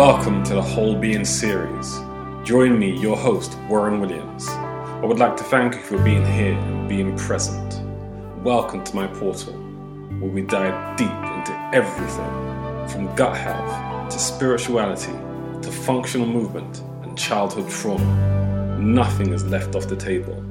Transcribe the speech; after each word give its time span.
Welcome 0.00 0.42
to 0.44 0.54
the 0.54 0.62
Whole 0.62 0.94
Being 0.94 1.26
series. 1.26 2.00
Join 2.42 2.78
me, 2.78 2.98
your 2.98 3.18
host, 3.18 3.58
Warren 3.68 4.00
Williams. 4.00 4.48
I 4.48 5.04
would 5.04 5.18
like 5.18 5.36
to 5.36 5.44
thank 5.44 5.74
you 5.74 5.82
for 5.82 5.98
being 5.98 6.24
here 6.24 6.54
and 6.54 6.88
being 6.88 7.14
present. 7.18 7.82
Welcome 8.42 8.82
to 8.84 8.96
my 8.96 9.08
portal, 9.08 9.52
where 9.52 10.30
we 10.30 10.40
dive 10.40 10.96
deep 10.96 11.10
into 11.10 11.70
everything 11.74 12.88
from 12.88 13.14
gut 13.14 13.36
health 13.36 14.10
to 14.10 14.18
spirituality 14.18 15.12
to 15.60 15.70
functional 15.70 16.26
movement 16.26 16.80
and 17.02 17.18
childhood 17.18 17.68
trauma. 17.68 18.78
Nothing 18.78 19.34
is 19.34 19.44
left 19.44 19.74
off 19.74 19.86
the 19.86 19.96
table. 19.96 20.42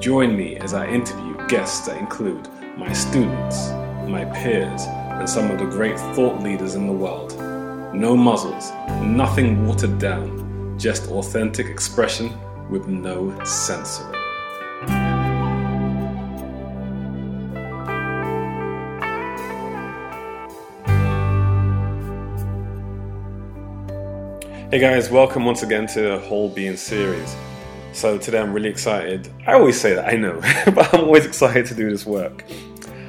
Join 0.00 0.36
me 0.36 0.56
as 0.56 0.74
I 0.74 0.88
interview 0.88 1.36
guests 1.46 1.86
that 1.86 1.96
include 1.96 2.48
my 2.76 2.92
students, 2.92 3.68
my 4.08 4.24
peers, 4.34 4.82
and 4.86 5.30
some 5.30 5.48
of 5.48 5.60
the 5.60 5.66
great 5.66 5.96
thought 6.16 6.42
leaders 6.42 6.74
in 6.74 6.88
the 6.88 6.92
world. 6.92 7.49
No 7.92 8.16
muzzles, 8.16 8.70
nothing 9.02 9.66
watered 9.66 9.98
down, 9.98 10.78
just 10.78 11.10
authentic 11.10 11.66
expression 11.66 12.32
with 12.70 12.86
no 12.86 13.36
censoring. 13.44 14.14
Hey 24.70 24.78
guys, 24.78 25.10
welcome 25.10 25.44
once 25.44 25.64
again 25.64 25.88
to 25.88 26.00
the 26.00 26.18
Whole 26.20 26.48
Being 26.48 26.76
series. 26.76 27.34
So 27.92 28.18
today 28.18 28.38
I'm 28.38 28.52
really 28.52 28.68
excited. 28.68 29.28
I 29.48 29.54
always 29.54 29.80
say 29.80 29.94
that, 29.94 30.06
I 30.06 30.16
know, 30.16 30.40
but 30.76 30.94
I'm 30.94 31.00
always 31.00 31.26
excited 31.26 31.66
to 31.66 31.74
do 31.74 31.90
this 31.90 32.06
work. 32.06 32.44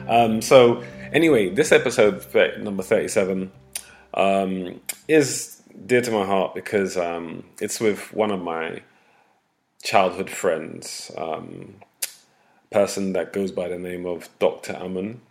Um, 0.08 0.42
so 0.42 0.84
anyway, 1.14 1.50
this 1.50 1.72
episode 1.72 2.26
number 2.58 2.82
37 2.82 3.52
um, 4.14 4.82
is 5.08 5.62
dear 5.86 6.02
to 6.02 6.12
my 6.12 6.26
heart 6.26 6.54
because 6.54 6.98
um, 6.98 7.44
it's 7.60 7.80
with 7.80 8.14
one 8.14 8.32
of 8.32 8.42
my 8.42 8.82
childhood 9.84 10.30
friends, 10.30 11.12
um, 11.18 11.76
person 12.72 13.14
that 13.14 13.34
goes 13.34 13.52
by 13.52 13.68
the 13.68 13.78
name 13.78 14.06
of 14.06 14.30
Dr. 14.40 14.74
Amun. 14.74 15.22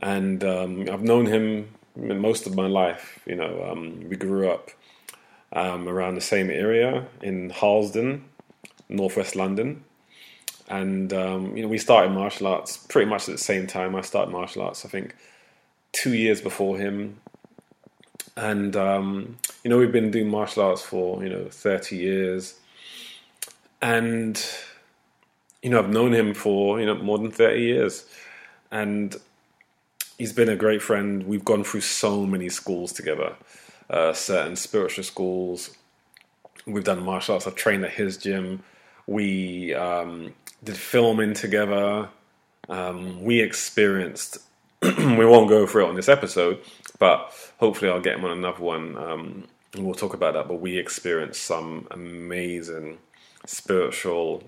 And 0.00 0.44
um, 0.44 0.88
I've 0.90 1.02
known 1.02 1.26
him 1.26 1.74
most 1.96 2.46
of 2.46 2.54
my 2.54 2.66
life. 2.66 3.20
You 3.26 3.36
know, 3.36 3.70
um, 3.70 4.08
we 4.08 4.16
grew 4.16 4.50
up 4.50 4.70
um, 5.52 5.88
around 5.88 6.16
the 6.16 6.20
same 6.20 6.50
area 6.50 7.06
in 7.22 7.50
Harlesden, 7.50 8.24
northwest 8.88 9.36
London. 9.36 9.84
And 10.68 11.12
um, 11.12 11.56
you 11.56 11.62
know, 11.62 11.68
we 11.68 11.78
started 11.78 12.10
martial 12.10 12.48
arts 12.48 12.76
pretty 12.76 13.08
much 13.08 13.28
at 13.28 13.34
the 13.34 13.42
same 13.42 13.66
time. 13.66 13.94
I 13.94 14.00
started 14.00 14.32
martial 14.32 14.62
arts, 14.62 14.84
I 14.84 14.88
think, 14.88 15.14
two 15.92 16.14
years 16.14 16.40
before 16.40 16.76
him, 16.76 17.20
and 18.36 18.76
um, 18.76 19.36
you 19.64 19.70
know 19.70 19.78
we've 19.78 19.92
been 19.92 20.10
doing 20.10 20.28
martial 20.28 20.64
arts 20.64 20.82
for 20.82 21.22
you 21.22 21.30
know 21.30 21.46
30 21.50 21.96
years. 21.96 22.58
And 23.82 24.42
you 25.62 25.70
know 25.70 25.78
I've 25.78 25.90
known 25.90 26.12
him 26.12 26.34
for 26.34 26.80
you 26.80 26.86
know 26.86 26.94
more 26.96 27.18
than 27.18 27.30
30 27.30 27.60
years. 27.60 28.06
And 28.70 29.16
he's 30.18 30.32
been 30.32 30.48
a 30.48 30.56
great 30.56 30.82
friend. 30.82 31.26
We've 31.26 31.44
gone 31.44 31.64
through 31.64 31.82
so 31.82 32.26
many 32.26 32.48
schools 32.48 32.92
together 32.92 33.36
uh, 33.90 34.12
certain 34.12 34.56
spiritual 34.56 35.04
schools. 35.04 35.70
We've 36.66 36.84
done 36.84 37.02
martial 37.04 37.34
arts. 37.34 37.46
I've 37.46 37.54
trained 37.54 37.84
at 37.84 37.92
his 37.92 38.16
gym. 38.16 38.62
We 39.06 39.74
um, 39.74 40.34
did 40.64 40.76
filming 40.76 41.34
together. 41.34 42.08
Um, 42.68 43.22
we 43.22 43.40
experienced 43.40 44.38
we 44.82 45.24
won't 45.24 45.48
go 45.48 45.66
through 45.66 45.86
it 45.86 45.88
on 45.88 45.94
this 45.94 46.08
episode 46.08 46.58
but 46.98 47.32
hopefully, 47.58 47.90
I'll 47.90 48.00
get 48.00 48.18
him 48.18 48.24
on 48.24 48.32
another 48.32 48.62
one. 48.62 48.96
Um, 48.96 49.44
we'll 49.76 49.94
talk 49.94 50.14
about 50.14 50.34
that. 50.34 50.48
But 50.48 50.60
we 50.60 50.78
experienced 50.78 51.42
some 51.42 51.86
amazing 51.90 52.98
spiritual 53.46 54.42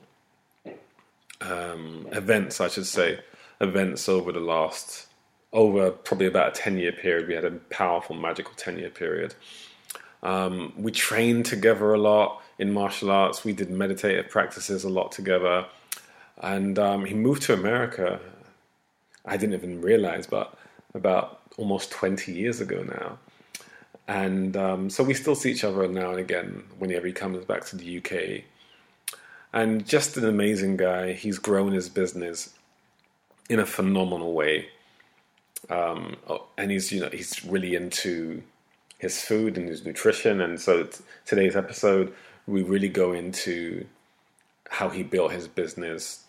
um, 1.41 2.08
events, 2.12 2.60
I 2.60 2.69
should 2.69 2.87
say, 2.87 3.20
events 3.60 4.08
over 4.08 4.32
the 4.32 4.41
last 4.41 5.06
over 5.53 5.91
probably 5.91 6.26
about 6.26 6.56
a 6.56 6.60
10 6.60 6.78
year 6.78 6.92
period. 6.92 7.28
We 7.28 7.34
had 7.34 7.44
a 7.44 7.50
powerful, 7.50 8.14
magical 8.16 8.53
10 8.56 8.78
year 8.78 8.91
period. 8.91 9.34
Um, 10.22 10.72
we 10.76 10.91
trained 10.92 11.47
together 11.47 11.94
a 11.94 11.98
lot 11.98 12.42
in 12.58 12.72
martial 12.72 13.10
arts. 13.10 13.44
We 13.44 13.53
did 13.53 13.70
meditative 13.70 14.31
practices 14.31 14.84
a 14.84 14.88
lot 14.88 15.12
together. 15.12 15.66
And 16.38 16.78
um, 16.78 17.04
he 17.04 17.14
moved 17.14 17.42
to 17.42 17.54
America. 17.54 18.20
I 19.25 19.37
didn't 19.37 19.54
even 19.54 19.81
realize, 19.81 20.26
but 20.26 20.56
about 20.94 21.47
almost 21.58 21.91
20 21.91 22.32
years 22.32 22.60
ago 22.62 22.82
now. 22.82 23.19
And 24.06 24.56
um, 24.56 24.88
so 24.88 25.04
we 25.04 25.12
still 25.12 25.34
see 25.34 25.50
each 25.50 25.64
other 25.64 25.86
now 25.86 26.10
and 26.10 26.19
again 26.19 26.64
whenever 26.78 27.06
he 27.06 27.12
comes 27.12 27.44
back 27.44 27.66
to 27.66 27.76
the 27.76 27.98
UK. 27.98 28.44
And 29.52 29.86
just 29.86 30.16
an 30.16 30.24
amazing 30.24 30.78
guy. 30.78 31.12
He's 31.12 31.38
grown 31.38 31.72
his 31.72 31.91
business 31.91 32.54
in 33.50 33.58
a 33.58 33.66
phenomenal 33.66 34.32
way. 34.32 34.69
Um, 35.69 36.16
oh, 36.26 36.46
and 36.56 36.70
he's, 36.70 36.91
you 36.91 37.00
know, 37.00 37.10
he's 37.10 37.44
really 37.44 37.75
into 37.75 38.42
his 38.98 39.22
food 39.22 39.58
and 39.58 39.69
his 39.69 39.84
nutrition. 39.84 40.40
And 40.40 40.60
so 40.60 40.84
t- 40.84 41.04
today's 41.26 41.56
episode, 41.56 42.14
we 42.46 42.62
really 42.62 42.88
go 42.88 43.12
into 43.12 43.86
how 44.70 44.88
he 44.88 45.02
built 45.02 45.32
his 45.32 45.48
business, 45.48 46.25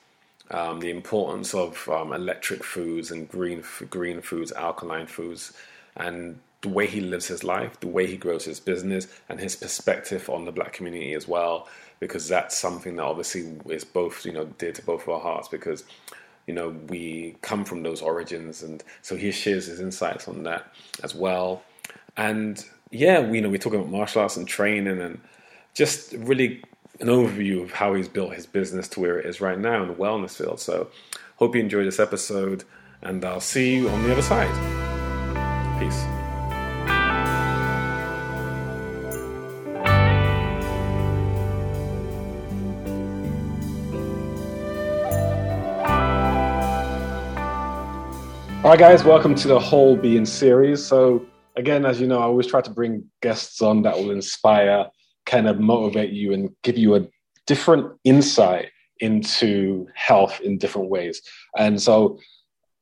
um, 0.51 0.79
the 0.79 0.89
importance 0.89 1.53
of 1.53 1.87
um, 1.89 2.13
electric 2.13 2.63
foods 2.63 3.11
and 3.11 3.29
green 3.29 3.63
green 3.89 4.21
foods, 4.21 4.51
alkaline 4.51 5.07
foods, 5.07 5.53
and 5.95 6.39
the 6.61 6.69
way 6.69 6.87
he 6.87 7.01
lives 7.01 7.27
his 7.27 7.43
life, 7.43 7.79
the 7.79 7.87
way 7.87 8.05
he 8.07 8.17
grows 8.17 8.45
his 8.45 8.59
business, 8.59 9.07
and 9.29 9.39
his 9.39 9.55
perspective 9.55 10.29
on 10.29 10.45
the 10.45 10.51
black 10.51 10.73
community 10.73 11.13
as 11.13 11.27
well, 11.27 11.67
because 11.99 12.27
that's 12.27 12.57
something 12.57 12.95
that 12.97 13.03
obviously 13.03 13.53
is 13.67 13.83
both 13.83 14.25
you 14.25 14.31
know 14.31 14.45
dear 14.57 14.71
to 14.71 14.81
both 14.83 15.03
of 15.03 15.09
our 15.09 15.19
hearts 15.19 15.47
because 15.47 15.83
you 16.47 16.53
know 16.53 16.69
we 16.87 17.35
come 17.41 17.63
from 17.63 17.83
those 17.83 18.01
origins, 18.01 18.63
and 18.63 18.83
so 19.01 19.15
he 19.15 19.31
shares 19.31 19.67
his 19.67 19.79
insights 19.79 20.27
on 20.27 20.43
that 20.43 20.73
as 21.03 21.13
well, 21.13 21.63
and 22.17 22.65
yeah, 22.91 23.19
we 23.19 23.37
you 23.37 23.41
know 23.41 23.49
we 23.49 23.59
talk 23.59 23.73
about 23.73 23.89
martial 23.89 24.21
arts 24.21 24.37
and 24.37 24.47
training 24.47 24.99
and 24.99 25.19
just 25.73 26.13
really 26.13 26.61
an 26.99 27.07
overview 27.07 27.63
of 27.63 27.71
how 27.71 27.93
he's 27.93 28.09
built 28.09 28.33
his 28.33 28.45
business 28.45 28.87
to 28.89 28.99
where 28.99 29.17
it 29.17 29.25
is 29.25 29.39
right 29.39 29.57
now 29.57 29.81
in 29.81 29.87
the 29.87 29.93
wellness 29.93 30.35
field. 30.35 30.59
So, 30.59 30.89
hope 31.37 31.55
you 31.55 31.61
enjoyed 31.61 31.87
this 31.87 31.99
episode, 31.99 32.65
and 33.01 33.23
I'll 33.23 33.39
see 33.39 33.75
you 33.75 33.89
on 33.89 34.03
the 34.03 34.11
other 34.11 34.21
side. 34.21 34.49
Peace. 35.79 36.03
All 48.61 48.71
right, 48.71 48.77
guys, 48.77 49.05
welcome 49.05 49.35
to 49.35 49.47
the 49.47 49.57
Whole 49.57 49.95
Being 49.95 50.25
series. 50.25 50.85
So, 50.85 51.25
again, 51.55 51.85
as 51.85 52.01
you 52.01 52.07
know, 52.07 52.19
I 52.19 52.23
always 52.23 52.45
try 52.45 52.59
to 52.59 52.69
bring 52.69 53.05
guests 53.21 53.61
on 53.61 53.83
that 53.83 53.95
will 53.95 54.11
inspire 54.11 54.87
kind 55.29 55.47
of 55.47 55.59
motivate 55.59 56.11
you 56.11 56.33
and 56.33 56.49
give 56.63 56.77
you 56.77 56.95
a 56.95 57.07
different 57.45 57.97
insight 58.03 58.69
into 58.99 59.87
health 59.95 60.41
in 60.41 60.57
different 60.57 60.89
ways. 60.89 61.21
And 61.57 61.81
so 61.81 62.19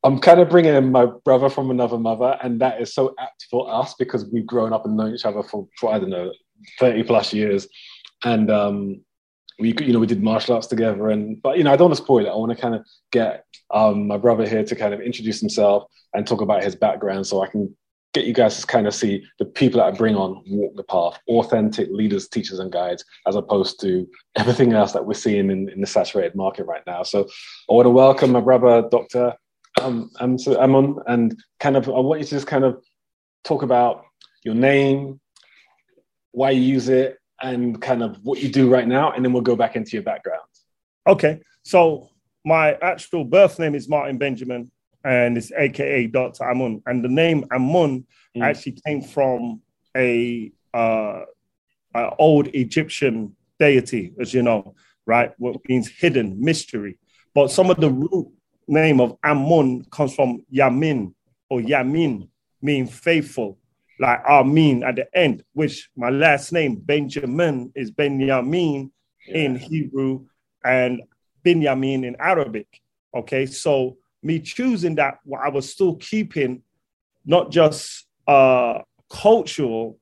I'm 0.03 0.19
kind 0.19 0.39
of 0.39 0.49
bringing 0.49 0.73
in 0.73 0.91
my 0.91 1.05
brother 1.05 1.49
from 1.49 1.69
another 1.69 1.97
mother, 1.97 2.37
and 2.41 2.61
that 2.61 2.81
is 2.81 2.93
so 2.93 3.13
apt 3.19 3.47
for 3.51 3.71
us 3.71 3.93
because 3.95 4.25
we've 4.31 4.45
grown 4.45 4.73
up 4.73 4.85
and 4.85 4.95
known 4.95 5.13
each 5.13 5.25
other 5.25 5.43
for, 5.43 5.67
for 5.77 5.93
I 5.93 5.99
don't 5.99 6.09
know, 6.09 6.31
30 6.79 7.03
plus 7.03 7.33
years. 7.33 7.67
And 8.23 8.49
um, 8.49 9.01
we, 9.59 9.75
you 9.81 9.93
know, 9.93 9.99
we 9.99 10.07
did 10.07 10.23
martial 10.23 10.55
arts 10.55 10.67
together. 10.67 11.09
And 11.09 11.41
but 11.41 11.57
you 11.57 11.63
know, 11.63 11.73
I 11.73 11.75
don't 11.75 11.89
want 11.89 11.97
to 11.97 12.03
spoil 12.03 12.25
it. 12.25 12.29
I 12.29 12.35
want 12.35 12.51
to 12.51 12.61
kind 12.61 12.75
of 12.75 12.85
get 13.11 13.45
um, 13.71 14.07
my 14.07 14.17
brother 14.17 14.47
here 14.47 14.63
to 14.63 14.75
kind 14.75 14.93
of 14.93 15.01
introduce 15.01 15.39
himself 15.39 15.83
and 16.13 16.25
talk 16.25 16.41
about 16.41 16.63
his 16.63 16.75
background, 16.75 17.27
so 17.27 17.41
I 17.41 17.47
can 17.47 17.75
get 18.13 18.25
you 18.25 18.33
guys 18.33 18.59
to 18.59 18.67
kind 18.67 18.87
of 18.87 18.95
see 18.95 19.23
the 19.39 19.45
people 19.45 19.79
that 19.79 19.87
I 19.87 19.91
bring 19.91 20.15
on 20.15 20.43
walk 20.47 20.75
the 20.75 20.83
path, 20.83 21.19
authentic 21.27 21.89
leaders, 21.91 22.27
teachers, 22.27 22.59
and 22.59 22.71
guides, 22.71 23.03
as 23.27 23.35
opposed 23.35 23.79
to 23.81 24.07
everything 24.35 24.73
else 24.73 24.91
that 24.93 25.05
we're 25.05 25.13
seeing 25.13 25.51
in, 25.51 25.69
in 25.69 25.81
the 25.81 25.87
saturated 25.87 26.35
market 26.35 26.65
right 26.65 26.83
now. 26.87 27.03
So 27.03 27.27
I 27.69 27.73
want 27.73 27.85
to 27.85 27.91
welcome 27.91 28.31
my 28.31 28.41
brother, 28.41 28.87
Dr. 28.89 29.33
Um, 29.81 30.09
Amun, 30.19 30.99
and 31.05 31.37
kind 31.59 31.77
of 31.77 31.87
I 31.87 31.99
want 31.99 32.19
you 32.21 32.25
to 32.25 32.31
just 32.31 32.47
kind 32.47 32.63
of 32.63 32.81
talk 33.43 33.61
about 33.61 34.05
your 34.43 34.55
name, 34.55 35.19
why 36.31 36.51
you 36.51 36.61
use 36.61 36.89
it, 36.89 37.17
and 37.41 37.79
kind 37.81 38.01
of 38.01 38.17
what 38.23 38.41
you 38.41 38.49
do 38.49 38.69
right 38.69 38.87
now, 38.87 39.11
and 39.11 39.23
then 39.23 39.33
we'll 39.33 39.43
go 39.43 39.55
back 39.55 39.75
into 39.75 39.91
your 39.91 40.03
background. 40.03 40.41
Okay, 41.05 41.39
so 41.63 42.09
my 42.43 42.73
actual 42.81 43.23
birth 43.23 43.59
name 43.59 43.75
is 43.75 43.87
Martin 43.87 44.17
Benjamin 44.17 44.71
and 45.07 45.37
it's 45.37 45.53
AKA 45.53 46.07
Dr. 46.07 46.43
Amun. 46.43 46.81
And 46.85 47.01
the 47.01 47.07
name 47.07 47.45
Amun 47.53 48.05
mm. 48.35 48.43
actually 48.43 48.77
came 48.85 49.01
from 49.01 49.61
a, 49.95 50.51
uh, 50.73 51.21
a 51.95 52.09
old 52.19 52.47
Egyptian 52.47 53.33
deity, 53.57 54.13
as 54.19 54.33
you 54.33 54.43
know, 54.43 54.75
right? 55.05 55.31
What 55.37 55.61
means 55.69 55.87
hidden, 55.87 56.43
mystery. 56.43 56.99
But 57.33 57.51
some 57.51 57.69
of 57.69 57.77
the 57.77 57.89
root 57.89 58.27
name 58.67 58.99
of 58.99 59.17
Amun 59.23 59.85
comes 59.91 60.13
from 60.13 60.43
Yamin 60.53 61.13
or 61.49 61.61
Yamin, 61.61 62.27
meaning 62.61 62.87
faithful. 62.87 63.57
like 63.99 64.19
Amin 64.25 64.83
at 64.83 64.97
the 64.97 65.07
end, 65.17 65.41
which 65.53 65.89
my 65.95 66.09
last 66.09 66.51
name, 66.51 66.75
Benjamin, 66.75 67.71
is 67.75 67.91
Benjamin 67.91 68.91
yeah. 69.25 69.37
in 69.37 69.55
Hebrew 69.55 70.25
and 70.65 71.01
Benjamin 71.43 72.03
in 72.03 72.17
Arabic. 72.19 72.67
Okay, 73.15 73.45
so 73.45 73.97
me 74.23 74.39
choosing 74.39 74.95
that, 74.95 75.19
I 75.39 75.49
was 75.49 75.71
still 75.71 75.95
keeping 75.95 76.63
not 77.25 77.51
just 77.51 78.07
uh, 78.27 78.79
cultural 79.09 79.99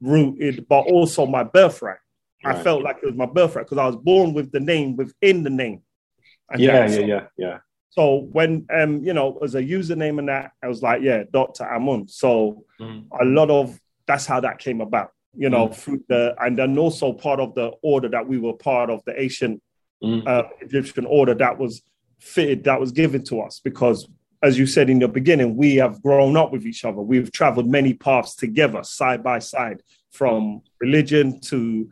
rooted, 0.00 0.66
but 0.68 0.82
also 0.82 1.26
my 1.26 1.44
birthright. 1.44 1.98
Right. 2.44 2.56
I 2.56 2.62
felt 2.62 2.82
like 2.82 2.98
it 3.02 3.06
was 3.06 3.16
my 3.16 3.26
birthright 3.26 3.66
because 3.66 3.78
I 3.78 3.86
was 3.86 3.96
born 3.96 4.32
with 4.32 4.52
the 4.52 4.60
name 4.60 4.96
within 4.96 5.42
the 5.42 5.50
name. 5.50 5.82
And 6.50 6.60
yeah, 6.60 6.88
yeah, 6.88 7.00
yeah, 7.00 7.26
yeah. 7.36 7.58
So 7.90 8.28
when 8.30 8.66
um, 8.72 9.02
you 9.02 9.12
know, 9.12 9.38
as 9.42 9.54
a 9.54 9.62
username 9.62 10.18
and 10.20 10.28
that, 10.28 10.52
I 10.62 10.68
was 10.68 10.82
like, 10.82 11.02
yeah, 11.02 11.24
Dr. 11.32 11.64
Amun. 11.64 12.06
So 12.06 12.64
mm. 12.80 13.04
a 13.20 13.24
lot 13.24 13.50
of 13.50 13.78
that's 14.06 14.24
how 14.24 14.40
that 14.40 14.58
came 14.58 14.80
about, 14.80 15.10
you 15.36 15.50
know, 15.50 15.68
mm. 15.68 15.74
through 15.74 16.04
the 16.08 16.34
and 16.38 16.56
then 16.56 16.78
also 16.78 17.12
part 17.12 17.40
of 17.40 17.54
the 17.54 17.72
order 17.82 18.08
that 18.08 18.26
we 18.26 18.38
were 18.38 18.52
part 18.52 18.88
of 18.88 19.02
the 19.04 19.20
ancient 19.20 19.60
mm. 20.02 20.26
uh, 20.26 20.44
Egyptian 20.60 21.06
order 21.06 21.34
that 21.34 21.58
was 21.58 21.82
fitted, 22.18 22.64
that 22.64 22.80
was 22.80 22.92
given 22.92 23.24
to 23.24 23.40
us 23.40 23.60
because 23.62 24.08
as 24.42 24.58
you 24.58 24.66
said 24.66 24.88
in 24.88 25.00
the 25.00 25.08
beginning, 25.08 25.56
we 25.56 25.76
have 25.76 26.02
grown 26.02 26.36
up 26.36 26.52
with 26.52 26.64
each 26.64 26.84
other. 26.84 27.00
We've 27.00 27.30
traveled 27.32 27.68
many 27.68 27.94
paths 27.94 28.36
together, 28.36 28.82
side 28.84 29.22
by 29.22 29.40
side, 29.40 29.82
from 30.10 30.62
religion 30.80 31.40
to 31.40 31.90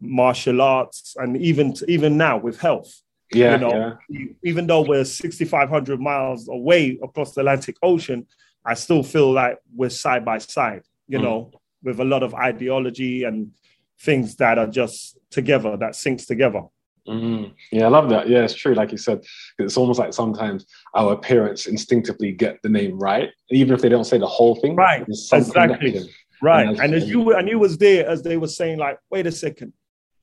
martial 0.00 0.62
arts, 0.62 1.16
and 1.18 1.36
even 1.36 1.74
even 1.88 2.16
now 2.16 2.38
with 2.38 2.60
health. 2.60 3.02
Yeah, 3.32 3.52
you 3.54 3.58
know, 3.58 3.98
yeah. 4.08 4.26
even 4.42 4.66
though 4.66 4.82
we're 4.82 5.04
6,500 5.04 6.00
miles 6.00 6.48
away 6.48 6.98
across 7.02 7.32
the 7.32 7.42
Atlantic 7.42 7.76
Ocean, 7.82 8.26
I 8.64 8.74
still 8.74 9.04
feel 9.04 9.32
like 9.32 9.58
we're 9.74 9.90
side 9.90 10.24
by 10.24 10.38
side. 10.38 10.82
You 11.06 11.18
mm. 11.18 11.22
know, 11.22 11.50
with 11.82 12.00
a 12.00 12.04
lot 12.04 12.22
of 12.22 12.34
ideology 12.34 13.24
and 13.24 13.52
things 14.00 14.36
that 14.36 14.58
are 14.58 14.66
just 14.66 15.18
together, 15.30 15.76
that 15.76 15.92
syncs 15.92 16.26
together. 16.26 16.62
Mm-hmm. 17.08 17.52
Yeah, 17.72 17.86
I 17.86 17.88
love 17.88 18.08
that. 18.10 18.28
Yeah, 18.28 18.44
it's 18.44 18.54
true. 18.54 18.74
Like 18.74 18.92
you 18.92 18.98
said, 18.98 19.24
it's 19.58 19.76
almost 19.76 19.98
like 19.98 20.12
sometimes 20.12 20.66
our 20.94 21.16
parents 21.16 21.66
instinctively 21.66 22.32
get 22.32 22.60
the 22.62 22.68
name 22.68 22.98
right, 22.98 23.30
even 23.50 23.74
if 23.74 23.80
they 23.80 23.88
don't 23.88 24.04
say 24.04 24.18
the 24.18 24.26
whole 24.26 24.56
thing. 24.56 24.76
Right. 24.76 25.04
Exactly. 25.08 26.08
Right. 26.42 26.68
And, 26.68 26.80
and 26.80 26.94
as 26.94 27.08
you 27.08 27.34
and 27.36 27.48
you 27.48 27.58
was 27.58 27.78
there 27.78 28.08
as 28.08 28.22
they 28.22 28.36
were 28.36 28.48
saying, 28.48 28.78
like, 28.78 28.98
wait 29.10 29.26
a 29.26 29.32
second, 29.32 29.72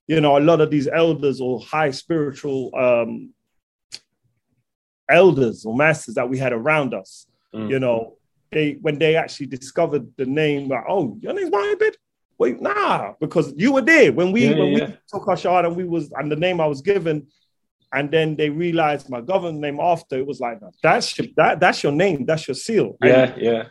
you 0.08 0.22
know, 0.22 0.38
a 0.38 0.40
lot 0.40 0.62
of 0.62 0.72
these 0.72 0.88
elders 0.88 1.42
or 1.42 1.62
high 1.62 1.92
spiritual 1.92 2.72
um, 2.76 3.34
elders 5.10 5.66
or 5.66 5.76
masters 5.76 6.16
that 6.16 6.30
we 6.30 6.38
had 6.38 6.54
around 6.54 6.94
us, 6.94 7.28
mm. 7.54 7.70
you 7.70 7.80
know, 7.80 8.18
they 8.52 8.78
when 8.82 8.98
they 8.98 9.16
actually 9.16 9.48
discovered 9.48 10.08
the 10.18 10.26
name, 10.26 10.70
like, 10.70 10.86
oh, 10.88 11.18
your 11.22 11.34
name's 11.34 11.52
Mohammed. 11.52 11.98
Wait, 12.40 12.62
nah, 12.62 13.14
because 13.20 13.54
you 13.58 13.74
were 13.74 13.82
there 13.82 14.14
when 14.14 14.32
we 14.32 14.48
yeah, 14.48 14.58
when 14.58 14.72
yeah. 14.74 14.86
we 14.86 14.98
took 15.12 15.28
our 15.28 15.38
shot 15.38 15.66
and 15.66 15.76
we 15.76 15.84
was 15.84 16.12
and 16.12 16.32
the 16.32 16.36
name 16.36 16.62
I 16.62 16.68
was 16.68 16.82
given, 16.82 17.28
and 17.94 18.12
then 18.12 18.36
they 18.36 18.50
realized 18.50 19.10
my 19.10 19.22
government 19.22 19.60
name 19.60 19.80
after 19.80 20.18
it 20.18 20.26
was 20.26 20.40
like 20.40 20.60
that's 20.84 21.18
your, 21.18 21.28
that 21.38 21.60
that's 21.60 21.82
your 21.82 21.92
name, 21.92 22.26
that's 22.26 22.48
your 22.48 22.56
seal. 22.56 22.96
Yeah, 23.04 23.24
and 23.24 23.42
yeah. 23.42 23.64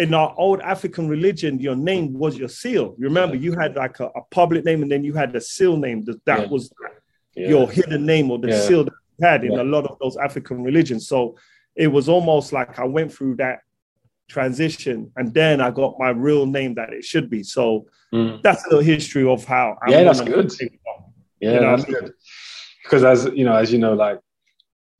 In 0.00 0.14
our 0.14 0.32
old 0.36 0.60
African 0.60 1.08
religion, 1.08 1.58
your 1.58 1.74
name 1.74 2.12
was 2.12 2.36
your 2.36 2.48
seal. 2.48 2.94
Remember, 2.98 3.34
yeah. 3.34 3.42
you 3.42 3.58
had 3.58 3.74
like 3.74 3.98
a, 3.98 4.06
a, 4.06 4.22
public 4.30 4.64
name, 4.64 4.82
and 4.82 4.90
then 4.90 5.02
you 5.02 5.12
had 5.12 5.34
a 5.34 5.40
seal 5.40 5.76
name. 5.76 6.04
That, 6.04 6.24
that 6.24 6.50
was 6.50 6.72
your 7.34 7.70
hidden 7.70 8.06
name 8.06 8.30
or 8.30 8.38
the 8.38 8.52
seal 8.52 8.84
that 8.84 8.92
you 9.18 9.26
had 9.26 9.44
in 9.44 9.58
a 9.58 9.64
lot 9.64 9.86
of 9.86 9.98
those 10.00 10.16
African 10.16 10.62
religions. 10.62 11.08
So 11.08 11.36
it 11.76 11.88
was 11.88 12.08
almost 12.08 12.52
like 12.52 12.78
I 12.78 12.84
went 12.84 13.12
through 13.12 13.36
that 13.36 13.60
transition 14.28 15.10
and 15.16 15.32
then 15.34 15.60
I 15.60 15.70
got 15.70 15.96
my 15.98 16.10
real 16.10 16.46
name 16.46 16.74
that 16.74 16.92
it 16.92 17.04
should 17.04 17.30
be. 17.30 17.42
So 17.42 17.86
mm. 18.12 18.42
that's 18.42 18.64
a 18.66 18.68
little 18.68 18.84
history 18.84 19.26
of 19.26 19.44
how 19.44 19.76
I'm 19.82 19.92
yeah, 19.92 20.04
that's 20.04 20.20
good. 20.20 20.52
Yeah, 21.40 21.54
you 21.54 21.60
know 21.60 21.76
that's 21.76 21.84
good. 21.84 22.12
Because 22.82 23.04
as 23.04 23.30
you 23.34 23.44
know, 23.44 23.54
as 23.54 23.72
you 23.72 23.78
know, 23.78 23.94
like 23.94 24.18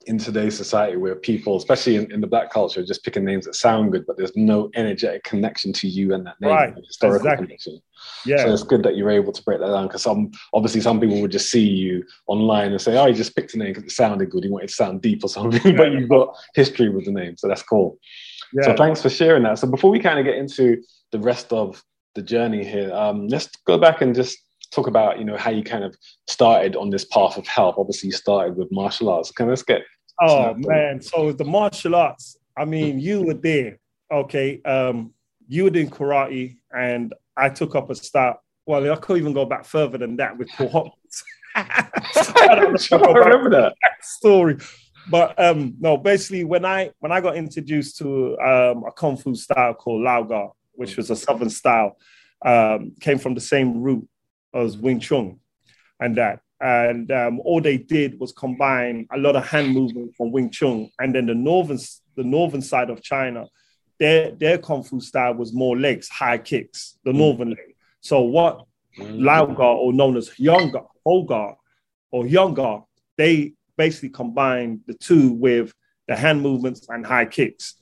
in 0.08 0.16
today's 0.16 0.56
society 0.56 0.96
where 0.96 1.14
people, 1.14 1.56
especially 1.56 1.96
in, 1.96 2.10
in, 2.10 2.20
the 2.20 2.26
black 2.26 2.50
culture, 2.50 2.82
just 2.84 3.04
picking 3.04 3.24
names 3.24 3.44
that 3.44 3.54
sound 3.54 3.92
good, 3.92 4.06
but 4.06 4.16
there's 4.16 4.34
no 4.36 4.70
energetic 4.74 5.22
connection 5.22 5.70
to 5.70 5.86
you 5.86 6.14
and 6.14 6.26
that 6.26 6.40
name, 6.40 6.50
right. 6.50 6.74
historical 6.86 7.18
exactly. 7.18 7.46
connection. 7.46 7.80
Yeah. 8.24 8.38
So 8.38 8.52
it's 8.52 8.62
good 8.62 8.82
that 8.84 8.96
you're 8.96 9.10
able 9.10 9.32
to 9.32 9.42
break 9.42 9.60
that 9.60 9.66
down 9.66 9.86
because 9.86 10.02
some 10.02 10.30
obviously 10.54 10.80
some 10.80 10.98
people 10.98 11.20
would 11.20 11.30
just 11.30 11.50
see 11.50 11.66
you 11.68 12.04
online 12.26 12.72
and 12.72 12.80
say, 12.80 12.96
"Oh, 12.96 13.06
you 13.06 13.14
just 13.14 13.36
picked 13.36 13.54
a 13.54 13.58
name 13.58 13.68
because 13.68 13.84
it 13.84 13.90
sounded 13.90 14.30
good. 14.30 14.44
You 14.44 14.52
wanted 14.52 14.68
to 14.68 14.74
sound 14.74 15.02
deep 15.02 15.22
or 15.22 15.28
something," 15.28 15.60
yeah. 15.72 15.76
but 15.76 15.92
you've 15.92 16.08
got 16.08 16.34
history 16.54 16.88
with 16.88 17.04
the 17.04 17.12
name, 17.12 17.36
so 17.36 17.46
that's 17.46 17.62
cool. 17.62 17.98
Yeah. 18.52 18.64
So 18.64 18.76
thanks 18.76 19.02
for 19.02 19.10
sharing 19.10 19.42
that. 19.44 19.58
So 19.58 19.68
before 19.68 19.90
we 19.90 19.98
kind 19.98 20.18
of 20.18 20.24
get 20.24 20.36
into 20.36 20.82
the 21.12 21.18
rest 21.18 21.52
of 21.52 21.82
the 22.14 22.22
journey 22.22 22.64
here, 22.64 22.92
um, 22.94 23.28
let's 23.28 23.48
go 23.66 23.78
back 23.78 24.00
and 24.00 24.14
just 24.14 24.38
talk 24.70 24.86
about 24.86 25.18
you 25.18 25.24
know 25.24 25.36
how 25.36 25.50
you 25.50 25.62
kind 25.62 25.84
of 25.84 25.96
started 26.26 26.76
on 26.76 26.90
this 26.90 27.04
path 27.04 27.36
of 27.36 27.46
health. 27.46 27.76
Obviously, 27.78 28.08
you 28.08 28.12
started 28.12 28.56
with 28.56 28.68
martial 28.70 29.08
arts. 29.08 29.30
Can 29.30 29.48
let's 29.48 29.62
get 29.62 29.82
Oh 30.20 30.54
man, 30.56 31.00
so 31.00 31.32
the 31.32 31.44
martial 31.44 31.94
arts. 31.94 32.36
I 32.56 32.64
mean, 32.64 32.98
you 32.98 33.22
were 33.22 33.34
there, 33.34 33.78
okay? 34.12 34.60
Um, 34.62 35.12
you 35.46 35.64
were 35.64 35.70
doing 35.70 35.90
karate, 35.90 36.56
and 36.76 37.14
I 37.36 37.50
took 37.50 37.76
up 37.76 37.88
a 37.90 37.94
start. 37.94 38.38
Well, 38.66 38.92
I 38.92 38.96
could 38.96 39.18
even 39.18 39.32
go 39.32 39.44
back 39.44 39.64
further 39.64 39.96
than 39.96 40.16
that 40.16 40.36
with 40.36 40.48
Paul 40.48 40.92
I, 41.54 41.88
I 42.36 42.56
remember 42.96 43.50
that 43.50 43.74
story. 44.00 44.58
But 45.10 45.38
um, 45.42 45.74
no, 45.80 45.96
basically, 45.96 46.44
when 46.44 46.64
I 46.64 46.90
when 46.98 47.12
I 47.12 47.20
got 47.20 47.36
introduced 47.36 47.98
to 47.98 48.38
um, 48.38 48.84
a 48.84 48.92
kung 48.92 49.16
fu 49.16 49.34
style 49.34 49.74
called 49.74 50.02
Lau 50.02 50.22
Gar, 50.22 50.52
which 50.72 50.96
was 50.96 51.10
a 51.10 51.16
southern 51.16 51.50
style, 51.50 51.96
um, 52.44 52.92
came 53.00 53.18
from 53.18 53.34
the 53.34 53.40
same 53.40 53.80
root 53.80 54.06
as 54.54 54.76
Wing 54.76 55.00
Chun, 55.00 55.38
and 56.00 56.16
that 56.16 56.40
and 56.60 57.10
um, 57.12 57.40
all 57.40 57.60
they 57.60 57.78
did 57.78 58.18
was 58.18 58.32
combine 58.32 59.06
a 59.12 59.18
lot 59.18 59.36
of 59.36 59.46
hand 59.46 59.72
movement 59.72 60.14
from 60.16 60.32
Wing 60.32 60.50
Chun, 60.50 60.90
and 60.98 61.14
then 61.14 61.26
the 61.26 61.34
northern 61.34 61.78
the 62.16 62.24
northern 62.24 62.62
side 62.62 62.90
of 62.90 63.02
China, 63.02 63.46
their 63.98 64.32
their 64.32 64.58
kung 64.58 64.82
fu 64.82 65.00
style 65.00 65.34
was 65.34 65.52
more 65.52 65.78
legs, 65.78 66.08
high 66.08 66.38
kicks, 66.38 66.98
the 67.04 67.12
mm. 67.12 67.16
northern 67.18 67.50
leg. 67.50 67.76
So 68.00 68.22
what 68.22 68.64
mm. 68.98 69.24
Lau 69.24 69.46
Gar, 69.46 69.74
or 69.76 69.92
known 69.92 70.16
as 70.16 70.38
Younger, 70.38 70.82
Hogar, 71.06 71.54
or 72.10 72.26
Younger, 72.26 72.80
they 73.16 73.54
basically 73.78 74.10
combined 74.10 74.80
the 74.86 74.94
two 74.94 75.32
with 75.32 75.72
the 76.08 76.16
hand 76.16 76.42
movements 76.42 76.86
and 76.90 77.06
high 77.06 77.24
kicks. 77.24 77.74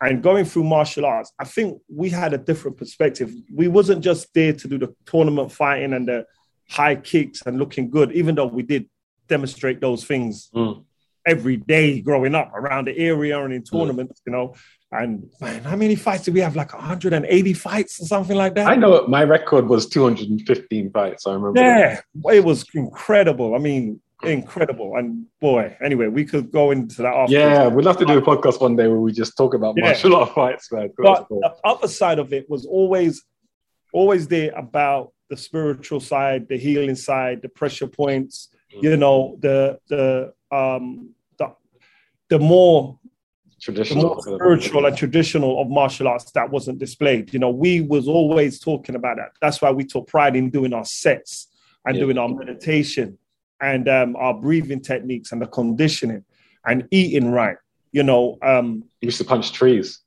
And 0.00 0.22
going 0.22 0.44
through 0.44 0.64
martial 0.64 1.06
arts, 1.06 1.32
I 1.38 1.44
think 1.44 1.80
we 1.88 2.10
had 2.10 2.34
a 2.34 2.38
different 2.38 2.76
perspective. 2.76 3.32
We 3.52 3.68
wasn't 3.68 4.04
just 4.04 4.32
there 4.34 4.52
to 4.52 4.68
do 4.68 4.78
the 4.78 4.94
tournament 5.06 5.50
fighting 5.50 5.92
and 5.92 6.06
the 6.06 6.26
high 6.68 6.96
kicks 6.96 7.42
and 7.46 7.58
looking 7.58 7.90
good, 7.90 8.12
even 8.12 8.34
though 8.34 8.46
we 8.46 8.62
did 8.62 8.88
demonstrate 9.26 9.80
those 9.80 10.04
things 10.04 10.50
mm. 10.54 10.84
every 11.26 11.56
day 11.56 12.00
growing 12.00 12.34
up 12.34 12.52
around 12.54 12.86
the 12.86 12.96
area 12.96 13.42
and 13.42 13.52
in 13.52 13.62
mm. 13.62 13.70
tournaments, 13.70 14.20
mm. 14.20 14.22
you 14.26 14.32
know. 14.32 14.54
And 14.90 15.28
man, 15.40 15.64
how 15.64 15.76
many 15.76 15.96
fights 15.96 16.24
did 16.24 16.34
we 16.34 16.40
have? 16.40 16.56
Like 16.56 16.72
180 16.72 17.52
fights 17.54 18.00
or 18.00 18.06
something 18.06 18.36
like 18.36 18.54
that? 18.54 18.68
I 18.68 18.76
know 18.76 19.06
my 19.06 19.24
record 19.24 19.68
was 19.68 19.86
215 19.88 20.90
fights. 20.92 21.26
I 21.26 21.34
remember. 21.34 21.60
Yeah, 21.60 22.00
that. 22.22 22.34
it 22.34 22.44
was 22.44 22.64
incredible. 22.72 23.54
I 23.54 23.58
mean, 23.58 24.00
incredible. 24.22 24.96
And 24.96 25.26
boy, 25.40 25.76
anyway, 25.82 26.08
we 26.08 26.24
could 26.24 26.50
go 26.50 26.70
into 26.70 27.02
that 27.02 27.14
after. 27.14 27.34
Yeah, 27.34 27.68
we'd 27.68 27.84
love 27.84 27.98
to 27.98 28.04
do 28.04 28.18
a 28.18 28.22
podcast 28.22 28.60
one 28.60 28.76
day 28.76 28.88
where 28.88 29.00
we 29.00 29.12
just 29.12 29.36
talk 29.36 29.54
about 29.54 29.74
yeah. 29.76 29.86
martial 29.86 30.16
art 30.16 30.34
fights, 30.34 30.72
man. 30.72 30.90
But 30.96 31.28
cool. 31.28 31.40
the 31.40 31.54
other 31.64 31.88
side 31.88 32.18
of 32.18 32.32
it 32.32 32.48
was 32.48 32.66
always, 32.66 33.22
always 33.92 34.28
there 34.28 34.52
about 34.56 35.12
the 35.30 35.36
spiritual 35.36 36.00
side, 36.00 36.48
the 36.48 36.56
healing 36.56 36.94
side, 36.94 37.42
the 37.42 37.48
pressure 37.48 37.86
points, 37.86 38.48
mm-hmm. 38.72 38.84
you 38.84 38.96
know, 38.96 39.36
the 39.40 39.78
the 39.88 40.32
um 40.50 41.10
the 41.38 41.52
the 42.30 42.38
more 42.38 42.98
traditional 43.60 44.20
the 44.22 44.30
more 44.30 44.38
spiritual 44.38 44.86
and 44.86 44.96
traditional 44.96 45.60
of 45.60 45.68
martial 45.68 46.08
arts 46.08 46.30
that 46.32 46.50
wasn't 46.50 46.78
displayed. 46.78 47.32
You 47.32 47.38
know, 47.38 47.50
we 47.50 47.82
was 47.82 48.08
always 48.08 48.58
talking 48.58 48.94
about 48.94 49.16
that. 49.18 49.30
That's 49.40 49.60
why 49.60 49.70
we 49.70 49.84
took 49.84 50.06
pride 50.06 50.34
in 50.34 50.50
doing 50.50 50.72
our 50.72 50.84
sets 50.84 51.48
and 51.84 51.96
yeah. 51.96 52.02
doing 52.02 52.18
our 52.18 52.28
meditation 52.28 53.18
and 53.60 53.88
um, 53.88 54.16
our 54.16 54.34
breathing 54.34 54.80
techniques 54.80 55.32
and 55.32 55.42
the 55.42 55.46
conditioning 55.46 56.24
and 56.66 56.86
eating 56.90 57.30
right. 57.30 57.56
You 57.92 58.02
know, 58.02 58.38
um, 58.42 58.84
used 59.00 59.18
to 59.18 59.24
punch 59.24 59.52
trees. 59.52 60.00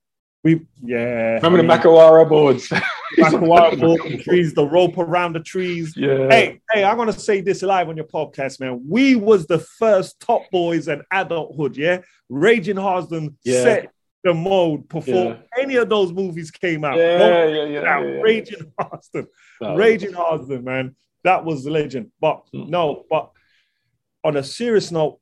We 0.43 0.65
yeah. 0.83 1.35
Remember 1.35 1.59
I 1.59 1.61
mean, 1.61 1.67
the 1.67 1.73
Makiwara 1.73 2.27
boards? 2.27 2.67
Makiwara 3.17 3.79
boards, 3.79 4.03
the 4.03 4.17
trees, 4.17 4.53
the 4.53 4.65
rope 4.65 4.97
around 4.97 5.33
the 5.33 5.39
trees. 5.39 5.93
Yeah. 5.95 6.27
Hey, 6.29 6.61
hey, 6.71 6.83
I'm 6.83 6.97
gonna 6.97 7.13
say 7.13 7.41
this 7.41 7.61
live 7.61 7.89
on 7.89 7.97
your 7.97 8.05
podcast, 8.05 8.59
man. 8.59 8.83
We 8.87 9.15
was 9.15 9.45
the 9.45 9.59
first 9.59 10.19
top 10.19 10.43
boys 10.51 10.87
and 10.87 11.03
adulthood, 11.11 11.77
yeah. 11.77 12.01
Raging 12.29 12.77
Husband 12.77 13.35
yeah. 13.43 13.63
set 13.63 13.91
the 14.23 14.33
mode 14.33 14.87
before 14.87 15.13
yeah. 15.13 15.37
any 15.59 15.75
of 15.75 15.89
those 15.89 16.11
movies 16.11 16.51
came 16.51 16.83
out. 16.85 16.97
Yeah, 16.97 17.17
no, 17.17 17.29
yeah, 17.29 17.45
yeah, 17.45 17.65
yeah, 17.65 17.81
yeah, 17.81 18.21
Raging 18.21 18.71
Husband. 18.79 19.27
Raging 19.61 20.13
Husband, 20.13 20.63
man. 20.63 20.95
That 21.23 21.45
was 21.45 21.63
the 21.63 21.71
legend. 21.71 22.11
But 22.19 22.47
mm. 22.53 22.67
no, 22.67 23.05
but 23.09 23.31
on 24.23 24.37
a 24.37 24.43
serious 24.43 24.91
note, 24.91 25.19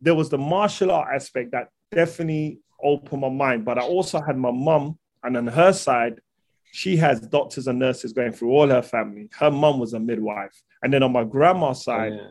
there 0.00 0.14
was 0.14 0.28
the 0.28 0.38
martial 0.38 0.90
art 0.90 1.14
aspect 1.14 1.52
that 1.52 1.68
definitely 1.90 2.58
opened 2.82 3.22
my 3.22 3.28
mind. 3.28 3.64
But 3.64 3.78
I 3.78 3.82
also 3.82 4.20
had 4.20 4.36
my 4.36 4.50
mum 4.50 4.98
and 5.22 5.36
on 5.36 5.46
her 5.46 5.72
side, 5.72 6.20
she 6.72 6.96
has 6.96 7.20
doctors 7.20 7.66
and 7.66 7.78
nurses 7.78 8.12
going 8.12 8.32
through 8.32 8.50
all 8.50 8.68
her 8.68 8.82
family. 8.82 9.28
Her 9.38 9.50
mom 9.50 9.78
was 9.78 9.94
a 9.94 10.00
midwife. 10.00 10.60
And 10.82 10.92
then 10.92 11.02
on 11.02 11.12
my 11.12 11.24
grandma's 11.24 11.84
side, 11.84 12.12
oh, 12.12 12.16
yeah. 12.16 12.30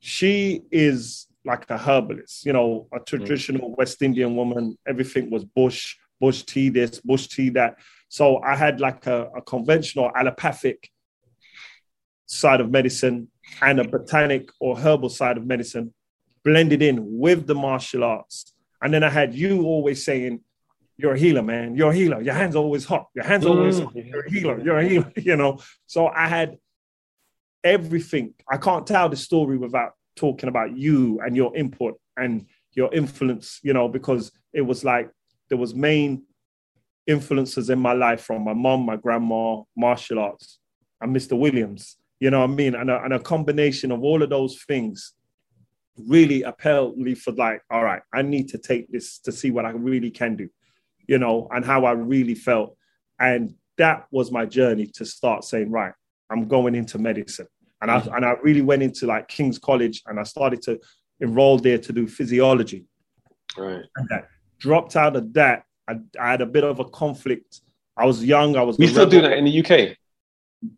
she 0.00 0.62
is 0.70 1.28
like 1.44 1.70
a 1.70 1.78
herbalist, 1.78 2.44
you 2.44 2.52
know, 2.52 2.88
a 2.92 2.98
traditional 2.98 3.70
mm. 3.70 3.78
West 3.78 4.02
Indian 4.02 4.34
woman. 4.34 4.76
Everything 4.86 5.30
was 5.30 5.44
bush, 5.44 5.94
bush 6.20 6.42
tea, 6.42 6.68
this, 6.68 7.00
bush 7.00 7.28
tea, 7.28 7.50
that. 7.50 7.78
So 8.08 8.42
I 8.42 8.56
had 8.56 8.80
like 8.80 9.06
a, 9.06 9.30
a 9.36 9.40
conventional 9.40 10.10
allopathic 10.14 10.90
side 12.26 12.60
of 12.60 12.70
medicine 12.70 13.28
and 13.62 13.80
a 13.80 13.84
botanic 13.84 14.50
or 14.60 14.78
herbal 14.78 15.08
side 15.08 15.36
of 15.36 15.46
medicine 15.46 15.92
blended 16.44 16.82
in 16.82 16.98
with 17.18 17.46
the 17.46 17.54
martial 17.54 18.04
arts. 18.04 18.52
And 18.82 18.92
then 18.92 19.02
I 19.02 19.10
had 19.10 19.34
you 19.34 19.64
always 19.64 20.04
saying, 20.04 20.40
You're 20.96 21.14
a 21.14 21.18
healer, 21.18 21.42
man. 21.42 21.74
You're 21.74 21.90
a 21.90 21.94
healer. 21.94 22.20
Your 22.20 22.34
hands 22.34 22.54
are 22.56 22.62
always 22.62 22.84
hot. 22.84 23.06
Your 23.14 23.24
hands 23.24 23.44
are 23.44 23.50
always 23.50 23.78
hot. 23.78 23.94
Mm. 23.94 24.10
You're 24.10 24.24
a 24.24 24.30
healer. 24.30 24.60
You're 24.60 24.78
a 24.78 24.88
healer, 24.88 25.12
you 25.16 25.36
know. 25.36 25.58
So 25.86 26.08
I 26.08 26.28
had 26.28 26.56
everything. 27.64 28.34
I 28.48 28.58
can't 28.58 28.86
tell 28.86 29.08
the 29.08 29.16
story 29.16 29.58
without 29.58 29.92
talking 30.14 30.48
about 30.48 30.76
you 30.76 31.20
and 31.20 31.36
your 31.36 31.54
input 31.56 31.98
and 32.16 32.46
your 32.72 32.92
influence, 32.94 33.60
you 33.62 33.72
know, 33.72 33.88
because 33.88 34.30
it 34.52 34.62
was 34.62 34.84
like 34.84 35.10
there 35.48 35.58
was 35.58 35.74
main 35.74 36.22
influences 37.06 37.70
in 37.70 37.78
my 37.78 37.92
life 37.92 38.22
from 38.22 38.44
my 38.44 38.52
mom, 38.52 38.84
my 38.86 38.96
grandma, 38.96 39.62
martial 39.76 40.18
arts, 40.18 40.58
and 41.00 41.14
Mr. 41.14 41.38
Williams. 41.38 41.96
You 42.20 42.30
know 42.30 42.40
what 42.40 42.50
I 42.50 42.54
mean? 42.54 42.74
And 42.74 42.90
a, 42.90 43.02
and 43.02 43.12
a 43.12 43.18
combination 43.18 43.92
of 43.92 44.02
all 44.02 44.22
of 44.22 44.30
those 44.30 44.62
things 44.64 45.12
really 45.98 46.42
appelled 46.42 46.96
me 46.96 47.14
for 47.14 47.32
like, 47.32 47.62
all 47.70 47.84
right, 47.84 48.02
I 48.12 48.22
need 48.22 48.48
to 48.50 48.58
take 48.58 48.90
this 48.90 49.18
to 49.20 49.32
see 49.32 49.50
what 49.50 49.64
I 49.64 49.70
really 49.70 50.10
can 50.10 50.36
do, 50.36 50.48
you 51.06 51.18
know, 51.18 51.48
and 51.50 51.64
how 51.64 51.84
I 51.84 51.92
really 51.92 52.34
felt. 52.34 52.76
And 53.18 53.54
that 53.78 54.06
was 54.10 54.30
my 54.30 54.46
journey 54.46 54.86
to 54.94 55.04
start 55.04 55.44
saying, 55.44 55.70
right, 55.70 55.92
I'm 56.30 56.48
going 56.48 56.74
into 56.74 56.98
medicine. 56.98 57.48
And 57.82 57.90
I, 57.90 58.00
mm-hmm. 58.00 58.14
and 58.14 58.24
I 58.24 58.34
really 58.42 58.62
went 58.62 58.82
into 58.82 59.06
like 59.06 59.28
King's 59.28 59.58
College 59.58 60.02
and 60.06 60.18
I 60.18 60.22
started 60.22 60.62
to 60.62 60.80
enroll 61.20 61.58
there 61.58 61.78
to 61.78 61.92
do 61.92 62.06
physiology. 62.06 62.84
Right. 63.56 63.82
And 63.96 64.08
that 64.08 64.28
dropped 64.58 64.96
out 64.96 65.16
of 65.16 65.32
that. 65.34 65.64
I, 65.88 65.96
I 66.20 66.30
had 66.30 66.40
a 66.40 66.46
bit 66.46 66.64
of 66.64 66.80
a 66.80 66.84
conflict. 66.84 67.60
I 67.96 68.04
was 68.04 68.24
young. 68.24 68.56
I 68.56 68.62
was. 68.62 68.78
We 68.78 68.86
still 68.88 69.08
do 69.08 69.22
that 69.22 69.38
in 69.38 69.44
the 69.44 69.60
UK. 69.60 69.96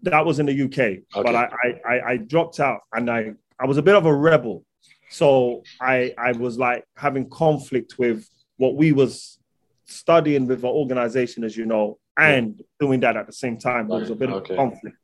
That 0.03 0.25
was 0.27 0.39
in 0.39 0.47
the 0.47 0.63
UK, 0.63 0.79
okay. 0.79 1.03
but 1.15 1.35
I, 1.35 1.49
I 1.87 2.01
I 2.13 2.17
dropped 2.17 2.61
out 2.61 2.81
and 2.93 3.11
I 3.11 3.33
I 3.59 3.67
was 3.67 3.79
a 3.79 3.83
bit 3.83 3.95
of 3.95 4.07
a 4.07 4.15
rebel, 4.15 4.65
so 5.11 5.63
I 5.81 6.15
I 6.19 6.33
was 6.33 6.59
like 6.59 6.85
having 6.97 7.31
conflict 7.31 7.99
with 7.99 8.29
what 8.57 8.75
we 8.75 8.93
was 8.93 9.39
studying 9.87 10.47
with 10.47 10.65
our 10.65 10.71
organization, 10.71 11.45
as 11.45 11.57
you 11.57 11.65
know, 11.65 11.99
and 12.17 12.61
doing 12.81 13.01
that 13.01 13.17
at 13.17 13.27
the 13.27 13.33
same 13.33 13.57
time. 13.57 13.89
There 13.89 14.01
was 14.01 14.11
a 14.11 14.17
bit 14.17 14.31
okay. 14.31 14.55
of 14.55 14.59
conflict, 14.59 14.97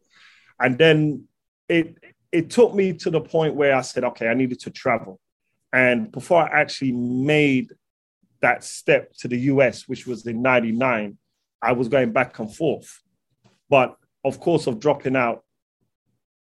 and 0.61 0.77
then 0.77 1.29
it 1.69 1.97
it 2.35 2.51
took 2.51 2.75
me 2.75 2.93
to 2.93 3.11
the 3.11 3.21
point 3.21 3.55
where 3.55 3.77
I 3.77 3.83
said, 3.83 4.03
okay, 4.03 4.27
I 4.27 4.35
needed 4.35 4.59
to 4.61 4.71
travel. 4.71 5.21
And 5.73 6.11
before 6.11 6.43
I 6.43 6.61
actually 6.63 6.91
made 6.91 7.71
that 8.43 8.65
step 8.65 9.13
to 9.19 9.29
the 9.29 9.39
US, 9.53 9.89
which 9.89 10.05
was 10.05 10.27
in 10.27 10.43
99, 10.43 11.17
I 11.63 11.73
was 11.73 11.89
going 11.89 12.13
back 12.13 12.39
and 12.41 12.55
forth. 12.55 13.01
But 13.71 13.95
of 14.25 14.41
course, 14.41 14.67
of 14.67 14.81
dropping 14.81 15.17
out, 15.17 15.45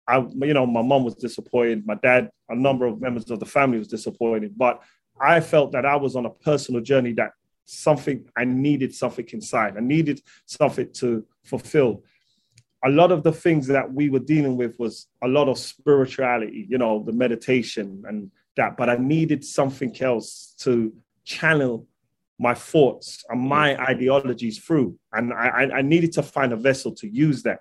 I, 0.07 0.19
you 0.19 0.55
know, 0.55 0.67
my 0.67 0.83
mom 0.83 1.05
was 1.05 1.15
disappointed. 1.15 1.87
My 1.87 1.95
dad, 1.95 2.31
a 2.49 2.55
number 2.55 2.87
of 2.87 3.01
members 3.01 3.31
of 3.31 3.41
the 3.41 3.47
family 3.47 3.79
was 3.79 3.89
disappointed. 3.89 4.57
But 4.57 4.83
I 5.21 5.41
felt 5.41 5.73
that 5.73 5.87
I 5.87 5.97
was 5.97 6.17
on 6.17 6.27
a 6.27 6.31
personal 6.31 6.81
journey 6.81 7.12
that 7.15 7.33
something, 7.65 8.25
I 8.37 8.45
needed 8.45 8.95
something 8.95 9.27
inside. 9.33 9.77
I 9.77 9.81
needed 9.81 10.21
something 10.47 10.93
to 10.95 11.25
fulfill 11.45 12.03
a 12.85 12.91
lot 12.91 13.12
of 13.12 13.23
the 13.23 13.33
things 13.33 13.67
that 13.69 13.93
we 13.93 14.11
were 14.11 14.19
dealing 14.19 14.57
with 14.57 14.79
was 14.79 15.07
a 15.23 15.29
lot 15.29 15.49
of 15.49 15.57
spirituality, 15.59 16.67
you 16.69 16.79
know, 16.79 17.03
the 17.05 17.12
meditation 17.12 18.03
and 18.07 18.31
that. 18.57 18.77
But 18.77 18.91
I 18.91 18.97
needed 18.97 19.45
something 19.45 19.95
else 20.03 20.55
to 20.61 20.93
channel 21.25 21.87
my 22.41 22.55
thoughts 22.55 23.25
and 23.29 23.41
my 23.41 23.81
ideologies 23.81 24.59
through. 24.59 24.99
And 25.12 25.33
I, 25.33 25.71
I 25.75 25.83
needed 25.83 26.12
to 26.15 26.23
find 26.25 26.53
a 26.53 26.57
vessel 26.57 26.93
to 26.97 27.07
use 27.07 27.45
that. 27.45 27.61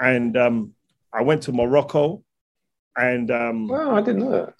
And 0.00 0.36
um, 0.36 0.74
I 1.12 1.22
went 1.22 1.42
to 1.44 1.52
Morocco 1.52 2.22
and. 2.96 3.30
Um, 3.30 3.68
wow, 3.68 3.94
I 3.94 4.00
didn't 4.00 4.20
know 4.20 4.30
that. 4.30 4.54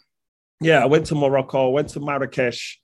Yeah, 0.60 0.82
I 0.82 0.86
went 0.86 1.06
to 1.06 1.14
Morocco, 1.14 1.68
I 1.68 1.72
went 1.72 1.88
to 1.90 2.00
Marrakesh, 2.00 2.80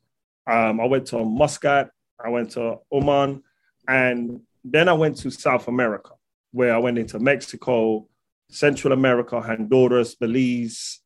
um, 0.47 0.81
I 0.81 0.85
went 0.85 1.07
to 1.09 1.25
Muscat, 1.25 1.91
I 2.23 2.29
went 2.29 2.51
to 2.53 2.77
Oman, 2.93 3.43
and 3.89 4.41
then 4.65 4.89
I 4.89 4.93
went 4.93 5.17
to 5.19 5.31
South 5.31 5.69
America 5.69 6.11
where 6.53 6.75
I 6.75 6.79
went 6.79 6.99
into 6.99 7.19
Mexico, 7.19 8.09
Central 8.51 8.93
America, 8.93 9.41
Honduras, 9.41 10.15
Belize. 10.15 11.01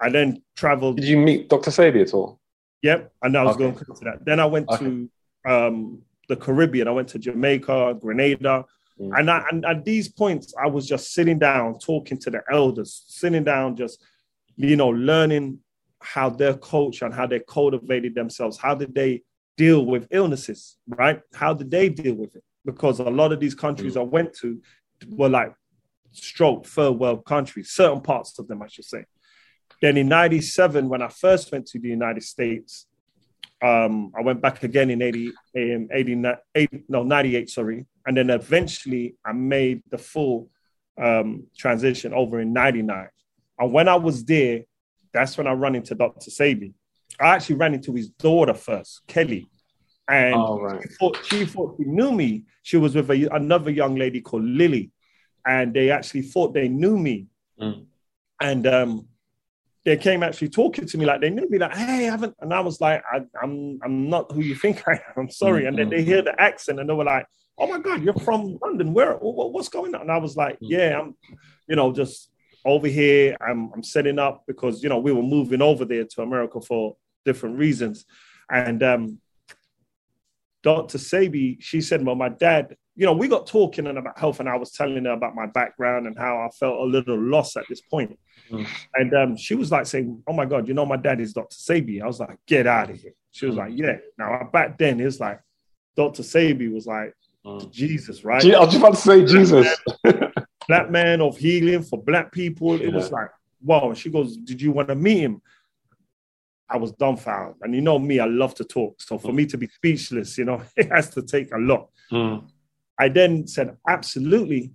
I 0.00 0.10
then 0.10 0.42
traveled. 0.56 0.96
Did 0.96 1.06
you 1.06 1.16
meet 1.16 1.48
Dr. 1.48 1.70
Sebi 1.70 2.02
at 2.02 2.12
all? 2.12 2.40
Yep, 2.82 3.12
and 3.22 3.36
I 3.36 3.44
was 3.44 3.54
okay. 3.54 3.70
going 3.70 3.76
to 3.76 4.04
that. 4.04 4.24
Then 4.24 4.40
I 4.40 4.46
went 4.46 4.68
okay. 4.68 4.84
to 4.84 5.10
um, 5.48 6.02
the 6.28 6.36
Caribbean. 6.36 6.88
I 6.88 6.90
went 6.90 7.08
to 7.08 7.18
Jamaica, 7.18 7.98
Grenada, 8.00 8.64
and, 9.10 9.30
I, 9.30 9.44
and 9.50 9.64
at 9.64 9.84
these 9.84 10.08
points, 10.08 10.54
I 10.62 10.68
was 10.68 10.86
just 10.86 11.12
sitting 11.12 11.38
down, 11.38 11.78
talking 11.78 12.18
to 12.18 12.30
the 12.30 12.42
elders, 12.50 13.04
sitting 13.08 13.44
down, 13.44 13.76
just 13.76 14.02
you 14.56 14.76
know, 14.76 14.90
learning 14.90 15.58
how 16.00 16.28
their 16.30 16.54
culture 16.54 17.04
and 17.04 17.14
how 17.14 17.26
they 17.26 17.40
cultivated 17.40 18.14
themselves. 18.14 18.58
How 18.58 18.74
did 18.74 18.94
they 18.94 19.22
deal 19.56 19.86
with 19.86 20.08
illnesses? 20.10 20.76
Right? 20.86 21.20
How 21.34 21.54
did 21.54 21.70
they 21.70 21.88
deal 21.88 22.14
with 22.14 22.36
it? 22.36 22.44
because 22.64 23.00
a 23.00 23.04
lot 23.04 23.32
of 23.32 23.40
these 23.40 23.54
countries 23.54 23.94
mm. 23.94 24.00
I 24.00 24.04
went 24.04 24.34
to 24.38 24.60
were 25.08 25.28
like 25.28 25.52
stroke 26.12 26.66
third 26.66 26.92
world 26.92 27.24
countries, 27.24 27.70
certain 27.70 28.00
parts 28.00 28.38
of 28.38 28.48
them, 28.48 28.62
I 28.62 28.68
should 28.68 28.84
say. 28.84 29.04
Then 29.80 29.96
in 29.96 30.08
97, 30.08 30.88
when 30.88 31.02
I 31.02 31.08
first 31.08 31.50
went 31.50 31.66
to 31.68 31.78
the 31.78 31.88
United 31.88 32.22
States, 32.22 32.86
um, 33.62 34.12
I 34.16 34.22
went 34.22 34.42
back 34.42 34.62
again 34.64 34.90
in 34.90 35.00
80, 35.00 35.32
in 35.54 35.88
80, 35.92 36.84
no, 36.88 37.02
98, 37.04 37.48
sorry. 37.48 37.86
And 38.04 38.16
then 38.16 38.30
eventually 38.30 39.14
I 39.24 39.32
made 39.32 39.82
the 39.88 39.98
full 39.98 40.50
um, 41.00 41.46
transition 41.56 42.12
over 42.12 42.40
in 42.40 42.52
99. 42.52 43.08
And 43.58 43.72
when 43.72 43.86
I 43.86 43.94
was 43.94 44.24
there, 44.24 44.62
that's 45.12 45.38
when 45.38 45.46
I 45.46 45.52
ran 45.52 45.76
into 45.76 45.94
Dr. 45.94 46.30
Sebi. 46.30 46.72
I 47.20 47.28
actually 47.28 47.56
ran 47.56 47.74
into 47.74 47.92
his 47.94 48.08
daughter 48.08 48.54
first, 48.54 49.02
Kelly. 49.06 49.46
And 50.08 50.34
oh, 50.34 50.60
right. 50.60 50.82
she, 50.82 50.88
thought, 50.96 51.18
she 51.24 51.44
thought 51.44 51.76
she 51.78 51.84
knew 51.84 52.10
me. 52.10 52.44
She 52.62 52.76
was 52.78 52.96
with 52.96 53.10
a, 53.10 53.28
another 53.32 53.70
young 53.70 53.94
lady 53.94 54.20
called 54.20 54.44
Lily. 54.44 54.90
And 55.46 55.72
they 55.72 55.90
actually 55.90 56.22
thought 56.22 56.52
they 56.52 56.68
knew 56.68 56.98
me. 56.98 57.26
Mm. 57.60 57.86
And 58.40 58.66
um, 58.66 59.06
they 59.84 59.96
came 59.96 60.22
actually 60.22 60.48
talking 60.48 60.86
to 60.86 60.98
me 60.98 61.04
like 61.04 61.20
they 61.20 61.30
knew 61.30 61.48
me, 61.48 61.58
like, 61.58 61.74
hey, 61.74 62.06
I 62.06 62.10
haven't. 62.10 62.36
And 62.40 62.54
I 62.54 62.60
was 62.60 62.80
like, 62.80 63.02
I, 63.10 63.16
am 63.16 63.28
I'm, 63.42 63.80
I'm 63.84 64.10
not 64.10 64.30
who 64.30 64.40
you 64.40 64.54
think 64.54 64.82
I 64.86 64.92
am. 64.92 65.00
I'm 65.16 65.30
sorry. 65.30 65.62
Mm-hmm. 65.62 65.68
And 65.68 65.78
then 65.78 65.90
they 65.90 66.02
hear 66.02 66.22
the 66.22 66.40
accent 66.40 66.78
and 66.80 66.88
they 66.88 66.94
were 66.94 67.04
like, 67.04 67.26
oh 67.58 67.66
my 67.66 67.78
God, 67.78 68.02
you're 68.02 68.14
from 68.14 68.58
London. 68.62 68.94
Where, 68.94 69.14
what's 69.14 69.68
going 69.68 69.94
on? 69.94 70.02
And 70.02 70.12
I 70.12 70.18
was 70.18 70.36
like, 70.36 70.54
mm. 70.54 70.68
yeah, 70.70 71.00
I'm, 71.00 71.14
you 71.68 71.76
know, 71.76 71.92
just 71.92 72.30
over 72.64 72.86
here. 72.86 73.36
I'm, 73.40 73.70
I'm 73.74 73.82
setting 73.82 74.18
up 74.18 74.44
because, 74.46 74.82
you 74.82 74.88
know, 74.88 74.98
we 74.98 75.12
were 75.12 75.22
moving 75.22 75.62
over 75.62 75.84
there 75.84 76.04
to 76.04 76.22
America 76.22 76.60
for 76.60 76.96
different 77.24 77.58
reasons. 77.58 78.04
And 78.50 78.82
um, 78.82 79.18
Dr. 80.62 80.98
Sebi, 80.98 81.56
she 81.60 81.80
said, 81.80 82.04
Well, 82.04 82.14
my 82.14 82.28
dad, 82.28 82.76
you 82.94 83.06
know, 83.06 83.12
we 83.12 83.28
got 83.28 83.46
talking 83.46 83.86
and 83.86 83.98
about 83.98 84.18
health, 84.18 84.40
and 84.40 84.48
I 84.48 84.56
was 84.56 84.72
telling 84.72 85.04
her 85.04 85.12
about 85.12 85.34
my 85.34 85.46
background 85.46 86.06
and 86.06 86.16
how 86.16 86.38
I 86.38 86.48
felt 86.50 86.78
a 86.78 86.84
little 86.84 87.18
lost 87.18 87.56
at 87.56 87.64
this 87.68 87.80
point. 87.80 88.18
Mm. 88.50 88.66
And 88.94 89.14
um, 89.14 89.36
she 89.36 89.54
was 89.54 89.70
like 89.70 89.86
saying, 89.86 90.22
Oh 90.26 90.32
my 90.32 90.44
God, 90.44 90.68
you 90.68 90.74
know, 90.74 90.86
my 90.86 90.96
dad 90.96 91.20
is 91.20 91.32
Dr. 91.32 91.54
Sebi." 91.54 92.02
I 92.02 92.06
was 92.06 92.20
like, 92.20 92.38
Get 92.46 92.66
out 92.66 92.90
of 92.90 92.96
here. 92.96 93.14
She 93.30 93.46
was 93.46 93.54
mm. 93.54 93.58
like, 93.58 93.72
Yeah. 93.74 93.96
Now, 94.18 94.48
back 94.52 94.78
then, 94.78 95.00
it's 95.00 95.20
like 95.20 95.40
Dr. 95.96 96.22
Sebi 96.22 96.72
was 96.72 96.86
like 96.86 97.14
mm. 97.44 97.70
Jesus, 97.70 98.24
right? 98.24 98.44
I 98.44 98.60
was 98.60 98.74
just 98.74 98.78
about 98.78 98.94
to 98.94 99.00
say 99.00 99.24
Jesus. 99.24 99.68
black 100.68 100.90
man 100.90 101.20
of 101.20 101.36
healing 101.36 101.82
for 101.82 102.02
black 102.02 102.32
people. 102.32 102.74
It 102.74 102.88
yeah. 102.88 102.94
was 102.94 103.10
like, 103.10 103.28
wow. 103.62 103.92
She 103.94 104.10
goes, 104.10 104.36
Did 104.36 104.60
you 104.60 104.72
want 104.72 104.88
to 104.88 104.94
meet 104.94 105.18
him? 105.18 105.42
I 106.68 106.78
was 106.78 106.92
dumbfounded. 106.92 107.56
And 107.62 107.74
you 107.74 107.82
know 107.82 107.98
me, 107.98 108.18
I 108.18 108.24
love 108.24 108.54
to 108.56 108.64
talk. 108.64 109.00
So 109.02 109.18
for 109.18 109.28
mm. 109.28 109.36
me 109.36 109.46
to 109.46 109.58
be 109.58 109.68
speechless, 109.68 110.38
you 110.38 110.44
know, 110.44 110.62
it 110.76 110.90
has 110.90 111.10
to 111.10 111.22
take 111.22 111.52
a 111.52 111.58
lot. 111.58 111.88
Mm. 112.10 112.44
I 112.98 113.08
then 113.08 113.46
said, 113.46 113.76
absolutely. 113.88 114.72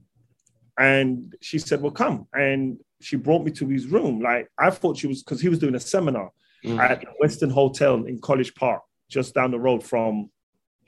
And 0.78 1.36
she 1.42 1.58
said, 1.58 1.82
well, 1.82 1.92
come. 1.92 2.28
And 2.34 2.80
she 3.02 3.16
brought 3.16 3.44
me 3.44 3.52
to 3.52 3.68
his 3.68 3.88
room. 3.88 4.20
Like 4.20 4.50
I 4.58 4.70
thought 4.70 4.98
she 4.98 5.08
was, 5.08 5.24
because 5.24 5.42
he 5.42 5.50
was 5.50 5.60
doing 5.60 5.76
a 5.76 5.80
seminar 5.80 6.32
mm. 6.64 6.80
at 6.80 7.02
the 7.02 7.08
Westin 7.22 7.52
Hotel 7.52 8.06
in 8.06 8.20
College 8.20 8.56
Park, 8.56 8.82
just 9.10 9.34
down 9.34 9.52
the 9.52 9.60
road 9.60 9.84
from 9.84 10.30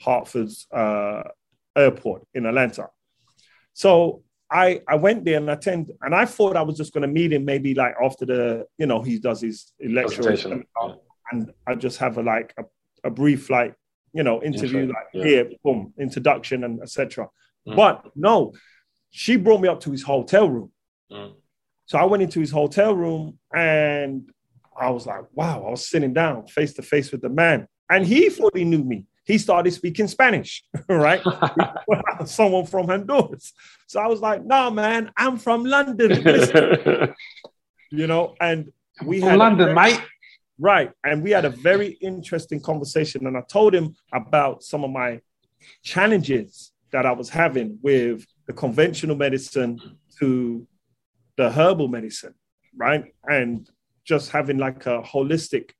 Hartsfield's 0.01 0.68
uh, 0.72 1.24
airport 1.75 2.25
in 2.34 2.46
Atlanta. 2.46 2.88
So 3.74 4.24
I 4.51 4.82
I 4.88 4.96
went 4.96 5.25
there 5.25 5.38
and 5.38 5.50
attend, 5.50 5.92
and 6.01 6.16
I 6.16 6.25
thought 6.25 6.56
I 6.56 6.62
was 6.62 6.78
just 6.78 6.94
going 6.94 7.04
to 7.04 7.08
meet 7.08 7.34
him 7.34 7.46
maybe 7.46 7.74
like 7.74 7.96
after 8.04 8.25
the 8.25 8.66
you 8.78 8.88
know 8.88 9.01
he 9.01 9.20
does 9.20 9.42
his 9.42 9.72
lecture 9.80 10.22
and 11.32 11.54
I 11.68 11.75
just 11.75 12.00
have 12.00 12.18
a 12.18 12.24
like 12.24 12.54
a, 12.58 12.63
a 13.04 13.12
brief 13.12 13.50
like 13.50 13.75
you 14.13 14.24
know, 14.24 14.42
interview 14.42 14.82
Intro, 14.82 14.96
like 14.96 15.08
yeah. 15.13 15.24
here, 15.24 15.51
boom, 15.63 15.94
introduction 16.00 16.63
and 16.63 16.82
etc. 16.82 17.28
Mm. 17.68 17.75
But 17.75 18.12
no, 18.16 18.54
she 19.12 19.36
brought 19.36 19.62
me 19.62 19.68
up 19.68 19.80
to 19.82 19.92
his 19.92 20.04
hotel 20.04 20.50
room. 20.50 20.72
Mm. 21.12 21.34
So 21.89 21.98
I 21.98 22.05
went 22.05 22.22
into 22.22 22.39
his 22.39 22.51
hotel 22.51 22.96
room 22.96 23.39
and 23.51 24.29
I 24.79 24.91
was 24.91 25.08
like, 25.08 25.24
wow, 25.34 25.65
I 25.65 25.72
was 25.72 25.89
sitting 25.89 26.13
down 26.13 26.46
face 26.46 26.74
to 26.75 26.84
face 26.84 27.12
with 27.12 27.22
the 27.22 27.29
man. 27.29 27.67
And 27.89 28.05
he 28.05 28.29
thought 28.29 28.55
he 28.55 28.63
knew 28.63 28.84
me. 28.84 29.05
He 29.25 29.39
started 29.39 29.72
speaking 29.72 30.08
Spanish, 30.08 30.63
right? 30.88 31.19
Someone 32.25 32.67
from 32.67 32.88
Honduras. 32.88 33.53
So 33.88 34.00
I 34.00 34.05
was 34.05 34.19
like, 34.22 34.46
no, 34.46 34.69
man, 34.69 35.12
I'm 35.17 35.38
from 35.38 35.65
London. 35.65 37.13
You 37.91 38.05
know, 38.05 38.36
and 38.39 38.72
we 39.03 39.19
From 39.19 39.29
a 39.34 39.38
London, 39.38 39.74
very- 39.74 39.93
mate. 39.93 40.01
Right. 40.60 40.91
And 41.03 41.24
we 41.24 41.31
had 41.31 41.46
a 41.46 41.50
very 41.50 41.98
interesting 42.01 42.62
conversation. 42.62 43.25
And 43.25 43.36
I 43.36 43.41
told 43.50 43.74
him 43.74 43.96
about 44.13 44.62
some 44.62 44.84
of 44.84 44.91
my 44.91 45.22
challenges 45.81 46.72
that 46.91 47.08
I 47.08 47.13
was 47.13 47.29
having 47.29 47.79
with 47.81 48.27
the 48.46 48.53
conventional 48.53 49.15
medicine 49.15 49.79
to 50.19 50.67
the 51.39 51.50
herbal 51.50 51.88
medicine, 51.88 52.34
right? 52.75 53.13
And 53.24 53.65
just 54.03 54.29
having 54.29 54.58
like 54.58 54.86
a 54.88 55.01
holistic 55.01 55.72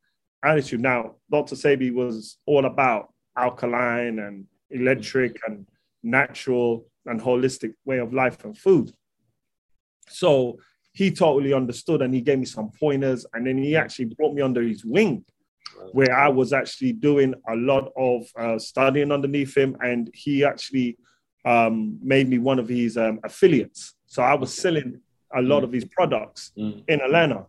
attitude. 0.42 0.80
Now, 0.80 1.16
Dr. 1.30 1.56
Sebi 1.56 1.94
was 1.94 2.38
all 2.46 2.66
about 2.66 3.14
alkaline 3.38 4.20
and 4.20 4.46
electric 4.70 5.38
and 5.46 5.68
natural 6.02 6.86
and 7.06 7.20
holistic 7.20 7.74
way 7.84 7.98
of 7.98 8.14
life 8.14 8.46
and 8.46 8.58
food. 8.58 8.94
So 10.08 10.60
he 10.94 11.12
totally 11.12 11.52
understood 11.52 12.02
and 12.04 12.14
he 12.14 12.22
gave 12.22 12.40
me 12.40 12.46
some 12.46 12.72
pointers 12.80 13.26
and 13.34 13.46
then 13.46 13.58
he 13.58 13.76
actually 13.76 14.06
brought 14.18 14.34
me 14.34 14.42
under 14.42 14.62
his 14.62 14.86
wing 14.86 15.26
where 15.92 16.18
I 16.18 16.30
was 16.30 16.54
actually 16.54 16.94
doing 16.94 17.34
a 17.50 17.56
lot 17.56 17.92
of 17.98 18.28
uh, 18.38 18.60
studying 18.60 19.12
underneath 19.12 19.56
him, 19.56 19.78
and 19.82 20.10
he 20.14 20.44
actually 20.44 20.98
um, 21.46 21.98
made 22.02 22.28
me 22.28 22.38
one 22.38 22.60
of 22.60 22.68
his 22.68 22.98
um, 22.98 23.20
affiliates. 23.24 23.94
So 24.08 24.22
I 24.22 24.34
was 24.34 24.54
selling 24.54 25.00
a 25.36 25.42
lot 25.42 25.64
of 25.64 25.72
his 25.72 25.86
products 25.86 26.52
Mm. 26.58 26.84
in 26.88 27.02
Atlanta, 27.02 27.46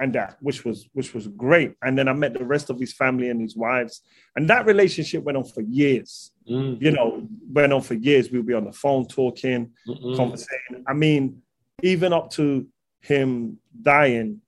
and 0.00 0.12
that 0.14 0.36
which 0.40 0.64
was 0.64 0.88
which 0.92 1.12
was 1.14 1.26
great. 1.28 1.74
And 1.82 1.96
then 1.98 2.08
I 2.08 2.12
met 2.12 2.32
the 2.34 2.44
rest 2.44 2.70
of 2.70 2.78
his 2.78 2.92
family 2.92 3.28
and 3.30 3.40
his 3.40 3.56
wives, 3.56 4.02
and 4.36 4.48
that 4.48 4.66
relationship 4.66 5.24
went 5.24 5.36
on 5.38 5.44
for 5.44 5.60
years. 5.62 6.32
Mm. 6.48 6.80
You 6.80 6.92
know, 6.92 7.28
went 7.52 7.72
on 7.72 7.82
for 7.82 7.94
years. 7.94 8.30
We'd 8.30 8.46
be 8.46 8.54
on 8.54 8.64
the 8.64 8.72
phone 8.72 9.06
talking, 9.06 9.72
Mm-mm. 9.86 10.16
conversating. 10.16 10.84
I 10.86 10.94
mean, 10.94 11.42
even 11.82 12.12
up 12.12 12.30
to 12.32 12.66
him 13.00 13.58
dying, 13.82 14.40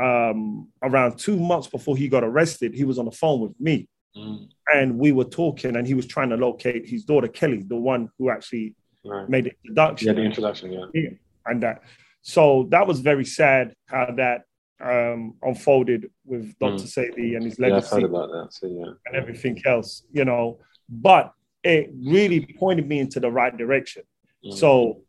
um, 0.00 0.68
around 0.82 1.18
two 1.18 1.38
months 1.38 1.68
before 1.68 1.96
he 1.96 2.08
got 2.08 2.24
arrested, 2.24 2.74
he 2.74 2.84
was 2.84 2.98
on 2.98 3.04
the 3.04 3.10
phone 3.12 3.40
with 3.40 3.58
me, 3.60 3.88
Mm. 4.16 4.48
and 4.74 4.98
we 4.98 5.12
were 5.12 5.24
talking, 5.24 5.76
and 5.76 5.86
he 5.86 5.94
was 5.94 6.06
trying 6.06 6.30
to 6.30 6.36
locate 6.36 6.88
his 6.88 7.04
daughter 7.04 7.28
Kelly, 7.28 7.62
the 7.62 7.76
one 7.76 8.08
who 8.18 8.28
actually 8.30 8.74
Right. 9.04 9.28
made 9.28 9.44
the 9.44 9.52
introduction, 9.64 10.06
Yeah, 10.08 10.12
the 10.14 10.22
introduction. 10.22 10.72
Yeah. 10.72 11.10
And 11.46 11.62
that. 11.62 11.82
So 12.22 12.68
that 12.70 12.86
was 12.86 13.00
very 13.00 13.24
sad 13.24 13.74
how 13.86 14.12
that 14.16 14.42
um, 14.80 15.34
unfolded 15.42 16.10
with 16.24 16.58
Dr. 16.58 16.84
Sebi 16.84 17.36
and 17.36 17.44
his 17.44 17.58
Yeah, 17.58 17.68
legacy 17.68 18.02
about 18.02 18.30
that. 18.30 18.48
So 18.50 18.66
yeah. 18.66 18.92
and 19.06 19.16
everything 19.16 19.60
else, 19.64 20.04
you 20.12 20.24
know. 20.24 20.58
But 20.88 21.32
it 21.62 21.90
really 22.02 22.54
pointed 22.58 22.88
me 22.88 22.98
into 22.98 23.20
the 23.20 23.30
right 23.30 23.56
direction. 23.56 24.02
Mm. 24.44 24.54
So 24.54 25.02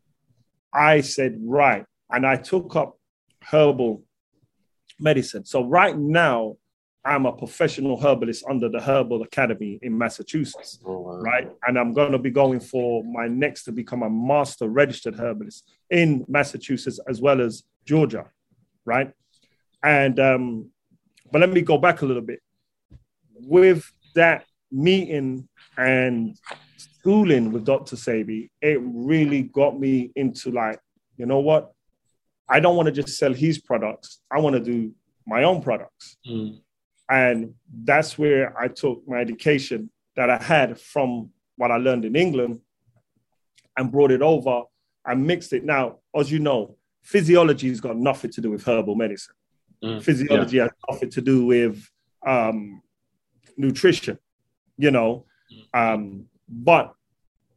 I 0.72 1.00
said, 1.00 1.38
right. 1.42 1.84
And 2.10 2.26
I 2.26 2.36
took 2.36 2.76
up 2.76 2.98
herbal 3.42 4.04
medicine. 5.00 5.44
So 5.44 5.64
right 5.64 5.96
now, 5.96 6.56
I'm 7.04 7.26
a 7.26 7.32
professional 7.32 8.00
herbalist 8.00 8.44
under 8.48 8.68
the 8.68 8.80
Herbal 8.80 9.22
Academy 9.22 9.78
in 9.82 9.96
Massachusetts, 9.98 10.78
Oh, 10.84 11.00
wow. 11.00 11.16
right? 11.20 11.50
And 11.66 11.76
I'm 11.76 11.92
going 11.92 12.12
to 12.12 12.18
be 12.18 12.30
going 12.30 12.60
for 12.60 13.02
my 13.02 13.26
next 13.26 13.64
to 13.64 13.72
become 13.72 14.02
a 14.04 14.10
master 14.10 14.68
registered 14.68 15.16
herbalist 15.16 15.68
in 15.90 16.24
Massachusetts 16.28 17.00
as 17.08 17.20
well 17.20 17.40
as 17.40 17.64
Georgia, 17.84 18.26
right? 18.84 19.12
And, 19.82 20.20
um, 20.20 20.70
but 21.32 21.40
let 21.40 21.50
me 21.50 21.62
go 21.62 21.76
back 21.76 22.02
a 22.02 22.06
little 22.06 22.22
bit. 22.22 22.40
With 23.34 23.90
that 24.14 24.44
meeting 24.70 25.48
and 25.76 26.36
schooling 26.76 27.50
with 27.50 27.64
Dr. 27.64 27.96
Sebi, 27.96 28.48
it 28.60 28.78
really 28.82 29.42
got 29.42 29.78
me 29.78 30.12
into 30.14 30.52
like, 30.52 30.78
you 31.16 31.26
know 31.26 31.40
what? 31.40 31.72
I 32.48 32.60
don't 32.60 32.76
want 32.76 32.86
to 32.86 32.92
just 32.92 33.18
sell 33.18 33.32
his 33.32 33.58
products. 33.58 34.20
I 34.30 34.38
want 34.38 34.54
to 34.54 34.60
do 34.60 34.92
my 35.26 35.42
own 35.42 35.62
products. 35.62 36.16
Mm. 36.28 36.60
And 37.12 37.52
that's 37.84 38.16
where 38.16 38.58
I 38.58 38.68
took 38.68 39.06
my 39.06 39.18
education 39.18 39.90
that 40.16 40.30
I 40.30 40.42
had 40.42 40.80
from 40.80 41.28
what 41.56 41.70
I 41.70 41.76
learned 41.76 42.06
in 42.06 42.16
England 42.16 42.62
and 43.76 43.92
brought 43.92 44.10
it 44.10 44.22
over 44.22 44.62
and 45.04 45.26
mixed 45.26 45.52
it. 45.52 45.62
Now, 45.62 45.98
as 46.16 46.32
you 46.32 46.38
know, 46.38 46.76
physiology 47.02 47.68
has 47.68 47.82
got 47.82 47.98
nothing 47.98 48.30
to 48.30 48.40
do 48.40 48.50
with 48.50 48.64
herbal 48.64 48.94
medicine. 48.94 49.34
Mm. 49.84 50.02
Physiology 50.02 50.56
has 50.56 50.70
nothing 50.88 51.10
to 51.10 51.20
do 51.20 51.44
with 51.44 51.86
um, 52.26 52.80
nutrition, 53.58 54.18
you 54.78 54.90
know. 54.90 55.26
Um, 55.74 56.24
but 56.48 56.94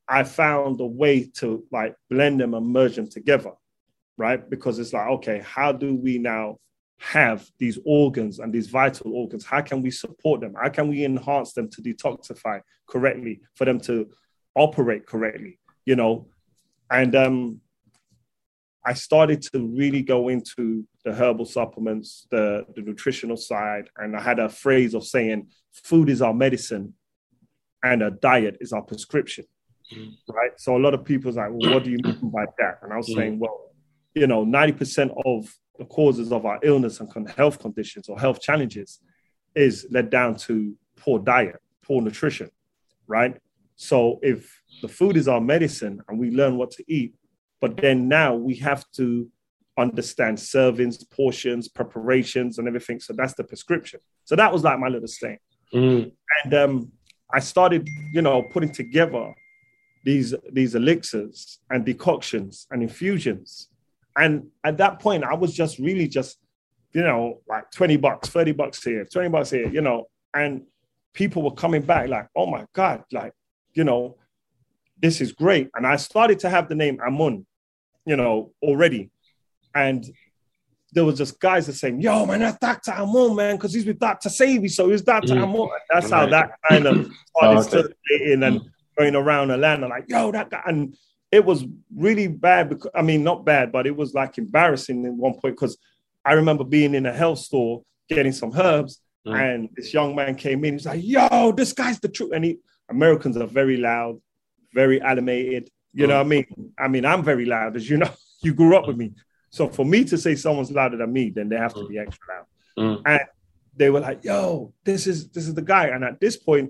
I 0.06 0.24
found 0.24 0.82
a 0.82 0.86
way 0.86 1.30
to 1.36 1.64
like 1.72 1.96
blend 2.10 2.42
them 2.42 2.56
and 2.56 2.68
merge 2.68 2.98
them 2.98 3.08
together, 3.08 3.54
right? 4.18 4.50
Because 4.50 4.80
it's 4.80 4.92
like, 4.92 5.08
okay, 5.12 5.42
how 5.46 5.72
do 5.72 5.96
we 5.96 6.18
now 6.18 6.60
have 7.00 7.50
these 7.60 7.78
organs 7.86 8.40
and 8.40 8.54
these 8.54 8.68
vital 8.68 9.14
organs? 9.14 9.46
How 9.46 9.62
can 9.62 9.82
we 9.82 9.92
support 9.92 10.42
them? 10.42 10.56
How 10.62 10.70
can 10.70 10.88
we 10.88 11.06
enhance 11.06 11.54
them 11.54 11.70
to 11.70 11.82
detoxify 11.82 12.62
correctly 12.88 13.42
for 13.56 13.66
them 13.66 13.80
to 13.82 14.10
operate 14.56 15.06
correctly? 15.06 15.60
You 15.86 15.96
know, 15.96 16.28
and 16.90 17.16
um, 17.16 17.62
I 18.86 18.94
started 18.94 19.42
to 19.54 19.66
really 19.68 20.02
go 20.02 20.30
into 20.30 20.86
the 21.04 21.14
herbal 21.14 21.46
supplements, 21.46 22.28
the, 22.32 22.66
the 22.76 22.82
nutritional 22.82 23.38
side, 23.38 23.90
and 23.98 24.16
I 24.16 24.22
had 24.22 24.40
a 24.40 24.50
phrase 24.50 24.94
of 24.94 25.04
saying, 25.06 25.48
food 25.72 26.10
is 26.10 26.22
our 26.22 26.34
medicine 26.34 26.94
and 27.84 28.02
a 28.02 28.12
diet 28.12 28.58
is 28.62 28.74
our 28.74 28.82
prescription. 28.82 29.46
Mm. 29.96 30.14
Right. 30.28 30.52
So 30.58 30.76
a 30.76 30.80
lot 30.80 30.94
of 30.94 31.04
people's 31.04 31.36
like, 31.36 31.50
well, 31.50 31.74
what 31.74 31.84
do 31.84 31.92
you 31.92 31.98
mean 31.98 32.32
by 32.32 32.46
that? 32.58 32.80
And 32.82 32.94
I 32.94 32.98
was 32.98 33.10
Mm. 33.10 33.16
saying, 33.16 33.40
well, 33.40 33.72
you 34.14 34.28
know, 34.28 34.46
90% 34.46 35.12
of 35.26 35.54
the 35.78 35.86
causes 35.86 36.32
of 36.32 36.46
our 36.46 36.60
illness 36.64 37.00
and 37.00 37.30
health 37.32 37.60
conditions 37.60 38.10
or 38.10 38.20
health 38.20 38.42
challenges 38.42 39.00
is 39.56 39.88
led 39.92 40.10
down 40.10 40.36
to 40.36 40.76
poor 40.98 41.20
diet, 41.20 41.62
poor 41.82 42.02
nutrition, 42.02 42.50
right? 43.08 43.38
So 43.76 44.20
if 44.22 44.62
the 44.82 44.88
food 44.88 45.18
is 45.18 45.28
our 45.28 45.42
medicine 45.42 46.02
and 46.08 46.20
we 46.20 46.32
learn 46.32 46.58
what 46.58 46.72
to 46.72 46.84
eat, 46.88 47.14
but 47.62 47.78
then 47.78 48.08
now 48.08 48.36
we 48.36 48.56
have 48.56 48.86
to 48.94 49.30
understand 49.78 50.38
servings, 50.38 51.10
portions, 51.10 51.68
preparations, 51.68 52.58
and 52.58 52.68
everything. 52.68 53.00
So 53.00 53.14
that's 53.14 53.34
the 53.34 53.44
prescription. 53.44 54.00
So 54.24 54.36
that 54.36 54.52
was 54.52 54.64
like 54.64 54.80
my 54.80 54.88
little 54.88 55.08
thing. 55.08 55.38
Mm. 55.74 56.12
And 56.44 56.54
um, 56.54 56.92
I 57.32 57.40
started, 57.40 57.88
you 58.14 58.22
know, 58.22 58.44
putting 58.44 58.72
together 58.72 59.34
these 60.04 60.36
these 60.52 60.76
elixirs 60.76 61.60
and 61.70 61.84
decoctions 61.84 62.68
and 62.72 62.84
infusions. 62.84 63.70
And 64.18 64.48
at 64.64 64.78
that 64.78 65.00
point, 65.00 65.24
I 65.24 65.34
was 65.34 65.54
just 65.54 65.80
really 65.80 66.08
just, 66.08 66.38
you 66.94 67.02
know, 67.02 67.42
like 67.48 67.70
20 67.72 67.98
bucks, 67.98 68.30
30 68.30 68.54
bucks 68.54 68.84
here, 68.84 69.06
20 69.06 69.30
bucks 69.30 69.50
here, 69.50 69.68
you 69.68 69.82
know, 69.82 70.08
and 70.34 70.64
people 71.14 71.42
were 71.42 71.52
coming 71.52 71.82
back 71.82 72.08
like, 72.08 72.28
oh 72.36 72.46
my 72.46 72.66
God, 72.74 73.04
like, 73.12 73.34
you 73.74 73.84
know, 73.84 74.18
this 75.02 75.20
is 75.22 75.34
great. 75.34 75.70
And 75.76 75.86
I 75.86 75.98
started 75.98 76.40
to 76.40 76.50
have 76.50 76.70
the 76.70 76.76
name 76.76 77.00
Amun, 77.06 77.46
you 78.06 78.16
know, 78.16 78.54
already. 78.62 79.12
And 79.74 80.06
there 80.94 81.04
was 81.04 81.18
just 81.18 81.40
guys 81.40 81.68
that 81.68 81.74
saying, 81.74 82.02
yo, 82.02 82.26
man, 82.26 82.40
that's 82.40 82.58
Dr. 82.58 82.92
Amun, 82.92 83.36
man, 83.36 83.56
because 83.58 83.74
he's 83.74 83.86
with 83.86 84.00
Dr. 84.00 84.30
Sebi. 84.30 84.72
So 84.72 84.90
he's 84.90 85.02
Dr. 85.02 85.36
Mm. 85.36 85.44
Amun. 85.44 85.70
That's 85.90 86.10
how 86.10 86.26
that 86.28 86.52
kind 86.70 86.86
of 86.86 87.12
Oh, 87.36 87.62
started 87.62 87.88
okay. 87.88 87.94
circulating 88.10 88.44
and 88.44 88.62
going 88.98 89.16
around 89.16 89.52
Atlanta, 89.52 89.88
like, 89.88 90.06
yo, 90.08 90.32
that 90.32 90.50
guy. 90.50 90.62
And 90.66 90.96
it 91.36 91.44
was 91.46 91.66
really 91.96 92.28
bad 92.28 92.70
because 92.70 92.92
I 92.96 93.02
mean, 93.02 93.24
not 93.24 93.46
bad, 93.46 93.72
but 93.72 93.86
it 93.86 93.96
was 93.96 94.14
like 94.14 94.38
embarrassing 94.38 95.06
at 95.06 95.14
one 95.14 95.34
point 95.34 95.56
because 95.56 95.78
I 96.24 96.34
remember 96.34 96.64
being 96.64 96.94
in 96.96 97.06
a 97.06 97.14
health 97.14 97.40
store 97.40 97.84
getting 98.10 98.32
some 98.42 98.52
herbs, 98.56 99.02
Mm. 99.28 99.42
and 99.44 99.70
this 99.76 99.92
young 99.92 100.14
man 100.16 100.36
came 100.36 100.64
in. 100.66 100.74
He's 100.74 100.86
like, 100.86 101.02
"Yo, 101.04 101.52
this 101.52 101.74
guy's 101.74 102.00
the 102.00 102.10
truth." 102.10 102.32
And 102.36 102.46
he, 102.46 102.60
Americans 102.90 103.36
are 103.38 103.48
very 103.48 103.78
loud, 103.78 104.22
very 104.72 105.02
animated. 105.02 105.72
You 105.94 106.06
know 106.06 106.18
what 106.18 106.28
I 106.28 106.30
mean? 106.30 106.46
I 106.78 106.88
mean, 106.88 107.06
I'm 107.06 107.24
very 107.24 107.46
loud, 107.46 107.76
as 107.76 107.90
you 107.90 107.98
know. 107.98 108.12
You 108.44 108.54
grew 108.54 108.78
up 108.78 108.86
with 108.86 108.98
me, 108.98 109.08
so 109.50 109.68
for 109.70 109.86
me 109.94 110.04
to 110.12 110.18
say 110.20 110.36
someone's 110.36 110.70
louder 110.70 110.98
than 110.98 111.12
me, 111.12 111.32
then 111.32 111.50
they 111.50 111.56
have 111.56 111.74
to 111.74 111.88
be 111.88 111.98
extra 111.98 112.26
loud. 112.32 112.46
Mm. 112.78 113.02
And 113.12 113.22
they 113.76 113.90
were 113.90 114.02
like, 114.08 114.24
"Yo, 114.24 114.72
this 114.84 115.08
is 115.08 115.30
this 115.30 115.48
is 115.48 115.56
the 115.56 115.64
guy." 115.74 115.86
And 115.88 116.04
at 116.04 116.20
this 116.20 116.38
point, 116.38 116.68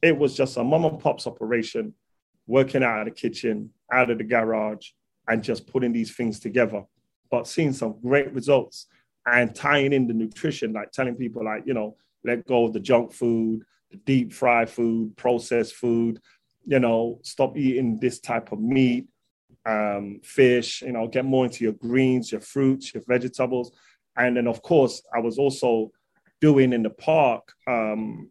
it 0.00 0.16
was 0.16 0.34
just 0.34 0.56
a 0.56 0.64
mom 0.64 0.86
and 0.86 0.98
pop's 0.98 1.26
operation, 1.26 1.92
working 2.48 2.82
out 2.82 3.00
of 3.00 3.04
the 3.04 3.12
kitchen, 3.12 3.70
out 3.92 4.10
of 4.10 4.18
the 4.18 4.24
garage, 4.24 4.88
and 5.28 5.44
just 5.44 5.68
putting 5.68 5.92
these 5.92 6.16
things 6.16 6.40
together. 6.40 6.82
But 7.30 7.46
seeing 7.46 7.72
some 7.72 8.00
great 8.00 8.32
results 8.32 8.86
and 9.26 9.54
tying 9.54 9.92
in 9.92 10.08
the 10.08 10.14
nutrition, 10.14 10.72
like 10.72 10.90
telling 10.90 11.14
people, 11.14 11.44
like 11.44 11.62
you 11.66 11.74
know, 11.74 11.96
let 12.24 12.46
go 12.46 12.64
of 12.64 12.72
the 12.72 12.80
junk 12.80 13.12
food, 13.12 13.62
the 13.90 13.98
deep 13.98 14.32
fried 14.32 14.68
food, 14.68 15.16
processed 15.16 15.74
food, 15.74 16.20
you 16.66 16.80
know, 16.80 17.20
stop 17.22 17.56
eating 17.56 17.98
this 18.00 18.18
type 18.18 18.50
of 18.50 18.60
meat, 18.60 19.06
um, 19.66 20.20
fish, 20.24 20.82
you 20.82 20.92
know, 20.92 21.06
get 21.06 21.24
more 21.24 21.44
into 21.44 21.64
your 21.64 21.74
greens, 21.74 22.32
your 22.32 22.40
fruits, 22.40 22.92
your 22.94 23.02
vegetables. 23.06 23.72
And 24.16 24.36
then, 24.36 24.48
of 24.48 24.62
course, 24.62 25.02
I 25.14 25.20
was 25.20 25.38
also 25.38 25.92
doing 26.40 26.72
in 26.72 26.82
the 26.82 26.90
park 26.90 27.52
um, 27.66 28.30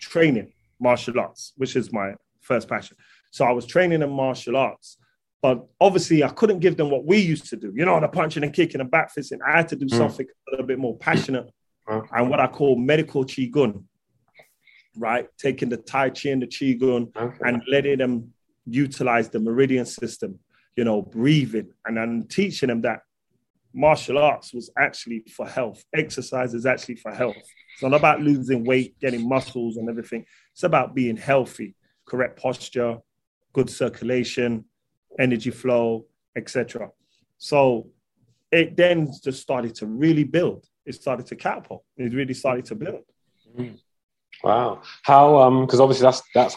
training 0.00 0.52
martial 0.80 1.18
arts, 1.18 1.52
which 1.56 1.76
is 1.76 1.92
my 1.92 2.14
first 2.40 2.68
passion. 2.68 2.96
So 3.34 3.44
I 3.44 3.50
was 3.50 3.66
training 3.66 4.00
in 4.00 4.10
martial 4.10 4.56
arts, 4.56 4.96
but 5.42 5.66
obviously 5.80 6.22
I 6.22 6.28
couldn't 6.28 6.60
give 6.60 6.76
them 6.76 6.88
what 6.88 7.04
we 7.04 7.18
used 7.18 7.46
to 7.46 7.56
do, 7.56 7.72
you 7.74 7.84
know, 7.84 7.98
the 7.98 8.06
punching 8.06 8.44
and 8.44 8.54
kicking 8.54 8.80
and 8.80 8.88
back 8.88 9.12
fisting. 9.12 9.40
I 9.44 9.56
had 9.56 9.66
to 9.70 9.76
do 9.76 9.86
mm. 9.86 9.98
something 9.98 10.24
a 10.24 10.50
little 10.52 10.64
bit 10.64 10.78
more 10.78 10.96
passionate 10.98 11.50
and 11.88 12.30
what 12.30 12.38
I 12.38 12.46
call 12.46 12.76
medical 12.76 13.24
qigong, 13.24 13.82
right? 14.96 15.26
Taking 15.36 15.68
the 15.68 15.78
Tai 15.78 16.10
Chi 16.10 16.28
and 16.28 16.42
the 16.42 16.46
qigong 16.46 17.08
okay. 17.16 17.36
and 17.42 17.60
letting 17.66 17.98
them 17.98 18.32
utilize 18.66 19.30
the 19.30 19.40
meridian 19.40 19.84
system, 19.84 20.38
you 20.76 20.84
know, 20.84 21.02
breathing, 21.02 21.72
and 21.86 21.96
then 21.96 22.28
teaching 22.30 22.68
them 22.68 22.82
that 22.82 23.00
martial 23.72 24.16
arts 24.16 24.54
was 24.54 24.70
actually 24.78 25.24
for 25.36 25.48
health. 25.48 25.84
Exercise 25.92 26.54
is 26.54 26.66
actually 26.66 26.94
for 26.94 27.12
health. 27.12 27.34
It's 27.72 27.82
not 27.82 27.94
about 27.94 28.20
losing 28.20 28.64
weight, 28.64 28.96
getting 29.00 29.28
muscles, 29.28 29.76
and 29.76 29.88
everything. 29.88 30.24
It's 30.52 30.62
about 30.62 30.94
being 30.94 31.16
healthy, 31.16 31.74
correct 32.06 32.40
posture, 32.40 32.98
good 33.54 33.70
circulation, 33.70 34.66
energy 35.18 35.50
flow, 35.50 36.04
etc. 36.36 36.90
So 37.38 37.88
it 38.52 38.76
then 38.76 39.10
just 39.24 39.40
started 39.40 39.74
to 39.76 39.86
really 39.86 40.24
build 40.24 40.66
it 40.86 40.94
started 40.94 41.26
to 41.26 41.36
catapult. 41.36 41.84
It 41.96 42.12
really 42.12 42.34
started 42.34 42.64
to 42.66 42.74
build. 42.74 43.04
Mm. 43.58 43.78
Wow. 44.42 44.82
How 45.02 45.38
um 45.38 45.62
because 45.62 45.80
obviously 45.80 46.04
that's 46.04 46.22
that's 46.34 46.56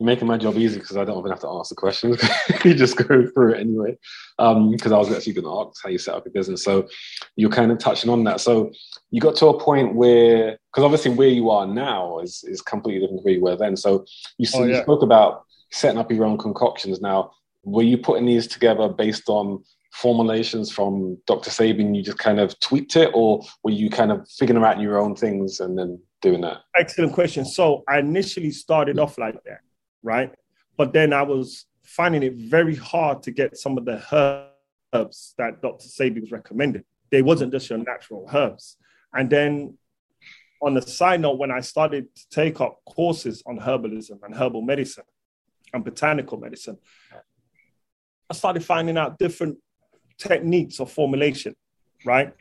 making 0.00 0.26
my 0.26 0.36
job 0.36 0.56
easy 0.56 0.80
because 0.80 0.96
I 0.96 1.04
don't 1.04 1.18
even 1.18 1.30
have 1.30 1.40
to 1.40 1.48
ask 1.48 1.68
the 1.68 1.76
questions. 1.76 2.20
you 2.64 2.74
just 2.74 2.96
go 2.96 3.26
through 3.26 3.54
it 3.54 3.60
anyway. 3.60 3.96
Um, 4.38 4.72
because 4.72 4.90
I 4.90 4.98
was 4.98 5.12
actually 5.12 5.34
going 5.34 5.44
to 5.44 5.70
ask 5.70 5.80
how 5.80 5.90
you 5.90 5.98
set 5.98 6.14
up 6.14 6.24
your 6.24 6.32
business. 6.32 6.64
So 6.64 6.88
you're 7.36 7.50
kind 7.50 7.70
of 7.70 7.78
touching 7.78 8.10
on 8.10 8.24
that. 8.24 8.40
So 8.40 8.72
you 9.12 9.20
got 9.20 9.36
to 9.36 9.46
a 9.46 9.60
point 9.60 9.94
where, 9.94 10.58
because 10.72 10.82
obviously 10.82 11.12
where 11.12 11.28
you 11.28 11.50
are 11.50 11.66
now 11.68 12.18
is 12.18 12.42
is 12.48 12.62
completely 12.62 13.00
different 13.00 13.20
from 13.20 13.24
where 13.24 13.34
you 13.34 13.42
were 13.42 13.54
then. 13.54 13.76
So 13.76 14.04
you, 14.38 14.48
oh, 14.54 14.64
yeah. 14.64 14.78
you 14.78 14.82
spoke 14.82 15.02
about 15.02 15.44
setting 15.72 15.98
up 15.98 16.12
your 16.12 16.24
own 16.24 16.38
concoctions. 16.38 17.00
Now, 17.00 17.32
were 17.64 17.82
you 17.82 17.98
putting 17.98 18.26
these 18.26 18.46
together 18.46 18.88
based 18.88 19.28
on 19.28 19.64
formulations 19.92 20.70
from 20.70 21.18
Dr. 21.26 21.50
Sebi, 21.50 21.94
you 21.94 22.02
just 22.02 22.18
kind 22.18 22.40
of 22.40 22.58
tweaked 22.60 22.96
it, 22.96 23.10
or 23.14 23.42
were 23.62 23.72
you 23.72 23.90
kind 23.90 24.10
of 24.10 24.26
figuring 24.28 24.62
out 24.62 24.80
your 24.80 24.98
own 24.98 25.14
things 25.14 25.60
and 25.60 25.78
then 25.78 26.00
doing 26.20 26.40
that? 26.42 26.58
Excellent 26.76 27.12
question. 27.12 27.44
So 27.44 27.84
I 27.88 27.98
initially 27.98 28.50
started 28.50 28.98
off 28.98 29.18
like 29.18 29.42
that, 29.44 29.60
right? 30.02 30.32
But 30.76 30.92
then 30.92 31.12
I 31.12 31.22
was 31.22 31.66
finding 31.82 32.22
it 32.22 32.34
very 32.34 32.74
hard 32.74 33.22
to 33.24 33.30
get 33.30 33.56
some 33.56 33.76
of 33.76 33.84
the 33.84 34.02
herbs 34.94 35.34
that 35.36 35.60
Dr. 35.60 35.86
Sebi 35.86 36.20
was 36.20 36.32
recommending. 36.32 36.84
They 37.10 37.22
wasn't 37.22 37.52
just 37.52 37.68
your 37.68 37.78
natural 37.78 38.28
herbs. 38.32 38.78
And 39.12 39.28
then 39.28 39.76
on 40.62 40.74
the 40.74 40.82
side 40.82 41.20
note, 41.20 41.38
when 41.38 41.50
I 41.50 41.60
started 41.60 42.14
to 42.14 42.28
take 42.30 42.60
up 42.60 42.80
courses 42.86 43.42
on 43.46 43.58
herbalism 43.58 44.18
and 44.22 44.34
herbal 44.34 44.62
medicine 44.62 45.04
and 45.72 45.84
botanical 45.84 46.38
medicine, 46.38 46.78
I 48.30 48.34
started 48.34 48.64
finding 48.64 48.96
out 48.96 49.18
different 49.18 49.58
techniques 50.18 50.80
of 50.80 50.90
formulation, 50.90 51.54
right? 52.04 52.32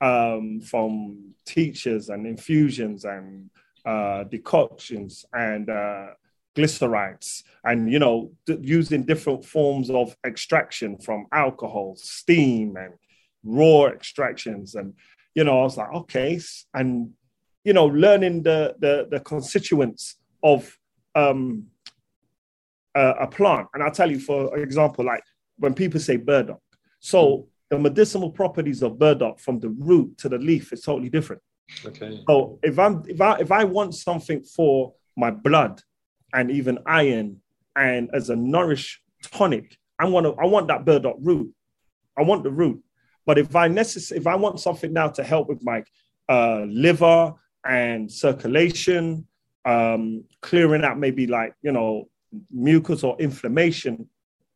Um, 0.00 0.60
from 0.60 1.34
tinctures 1.44 2.08
and 2.08 2.26
infusions 2.26 3.04
and 3.04 3.50
uh, 3.84 4.24
decoctions 4.24 5.24
and 5.32 5.68
uh, 5.70 6.08
glycerites 6.56 7.42
and 7.64 7.90
you 7.92 7.98
know 7.98 8.32
d- 8.44 8.58
using 8.60 9.04
different 9.04 9.44
forms 9.44 9.90
of 9.90 10.16
extraction 10.26 10.98
from 10.98 11.26
alcohol 11.32 11.94
steam 11.96 12.76
and 12.76 12.94
raw 13.44 13.84
extractions 13.84 14.74
and 14.74 14.92
you 15.34 15.44
know 15.44 15.60
i 15.60 15.62
was 15.62 15.76
like 15.76 15.92
okay 15.94 16.40
and 16.74 17.10
you 17.64 17.72
know 17.72 17.86
learning 17.86 18.42
the 18.42 18.74
the, 18.80 19.06
the 19.10 19.20
constituents 19.20 20.16
of 20.42 20.76
um, 21.14 21.66
a, 22.94 23.10
a 23.20 23.26
plant 23.26 23.66
and 23.74 23.82
i'll 23.82 23.90
tell 23.90 24.10
you 24.10 24.20
for 24.20 24.56
example 24.58 25.04
like 25.04 25.22
when 25.58 25.74
people 25.74 26.00
say 26.00 26.16
burdock 26.16 26.60
so 27.00 27.48
the 27.70 27.78
medicinal 27.78 28.30
properties 28.30 28.82
of 28.82 28.98
burdock 28.98 29.38
from 29.38 29.60
the 29.60 29.68
root 29.68 30.16
to 30.18 30.28
the 30.28 30.38
leaf 30.38 30.72
is 30.72 30.82
totally 30.82 31.10
different. 31.10 31.42
Okay. 31.84 32.22
So 32.26 32.58
if 32.62 32.78
I'm 32.78 33.02
if 33.06 33.20
I 33.20 33.38
if 33.38 33.52
I 33.52 33.64
want 33.64 33.94
something 33.94 34.42
for 34.42 34.94
my 35.16 35.30
blood 35.30 35.82
and 36.32 36.50
even 36.50 36.78
iron 36.86 37.40
and 37.76 38.10
as 38.14 38.30
a 38.30 38.36
nourish 38.36 39.00
tonic, 39.22 39.76
I 39.98 40.06
want 40.06 40.24
to 40.26 40.32
I 40.40 40.46
want 40.46 40.68
that 40.68 40.84
burdock 40.84 41.16
root. 41.20 41.52
I 42.16 42.22
want 42.22 42.42
the 42.42 42.50
root. 42.50 42.82
But 43.26 43.38
if 43.38 43.54
I 43.54 43.68
necess- 43.68 44.16
if 44.16 44.26
I 44.26 44.36
want 44.36 44.60
something 44.60 44.92
now 44.92 45.08
to 45.08 45.22
help 45.22 45.48
with 45.48 45.62
my 45.62 45.84
uh, 46.28 46.64
liver 46.66 47.34
and 47.66 48.10
circulation, 48.10 49.26
um, 49.66 50.24
clearing 50.40 50.84
out 50.84 50.98
maybe 50.98 51.26
like 51.26 51.52
you 51.60 51.72
know 51.72 52.08
mucus 52.50 53.04
or 53.04 53.16
inflammation 53.18 54.08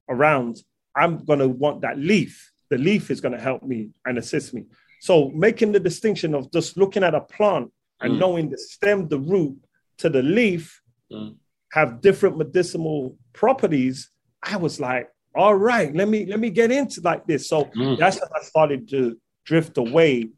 around, 0.08 0.62
I'm 0.94 1.24
going 1.24 1.38
to 1.38 1.48
want 1.48 1.82
that 1.82 1.98
leaf. 1.98 2.52
The 2.70 2.78
leaf 2.78 3.10
is 3.10 3.20
going 3.20 3.32
to 3.32 3.40
help 3.40 3.62
me 3.62 3.90
and 4.04 4.18
assist 4.18 4.54
me. 4.54 4.64
So 5.00 5.30
making 5.30 5.72
the 5.72 5.80
distinction 5.80 6.34
of 6.34 6.52
just 6.52 6.76
looking 6.76 7.02
at 7.02 7.14
a 7.14 7.20
plant 7.20 7.70
and 8.00 8.14
mm. 8.14 8.18
knowing 8.18 8.50
the 8.50 8.58
stem, 8.58 9.08
the 9.08 9.18
root 9.18 9.56
to 9.98 10.08
the 10.08 10.22
leaf 10.22 10.80
mm. 11.12 11.34
have 11.72 12.00
different 12.00 12.36
medicinal 12.36 13.16
properties, 13.32 14.10
I 14.42 14.56
was 14.56 14.80
like, 14.80 15.08
all 15.34 15.54
right, 15.54 15.94
let 15.94 16.08
me 16.08 16.26
let 16.26 16.40
me 16.40 16.50
get 16.50 16.70
into 16.70 17.00
like 17.00 17.26
this. 17.26 17.48
So 17.48 17.64
mm. 17.64 17.98
that's 17.98 18.20
when 18.20 18.28
I 18.34 18.44
started 18.44 18.88
to 18.90 19.18
drift 19.44 19.78
away 19.78 20.28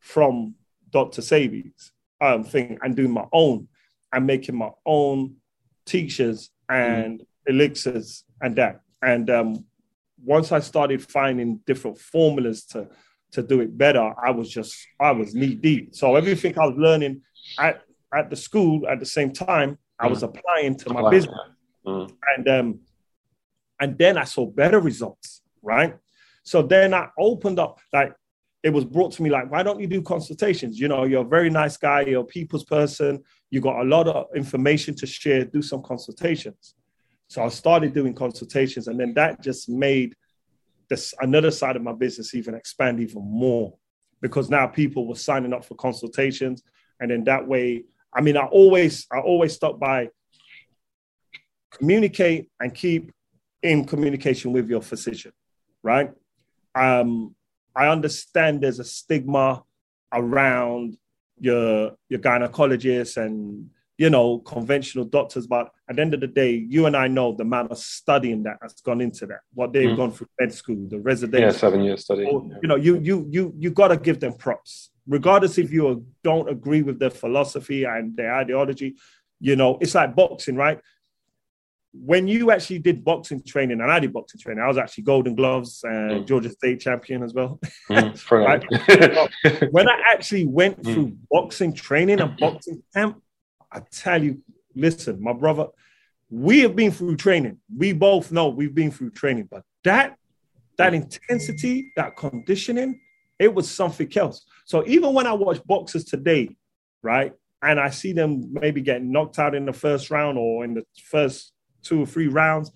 from 0.00 0.54
Dr. 0.90 1.20
Sebi's 1.20 1.92
um, 2.20 2.44
thing 2.44 2.78
and 2.82 2.94
doing 2.94 3.10
my 3.10 3.26
own 3.32 3.68
and 4.12 4.26
making 4.26 4.56
my 4.56 4.70
own 4.84 5.36
tinctures 5.84 6.50
and 6.68 7.20
mm. 7.20 7.26
elixirs 7.46 8.24
and 8.40 8.56
that. 8.56 8.80
And 9.02 9.30
um, 9.30 9.64
once 10.24 10.52
I 10.52 10.60
started 10.60 11.02
finding 11.02 11.60
different 11.66 11.98
formulas 11.98 12.64
to 12.66 12.88
to 13.32 13.42
do 13.42 13.60
it 13.60 13.76
better, 13.76 14.14
I 14.22 14.30
was 14.30 14.48
just 14.48 14.74
I 15.00 15.12
was 15.12 15.34
knee 15.34 15.54
deep. 15.54 15.94
So 15.94 16.16
everything 16.16 16.58
I 16.58 16.66
was 16.66 16.76
learning 16.76 17.22
at 17.58 17.82
at 18.14 18.30
the 18.30 18.36
school 18.36 18.86
at 18.88 18.98
the 19.00 19.06
same 19.06 19.32
time, 19.32 19.78
I 19.98 20.06
was 20.06 20.22
mm. 20.22 20.28
applying 20.28 20.76
to 20.76 20.92
my 20.92 21.10
business, 21.10 21.38
mm. 21.86 22.10
and 22.36 22.48
um, 22.48 22.80
and 23.80 23.98
then 23.98 24.16
I 24.16 24.24
saw 24.24 24.46
better 24.46 24.80
results. 24.80 25.42
Right. 25.62 25.96
So 26.44 26.62
then 26.62 26.94
I 26.94 27.08
opened 27.18 27.58
up 27.58 27.80
like 27.92 28.14
it 28.66 28.72
was 28.72 28.84
brought 28.84 29.12
to 29.12 29.22
me 29.22 29.30
like, 29.30 29.48
why 29.48 29.62
don't 29.62 29.78
you 29.78 29.86
do 29.86 30.02
consultations? 30.02 30.76
You 30.76 30.88
know, 30.88 31.04
you're 31.04 31.22
a 31.22 31.28
very 31.28 31.50
nice 31.50 31.76
guy, 31.76 32.00
you're 32.00 32.22
a 32.22 32.24
people's 32.24 32.64
person, 32.64 33.22
you 33.48 33.60
got 33.60 33.80
a 33.80 33.84
lot 33.84 34.08
of 34.08 34.26
information 34.34 34.92
to 34.96 35.06
share, 35.06 35.44
do 35.44 35.62
some 35.62 35.84
consultations. 35.84 36.74
So 37.28 37.44
I 37.44 37.48
started 37.48 37.94
doing 37.94 38.12
consultations, 38.12 38.88
and 38.88 38.98
then 38.98 39.14
that 39.14 39.40
just 39.40 39.68
made 39.68 40.16
this 40.90 41.14
another 41.20 41.52
side 41.52 41.76
of 41.76 41.82
my 41.82 41.92
business 41.92 42.34
even 42.34 42.56
expand 42.56 42.98
even 42.98 43.22
more 43.22 43.76
because 44.20 44.50
now 44.50 44.66
people 44.66 45.06
were 45.06 45.14
signing 45.14 45.52
up 45.52 45.64
for 45.64 45.76
consultations, 45.76 46.64
and 46.98 47.12
then 47.12 47.22
that 47.22 47.46
way, 47.46 47.84
I 48.12 48.20
mean, 48.20 48.36
I 48.36 48.46
always 48.46 49.06
I 49.12 49.20
always 49.20 49.54
stop 49.54 49.78
by 49.78 50.08
communicate 51.70 52.50
and 52.58 52.74
keep 52.74 53.12
in 53.62 53.84
communication 53.84 54.52
with 54.52 54.68
your 54.68 54.82
physician, 54.82 55.30
right? 55.84 56.10
Um, 56.74 57.36
I 57.76 57.88
understand 57.88 58.60
there's 58.60 58.78
a 58.78 58.84
stigma 58.84 59.62
around 60.12 60.96
your 61.38 61.96
your 62.08 62.20
gynecologist 62.20 63.16
and 63.16 63.70
you 63.98 64.10
know, 64.10 64.38
conventional 64.40 65.04
doctors. 65.04 65.46
But 65.46 65.70
at 65.88 65.96
the 65.96 66.02
end 66.02 66.14
of 66.14 66.20
the 66.20 66.26
day, 66.26 66.66
you 66.68 66.86
and 66.86 66.96
I 66.96 67.08
know 67.08 67.32
the 67.32 67.42
amount 67.42 67.70
of 67.70 67.78
studying 67.78 68.42
that 68.42 68.58
has 68.62 68.74
gone 68.74 69.00
into 69.00 69.26
that, 69.26 69.40
what 69.54 69.72
they've 69.72 69.88
mm. 69.88 69.96
gone 69.96 70.12
through 70.12 70.28
med 70.38 70.52
school, 70.52 70.86
the 70.88 70.98
residential. 70.98 71.48
Yeah, 71.48 71.56
seven 71.56 71.82
years 71.82 72.04
study. 72.04 72.22
You 72.24 72.58
know, 72.62 72.76
you 72.76 72.98
you 73.00 73.26
you 73.30 73.54
you 73.58 73.70
got 73.70 73.88
to 73.88 73.96
give 73.96 74.20
them 74.20 74.34
props, 74.34 74.90
regardless 75.06 75.58
if 75.58 75.72
you 75.72 76.06
don't 76.22 76.48
agree 76.48 76.82
with 76.82 76.98
their 76.98 77.10
philosophy 77.10 77.84
and 77.84 78.16
their 78.16 78.34
ideology. 78.34 78.96
You 79.40 79.56
know, 79.56 79.78
it's 79.80 79.94
like 79.94 80.14
boxing, 80.14 80.56
right? 80.56 80.80
When 82.04 82.28
you 82.28 82.50
actually 82.50 82.78
did 82.80 83.04
boxing 83.04 83.42
training, 83.42 83.80
and 83.80 83.90
I 83.90 83.98
did 84.00 84.12
boxing 84.12 84.40
training, 84.40 84.62
I 84.62 84.68
was 84.68 84.78
actually 84.78 85.04
Golden 85.04 85.34
Gloves 85.34 85.80
and 85.84 86.10
mm. 86.10 86.26
Georgia 86.26 86.50
State 86.50 86.80
champion 86.80 87.22
as 87.22 87.34
well. 87.34 87.60
Mm, 87.90 88.30
right? 89.60 89.72
when 89.72 89.88
I 89.88 90.00
actually 90.12 90.46
went 90.46 90.82
mm. 90.82 90.94
through 90.94 91.16
boxing 91.30 91.72
training 91.72 92.20
and 92.20 92.36
boxing 92.36 92.82
camp, 92.94 93.22
I 93.72 93.80
tell 93.90 94.22
you, 94.22 94.42
listen, 94.74 95.22
my 95.22 95.32
brother, 95.32 95.66
we 96.30 96.60
have 96.60 96.74
been 96.76 96.90
through 96.90 97.16
training. 97.16 97.58
We 97.74 97.92
both 97.92 98.32
know 98.32 98.48
we've 98.48 98.74
been 98.74 98.90
through 98.90 99.10
training, 99.10 99.48
but 99.50 99.62
that 99.84 100.16
that 100.76 100.92
intensity, 100.92 101.92
that 101.96 102.16
conditioning, 102.16 103.00
it 103.38 103.54
was 103.54 103.70
something 103.70 104.10
else. 104.16 104.44
So 104.66 104.84
even 104.86 105.14
when 105.14 105.26
I 105.26 105.32
watch 105.32 105.64
boxers 105.64 106.04
today, 106.04 106.56
right, 107.02 107.32
and 107.62 107.80
I 107.80 107.90
see 107.90 108.12
them 108.12 108.52
maybe 108.52 108.80
getting 108.80 109.10
knocked 109.10 109.38
out 109.38 109.54
in 109.54 109.64
the 109.64 109.72
first 109.72 110.10
round 110.10 110.38
or 110.38 110.64
in 110.64 110.74
the 110.74 110.84
first 111.04 111.52
two 111.86 112.02
or 112.02 112.06
three 112.06 112.28
rounds, 112.28 112.70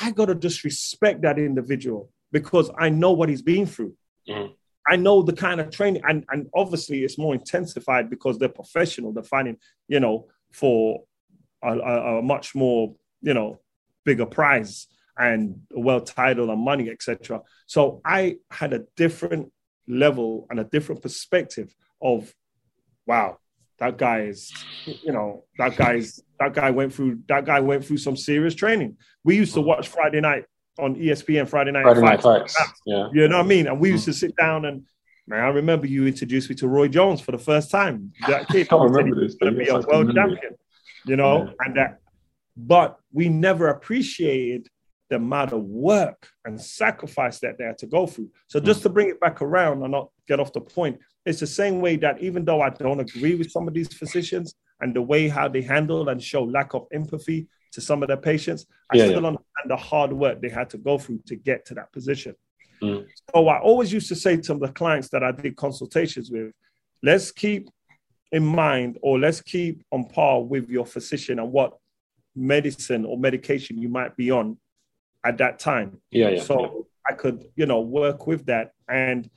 I 0.00 0.10
gotta 0.10 0.34
just 0.34 0.64
respect 0.64 1.22
that 1.22 1.38
individual 1.38 2.10
because 2.30 2.70
I 2.78 2.88
know 2.88 3.12
what 3.12 3.28
he's 3.28 3.42
been 3.42 3.66
through. 3.66 3.94
Mm-hmm. 4.28 4.52
I 4.86 4.96
know 4.96 5.22
the 5.22 5.32
kind 5.32 5.60
of 5.60 5.70
training, 5.70 6.02
and, 6.08 6.24
and 6.30 6.48
obviously 6.54 7.04
it's 7.04 7.18
more 7.18 7.34
intensified 7.34 8.10
because 8.10 8.38
they're 8.38 8.48
professional. 8.48 9.12
They're 9.12 9.22
fighting, 9.22 9.58
you 9.86 10.00
know, 10.00 10.26
for 10.52 11.04
a, 11.62 11.78
a, 11.78 12.18
a 12.18 12.22
much 12.22 12.54
more, 12.54 12.94
you 13.20 13.34
know, 13.34 13.60
bigger 14.04 14.26
prize 14.26 14.88
and 15.16 15.60
well 15.70 16.00
title 16.00 16.50
and 16.50 16.60
money, 16.60 16.90
etc. 16.90 17.42
So 17.66 18.00
I 18.04 18.38
had 18.50 18.72
a 18.72 18.84
different 18.96 19.52
level 19.86 20.46
and 20.50 20.58
a 20.58 20.64
different 20.64 21.02
perspective 21.02 21.74
of, 22.00 22.34
wow, 23.06 23.38
that 23.82 23.98
guy 23.98 24.20
is, 24.20 24.52
you 24.86 25.12
know, 25.12 25.42
that 25.58 25.76
guy's 25.76 26.20
that 26.38 26.54
guy 26.54 26.70
went 26.70 26.94
through 26.94 27.18
that 27.26 27.44
guy 27.44 27.58
went 27.58 27.84
through 27.84 27.96
some 27.96 28.16
serious 28.16 28.54
training. 28.54 28.96
We 29.24 29.34
used 29.34 29.54
to 29.54 29.60
watch 29.60 29.88
Friday 29.88 30.20
night 30.20 30.44
on 30.78 30.94
ESPN 30.94 31.48
Friday 31.48 31.72
night. 31.72 31.82
Friday 31.82 32.00
night 32.00 32.22
fights. 32.22 32.56
Yeah. 32.86 33.08
You 33.12 33.26
know 33.26 33.38
what 33.38 33.44
I 33.44 33.48
mean? 33.48 33.66
And 33.66 33.80
we 33.80 33.90
used 33.90 34.04
to 34.04 34.12
sit 34.12 34.36
down 34.36 34.66
and 34.66 34.86
man, 35.26 35.40
I 35.40 35.48
remember 35.48 35.88
you 35.88 36.06
introduced 36.06 36.48
me 36.48 36.54
to 36.56 36.68
Roy 36.68 36.86
Jones 36.86 37.20
for 37.20 37.32
the 37.32 37.38
first 37.38 37.72
time. 37.72 38.12
That 38.28 38.46
kid 38.46 38.68
I 38.70 38.76
remember 38.76 39.20
this. 39.20 39.34
To 39.42 39.50
be 39.50 39.66
a 39.66 39.80
world 39.80 40.14
champion. 40.14 40.56
You 41.04 41.16
know, 41.16 41.46
yeah. 41.46 41.52
and 41.58 41.76
that, 41.76 41.98
but 42.56 43.00
we 43.12 43.28
never 43.28 43.66
appreciated 43.66 44.68
the 45.10 45.16
amount 45.16 45.52
of 45.52 45.64
work 45.64 46.28
and 46.44 46.60
sacrifice 46.60 47.40
that 47.40 47.58
they 47.58 47.64
had 47.64 47.78
to 47.78 47.86
go 47.86 48.06
through. 48.06 48.30
So 48.46 48.60
just 48.60 48.80
mm. 48.80 48.82
to 48.84 48.88
bring 48.90 49.08
it 49.08 49.18
back 49.18 49.42
around 49.42 49.82
and 49.82 49.90
not 49.90 50.10
get 50.28 50.38
off 50.38 50.52
the 50.52 50.60
point, 50.60 51.00
it's 51.24 51.40
the 51.40 51.46
same 51.46 51.80
way 51.80 51.96
that 51.96 52.20
even 52.20 52.44
though 52.44 52.60
I 52.60 52.70
don't 52.70 53.00
agree 53.00 53.34
with 53.34 53.50
some 53.50 53.68
of 53.68 53.74
these 53.74 53.92
physicians 53.92 54.54
and 54.80 54.94
the 54.94 55.02
way 55.02 55.28
how 55.28 55.48
they 55.48 55.62
handle 55.62 56.08
and 56.08 56.22
show 56.22 56.42
lack 56.42 56.74
of 56.74 56.86
empathy 56.92 57.48
to 57.72 57.80
some 57.80 58.02
of 58.02 58.08
their 58.08 58.16
patients, 58.16 58.66
I 58.92 58.96
yeah, 58.96 59.04
still 59.04 59.22
yeah. 59.22 59.28
understand 59.28 59.68
the 59.68 59.76
hard 59.76 60.12
work 60.12 60.42
they 60.42 60.48
had 60.48 60.68
to 60.70 60.78
go 60.78 60.98
through 60.98 61.20
to 61.26 61.36
get 61.36 61.64
to 61.66 61.74
that 61.74 61.92
position. 61.92 62.34
Mm. 62.82 63.06
So 63.32 63.48
I 63.48 63.60
always 63.60 63.92
used 63.92 64.08
to 64.08 64.16
say 64.16 64.36
to 64.36 64.54
the 64.54 64.68
clients 64.68 65.08
that 65.10 65.22
I 65.22 65.30
did 65.30 65.56
consultations 65.56 66.30
with, 66.30 66.52
let's 67.02 67.30
keep 67.30 67.70
in 68.32 68.44
mind 68.44 68.98
or 69.02 69.18
let's 69.18 69.40
keep 69.40 69.84
on 69.92 70.04
par 70.04 70.42
with 70.42 70.68
your 70.68 70.86
physician 70.86 71.38
and 71.38 71.52
what 71.52 71.78
medicine 72.34 73.04
or 73.04 73.16
medication 73.18 73.78
you 73.78 73.88
might 73.88 74.16
be 74.16 74.30
on 74.30 74.56
at 75.24 75.38
that 75.38 75.58
time. 75.58 76.00
Yeah, 76.10 76.30
yeah. 76.30 76.42
So 76.42 76.60
yeah. 76.60 76.68
I 77.08 77.12
could, 77.14 77.44
you 77.54 77.66
know, 77.66 77.80
work 77.80 78.26
with 78.26 78.46
that. 78.46 78.72
And 78.88 79.30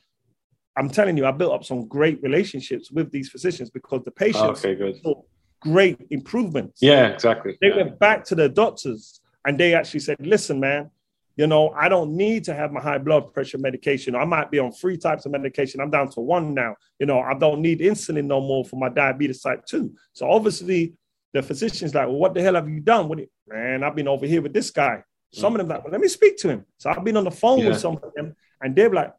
I'm 0.77 0.89
telling 0.89 1.17
you, 1.17 1.25
I 1.25 1.31
built 1.31 1.53
up 1.53 1.63
some 1.63 1.87
great 1.87 2.21
relationships 2.21 2.91
with 2.91 3.11
these 3.11 3.29
physicians 3.29 3.69
because 3.69 4.03
the 4.03 4.11
patients 4.11 4.65
okay, 4.65 4.75
good. 4.75 4.95
great 5.61 5.97
improvements. 6.09 6.81
Yeah, 6.81 7.07
exactly. 7.07 7.57
They 7.61 7.69
yeah. 7.69 7.77
went 7.77 7.99
back 7.99 8.25
to 8.25 8.35
the 8.35 8.49
doctors 8.49 9.21
and 9.45 9.57
they 9.57 9.73
actually 9.73 10.01
said, 10.01 10.17
listen, 10.19 10.59
man, 10.59 10.91
you 11.37 11.47
know, 11.47 11.69
I 11.71 11.89
don't 11.89 12.15
need 12.15 12.45
to 12.45 12.53
have 12.53 12.71
my 12.71 12.81
high 12.81 12.97
blood 12.97 13.33
pressure 13.33 13.57
medication. 13.57 14.15
I 14.15 14.25
might 14.25 14.51
be 14.51 14.59
on 14.59 14.71
three 14.71 14.97
types 14.97 15.25
of 15.25 15.31
medication. 15.31 15.81
I'm 15.81 15.91
down 15.91 16.09
to 16.11 16.21
one 16.21 16.53
now. 16.53 16.75
You 16.99 17.05
know, 17.05 17.19
I 17.19 17.33
don't 17.33 17.61
need 17.61 17.79
insulin 17.79 18.25
no 18.25 18.39
more 18.39 18.63
for 18.63 18.77
my 18.77 18.89
diabetes 18.89 19.41
type 19.41 19.65
2. 19.65 19.93
So 20.13 20.29
obviously, 20.29 20.93
the 21.33 21.43
physician's 21.43 21.93
like, 21.93 22.07
well, 22.07 22.15
what 22.15 22.33
the 22.33 22.41
hell 22.41 22.55
have 22.55 22.69
you 22.69 22.79
done? 22.79 23.09
What 23.09 23.19
it 23.19 23.29
man, 23.47 23.83
I've 23.83 23.95
been 23.95 24.07
over 24.07 24.25
here 24.25 24.41
with 24.41 24.53
this 24.53 24.71
guy. 24.71 25.03
Some 25.33 25.53
mm. 25.53 25.55
of 25.55 25.59
them 25.59 25.67
like, 25.67 25.83
well, 25.83 25.91
let 25.91 26.01
me 26.01 26.07
speak 26.07 26.37
to 26.37 26.49
him. 26.49 26.65
So 26.77 26.89
I've 26.89 27.03
been 27.03 27.17
on 27.17 27.23
the 27.23 27.31
phone 27.31 27.59
yeah. 27.59 27.69
with 27.69 27.79
some 27.79 27.99
of 28.01 28.13
them, 28.15 28.35
and 28.61 28.75
they're 28.75 28.89
like, 28.89 29.13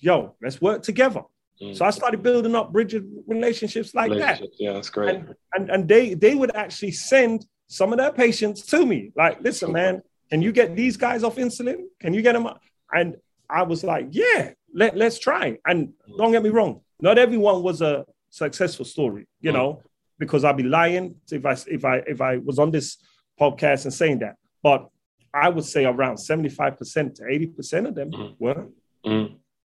yo, 0.00 0.34
let's 0.42 0.60
work 0.60 0.82
together. 0.82 1.22
Mm. 1.60 1.76
So 1.76 1.84
I 1.84 1.90
started 1.90 2.22
building 2.22 2.54
up 2.54 2.72
bridge 2.72 2.94
relationships 3.26 3.94
like 3.94 4.12
that. 4.12 4.40
Yeah, 4.58 4.74
that's 4.74 4.90
great. 4.90 5.16
And, 5.16 5.34
and, 5.54 5.70
and 5.70 5.88
they 5.88 6.14
they 6.14 6.34
would 6.34 6.54
actually 6.54 6.92
send 6.92 7.46
some 7.66 7.92
of 7.92 7.98
their 7.98 8.12
patients 8.12 8.62
to 8.66 8.86
me. 8.86 9.12
Like, 9.16 9.40
listen, 9.40 9.72
man, 9.72 10.02
can 10.30 10.42
you 10.42 10.52
get 10.52 10.76
these 10.76 10.96
guys 10.96 11.22
off 11.24 11.36
insulin? 11.36 11.84
Can 12.00 12.14
you 12.14 12.22
get 12.22 12.32
them? 12.32 12.48
And 12.92 13.16
I 13.48 13.62
was 13.62 13.84
like, 13.84 14.08
yeah, 14.10 14.52
let, 14.74 14.96
let's 14.96 15.18
try. 15.18 15.58
And 15.66 15.92
don't 16.16 16.32
get 16.32 16.42
me 16.42 16.50
wrong, 16.50 16.80
not 17.00 17.18
everyone 17.18 17.62
was 17.62 17.82
a 17.82 18.04
successful 18.30 18.84
story, 18.84 19.26
you 19.40 19.50
mm. 19.50 19.54
know, 19.54 19.82
because 20.18 20.44
I'd 20.44 20.56
be 20.56 20.62
lying 20.62 21.16
if 21.30 21.44
I 21.44 21.56
if 21.66 21.84
I 21.84 21.96
if 22.06 22.20
I 22.20 22.36
was 22.38 22.58
on 22.58 22.70
this 22.70 22.98
podcast 23.40 23.84
and 23.84 23.94
saying 23.94 24.20
that. 24.20 24.36
But 24.62 24.88
I 25.32 25.48
would 25.48 25.64
say 25.64 25.84
around 25.84 26.16
75% 26.16 27.14
to 27.16 27.22
80% 27.22 27.88
of 27.88 27.94
them 27.94 28.10
mm. 28.10 28.34
were, 28.38 28.66
mm. 29.04 29.36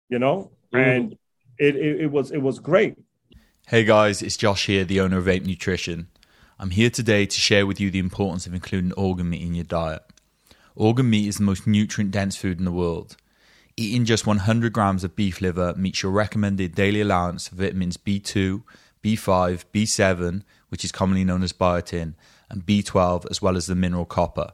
You 0.10 0.20
know, 0.20 0.52
and 0.74 1.14
it, 1.58 1.76
it, 1.76 2.02
it 2.02 2.12
was 2.12 2.32
it 2.32 2.42
was 2.42 2.60
great. 2.60 2.98
Hey 3.68 3.84
guys, 3.84 4.22
it's 4.22 4.36
Josh 4.36 4.66
here, 4.66 4.84
the 4.84 5.00
owner 5.00 5.20
of 5.20 5.28
Ape 5.28 5.46
Nutrition. 5.46 6.08
I'm 6.58 6.72
here 6.72 6.90
today 6.90 7.26
to 7.26 7.40
share 7.40 7.66
with 7.66 7.80
you 7.80 7.90
the 7.90 8.00
importance 8.00 8.46
of 8.48 8.54
including 8.54 8.92
organ 8.94 9.30
meat 9.30 9.44
in 9.44 9.54
your 9.54 9.64
diet. 9.64 10.04
Organ 10.76 11.10
meat 11.10 11.28
is 11.28 11.38
the 11.38 11.44
most 11.44 11.68
nutrient 11.68 12.12
dense 12.12 12.36
food 12.36 12.58
in 12.58 12.66
the 12.66 12.72
world. 12.72 13.16
Eating 13.78 14.04
just 14.04 14.28
100 14.28 14.74
grams 14.74 15.04
of 15.04 15.16
beef 15.16 15.40
liver 15.40 15.74
meets 15.78 16.04
your 16.04 16.12
recommended 16.12 16.76
daily 16.76 17.00
allowance 17.00 17.48
of 17.50 17.60
vitamins 17.60 17.96
B2, 17.96 18.64
B5, 19.04 19.66
B7, 19.74 20.44
which 20.68 20.84
is 20.84 20.92
commonly 20.92 21.24
known 21.24 21.44
as 21.44 21.54
biotin, 21.54 22.16
and 22.50 22.66
B12, 22.66 23.30
as 23.30 23.42
well 23.42 23.56
as 23.56 23.68
the 23.68 23.76
mineral 23.76 24.06
copper. 24.06 24.52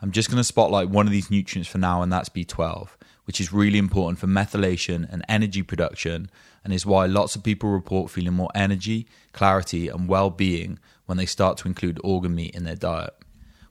I'm 0.00 0.10
just 0.10 0.28
going 0.28 0.38
to 0.38 0.44
spotlight 0.44 0.90
one 0.90 1.06
of 1.06 1.12
these 1.12 1.30
nutrients 1.30 1.68
for 1.68 1.78
now, 1.78 2.02
and 2.02 2.12
that's 2.12 2.28
B12, 2.28 2.88
which 3.24 3.40
is 3.40 3.52
really 3.52 3.78
important 3.78 4.18
for 4.18 4.26
methylation 4.26 5.10
and 5.10 5.24
energy 5.28 5.62
production, 5.62 6.30
and 6.62 6.72
is 6.72 6.86
why 6.86 7.06
lots 7.06 7.36
of 7.36 7.42
people 7.42 7.70
report 7.70 8.10
feeling 8.10 8.34
more 8.34 8.50
energy, 8.54 9.06
clarity, 9.32 9.88
and 9.88 10.08
well 10.08 10.30
being 10.30 10.78
when 11.06 11.18
they 11.18 11.26
start 11.26 11.58
to 11.58 11.68
include 11.68 12.00
organ 12.02 12.34
meat 12.34 12.54
in 12.54 12.64
their 12.64 12.76
diet. 12.76 13.14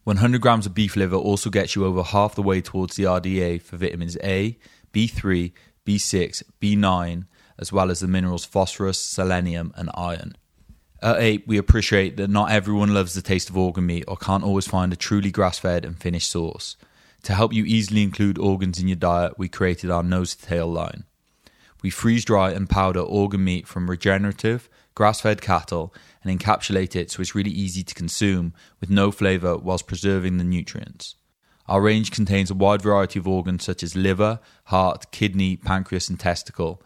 100 0.04 0.42
grams 0.42 0.66
of 0.66 0.74
beef 0.74 0.96
liver 0.96 1.16
also 1.16 1.50
gets 1.50 1.76
you 1.76 1.86
over 1.86 2.04
half 2.04 2.36
the 2.36 2.42
way 2.42 2.62
towards 2.62 2.96
the 2.96 3.04
RDA 3.04 3.62
for 3.62 3.78
vitamins 3.78 4.18
A, 4.24 4.58
B3, 4.92 5.54
B6, 5.86 6.44
B9, 6.62 7.26
as 7.58 7.72
well 7.72 7.90
as 7.90 8.02
the 8.02 8.08
minerals 8.08 8.46
phosphorus, 8.46 9.00
selenium, 9.00 9.72
and 9.76 9.90
iron. 9.94 10.36
At 11.04 11.46
we 11.46 11.58
appreciate 11.58 12.16
that 12.16 12.30
not 12.30 12.50
everyone 12.50 12.94
loves 12.94 13.14
the 13.14 13.22
taste 13.22 13.50
of 13.50 13.58
organ 13.58 13.86
meat 13.86 14.06
or 14.08 14.16
can't 14.16 14.44
always 14.44 14.68
find 14.68 14.94
a 14.94 14.96
truly 14.96 15.32
grass 15.32 15.60
fed 15.60 15.84
and 15.84 16.00
finished 16.00 16.32
source. 16.32 16.78
To 17.24 17.34
help 17.34 17.52
you 17.52 17.66
easily 17.66 18.04
include 18.04 18.38
organs 18.38 18.80
in 18.80 18.88
your 18.88 18.96
diet, 18.96 19.38
we 19.38 19.50
created 19.50 19.92
our 19.92 20.02
nose 20.02 20.34
to 20.34 20.46
tail 20.46 20.68
line. 20.68 21.04
We 21.82 21.90
freeze 21.90 22.24
dry 22.24 22.52
and 22.52 22.70
powder 22.70 23.02
organ 23.02 23.44
meat 23.44 23.68
from 23.68 23.90
regenerative, 23.90 24.70
grass 24.96 25.20
fed 25.20 25.42
cattle 25.42 25.94
and 26.24 26.40
encapsulate 26.40 26.96
it 26.96 27.12
so 27.12 27.22
it's 27.22 27.36
really 27.36 27.52
easy 27.52 27.84
to 27.84 27.94
consume 27.94 28.54
with 28.80 28.90
no 28.90 29.12
flavour 29.12 29.58
whilst 29.58 29.88
preserving 29.88 30.38
the 30.38 30.46
nutrients. 30.46 31.16
Our 31.68 31.82
range 31.82 32.12
contains 32.12 32.50
a 32.50 32.56
wide 32.56 32.82
variety 32.82 33.20
of 33.20 33.28
organs 33.28 33.66
such 33.66 33.84
as 33.84 33.96
liver, 33.96 34.40
heart, 34.66 35.12
kidney, 35.12 35.58
pancreas, 35.58 36.10
and 36.10 36.18
testicle. 36.18 36.82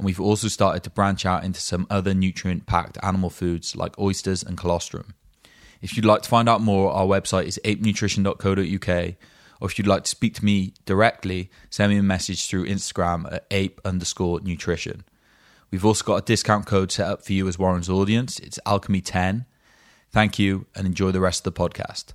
And 0.00 0.06
we've 0.06 0.18
also 0.18 0.48
started 0.48 0.82
to 0.84 0.90
branch 0.90 1.26
out 1.26 1.44
into 1.44 1.60
some 1.60 1.86
other 1.90 2.14
nutrient 2.14 2.64
packed 2.64 2.96
animal 3.02 3.28
foods 3.28 3.76
like 3.76 3.98
oysters 3.98 4.42
and 4.42 4.56
colostrum. 4.56 5.12
If 5.82 5.94
you'd 5.94 6.06
like 6.06 6.22
to 6.22 6.28
find 6.30 6.48
out 6.48 6.62
more, 6.62 6.90
our 6.90 7.04
website 7.04 7.44
is 7.44 7.60
apenutrition.co.uk. 7.66 9.14
Or 9.60 9.68
if 9.68 9.76
you'd 9.76 9.86
like 9.86 10.04
to 10.04 10.10
speak 10.10 10.36
to 10.36 10.44
me 10.46 10.72
directly, 10.86 11.50
send 11.68 11.92
me 11.92 11.98
a 11.98 12.02
message 12.02 12.48
through 12.48 12.64
Instagram 12.64 13.30
at 13.30 13.44
ape 13.50 13.78
underscore 13.84 14.40
nutrition. 14.40 15.04
We've 15.70 15.84
also 15.84 16.02
got 16.02 16.16
a 16.16 16.22
discount 16.22 16.64
code 16.64 16.90
set 16.90 17.06
up 17.06 17.22
for 17.22 17.34
you 17.34 17.46
as 17.46 17.58
Warren's 17.58 17.90
audience. 17.90 18.38
It's 18.38 18.58
Alchemy10. 18.64 19.44
Thank 20.10 20.38
you 20.38 20.64
and 20.74 20.86
enjoy 20.86 21.10
the 21.10 21.20
rest 21.20 21.46
of 21.46 21.54
the 21.54 21.60
podcast. 21.60 22.14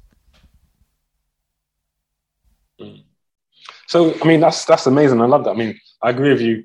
So, 3.85 4.15
I 4.19 4.27
mean, 4.27 4.39
that's 4.39 4.65
that's 4.65 4.87
amazing. 4.87 5.21
I 5.21 5.25
love 5.25 5.43
that. 5.43 5.51
I 5.51 5.55
mean, 5.55 5.79
I 6.01 6.09
agree 6.09 6.31
with 6.31 6.41
you. 6.41 6.63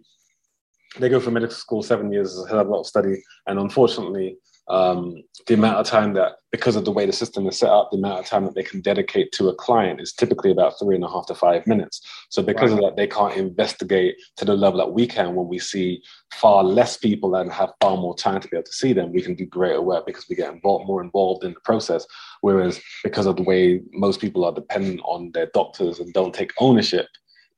They 0.98 1.08
go 1.08 1.20
for 1.20 1.30
medical 1.30 1.54
school 1.54 1.82
seven 1.82 2.12
years, 2.12 2.38
a 2.38 2.48
hell 2.48 2.60
of 2.60 2.66
a 2.66 2.70
lot 2.70 2.80
of 2.80 2.86
study, 2.86 3.22
and 3.46 3.58
unfortunately, 3.58 4.36
um, 4.70 5.24
the 5.48 5.54
amount 5.54 5.78
of 5.78 5.86
time 5.86 6.14
that, 6.14 6.36
because 6.52 6.76
of 6.76 6.84
the 6.84 6.92
way 6.92 7.04
the 7.04 7.12
system 7.12 7.46
is 7.48 7.58
set 7.58 7.70
up, 7.70 7.90
the 7.90 7.98
amount 7.98 8.20
of 8.20 8.26
time 8.26 8.44
that 8.44 8.54
they 8.54 8.62
can 8.62 8.80
dedicate 8.80 9.32
to 9.32 9.48
a 9.48 9.54
client 9.54 10.00
is 10.00 10.12
typically 10.12 10.52
about 10.52 10.78
three 10.78 10.94
and 10.94 11.02
a 11.02 11.08
half 11.08 11.26
to 11.26 11.34
five 11.34 11.66
minutes. 11.66 12.00
So, 12.28 12.40
because 12.40 12.70
of 12.72 12.78
that, 12.78 12.94
they 12.96 13.08
can't 13.08 13.36
investigate 13.36 14.14
to 14.36 14.44
the 14.44 14.54
level 14.54 14.78
that 14.78 14.92
we 14.92 15.08
can 15.08 15.34
when 15.34 15.48
we 15.48 15.58
see 15.58 16.02
far 16.32 16.62
less 16.62 16.96
people 16.96 17.34
and 17.34 17.50
have 17.50 17.72
far 17.80 17.96
more 17.96 18.16
time 18.16 18.40
to 18.40 18.48
be 18.48 18.56
able 18.56 18.66
to 18.66 18.72
see 18.72 18.92
them. 18.92 19.12
We 19.12 19.22
can 19.22 19.34
do 19.34 19.46
greater 19.46 19.82
work 19.82 20.06
because 20.06 20.28
we 20.28 20.36
get 20.36 20.52
involved, 20.52 20.86
more 20.86 21.02
involved 21.02 21.44
in 21.44 21.54
the 21.54 21.60
process. 21.60 22.06
Whereas, 22.40 22.80
because 23.02 23.26
of 23.26 23.36
the 23.36 23.42
way 23.42 23.80
most 23.92 24.20
people 24.20 24.44
are 24.44 24.52
dependent 24.52 25.00
on 25.04 25.32
their 25.32 25.46
doctors 25.52 25.98
and 25.98 26.12
don't 26.12 26.34
take 26.34 26.52
ownership, 26.60 27.06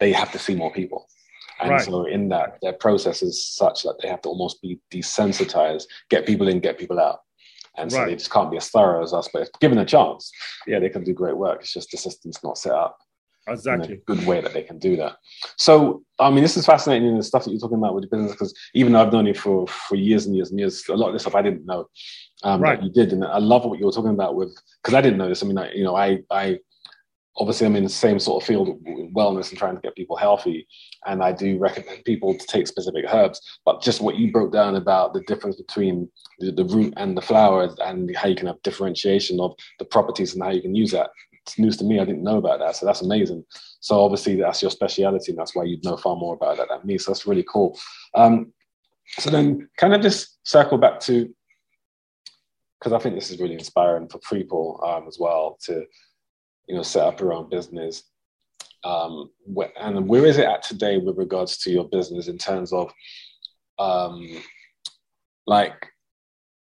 they 0.01 0.13
have 0.13 0.33
to 0.33 0.39
see 0.39 0.55
more 0.55 0.73
people. 0.73 1.09
And 1.63 1.71
right. 1.71 1.81
so 1.81 2.05
in 2.05 2.29
that, 2.31 2.59
their 2.61 2.73
process 2.73 3.23
is 3.23 3.45
such 3.45 3.85
that 3.85 3.99
they 4.03 4.09
have 4.09 4.21
to 4.23 4.29
almost 4.29 4.61
be 4.61 4.81
desensitized, 4.93 5.85
get 6.11 6.27
people 6.27 6.49
in, 6.49 6.61
get 6.61 6.79
people 6.79 6.99
out. 6.99 7.21
And 7.79 7.91
so 7.91 8.01
right. 8.01 8.07
they 8.07 8.17
just 8.17 8.31
can't 8.31 8.51
be 8.51 8.57
as 8.59 8.69
thorough 8.69 9.03
as 9.03 9.15
us. 9.15 9.29
But 9.33 9.43
if 9.43 9.49
given 9.61 9.79
a 9.79 9.85
chance, 9.85 10.31
yeah, 10.67 10.79
they 10.79 10.91
can 10.91 11.05
do 11.05 11.15
great 11.15 11.37
work. 11.37 11.61
It's 11.61 11.73
just 11.73 11.91
the 11.91 11.97
system's 11.97 12.43
not 12.43 12.59
set 12.59 12.73
up. 12.73 12.99
exactly 13.49 14.01
good 14.07 14.27
way 14.27 14.41
that 14.41 14.53
they 14.53 14.63
can 14.63 14.79
do 14.79 14.97
that. 14.97 15.17
So, 15.57 16.03
I 16.19 16.31
mean, 16.31 16.43
this 16.43 16.57
is 16.57 16.67
fascinating 16.67 17.17
the 17.17 17.23
stuff 17.23 17.45
that 17.45 17.51
you're 17.51 17.61
talking 17.61 17.79
about 17.79 17.95
with 17.95 18.05
the 18.05 18.15
business 18.15 18.33
because 18.33 18.55
even 18.75 18.93
though 18.93 19.03
I've 19.03 19.13
known 19.13 19.27
you 19.27 19.35
for 19.35 19.67
for 19.67 19.97
years 19.97 20.27
and 20.27 20.37
years 20.37 20.51
and 20.51 20.59
years, 20.59 20.85
a 20.89 20.95
lot 20.95 21.09
of 21.09 21.13
this 21.15 21.23
stuff 21.23 21.35
I 21.35 21.43
didn't 21.43 21.65
know 21.65 21.87
um, 22.43 22.61
right. 22.61 22.79
that 22.79 22.85
you 22.85 22.93
did, 22.93 23.13
and 23.13 23.25
I 23.25 23.39
love 23.39 23.65
what 23.65 23.79
you 23.79 23.87
were 23.87 23.93
talking 23.93 24.11
about 24.11 24.35
with 24.35 24.55
because 24.83 24.95
I 24.95 25.01
didn't 25.01 25.19
know 25.19 25.29
this. 25.29 25.43
I 25.43 25.47
mean, 25.47 25.59
I, 25.59 25.73
you 25.73 25.85
know, 25.85 25.97
I 25.97 26.19
I 26.31 26.59
obviously 27.37 27.67
I'm 27.67 27.77
in 27.77 27.85
the 27.85 27.91
same 27.91 28.19
sort 28.19 28.43
of 28.43 28.47
field 28.47 28.85
wellness 29.15 29.51
and 29.51 29.59
trying 29.59 29.75
to 29.75 29.81
get 29.81 29.97
people 29.97 30.17
healthy, 30.17 30.67
and 31.07 31.23
I 31.23 31.33
do 31.33 31.59
recommend 31.59 32.05
people 32.05 32.37
to 32.37 32.47
take 32.47 32.67
specific 32.67 33.05
herbs. 33.13 33.41
But 33.65 33.83
just 33.83 34.01
what 34.01 34.17
you 34.17 34.33
broke 34.33 34.53
down 34.53 34.77
about 34.77 35.15
the 35.15 35.23
difference 35.23 35.57
between 35.57 36.11
the, 36.39 36.53
the 36.53 36.65
root 36.65 36.95
and 36.97 37.17
the 37.17 37.23
flower, 37.23 37.69
and 37.81 38.15
how 38.17 38.29
you 38.29 38.37
can 38.37 38.47
have 38.47 38.63
differentiation 38.63 39.41
of 39.41 39.55
the 39.79 39.85
properties 39.85 40.35
and 40.35 40.43
how 40.43 40.51
you 40.51 40.63
can 40.63 40.75
use 40.75 40.91
that. 40.93 41.11
It's 41.47 41.59
news 41.59 41.77
to 41.79 41.85
me. 41.85 41.99
I 41.99 42.05
didn't 42.05 42.23
know 42.23 42.39
about 42.39 42.61
that, 42.61 42.77
so 42.77 42.87
that's 42.87 43.03
amazing. 43.03 43.45
So 43.81 44.01
obviously 44.01 44.37
that's 44.37 44.63
your 44.63 44.71
speciality, 44.71 45.33
and 45.33 45.39
that's 45.39 45.57
why 45.57 45.65
you'd 45.65 45.85
know 45.85 45.97
far 45.97 46.17
more 46.17 46.35
about 46.35 46.59
that 46.59 46.69
than 46.69 46.87
me. 46.87 46.99
So 46.99 47.11
that's 47.11 47.27
really 47.27 47.45
cool. 47.49 47.79
Um, 48.15 48.53
so 49.19 49.31
then, 49.31 49.69
kind 49.77 49.95
of 49.95 50.01
just 50.01 50.39
circle 50.47 50.79
back 50.79 51.01
to 51.01 51.35
because 52.79 52.93
I 52.93 52.99
think 52.99 53.15
this 53.15 53.31
is 53.31 53.39
really 53.39 53.55
inspiring 53.55 54.09
for 54.09 54.19
people 54.19 54.81
um, 54.85 55.07
as 55.07 55.17
well 55.17 55.57
to 55.67 55.85
you 56.69 56.77
know 56.77 56.83
set 56.83 57.07
up 57.07 57.21
your 57.21 57.33
own 57.33 57.49
business. 57.49 58.05
Um, 58.85 59.31
wh- 59.57 59.71
and 59.79 60.09
where 60.09 60.27
is 60.27 60.39
it 60.39 60.47
at 60.47 60.63
today 60.63 60.99
with 60.99 61.17
regards 61.17 61.59
to 61.59 61.71
your 61.71 61.89
business 61.89 62.27
in 62.29 62.37
terms 62.37 62.73
of 62.73 62.93
um, 63.79 64.43
like 65.47 65.87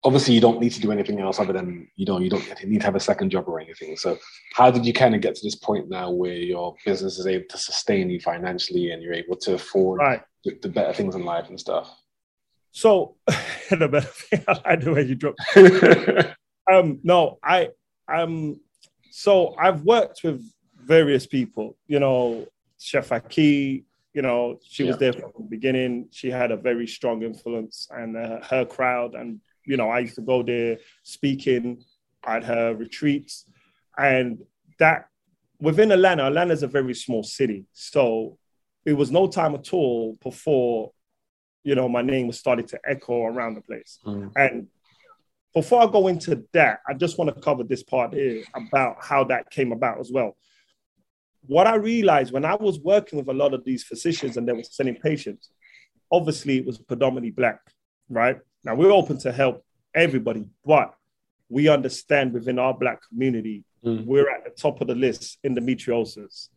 obviously 0.05 0.35
you 0.35 0.41
don't 0.41 0.61
need 0.61 0.73
to 0.73 0.81
do 0.81 0.91
anything 0.91 1.21
else 1.21 1.39
other 1.39 1.53
than 1.53 1.89
you 1.97 2.05
know 2.05 2.19
you 2.19 2.29
don't 2.29 2.65
need 2.65 2.81
to 2.81 2.85
have 2.85 2.97
a 2.97 3.01
second 3.01 3.31
job 3.31 3.49
or 3.49 3.61
anything 3.61 3.97
so 3.97 4.19
how 4.55 4.71
did 4.71 4.85
you 4.85 4.93
kind 4.93 5.15
of 5.15 5.21
get 5.21 5.35
to 5.35 5.45
this 5.45 5.55
point 5.55 5.89
now 5.89 6.11
where 6.11 6.35
your 6.35 6.75
business 6.85 7.19
is 7.19 7.27
able 7.27 7.45
to 7.49 7.59
sustain 7.59 8.11
you 8.11 8.21
financially 8.21 8.91
and 8.91 9.03
you're 9.03 9.15
able 9.15 9.37
to 9.37 9.55
afford 9.55 10.01
right. 10.01 10.23
the, 10.45 10.59
the, 10.63 10.69
better 10.69 10.93
things 10.93 11.15
in 11.15 11.25
life 11.25 11.49
and 11.49 11.61
stuff 11.61 11.89
so 12.73 13.17
the 13.71 13.89
better 13.89 14.01
thing 14.01 14.45
i 14.65 14.75
do 14.75 14.93
when 14.93 15.09
you 15.09 15.15
drop 15.15 15.35
um 16.71 16.99
no 17.03 17.39
i 17.45 17.69
um 18.13 18.59
so 19.13 19.55
i've 19.59 19.83
worked 19.83 20.25
with 20.25 20.43
various 20.85 21.27
people 21.27 21.77
you 21.87 22.01
know 22.01 22.47
chef 22.79 23.11
Ahki 23.11 23.85
you 24.15 24.23
know 24.23 24.59
she 24.65 24.83
yeah. 24.83 24.91
was 24.91 24.99
there 24.99 25.13
from 25.13 25.33
the 25.37 25.45
beginning 25.45 26.09
she 26.11 26.31
had 26.31 26.51
a 26.51 26.57
very 26.57 26.87
strong 26.87 27.23
influence 27.23 27.89
and 27.91 28.17
uh, 28.17 28.41
her 28.43 28.65
crowd 28.65 29.15
and 29.15 29.41
you 29.65 29.77
know, 29.77 29.89
I 29.89 30.01
used 30.01 30.17
to 30.17 30.23
go 30.23 30.43
there 30.43 30.79
speaking 31.03 31.85
at 32.27 32.45
her 32.45 32.75
retreats, 32.75 33.47
and 33.97 34.39
that 34.79 35.07
within 35.61 35.93
Atlanta, 35.93 36.27
Atlanta 36.27 36.53
is 36.53 36.63
a 36.63 36.69
very 36.69 36.95
small 36.95 37.23
city, 37.23 37.67
so 37.73 38.39
it 38.85 38.95
was 38.95 39.11
no 39.11 39.29
time 39.29 39.55
at 39.55 39.73
all 39.73 40.19
before, 40.23 40.93
you 41.63 41.75
know, 41.75 41.89
my 41.89 42.03
name 42.03 42.27
was 42.27 42.39
started 42.39 42.67
to 42.69 42.81
echo 42.85 43.25
around 43.25 43.55
the 43.55 43.61
place. 43.61 43.99
Mm. 44.05 44.33
And 44.35 44.67
before 45.55 45.83
I 45.83 45.87
go 45.87 46.09
into 46.09 46.45
that, 46.53 46.81
I 46.89 46.95
just 46.95 47.19
want 47.19 47.35
to 47.35 47.41
cover 47.41 47.63
this 47.63 47.83
part 47.83 48.15
here 48.15 48.43
about 48.55 48.97
how 49.01 49.25
that 49.25 49.51
came 49.51 49.73
about 49.73 50.01
as 50.01 50.11
well. 50.11 50.37
What 51.47 51.67
I 51.67 51.75
realized 51.75 52.33
when 52.33 52.45
I 52.45 52.55
was 52.55 52.79
working 52.81 53.19
with 53.19 53.29
a 53.29 53.35
lot 53.35 53.53
of 53.53 53.65
these 53.65 53.85
physicians 53.85 54.37
and 54.37 54.49
they 54.49 54.53
were 54.53 54.63
sending 54.63 54.97
patients, 54.97 55.51
obviously 56.11 56.59
it 56.59 56.67
was 56.67 56.79
predominantly 56.79 57.33
black, 57.33 57.61
right? 58.09 58.39
Now 58.65 58.77
we're 58.77 58.93
open 58.93 59.19
to 59.21 59.33
help 59.33 59.65
everybody, 59.95 60.47
but 60.65 60.95
we 61.49 61.69
understand 61.69 62.33
within 62.33 62.59
our 62.59 62.73
black 62.73 63.01
community, 63.09 63.65
mm. 63.85 64.05
we're 64.07 64.31
at 64.31 64.45
the 64.45 64.51
top 64.51 64.81
of 64.81 64.87
the 64.87 64.95
list 64.95 65.39
endometriosis, 65.45 66.49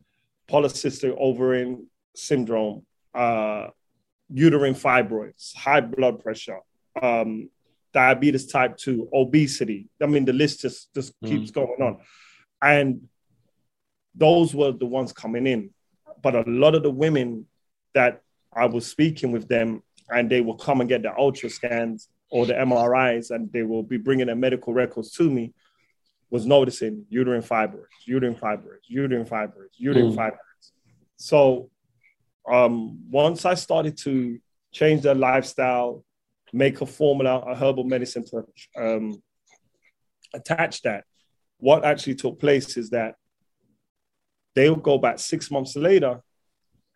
polycystic 0.48 1.14
ovarian 1.18 1.86
syndrome, 2.14 2.86
uh, 3.14 3.66
uterine 4.32 4.74
fibroids, 4.74 5.54
high 5.54 5.80
blood 5.80 6.22
pressure, 6.22 6.60
um, 7.02 7.50
diabetes 7.96 8.46
type 8.46 8.76
2, 8.76 9.08
obesity. 9.10 9.88
I 10.02 10.06
mean, 10.06 10.26
the 10.26 10.34
list 10.34 10.60
just, 10.60 10.92
just 10.92 11.14
mm. 11.22 11.28
keeps 11.28 11.50
going 11.50 11.80
on. 11.80 11.96
And 12.60 13.08
those 14.14 14.54
were 14.54 14.72
the 14.72 14.84
ones 14.84 15.14
coming 15.14 15.46
in. 15.46 15.70
But 16.22 16.34
a 16.34 16.44
lot 16.46 16.74
of 16.74 16.82
the 16.82 16.90
women 16.90 17.46
that 17.94 18.20
I 18.52 18.66
was 18.66 18.86
speaking 18.86 19.32
with 19.32 19.48
them 19.48 19.82
and 20.10 20.28
they 20.28 20.42
will 20.42 20.56
come 20.56 20.82
and 20.82 20.90
get 20.90 21.02
the 21.02 21.16
ultra 21.16 21.48
scans 21.48 22.10
or 22.30 22.44
the 22.44 22.52
MRIs 22.52 23.30
and 23.30 23.50
they 23.50 23.62
will 23.62 23.82
be 23.82 23.96
bringing 23.96 24.26
their 24.26 24.36
medical 24.36 24.74
records 24.74 25.12
to 25.12 25.30
me 25.30 25.54
was 26.28 26.44
noticing 26.44 27.06
uterine 27.08 27.42
fibroids, 27.42 27.96
uterine 28.04 28.34
fibroids, 28.34 28.84
uterine 28.88 29.24
fibroids, 29.24 29.78
uterine 29.78 30.12
mm. 30.12 30.16
fibroids. 30.16 30.72
So 31.16 31.70
um, 32.46 33.00
once 33.10 33.46
I 33.46 33.54
started 33.54 33.96
to 33.98 34.38
change 34.70 35.00
their 35.00 35.14
lifestyle, 35.14 36.04
make 36.52 36.80
a 36.80 36.86
formula, 36.86 37.38
a 37.40 37.54
herbal 37.54 37.84
medicine 37.84 38.24
to 38.24 38.44
um, 38.76 39.22
attach 40.34 40.82
that, 40.82 41.04
what 41.58 41.84
actually 41.84 42.14
took 42.14 42.38
place 42.38 42.76
is 42.76 42.90
that 42.90 43.14
they 44.54 44.68
will 44.68 44.76
go 44.76 44.98
back 44.98 45.18
six 45.18 45.50
months 45.50 45.76
later 45.76 46.20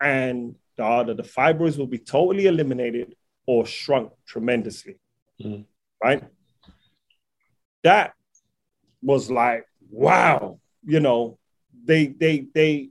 and 0.01 0.55
the, 0.77 0.83
either 0.83 1.13
the 1.13 1.23
fibroids 1.23 1.77
will 1.77 1.87
be 1.87 1.97
totally 1.97 2.47
eliminated 2.47 3.15
or 3.45 3.65
shrunk 3.65 4.11
tremendously. 4.25 4.95
Mm. 5.43 5.65
Right? 6.03 6.23
That 7.83 8.13
was 9.01 9.29
like, 9.29 9.65
wow, 9.89 10.59
you 10.83 10.99
know, 10.99 11.37
they 11.83 12.07
they 12.07 12.47
they 12.53 12.89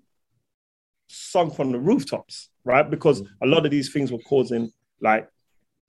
sung 1.08 1.50
from 1.50 1.72
the 1.72 1.78
rooftops, 1.78 2.50
right? 2.64 2.88
Because 2.88 3.22
mm. 3.22 3.28
a 3.42 3.46
lot 3.46 3.64
of 3.64 3.70
these 3.70 3.92
things 3.92 4.12
were 4.12 4.18
causing 4.18 4.72
like 5.00 5.28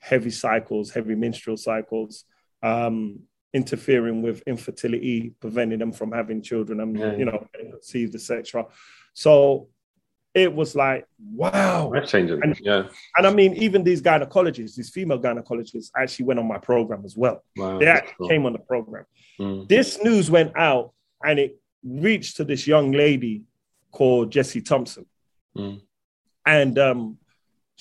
heavy 0.02 0.32
cycles, 0.32 0.92
heavy 0.92 1.16
menstrual 1.16 1.58
cycles, 1.58 2.26
um, 2.62 3.20
interfering 3.54 4.22
with 4.22 4.42
infertility, 4.48 5.34
preventing 5.40 5.80
them 5.80 5.94
from 5.94 6.12
having 6.12 6.42
children 6.42 6.82
and 6.82 6.98
yeah. 6.98 7.16
you 7.16 7.26
know 7.26 7.48
conceived, 7.54 8.14
etc. 8.16 8.66
So 9.14 9.70
it 10.34 10.54
was 10.54 10.76
like, 10.76 11.06
wow. 11.34 11.92
Life 11.94 12.08
changing. 12.08 12.42
And, 12.42 12.58
yeah. 12.62 12.84
And 13.18 13.28
I 13.28 13.34
mean, 13.34 13.54
even 13.56 13.84
these 13.84 14.02
gynecologists, 14.02 14.76
these 14.76 14.90
female 14.90 15.20
gynecologists 15.20 15.92
actually 15.96 16.26
went 16.26 16.40
on 16.40 16.48
my 16.48 16.58
program 16.58 17.04
as 17.06 17.18
well. 17.18 17.44
Wow, 17.58 17.80
they 17.80 17.88
actually 17.88 18.14
cool. 18.18 18.30
came 18.30 18.46
on 18.46 18.54
the 18.54 18.60
program. 18.60 19.06
Mm. 19.40 19.68
This 19.68 20.02
news 20.04 20.32
went 20.32 20.56
out 20.56 20.94
and 21.24 21.38
it 21.40 21.60
reached 21.84 22.38
to 22.38 22.44
this 22.44 22.66
young 22.66 22.92
lady 22.92 23.44
called 23.92 24.32
Jessie 24.32 24.62
Thompson. 24.62 25.06
Mm. 25.58 25.82
And 26.46 26.80
um, 26.80 27.18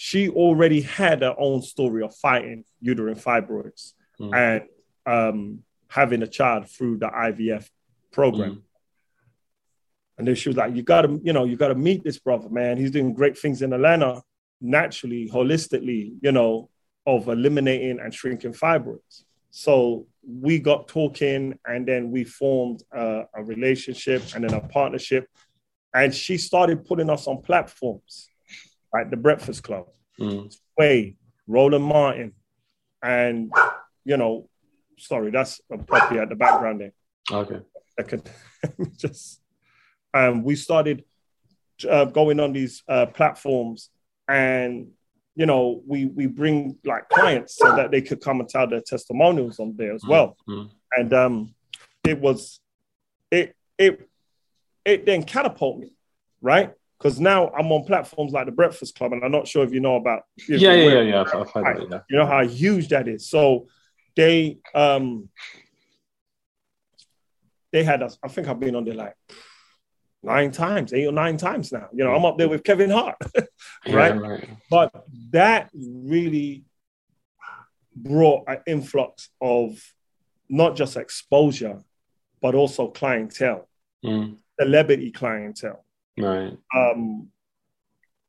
she 0.03 0.31
already 0.31 0.81
had 0.81 1.21
her 1.21 1.35
own 1.37 1.61
story 1.61 2.03
of 2.03 2.17
fighting 2.17 2.65
uterine 2.81 3.17
fibroids 3.17 3.93
mm. 4.19 4.35
and 4.35 4.63
um, 5.05 5.59
having 5.89 6.23
a 6.23 6.27
child 6.27 6.67
through 6.71 6.97
the 6.97 7.07
IVF 7.07 7.69
program. 8.11 8.51
Mm. 8.51 8.63
And 10.17 10.27
then 10.27 10.37
she 10.37 10.49
was 10.49 10.57
like, 10.57 10.75
"You 10.75 10.83
got 10.83 11.03
to, 11.03 11.21
you 11.23 11.35
know, 11.35 11.45
you 11.45 11.55
got 11.55 11.69
to 11.69 11.75
meet 11.75 12.03
this 12.03 12.19
brother, 12.19 12.49
man. 12.49 12.79
He's 12.79 12.91
doing 12.91 13.13
great 13.13 13.37
things 13.37 13.61
in 13.61 13.75
Atlanta, 13.75 14.23
naturally, 14.63 15.29
holistically, 15.29 16.15
you 16.23 16.33
know, 16.33 16.71
of 17.07 17.29
eliminating 17.29 18.01
and 18.01 18.15
shrinking 18.15 18.55
fibroids." 18.55 19.25
So 19.51 20.07
we 20.27 20.61
got 20.61 20.89
talking, 20.89 21.59
and 21.67 21.87
then 21.87 22.11
we 22.11 22.25
formed 22.25 22.83
a, 22.91 23.25
a 23.35 23.45
relationship 23.45 24.23
and 24.35 24.45
then 24.45 24.55
a 24.55 24.67
partnership. 24.67 25.29
And 25.93 26.15
she 26.15 26.39
started 26.39 26.87
putting 26.87 27.11
us 27.11 27.27
on 27.27 27.43
platforms, 27.43 28.30
like 28.93 29.11
the 29.11 29.17
Breakfast 29.17 29.63
Club, 29.63 29.87
mm. 30.19 30.55
Way, 30.79 31.17
Roland 31.47 31.85
Martin, 31.85 32.33
and 33.03 33.53
you 34.05 34.17
know, 34.17 34.49
sorry, 34.99 35.31
that's 35.31 35.61
a 35.71 35.79
puppy 35.79 36.19
at 36.19 36.29
the 36.29 36.35
background 36.37 36.81
there. 36.81 36.93
Okay. 37.31 37.61
I 37.99 38.03
could 38.03 38.29
just 38.97 39.41
and 40.13 40.45
we 40.45 40.57
started 40.57 41.05
uh, 41.89 42.07
going 42.07 42.41
on 42.41 42.53
these 42.53 42.83
uh, 42.89 43.07
platforms 43.07 43.91
and 44.29 44.89
you 45.35 45.47
know 45.47 45.83
we 45.87 46.07
we 46.07 46.27
bring 46.27 46.77
like 46.85 47.09
clients 47.09 47.57
so 47.57 47.75
that 47.77 47.91
they 47.91 48.03
could 48.03 48.21
come 48.21 48.41
and 48.41 48.49
tell 48.49 48.67
their 48.67 48.81
testimonials 48.81 49.59
on 49.59 49.75
there 49.77 49.95
as 49.95 50.03
well 50.07 50.37
mm-hmm. 50.49 50.69
and 50.97 51.15
um 51.15 51.55
it 52.05 52.19
was 52.19 52.61
it 53.31 53.55
it 53.79 54.09
it 54.85 55.07
then 55.07 55.23
catapulted 55.23 55.83
me 55.83 55.93
right 56.43 56.73
because 57.01 57.19
now 57.19 57.49
I'm 57.51 57.73
on 57.73 57.85
platforms 57.85 58.33
like 58.33 58.47
the 58.47 58.53
Breakfast 58.53 58.95
Club, 58.95 59.13
and 59.13 59.25
I'm 59.25 59.33
not 59.33 59.49
sure 59.49 59.65
if 59.65 59.73
you 59.73 59.81
know 59.81 59.97
about. 59.97 60.25
Yeah, 60.47 60.75
yeah, 60.75 60.75
yeah, 60.75 61.01
yeah, 61.01 61.21
I've, 61.23 61.49
I've 61.57 61.91
yeah. 61.91 62.01
You 62.11 62.19
know 62.19 62.27
how 62.27 62.47
huge 62.47 62.89
that 62.89 63.09
is. 63.09 63.29
So 63.29 63.69
they 64.17 64.59
um 64.75 65.31
they 67.73 67.85
had 67.85 68.03
us. 68.03 68.19
I 68.23 68.29
think 68.29 68.49
I've 68.49 68.61
been 68.61 68.75
on 68.75 68.85
there 68.85 68.95
like 68.95 69.15
nine 70.23 70.51
times, 70.51 70.93
eight 70.93 71.07
or 71.07 71.13
nine 71.13 71.39
times 71.39 71.73
now. 71.73 71.89
You 71.93 72.05
know, 72.05 72.15
I'm 72.15 72.27
up 72.27 72.37
there 72.37 72.49
with 72.49 72.65
Kevin 72.65 72.91
Hart, 72.91 73.17
right? 73.35 73.47
Yeah, 73.87 74.19
right? 74.19 74.49
But 74.69 74.93
that 75.31 75.71
really 75.75 76.65
brought 77.97 78.45
an 78.47 78.59
influx 78.67 79.31
of 79.41 79.83
not 80.51 80.77
just 80.77 80.99
exposure, 80.99 81.83
but 82.43 82.55
also 82.55 82.89
clientele, 82.89 83.69
mm. 84.05 84.37
celebrity 84.61 85.13
clientele. 85.13 85.85
Right. 86.23 86.57
um, 86.77 87.29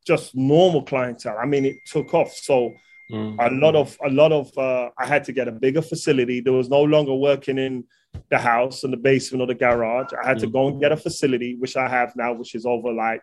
just 0.06 0.34
normal 0.34 0.82
clientele. 0.82 1.36
I 1.40 1.46
mean, 1.46 1.64
it 1.64 1.76
took 1.86 2.12
off. 2.14 2.32
So 2.34 2.74
Mm. 3.10 3.36
a 3.38 3.50
lot 3.54 3.74
of 3.76 3.98
a 4.06 4.08
lot 4.08 4.32
of 4.32 4.56
uh, 4.56 4.88
I 4.98 5.04
had 5.06 5.24
to 5.24 5.32
get 5.32 5.46
a 5.46 5.52
bigger 5.52 5.82
facility. 5.82 6.40
There 6.40 6.54
was 6.54 6.70
no 6.70 6.82
longer 6.82 7.14
working 7.14 7.58
in 7.58 7.84
the 8.30 8.38
house 8.38 8.84
in 8.84 8.90
the 8.90 8.96
basement 8.96 9.42
or 9.42 9.46
the 9.46 9.54
garage. 9.54 10.12
I 10.22 10.26
had 10.26 10.38
to 10.38 10.46
go 10.46 10.68
and 10.68 10.80
get 10.80 10.92
a 10.92 10.96
facility, 10.96 11.56
which 11.56 11.76
I 11.76 11.88
have 11.88 12.14
now, 12.16 12.32
which 12.32 12.54
is 12.54 12.64
over 12.64 12.90
like 12.90 13.20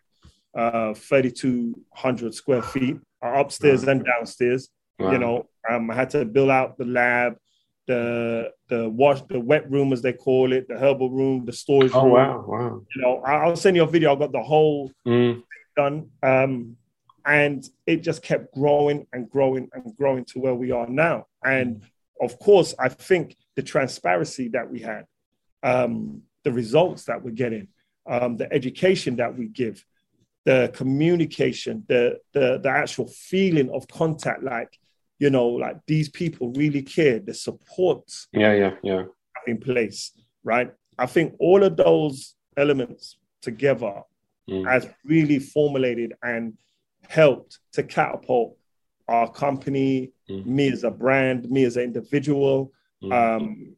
uh, 0.55 0.93
3,200 0.93 2.33
square 2.35 2.61
feet, 2.61 2.97
uh, 3.23 3.33
upstairs 3.39 3.83
and 3.83 4.03
downstairs. 4.05 4.69
Wow. 4.99 5.11
You 5.11 5.17
know, 5.17 5.45
um, 5.69 5.89
I 5.89 5.95
had 5.95 6.09
to 6.11 6.25
build 6.25 6.49
out 6.49 6.77
the 6.77 6.85
lab, 6.85 7.37
the 7.89 8.51
the 8.67 8.87
wash, 8.87 9.21
the 9.23 9.39
wet 9.39 9.69
room 9.71 9.91
as 9.91 10.01
they 10.03 10.13
call 10.13 10.53
it, 10.53 10.67
the 10.67 10.77
herbal 10.77 11.09
room, 11.09 11.43
the 11.45 11.51
storage 11.51 11.91
Oh 11.95 12.03
room. 12.03 12.13
wow, 12.13 12.45
wow. 12.47 12.81
You 12.95 13.01
know, 13.01 13.13
I'll 13.25 13.55
send 13.55 13.75
you 13.75 13.83
a 13.83 13.87
video. 13.87 14.11
I've 14.13 14.19
got 14.19 14.31
the 14.31 14.43
whole 14.43 14.91
Mm. 15.07 15.41
done. 15.75 16.09
Um, 16.21 16.77
and 17.25 17.67
it 17.87 17.97
just 18.09 18.21
kept 18.21 18.53
growing 18.53 19.07
and 19.13 19.27
growing 19.29 19.69
and 19.73 19.95
growing 19.97 20.23
to 20.25 20.39
where 20.39 20.53
we 20.63 20.69
are 20.71 20.87
now. 20.87 21.25
And 21.43 21.81
of 22.21 22.37
course, 22.37 22.75
I 22.77 22.89
think 22.89 23.35
the 23.55 23.63
transparency 23.63 24.49
that 24.49 24.69
we 24.69 24.79
had, 24.81 25.05
um, 25.63 26.21
the 26.43 26.51
results 26.51 27.05
that 27.05 27.23
we're 27.23 27.39
getting, 27.43 27.67
um, 28.07 28.37
the 28.37 28.51
education 28.53 29.15
that 29.17 29.35
we 29.37 29.47
give, 29.47 29.83
the 30.45 30.71
communication, 30.79 31.85
the, 31.87 32.19
the 32.33 32.59
the 32.65 32.69
actual 32.69 33.07
feeling 33.31 33.69
of 33.71 33.87
contact, 33.87 34.43
like 34.43 34.71
you 35.19 35.29
know, 35.29 35.47
like 35.47 35.77
these 35.85 36.09
people 36.09 36.51
really 36.53 36.81
care, 36.81 37.19
the 37.19 37.33
support 37.33 38.03
Yeah, 38.31 38.53
yeah, 38.53 38.71
yeah. 38.83 39.03
in 39.47 39.57
place, 39.59 40.11
right? 40.43 40.71
I 40.97 41.05
think 41.05 41.35
all 41.39 41.63
of 41.63 41.75
those 41.77 42.35
elements 42.57 43.17
together 43.41 44.01
Mm. 44.49 44.67
has 44.67 44.87
really 45.05 45.37
formulated 45.37 46.13
and 46.23 46.57
helped 47.07 47.59
to 47.73 47.83
catapult 47.83 48.57
our 49.07 49.31
company, 49.31 50.11
Mm. 50.27 50.45
me 50.47 50.71
as 50.71 50.83
a 50.83 50.89
brand, 50.89 51.49
me 51.51 51.65
as 51.65 51.77
an 51.77 51.83
individual. 51.83 52.71
Mm. 53.03 53.11
Um, 53.13 53.75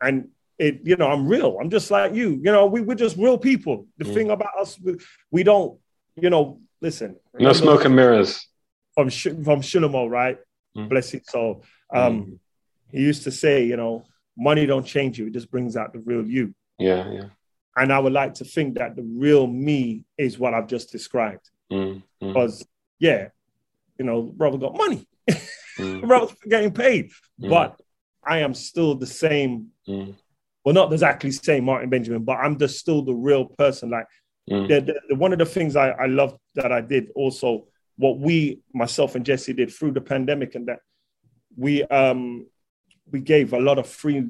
and 0.00 0.28
it, 0.58 0.80
you 0.84 0.96
know, 0.96 1.08
I'm 1.08 1.26
real. 1.28 1.58
I'm 1.60 1.68
just 1.68 1.90
like 1.90 2.14
you. 2.14 2.30
You 2.42 2.52
know, 2.52 2.64
we, 2.66 2.80
we're 2.80 2.94
just 2.94 3.18
real 3.18 3.36
people. 3.36 3.86
The 3.98 4.06
Mm. 4.06 4.14
thing 4.14 4.30
about 4.30 4.54
us, 4.58 4.80
we, 4.80 4.96
we 5.30 5.42
don't, 5.42 5.78
you 6.16 6.30
know, 6.30 6.60
listen. 6.80 7.16
no 7.38 7.52
smoke 7.52 7.84
and 7.84 7.94
mirrors. 7.94 8.48
From, 8.94 9.10
Sh- 9.10 9.36
from 9.44 9.60
Shilamo, 9.60 10.08
right? 10.08 10.38
Mm. 10.76 10.88
Bless 10.88 11.10
his 11.10 11.22
soul. 11.26 11.64
Um, 11.94 12.38
He 12.90 13.00
used 13.00 13.22
to 13.24 13.30
say, 13.30 13.64
you 13.64 13.76
know, 13.76 14.04
money 14.36 14.66
don't 14.66 14.84
change 14.86 15.18
you. 15.18 15.26
It 15.26 15.32
just 15.32 15.50
brings 15.50 15.76
out 15.76 15.92
the 15.92 15.98
real 16.00 16.26
you. 16.26 16.54
Yeah, 16.78 17.10
yeah. 17.10 17.24
And 17.76 17.90
I 17.92 17.98
would 17.98 18.12
like 18.12 18.34
to 18.34 18.44
think 18.44 18.74
that 18.78 18.96
the 18.96 19.02
real 19.02 19.46
me 19.46 20.04
is 20.18 20.38
what 20.38 20.52
I've 20.52 20.66
just 20.66 20.92
described. 20.92 21.48
Mm. 21.72 22.02
Mm. 22.22 22.28
Because, 22.28 22.66
yeah, 22.98 23.28
you 23.98 24.04
know, 24.04 24.22
brother 24.22 24.58
got 24.58 24.76
money, 24.76 25.06
Mm. 25.78 26.06
brother's 26.06 26.36
getting 26.48 26.72
paid, 26.72 27.10
Mm. 27.40 27.48
but 27.50 27.80
I 28.24 28.38
am 28.40 28.52
still 28.54 28.94
the 28.94 29.06
same. 29.06 29.68
Mm. 29.88 30.14
Well, 30.64 30.74
not 30.74 30.92
exactly 30.92 31.30
same 31.32 31.64
Martin 31.64 31.88
Benjamin, 31.90 32.24
but 32.24 32.36
I'm 32.38 32.58
just 32.58 32.78
still 32.78 33.02
the 33.02 33.14
real 33.14 33.46
person. 33.46 33.90
Like 33.90 34.06
Mm. 34.50 34.68
the, 34.68 34.80
the, 34.80 35.00
the- 35.08 35.14
one 35.14 35.32
of 35.32 35.38
the 35.38 35.46
things 35.46 35.76
I, 35.76 35.90
I 35.90 36.06
love 36.06 36.36
that 36.56 36.72
I 36.72 36.80
did 36.82 37.10
also, 37.14 37.68
what 37.96 38.18
we, 38.18 38.60
myself 38.72 39.14
and 39.14 39.24
Jesse 39.24 39.52
did 39.52 39.70
through 39.72 39.92
the 39.92 40.00
pandemic, 40.00 40.54
and 40.54 40.66
that 40.68 40.80
we 41.56 41.82
um 41.84 42.46
we 43.10 43.20
gave 43.20 43.52
a 43.52 43.60
lot 43.60 43.78
of 43.78 43.86
free 43.86 44.26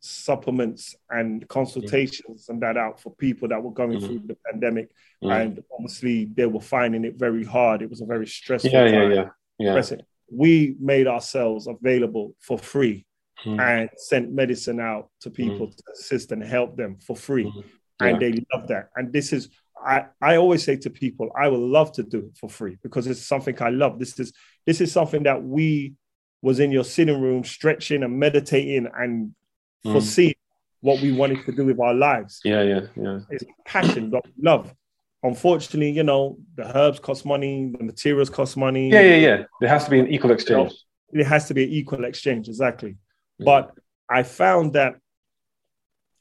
supplements 0.00 0.96
and 1.10 1.46
consultations 1.48 2.48
and 2.48 2.60
that 2.62 2.76
out 2.76 3.00
for 3.00 3.14
people 3.14 3.48
that 3.48 3.62
were 3.62 3.70
going 3.70 3.98
Mhm. 3.98 4.06
through 4.06 4.18
the 4.26 4.36
pandemic, 4.50 4.90
Mm. 5.22 5.30
and 5.40 5.64
obviously 5.72 6.24
they 6.24 6.46
were 6.46 6.60
finding 6.60 7.04
it 7.04 7.14
very 7.14 7.44
hard. 7.44 7.82
It 7.82 7.88
was 7.90 8.00
a 8.00 8.06
very 8.06 8.26
stressful 8.26 8.70
Yeah, 8.70 8.84
yeah, 8.86 8.90
time. 9.00 9.12
yeah. 9.12 9.28
Yeah. 9.58 9.72
Pressing. 9.74 10.00
We 10.30 10.76
made 10.80 11.06
ourselves 11.06 11.66
available 11.68 12.34
for 12.40 12.58
free 12.58 13.06
Mm. 13.44 13.60
and 13.60 13.90
sent 13.96 14.32
medicine 14.32 14.80
out 14.80 15.10
to 15.20 15.30
people 15.30 15.68
to 15.68 15.82
assist 15.92 16.32
and 16.32 16.42
help 16.42 16.76
them 16.76 16.96
for 16.98 17.14
free. 17.16 17.44
Mhm. 17.44 17.64
And 18.00 18.20
they 18.20 18.32
love 18.52 18.66
that. 18.68 18.90
And 18.96 19.12
this 19.12 19.32
is, 19.32 19.48
I, 19.84 20.06
I 20.20 20.36
always 20.36 20.62
say 20.64 20.76
to 20.76 20.90
people, 20.90 21.30
I 21.36 21.48
would 21.48 21.60
love 21.60 21.92
to 21.92 22.02
do 22.02 22.18
it 22.18 22.36
for 22.38 22.48
free 22.48 22.78
because 22.82 23.06
it's 23.06 23.26
something 23.26 23.60
I 23.60 23.70
love. 23.70 23.98
This 23.98 24.18
is 24.20 24.32
this 24.66 24.80
is 24.80 24.92
something 24.92 25.24
that 25.24 25.42
we 25.42 25.94
was 26.40 26.60
in 26.60 26.70
your 26.72 26.84
sitting 26.84 27.20
room 27.20 27.44
stretching 27.44 28.02
and 28.02 28.18
meditating 28.18 28.88
and 28.96 29.34
Mm. 29.84 29.92
foreseeing 29.94 30.34
what 30.80 31.00
we 31.02 31.10
wanted 31.10 31.44
to 31.44 31.50
do 31.50 31.64
with 31.64 31.80
our 31.80 31.92
lives. 31.92 32.40
Yeah, 32.44 32.62
yeah, 32.62 32.80
yeah. 32.94 33.18
It's 33.30 33.42
passion, 33.66 34.10
but 34.10 34.24
love. 34.40 34.72
Unfortunately, 35.24 35.90
you 35.90 36.04
know, 36.04 36.38
the 36.54 36.64
herbs 36.78 37.00
cost 37.00 37.26
money, 37.26 37.72
the 37.76 37.82
materials 37.82 38.30
cost 38.30 38.56
money. 38.56 38.90
Yeah, 38.90 39.00
yeah, 39.00 39.16
yeah. 39.16 39.42
There 39.60 39.68
has 39.68 39.84
to 39.86 39.90
be 39.90 39.98
an 39.98 40.06
equal 40.06 40.30
exchange. 40.30 40.72
It 41.12 41.24
has 41.24 41.48
to 41.48 41.54
be 41.54 41.64
an 41.64 41.70
equal 41.70 42.04
exchange, 42.04 42.48
exactly. 42.48 42.96
Yeah. 43.38 43.44
But 43.44 43.72
I 44.08 44.22
found 44.22 44.74
that 44.74 44.94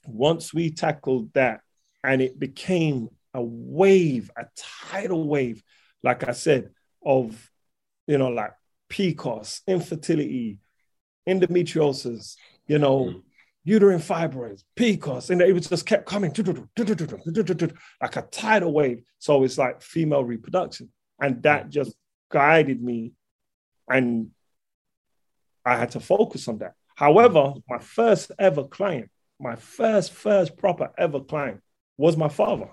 once 0.07 0.53
we 0.53 0.72
tackled 0.72 1.32
that 1.34 1.62
and 2.03 2.22
it 2.22 2.39
became 2.39 3.09
a 3.34 3.41
wave, 3.41 4.29
a 4.38 4.45
tidal 4.89 5.27
wave, 5.27 5.63
like 6.03 6.27
I 6.27 6.32
said, 6.34 6.71
of, 7.05 7.49
you 8.07 8.17
know, 8.17 8.29
like 8.29 8.53
PCOS, 8.89 9.61
infertility, 9.67 10.59
endometriosis, 11.27 12.36
you 12.67 12.79
know, 12.79 13.05
Mm. 13.05 13.23
uterine 13.63 13.99
fibroids, 13.99 14.63
PCOS, 14.75 15.29
and 15.29 15.41
it 15.41 15.53
was 15.53 15.69
just 15.69 15.86
kept 15.86 16.05
coming 16.07 16.34
like 18.01 18.15
a 18.15 18.21
tidal 18.23 18.73
wave. 18.73 19.03
So 19.19 19.43
it's 19.43 19.57
like 19.57 19.82
female 19.82 20.23
reproduction. 20.23 20.91
And 21.19 21.41
that 21.43 21.69
just 21.69 21.95
guided 22.29 22.82
me 22.82 23.13
and 23.88 24.32
I 25.63 25.77
had 25.77 25.91
to 25.91 25.99
focus 25.99 26.47
on 26.47 26.57
that. 26.59 26.73
However, 26.95 27.53
my 27.69 27.77
first 27.77 28.32
ever 28.39 28.63
client, 28.63 29.09
my 29.39 29.55
first, 29.55 30.11
first 30.11 30.57
proper 30.57 30.91
ever 30.97 31.19
client 31.19 31.61
was 31.97 32.17
my 32.17 32.29
father. 32.29 32.69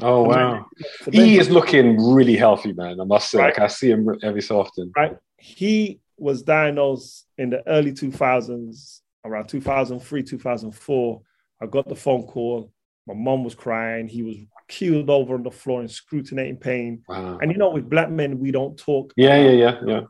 Oh 0.00 0.22
wow. 0.22 0.66
He 1.12 1.38
is 1.38 1.50
looking 1.50 1.96
really 2.12 2.36
healthy, 2.36 2.72
man. 2.72 3.00
I 3.00 3.04
must 3.04 3.30
say. 3.30 3.38
Right. 3.38 3.46
Like 3.46 3.58
I 3.58 3.66
see 3.66 3.90
him 3.90 4.08
every 4.22 4.42
so 4.42 4.60
often. 4.60 4.92
right? 4.96 5.16
He 5.36 6.00
was 6.16 6.42
diagnosed 6.42 7.26
in 7.38 7.50
the 7.50 7.66
early 7.66 7.92
2000s, 7.92 9.00
around 9.24 9.48
2003, 9.48 10.22
2004. 10.22 11.22
I 11.62 11.66
got 11.66 11.88
the 11.88 11.96
phone 11.96 12.22
call. 12.24 12.72
My 13.06 13.14
mom 13.14 13.44
was 13.44 13.54
crying. 13.54 14.06
He 14.06 14.22
was 14.22 14.36
keeled 14.68 15.10
over 15.10 15.34
on 15.34 15.42
the 15.42 15.50
floor 15.50 15.80
in 15.80 15.88
scrutinizing 15.88 16.58
pain. 16.58 17.02
Wow. 17.08 17.38
And 17.38 17.50
you 17.50 17.58
know, 17.58 17.70
with 17.70 17.88
black 17.88 18.10
men, 18.10 18.38
we 18.38 18.50
don't 18.50 18.78
talk. 18.78 19.12
Yeah, 19.16 19.36
yeah, 19.36 19.50
yeah, 19.50 19.80
yeah. 19.86 20.00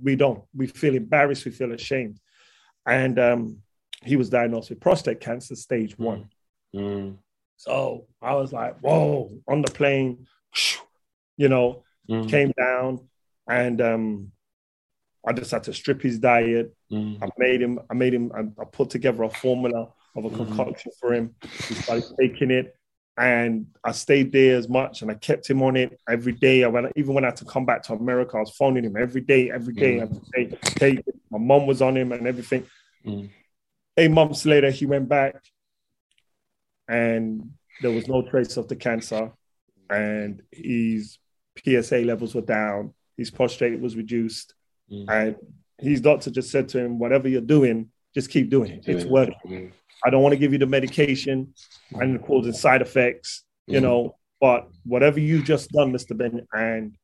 We 0.00 0.16
don't. 0.16 0.42
We 0.54 0.66
feel 0.66 0.94
embarrassed. 0.94 1.44
We 1.44 1.50
feel 1.50 1.72
ashamed. 1.72 2.20
And 2.86 3.18
um, 3.18 3.58
he 4.02 4.16
was 4.16 4.28
diagnosed 4.28 4.70
with 4.70 4.80
prostate 4.80 5.20
cancer, 5.20 5.56
stage 5.56 5.98
one. 5.98 6.28
Mm. 6.74 7.16
So 7.56 8.06
I 8.20 8.34
was 8.34 8.52
like, 8.52 8.78
whoa, 8.80 9.30
on 9.48 9.62
the 9.62 9.70
plane, 9.70 10.26
you 11.36 11.48
know, 11.48 11.82
Mm. 12.10 12.28
came 12.28 12.52
down 12.58 13.08
and 13.48 13.80
um, 13.80 14.32
I 15.26 15.32
just 15.32 15.50
had 15.52 15.64
to 15.64 15.72
strip 15.72 16.02
his 16.02 16.18
diet. 16.18 16.76
Mm. 16.92 17.22
I 17.22 17.28
made 17.38 17.62
him, 17.62 17.80
I 17.90 17.94
made 17.94 18.12
him, 18.12 18.30
I, 18.34 18.40
I 18.60 18.64
put 18.66 18.90
together 18.90 19.22
a 19.22 19.30
formula 19.30 19.88
of 20.14 20.26
a 20.26 20.28
Mhm. 20.28 20.36
concoction 20.36 20.92
for 21.00 21.14
him. 21.14 21.34
He 21.66 21.74
started 21.74 22.04
taking 22.20 22.50
it 22.50 22.76
and 23.16 23.66
I 23.82 23.92
stayed 23.92 24.32
there 24.32 24.58
as 24.58 24.68
much 24.68 25.00
and 25.00 25.10
I 25.10 25.14
kept 25.14 25.48
him 25.48 25.62
on 25.62 25.76
it 25.76 25.98
every 26.06 26.32
day. 26.32 26.62
I 26.62 26.66
went, 26.66 26.92
even 26.94 27.14
when 27.14 27.24
I 27.24 27.28
had 27.28 27.36
to 27.36 27.46
come 27.46 27.64
back 27.64 27.82
to 27.84 27.94
America, 27.94 28.36
I 28.36 28.40
was 28.40 28.50
phoning 28.50 28.84
him 28.84 28.96
every 28.98 29.22
day, 29.22 29.50
every 29.50 29.72
day, 29.72 29.96
Mhm. 29.96 30.02
every 30.02 30.20
day. 30.50 30.58
Take. 30.76 31.04
My 31.30 31.38
mom 31.38 31.66
was 31.66 31.80
on 31.80 31.96
him 31.96 32.12
and 32.12 32.26
everything. 32.26 32.66
Mm. 33.06 33.30
Eight 33.96 34.10
months 34.10 34.44
later, 34.44 34.70
he 34.70 34.84
went 34.84 35.08
back 35.08 35.36
and 36.88 37.50
there 37.82 37.90
was 37.90 38.08
no 38.08 38.22
trace 38.22 38.56
of 38.56 38.68
the 38.68 38.76
cancer 38.76 39.32
and 39.90 40.42
his 40.52 41.18
PSA 41.64 41.98
levels 41.98 42.34
were 42.34 42.40
down. 42.40 42.94
His 43.16 43.30
prostate 43.30 43.80
was 43.80 43.96
reduced. 43.96 44.54
Mm. 44.90 45.06
And 45.08 45.36
his 45.78 46.00
doctor 46.00 46.30
just 46.30 46.50
said 46.50 46.68
to 46.70 46.78
him, 46.78 46.98
whatever 46.98 47.28
you're 47.28 47.40
doing, 47.40 47.90
just 48.14 48.30
keep 48.30 48.48
doing 48.50 48.72
it. 48.72 48.84
It's 48.86 49.04
working. 49.04 49.34
Mm. 49.46 49.72
I 50.04 50.10
don't 50.10 50.22
want 50.22 50.32
to 50.32 50.38
give 50.38 50.52
you 50.52 50.58
the 50.58 50.66
medication 50.66 51.54
and 51.92 52.22
causing 52.22 52.52
side 52.52 52.82
effects, 52.82 53.44
you 53.66 53.78
Mhm. 53.78 53.82
know, 53.82 54.16
but 54.40 54.68
whatever 54.84 55.18
you've 55.18 55.44
just 55.44 55.70
done, 55.70 55.92
Mr. 55.92 56.16
Ben, 56.16 56.46
and 56.52 56.94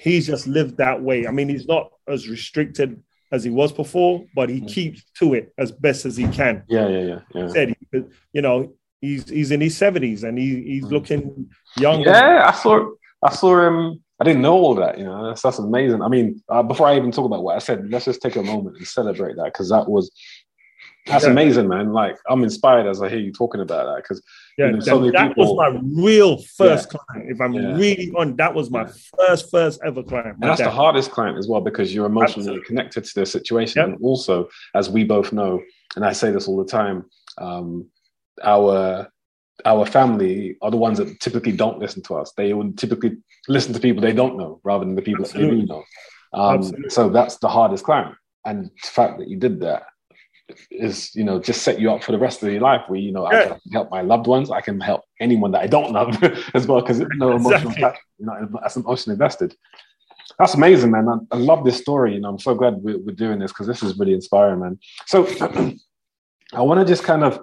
he's 0.00 0.26
just 0.26 0.46
lived 0.46 0.76
that 0.78 1.00
way. 1.02 1.26
I 1.26 1.30
mean, 1.30 1.48
he's 1.48 1.66
not 1.66 1.92
as 2.08 2.28
restricted 2.28 3.02
as 3.32 3.44
he 3.44 3.50
was 3.50 3.72
before, 3.72 4.26
but 4.34 4.48
he 4.48 4.60
Mhm. 4.62 4.68
keeps 4.68 5.04
to 5.18 5.34
it 5.34 5.52
as 5.56 5.70
best 5.70 6.04
as 6.06 6.16
he 6.16 6.26
can. 6.28 6.64
Yeah, 6.68 6.88
yeah, 6.88 7.00
yeah, 7.04 7.20
yeah. 7.34 7.48
Said, 7.48 7.76
he- 7.92 8.02
you 8.32 8.42
know, 8.42 8.74
he's 9.00 9.28
he's 9.28 9.50
in 9.50 9.60
his 9.60 9.78
70s 9.78 10.24
and 10.24 10.38
he, 10.38 10.62
he's 10.62 10.84
Mhm. 10.84 10.90
looking 10.90 11.50
young. 11.76 12.02
Yeah, 12.02 12.44
I 12.46 12.52
saw. 12.52 12.90
I 13.22 13.30
saw 13.32 13.66
him. 13.66 14.02
I 14.20 14.24
didn't 14.24 14.42
know 14.42 14.54
all 14.54 14.74
that. 14.76 14.98
You 14.98 15.04
know, 15.04 15.26
that's, 15.28 15.42
that's 15.42 15.58
amazing. 15.58 16.02
I 16.02 16.08
mean, 16.08 16.42
uh, 16.48 16.62
before 16.62 16.86
I 16.88 16.96
even 16.96 17.10
talk 17.10 17.24
about 17.24 17.42
what 17.42 17.56
I 17.56 17.58
said, 17.58 17.90
let's 17.90 18.04
just 18.04 18.20
take 18.20 18.36
a 18.36 18.42
moment 18.42 18.76
and 18.76 18.86
celebrate 18.86 19.36
that 19.36 19.46
because 19.46 19.68
that 19.70 19.88
was 19.88 20.10
that's 21.06 21.24
Yeah. 21.24 21.30
amazing, 21.30 21.66
man. 21.68 21.92
Like 21.94 22.16
I'm 22.28 22.42
inspired 22.42 22.86
as 22.86 23.00
I 23.02 23.08
hear 23.08 23.18
you 23.18 23.32
talking 23.32 23.60
about 23.62 23.86
that 23.86 24.02
because 24.02 24.22
Yeah, 24.58 24.66
You 24.66 24.72
know, 24.72 24.80
so 24.80 25.00
that, 25.06 25.12
that 25.12 25.28
people- 25.28 25.56
was 25.56 25.72
my 25.72 25.80
real 26.02 26.36
first 26.58 26.90
client. 26.90 27.30
If 27.30 27.40
I'm 27.40 27.54
Yeah. 27.54 27.74
really 27.76 28.12
on, 28.18 28.36
that 28.36 28.54
was 28.54 28.70
my 28.70 28.84
first, 29.16 29.50
first 29.50 29.80
ever 29.82 30.02
client. 30.02 30.36
And 30.40 30.50
that's 30.50 30.60
the 30.60 30.70
hardest 30.70 31.10
client 31.12 31.38
as 31.38 31.48
well 31.48 31.62
because 31.62 31.94
you're 31.94 32.04
emotionally 32.04 32.48
Absolutely. 32.48 32.66
connected 32.66 33.04
to 33.04 33.14
their 33.14 33.24
situation. 33.24 33.80
Yep. 33.80 33.88
And 33.88 34.04
also, 34.04 34.48
as 34.74 34.90
we 34.90 35.04
both 35.04 35.32
know, 35.32 35.62
and 35.96 36.04
I 36.04 36.12
say 36.12 36.30
this 36.30 36.46
all 36.46 36.58
the 36.62 36.70
time, 36.70 37.06
um, 37.38 37.86
our 38.42 39.08
our 39.64 39.84
family 39.84 40.56
are 40.62 40.70
the 40.70 40.76
ones 40.76 40.98
that 40.98 41.20
typically 41.20 41.52
don't 41.52 41.78
listen 41.78 42.02
to 42.04 42.14
us. 42.14 42.32
They 42.36 42.52
would 42.52 42.78
typically 42.78 43.18
listen 43.48 43.72
to 43.74 43.80
people 43.80 44.00
they 44.00 44.12
don't 44.12 44.38
know 44.38 44.60
rather 44.64 44.84
than 44.84 44.94
the 44.94 45.02
people 45.02 45.24
that 45.24 45.34
they 45.34 45.48
do 45.48 45.66
know. 45.66 45.84
Um, 46.32 46.62
so 46.88 47.10
that's 47.10 47.36
the 47.38 47.48
hardest 47.48 47.84
client. 47.84 48.14
And 48.44 48.66
the 48.66 48.88
fact 48.88 49.18
that 49.18 49.28
you 49.28 49.36
did 49.36 49.60
that 49.60 49.84
is, 50.70 51.14
you 51.14 51.24
know, 51.24 51.38
just 51.38 51.62
set 51.62 51.80
you 51.80 51.90
up 51.92 52.02
for 52.02 52.12
the 52.12 52.18
rest 52.18 52.42
of 52.42 52.50
your 52.50 52.60
life 52.60 52.82
where, 52.88 52.98
you 52.98 53.12
know, 53.12 53.26
I 53.26 53.44
can 53.44 53.60
help 53.72 53.90
my 53.90 54.02
loved 54.02 54.26
ones. 54.26 54.50
I 54.50 54.60
can 54.60 54.80
help 54.80 55.02
anyone 55.20 55.52
that 55.52 55.62
I 55.62 55.66
don't 55.66 55.92
love 55.92 56.22
as 56.54 56.66
well 56.66 56.80
because 56.80 57.00
no 57.16 57.36
emotional 57.36 57.70
Exactly. 57.70 58.00
you 58.18 58.26
know, 58.26 58.48
that's 58.60 58.76
emotionally 58.76 59.14
invested. 59.14 59.54
That's 60.38 60.54
amazing, 60.54 60.90
man. 60.90 61.08
I, 61.08 61.36
I 61.36 61.38
love 61.38 61.64
this 61.64 61.78
story. 61.78 62.14
You 62.14 62.20
know, 62.20 62.30
I'm 62.30 62.38
so 62.38 62.54
glad 62.54 62.76
we're, 62.76 62.98
we're 62.98 63.14
doing 63.14 63.38
this 63.38 63.52
because 63.52 63.66
this 63.66 63.82
is 63.82 63.98
really 63.98 64.14
inspiring, 64.14 64.60
man. 64.60 64.78
So 65.06 65.26
I 66.52 66.62
want 66.62 66.80
to 66.80 66.86
just 66.86 67.04
kind 67.04 67.24
of, 67.24 67.40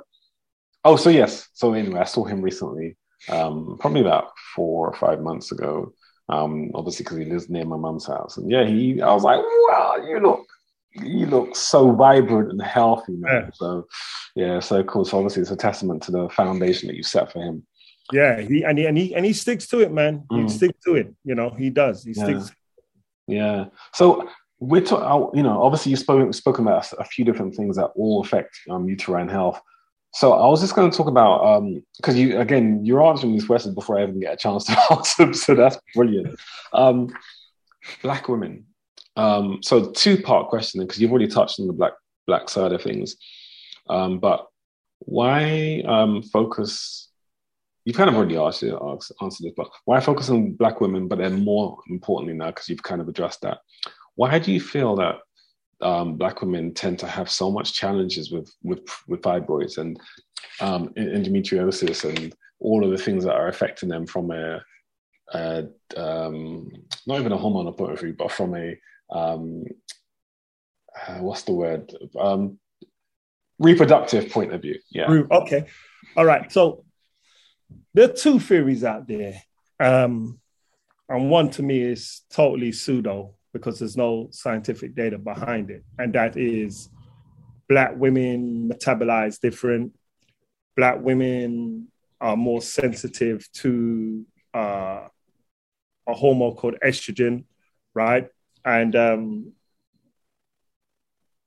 oh, 0.88 0.96
so 0.96 1.10
yes. 1.10 1.48
So 1.54 1.74
anyway, 1.74 2.00
I 2.00 2.06
saw 2.06 2.24
him 2.26 2.42
recently, 2.42 2.98
um, 3.30 3.78
probably 3.80 4.02
about 4.02 4.26
four 4.56 4.88
or 4.88 4.94
five 4.96 5.20
months 5.22 5.52
ago. 5.52 5.94
Um, 6.30 6.72
obviously 6.76 7.04
because 7.04 7.18
he 7.20 7.26
lives 7.26 7.50
near 7.50 7.64
my 7.66 7.78
mum's 7.78 8.06
house, 8.06 8.36
and 8.38 8.52
yeah, 8.52 8.66
he. 8.66 9.02
I 9.02 9.14
was 9.14 9.24
like, 9.24 9.40
wow, 9.40 9.96
you 10.06 10.20
look, 10.20 10.46
you 10.94 11.26
look 11.26 11.56
so 11.56 11.92
vibrant 11.92 12.52
and 12.52 12.62
healthy, 12.62 13.14
man. 13.14 13.44
Yeah. 13.46 13.50
So 13.54 13.88
yeah, 14.36 14.60
so 14.60 14.84
cool. 14.84 15.06
So 15.06 15.18
obviously, 15.18 15.44
it's 15.44 15.52
a 15.52 15.56
testament 15.56 16.04
to 16.04 16.12
the 16.12 16.28
foundation 16.30 16.88
that 16.88 16.98
you 16.98 17.04
set 17.04 17.32
for 17.32 17.42
him. 17.42 17.66
Yeah, 18.12 18.42
he 18.42 18.64
and 18.64 18.78
he 18.78 18.86
and 18.88 18.98
he 18.98 19.16
and 19.16 19.26
he 19.26 19.32
sticks 19.34 19.68
to 19.68 19.80
it, 19.80 19.92
man. 19.92 20.26
He 20.30 20.36
Mm. 20.38 20.50
sticks 20.50 20.80
to 20.86 20.96
it. 20.96 21.14
You 21.24 21.36
know, 21.36 21.50
he 21.50 21.70
does. 21.70 22.04
He 22.04 22.12
Yeah. 22.12 22.24
sticks. 22.24 22.52
Yeah. 23.28 23.66
So 23.94 24.28
we're 24.60 24.82
talking, 24.82 25.38
you 25.38 25.44
know, 25.44 25.62
obviously 25.64 25.92
you've 25.92 26.00
spoken, 26.00 26.34
spoken 26.34 26.66
about 26.68 26.92
a 26.98 27.06
few 27.06 27.24
different 27.24 27.56
things 27.56 27.76
that 27.78 27.92
all 27.96 28.22
affect 28.22 28.52
um, 28.70 28.88
uterine 28.90 29.30
health. 29.30 29.62
So 30.14 30.34
I 30.34 30.48
was 30.48 30.62
just 30.62 30.76
going 30.76 30.90
to 30.90 30.98
talk 30.98 31.08
about, 31.08 31.62
because 31.98 32.18
you, 32.18 32.40
again, 32.40 32.84
you're 32.84 33.06
answering 33.06 33.34
these 33.34 33.46
questions 33.46 33.76
before 33.76 34.00
I 34.00 34.04
even 34.04 34.20
get 34.20 34.34
a 34.34 34.38
chance 34.38 34.64
to 34.66 34.78
answer 34.92 35.26
them. 35.26 35.34
So 35.34 35.54
that's 35.54 35.78
brilliant. 35.94 36.40
Um, 36.74 37.10
black 38.02 38.28
women. 38.28 38.66
Um, 39.16 39.60
so 39.62 39.92
two 39.92 40.22
part 40.22 40.48
question, 40.48 40.82
because 40.82 41.00
you've 41.00 41.12
already 41.12 41.28
touched 41.28 41.60
on 41.60 41.68
the 41.68 41.74
black, 41.74 41.94
black 42.26 42.50
side 42.50 42.74
of 42.74 42.82
things. 42.82 43.16
Um, 43.90 44.20
but 44.20 44.48
why 45.00 45.84
um, 45.88 46.24
focus 46.24 47.08
you've 47.88 47.96
kind 47.96 48.10
of 48.10 48.18
already 48.18 48.36
asked, 48.36 48.64
answered 48.64 49.46
this, 49.46 49.54
but 49.56 49.70
why 49.86 50.02
focus 50.02 50.30
on 50.30 50.52
black 50.52 50.82
women? 50.82 51.08
But 51.08 51.20
then 51.20 51.46
more 51.46 51.78
importantly 51.90 52.34
now, 52.34 52.48
because 52.48 52.68
you've 52.68 52.84
kind 52.84 53.00
of 53.00 53.08
addressed 53.08 53.42
that, 53.44 53.60
why 54.16 54.40
do 54.40 54.52
you 54.52 54.60
feel 54.60 54.98
that 54.98 55.20
um, 55.82 56.16
black 56.16 56.42
women 56.42 56.74
tend 56.74 57.00
to 57.00 57.08
have 57.08 57.30
so 57.30 57.52
much 57.52 57.74
challenges 57.74 58.32
with 58.32 58.52
with 58.64 58.80
with 59.08 59.22
fibroids 59.22 59.78
and 59.78 60.00
um, 60.60 60.90
endometriosis 60.98 62.04
and 62.10 62.36
all 62.60 62.84
of 62.84 62.92
the 62.92 62.98
things 62.98 63.24
that 63.24 63.36
are 63.36 63.48
affecting 63.48 63.90
them 63.90 64.06
from 64.08 64.32
a, 64.32 64.62
a 65.34 65.68
um, 65.96 66.72
not 67.06 67.20
even 67.20 67.32
a 67.32 67.38
hormonal 67.38 67.78
point 67.78 67.94
of 67.94 68.00
view, 68.00 68.16
but 68.18 68.32
from 68.32 68.56
a 68.56 68.78
um, 69.12 69.64
uh, 71.08 71.20
what's 71.20 71.44
the 71.44 71.54
word 71.54 71.94
um, 72.20 72.58
reproductive 73.60 74.32
point 74.32 74.54
of 74.54 74.62
view? 74.62 74.80
Yeah. 74.90 75.10
Okay. 75.32 75.66
All 76.16 76.26
right. 76.26 76.52
So 76.52 76.86
there 77.94 78.10
are 78.10 78.14
two 78.14 78.40
theories 78.40 78.84
out 78.84 79.08
there. 79.08 79.42
Um, 79.80 80.40
and 81.10 81.30
one 81.30 81.50
to 81.52 81.64
me 81.64 81.82
is 81.82 82.22
totally 82.32 82.72
pseudo 82.72 83.37
because 83.58 83.80
there's 83.80 83.98
no 83.98 84.30
scientific 84.32 84.96
data 84.96 85.18
behind 85.18 85.70
it. 85.70 85.84
And 85.98 86.14
that 86.14 86.38
is 86.38 86.90
black 87.68 87.96
women 87.96 88.70
metabolize 88.70 89.40
different. 89.40 89.94
Black 90.76 91.02
women 91.02 91.88
are 92.20 92.38
more 92.38 92.62
sensitive 92.62 93.48
to 93.54 94.26
uh, 94.54 95.08
a 96.08 96.14
hormone 96.14 96.56
called 96.56 96.76
estrogen, 96.84 97.46
right? 97.94 98.30
And 98.64 98.96
um, 98.96 99.54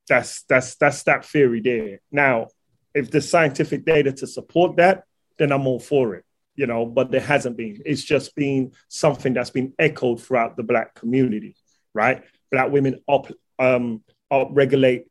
that's 0.07 0.43
that's 0.43 0.75
that's 0.75 1.03
that 1.03 1.25
theory 1.25 1.61
there. 1.61 2.01
Now, 2.11 2.47
if 2.93 3.09
there's 3.11 3.29
scientific 3.29 3.85
data 3.85 4.11
to 4.11 4.27
support 4.27 4.77
that, 4.77 5.03
then 5.37 5.51
I'm 5.51 5.67
all 5.67 5.79
for 5.79 6.15
it, 6.15 6.25
you 6.55 6.67
know, 6.67 6.85
but 6.85 7.11
there 7.11 7.21
hasn't 7.21 7.57
been. 7.57 7.81
It's 7.85 8.03
just 8.03 8.35
been 8.35 8.73
something 8.89 9.33
that's 9.33 9.49
been 9.49 9.73
echoed 9.79 10.21
throughout 10.21 10.57
the 10.57 10.63
Black 10.63 10.93
community, 10.95 11.55
right? 11.93 12.23
Black 12.51 12.71
women 12.71 13.01
up, 13.07 13.27
um, 13.59 14.03
up 14.29 14.49
regulate 14.51 15.05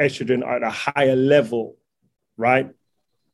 estrogen 0.00 0.46
at 0.46 0.62
a 0.62 0.70
higher 0.70 1.16
level, 1.16 1.76
right, 2.36 2.70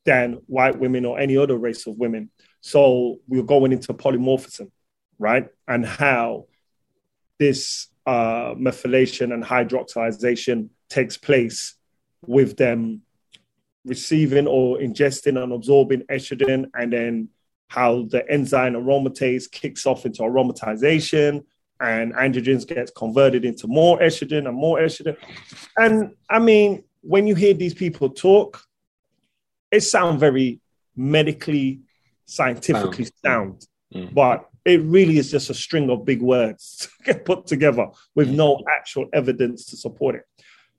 than 0.05 0.35
white 0.47 0.79
women 0.79 1.05
or 1.05 1.19
any 1.19 1.37
other 1.37 1.57
race 1.57 1.87
of 1.87 1.97
women. 1.97 2.31
So 2.61 3.19
we're 3.29 3.43
going 3.43 3.73
into 3.73 3.95
polymorphism, 3.95 4.71
right? 5.19 5.49
And 5.67 5.85
how 5.85 6.47
this 7.39 7.89
uh, 8.07 8.55
methylation 8.55 9.33
and 9.33 9.45
hydroxylation 9.45 10.71
takes 10.89 11.17
place 11.17 11.75
with 12.27 12.57
them 12.57 13.03
receiving 13.85 14.47
or 14.47 14.79
ingesting 14.79 15.43
and 15.43 15.53
absorbing 15.53 16.03
estrogen, 16.11 16.71
and 16.75 16.93
then 16.93 17.29
how 17.69 18.07
the 18.11 18.29
enzyme 18.31 18.75
aromatase 18.75 19.51
kicks 19.51 19.87
off 19.87 20.07
into 20.07 20.23
aromatization, 20.23 21.45
and 21.81 22.13
androgens 22.15 22.67
gets 22.67 22.91
converted 22.91 23.45
into 23.45 23.67
more 23.67 23.99
estrogen 24.01 24.49
and 24.49 24.57
more 24.57 24.79
estrogen. 24.79 25.17
And 25.77 26.15
I 26.29 26.39
mean, 26.39 26.85
when 27.03 27.27
you 27.27 27.35
hear 27.35 27.55
these 27.55 27.75
people 27.75 28.11
talk, 28.11 28.61
it 29.71 29.81
sounds 29.83 30.19
very 30.19 30.61
medically, 30.97 31.81
scientifically 32.27 33.09
sound, 33.25 33.67
Mm. 33.95 34.13
but 34.13 34.47
it 34.67 34.83
really 34.83 35.17
is 35.17 35.31
just 35.31 35.49
a 35.49 35.55
string 35.55 35.89
of 35.89 36.05
big 36.05 36.21
words 36.21 36.91
to 36.99 37.05
get 37.05 37.25
put 37.25 37.47
together 37.47 37.87
with 38.15 38.29
no 38.29 38.63
actual 38.69 39.07
evidence 39.15 39.65
to 39.67 39.77
support 39.79 40.17
it. 40.17 40.25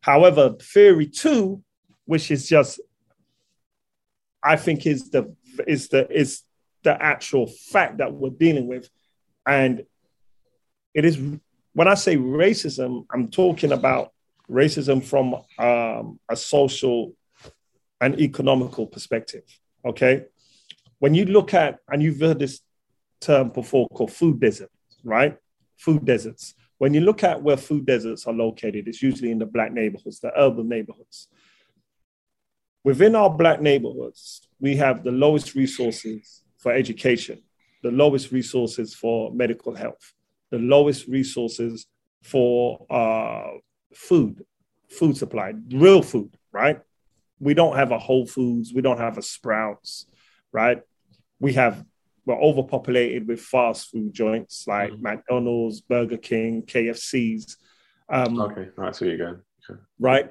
However, 0.01 0.55
theory 0.61 1.07
two, 1.07 1.63
which 2.05 2.29
is 2.29 2.47
just, 2.47 2.79
I 4.43 4.57
think 4.57 4.85
is 4.85 5.09
the 5.09 5.35
is 5.67 5.89
the 5.89 6.07
is 6.11 6.43
the 6.83 7.01
actual 7.01 7.47
fact 7.47 7.97
that 7.97 8.13
we're 8.13 8.29
dealing 8.29 8.67
with, 8.67 8.87
and 9.45 9.83
it 10.93 11.05
is 11.05 11.17
when 11.73 11.87
I 11.87 11.93
say 11.93 12.17
racism, 12.17 13.05
I'm 13.11 13.29
talking 13.29 13.71
about 13.71 14.11
racism 14.49 15.03
from 15.03 15.35
um, 15.57 16.19
a 16.27 16.35
social 16.35 17.13
and 18.01 18.19
economical 18.19 18.87
perspective. 18.87 19.43
Okay, 19.85 20.25
when 20.99 21.13
you 21.13 21.25
look 21.25 21.53
at 21.53 21.79
and 21.87 22.01
you've 22.01 22.19
heard 22.19 22.39
this 22.39 22.61
term 23.21 23.49
before 23.49 23.87
called 23.89 24.11
food 24.11 24.39
desert, 24.39 24.71
right? 25.03 25.37
Food 25.77 26.05
deserts. 26.05 26.55
When 26.77 26.93
you 26.93 27.01
look 27.01 27.23
at 27.23 27.41
where 27.41 27.57
food 27.57 27.85
deserts 27.85 28.25
are 28.25 28.33
located, 28.33 28.87
it's 28.87 29.01
usually 29.01 29.31
in 29.31 29.39
the 29.39 29.45
black 29.45 29.71
neighborhoods, 29.73 30.19
the 30.19 30.31
urban 30.37 30.69
neighborhoods. 30.69 31.27
Within 32.83 33.15
our 33.15 33.29
black 33.29 33.61
neighborhoods, 33.61 34.47
we 34.59 34.77
have 34.77 35.03
the 35.03 35.11
lowest 35.11 35.55
resources 35.55 36.43
for 36.57 36.71
education, 36.71 37.41
the 37.83 37.91
lowest 37.91 38.31
resources 38.31 38.95
for 38.95 39.31
medical 39.33 39.75
health, 39.75 40.13
the 40.51 40.57
lowest 40.57 41.07
resources 41.07 41.85
for 42.23 42.85
uh, 42.89 43.51
food, 43.93 44.43
food 44.89 45.15
supply, 45.17 45.53
real 45.71 46.01
food, 46.01 46.35
right? 46.51 46.79
We 47.39 47.53
don't 47.53 47.75
have 47.75 47.91
a 47.91 47.99
Whole 47.99 48.25
Foods, 48.25 48.73
we 48.73 48.81
don't 48.81 48.97
have 48.99 49.17
a 49.17 49.21
Sprouts, 49.21 50.05
right? 50.51 50.81
We 51.39 51.53
have 51.53 51.85
we're 52.25 52.35
overpopulated 52.39 53.27
with 53.27 53.41
fast 53.41 53.89
food 53.89 54.13
joints 54.13 54.67
like 54.67 54.91
Mhm. 54.91 55.01
McDonald's, 55.01 55.81
Burger 55.81 56.17
King, 56.17 56.61
KFCs. 56.61 57.57
Um, 58.07 58.39
Okay. 58.39 58.67
Right. 58.75 58.95
So 58.95 59.05
you 59.05 59.17
go. 59.17 59.39
Okay. 59.67 59.79
right? 59.99 60.29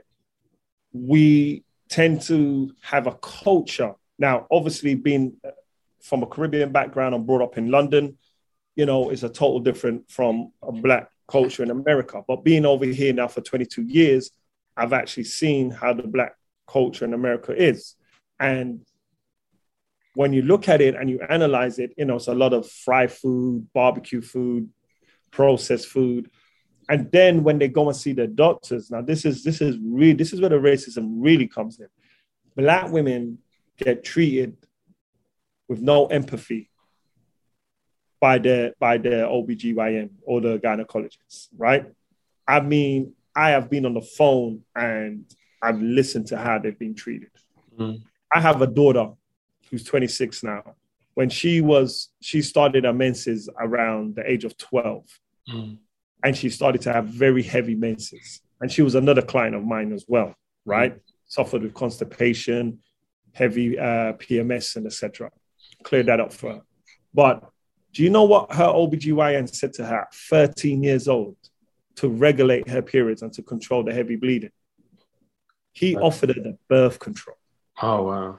We 0.93 1.65
tend 1.89 2.23
to 2.23 2.71
have 2.83 3.07
a 3.09 3.15
culture. 3.17 3.95
Now, 4.19 4.47
obviously, 4.51 4.95
being 4.95 5.41
from 6.01 6.23
a 6.23 6.27
Caribbean 6.27 6.71
background 6.71 7.15
and 7.17 7.27
brought 7.27 7.43
up 7.43 7.59
in 7.59 7.71
London, 7.71 8.17
you 8.79 8.87
know, 8.87 9.11
is 9.11 9.25
a 9.25 9.29
total 9.29 9.59
different 9.59 10.09
from 10.09 10.53
a 10.63 10.71
black 10.71 11.11
culture 11.27 11.65
in 11.65 11.71
America. 11.73 12.23
But 12.29 12.45
being 12.45 12.65
over 12.65 12.85
here 12.85 13.13
now 13.13 13.27
for 13.27 13.41
22 13.41 13.83
years, 13.83 14.31
I've 14.77 14.93
actually 14.93 15.25
seen 15.25 15.73
how 15.73 15.95
the 15.95 16.07
black 16.07 16.37
culture 16.69 17.05
in 17.05 17.13
America 17.13 17.53
is. 17.53 17.97
And 18.39 18.87
when 20.15 20.33
you 20.33 20.43
look 20.43 20.69
at 20.69 20.81
it 20.81 20.95
and 20.95 21.11
you 21.11 21.21
analyze 21.29 21.81
it, 21.81 21.93
you 21.97 22.05
know, 22.05 22.17
it's 22.17 22.29
a 22.29 22.35
lot 22.35 22.53
of 22.53 22.71
fried 22.71 23.11
food, 23.11 23.67
barbecue 23.75 24.23
food, 24.23 24.71
processed 25.33 25.89
food. 25.89 26.31
And 26.89 27.11
then 27.11 27.43
when 27.43 27.59
they 27.59 27.67
go 27.67 27.89
and 27.89 27.97
see 27.97 28.13
the 28.13 28.29
doctors, 28.29 28.93
now 28.93 29.03
this 29.03 29.25
is 29.25 29.43
this 29.43 29.61
is 29.61 29.77
really 29.83 30.13
this 30.13 30.33
is 30.33 30.41
where 30.41 30.51
the 30.51 30.57
racism 30.57 31.17
really 31.17 31.49
comes 31.49 31.81
in. 31.81 31.89
Black 32.55 32.93
women 32.93 33.39
get 33.77 34.05
treated 34.05 34.57
with 35.67 35.81
no 35.81 36.07
empathy 36.07 36.68
by 38.21 38.39
the 38.39 38.75
by 38.79 38.99
the 38.99 39.27
OBGYN 39.29 40.11
or 40.23 40.41
the 40.41 40.59
gynecologist, 40.59 41.49
right? 41.57 41.87
I 42.47 42.61
mean, 42.61 43.13
I 43.35 43.51
have 43.51 43.71
been 43.71 43.87
on 43.87 43.95
the 43.95 44.01
phone 44.01 44.63
and 44.75 45.25
I've 45.63 45.81
listened 45.81 46.27
to 46.29 46.39
how 46.39 46.59
they've 46.59 46.79
been 46.79 46.95
treated. 46.95 47.31
Mm. 47.79 48.03
I 48.33 48.41
have 48.41 48.63
a 48.63 48.67
daughter 48.67 49.11
who's 49.71 49.85
26 49.85 50.43
now. 50.43 50.75
When 51.15 51.29
she 51.29 51.61
was, 51.61 52.11
she 52.21 52.43
started 52.43 52.85
her 52.85 52.93
menses 52.93 53.49
around 53.59 54.17
the 54.17 54.29
age 54.31 54.45
of 54.45 54.57
12. 54.57 55.05
Mm. 55.53 55.79
And 56.25 56.37
she 56.37 56.49
started 56.49 56.81
to 56.83 56.93
have 56.93 57.07
very 57.07 57.43
heavy 57.43 57.75
menses. 57.75 58.41
And 58.61 58.71
she 58.71 58.83
was 58.83 58.95
another 58.95 59.23
client 59.23 59.55
of 59.55 59.65
mine 59.65 59.93
as 59.93 60.05
well, 60.09 60.35
right? 60.65 60.95
Mm. 60.95 61.01
Suffered 61.27 61.63
with 61.63 61.75
constipation, 61.75 62.79
heavy 63.33 63.79
uh, 63.79 64.15
PMS, 64.15 64.77
and 64.77 64.87
etc. 64.87 65.31
Cleared 65.83 66.07
that 66.07 66.21
up 66.21 66.33
for 66.33 66.55
her. 66.55 66.63
But 67.13 67.49
do 67.93 68.03
you 68.03 68.11
know 68.11 68.25
what 68.25 68.53
her 68.53 68.67
OBGYN 68.67 69.55
said 69.55 69.73
to 69.75 69.85
her 69.87 70.03
at 70.03 70.15
13 70.15 70.83
years 70.83 71.09
old 71.09 71.37
to 71.97 72.09
regulate 72.09 72.69
her 72.69 72.83
periods 72.83 73.23
and 73.23 73.33
to 73.33 73.43
control 73.43 73.83
the 73.83 73.93
heavy 73.93 74.17
bleeding? 74.17 74.53
He 75.73 75.97
offered 75.97 76.31
her 76.31 76.43
the 76.43 76.59
birth 76.69 76.99
control. 76.99 77.37
Oh, 77.81 78.03
wow. 78.05 78.39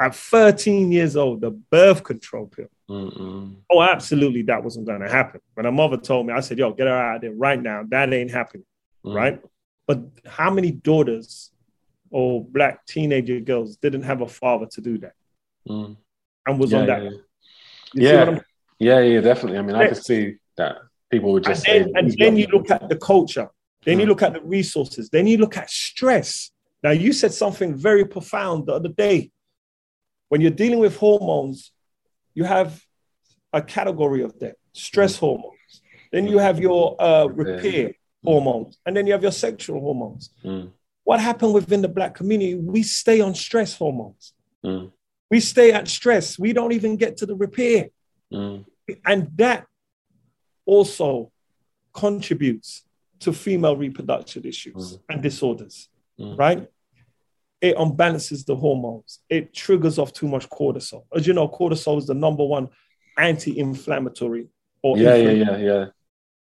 At 0.00 0.14
13 0.14 0.92
years 0.92 1.16
old, 1.16 1.40
the 1.40 1.50
birth 1.50 2.02
control 2.02 2.46
pill. 2.46 2.68
Mm-mm. 2.88 3.56
Oh, 3.70 3.82
absolutely, 3.82 4.42
that 4.42 4.62
wasn't 4.62 4.86
going 4.86 5.00
to 5.00 5.08
happen. 5.08 5.40
When 5.54 5.64
her 5.64 5.72
mother 5.72 5.96
told 5.96 6.26
me, 6.26 6.32
I 6.32 6.40
said, 6.40 6.58
yo, 6.58 6.72
get 6.72 6.86
her 6.86 6.94
out 6.94 7.16
of 7.16 7.22
there 7.22 7.32
right 7.32 7.60
now. 7.60 7.84
That 7.88 8.12
ain't 8.12 8.30
happening. 8.30 8.66
Mm. 9.04 9.14
Right. 9.14 9.42
But 9.86 10.02
how 10.26 10.50
many 10.50 10.72
daughters 10.72 11.50
or 12.10 12.44
black 12.44 12.86
teenager 12.86 13.40
girls 13.40 13.76
didn't 13.76 14.02
have 14.02 14.20
a 14.20 14.28
father 14.28 14.66
to 14.66 14.80
do 14.80 14.98
that 14.98 15.14
mm. 15.68 15.96
and 16.46 16.58
was 16.58 16.72
yeah, 16.72 16.78
on 16.78 16.86
that? 16.86 17.02
Yeah, 17.02 17.10
yeah. 17.94 18.38
Yeah, 18.78 19.00
yeah, 19.00 19.20
definitely. 19.20 19.58
I 19.58 19.62
mean, 19.62 19.76
I 19.76 19.88
could 19.88 20.04
see 20.04 20.36
that 20.56 20.76
people 21.10 21.32
would 21.32 21.44
just 21.44 21.66
and 21.68 21.86
then, 21.86 21.92
and 21.96 22.14
then 22.18 22.36
you 22.36 22.46
look 22.48 22.70
at 22.70 22.88
the 22.88 22.96
culture, 22.96 23.48
then 23.84 23.98
mm. 23.98 24.00
you 24.00 24.06
look 24.06 24.22
at 24.22 24.32
the 24.32 24.40
resources, 24.42 25.08
then 25.10 25.26
you 25.26 25.38
look 25.38 25.56
at 25.56 25.70
stress. 25.70 26.50
Now, 26.82 26.90
you 26.90 27.12
said 27.12 27.32
something 27.32 27.74
very 27.74 28.04
profound 28.04 28.66
the 28.66 28.72
other 28.72 28.88
day. 28.88 29.30
When 30.28 30.40
you're 30.40 30.50
dealing 30.50 30.80
with 30.80 30.96
hormones, 30.96 31.72
you 32.34 32.44
have 32.44 32.82
a 33.52 33.62
category 33.62 34.22
of 34.22 34.38
them 34.38 34.54
stress 34.72 35.16
mm. 35.16 35.20
hormones. 35.20 35.82
Then 36.12 36.26
you 36.26 36.38
have 36.38 36.60
your 36.60 37.00
uh, 37.00 37.26
repair 37.26 37.92
hormones, 38.24 38.78
and 38.86 38.96
then 38.96 39.06
you 39.06 39.12
have 39.12 39.22
your 39.22 39.32
sexual 39.32 39.80
hormones. 39.80 40.30
Mm. 40.44 40.70
What 41.04 41.20
happened 41.20 41.54
within 41.54 41.82
the 41.82 41.88
black 41.88 42.14
community? 42.14 42.54
We 42.54 42.82
stay 42.82 43.20
on 43.20 43.34
stress 43.34 43.76
hormones. 43.76 44.32
We 45.30 45.40
stay 45.40 45.72
at 45.72 45.88
stress. 45.88 46.38
We 46.38 46.52
don't 46.52 46.72
even 46.72 46.96
get 46.96 47.18
to 47.18 47.26
the 47.26 47.36
repair. 47.36 47.88
Mm. 48.32 48.64
And 49.04 49.30
that 49.36 49.66
also 50.64 51.32
contributes 51.92 52.82
to 53.20 53.32
female 53.32 53.76
reproduction 53.76 54.44
issues 54.44 54.96
mm. 54.96 55.00
and 55.08 55.22
disorders, 55.22 55.88
mm. 56.18 56.38
right? 56.38 56.68
It 57.60 57.76
unbalances 57.76 58.44
the 58.44 58.54
hormones. 58.54 59.20
It 59.30 59.54
triggers 59.54 59.98
off 59.98 60.12
too 60.12 60.28
much 60.28 60.48
cortisol. 60.48 61.04
As 61.14 61.26
you 61.26 61.32
know, 61.32 61.48
cortisol 61.48 61.98
is 61.98 62.06
the 62.06 62.14
number 62.14 62.44
one 62.44 62.68
anti-inflammatory 63.18 64.48
or 64.82 64.98
yeah, 64.98 65.14
yeah, 65.16 65.30
yeah, 65.30 65.56
yeah 65.56 65.86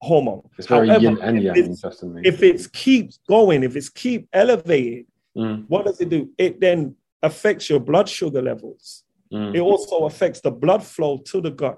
hormone. 0.01 0.47
It's 0.57 0.67
very 0.67 0.88
However, 0.88 1.03
yin 1.03 1.17
and 1.21 1.41
yang, 1.41 1.55
interestingly. 1.55 2.21
If 2.25 2.43
it 2.43 2.71
keeps 2.71 3.19
going, 3.27 3.63
if 3.63 3.75
it's 3.75 3.89
keep 3.89 4.27
elevated, 4.31 5.05
mm. 5.36 5.65
what 5.67 5.86
does 5.86 5.99
it 5.99 6.09
do? 6.09 6.29
It 6.38 6.59
then 6.59 6.95
affects 7.21 7.69
your 7.69 7.79
blood 7.79 8.07
sugar 8.07 8.41
levels. 8.41 9.03
Mm. 9.36 9.53
It 9.53 9.59
also 9.59 10.05
affects 10.05 10.39
the 10.39 10.51
blood 10.51 10.81
flow 10.81 11.17
to 11.17 11.41
the 11.41 11.51
gut, 11.51 11.77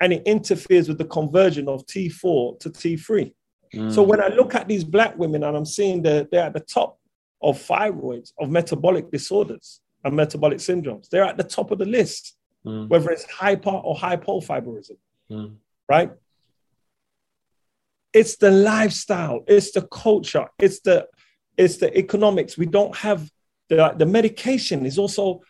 and 0.00 0.12
it 0.12 0.22
interferes 0.24 0.88
with 0.88 0.98
the 0.98 1.04
conversion 1.04 1.68
of 1.68 1.84
T4 1.86 2.60
to 2.60 2.70
T3. 2.70 3.32
Mm. 3.74 3.92
So 3.92 4.02
when 4.02 4.22
I 4.22 4.28
look 4.28 4.54
at 4.54 4.68
these 4.68 4.84
black 4.84 5.18
women 5.18 5.42
and 5.42 5.56
I'm 5.56 5.64
seeing 5.64 6.02
that 6.02 6.30
they're 6.30 6.44
at 6.44 6.54
the 6.54 6.60
top 6.60 6.98
of 7.42 7.58
fibroids, 7.58 8.32
of 8.38 8.50
metabolic 8.50 9.10
disorders 9.10 9.80
and 10.04 10.14
metabolic 10.14 10.58
syndromes, 10.58 11.08
they're 11.08 11.24
at 11.24 11.36
the 11.36 11.44
top 11.44 11.72
of 11.72 11.78
the 11.78 11.86
list, 11.86 12.36
mm. 12.64 12.88
whether 12.88 13.10
it's 13.10 13.24
hyper 13.24 13.70
or 13.70 13.96
hypothyroidism, 13.96 14.96
mm. 15.28 15.54
right? 15.88 16.12
It's 18.12 18.36
the 18.36 18.50
lifestyle, 18.52 19.42
it's 19.48 19.72
the 19.72 19.82
culture, 19.82 20.46
it's 20.58 20.80
the 20.80 21.08
it's 21.56 21.78
the 21.78 21.96
economics. 21.98 22.56
We 22.56 22.66
don't 22.66 22.94
have 22.96 23.28
the 23.68 23.94
the 23.98 24.06
medication 24.06 24.86
is 24.86 24.98
also 24.98 25.40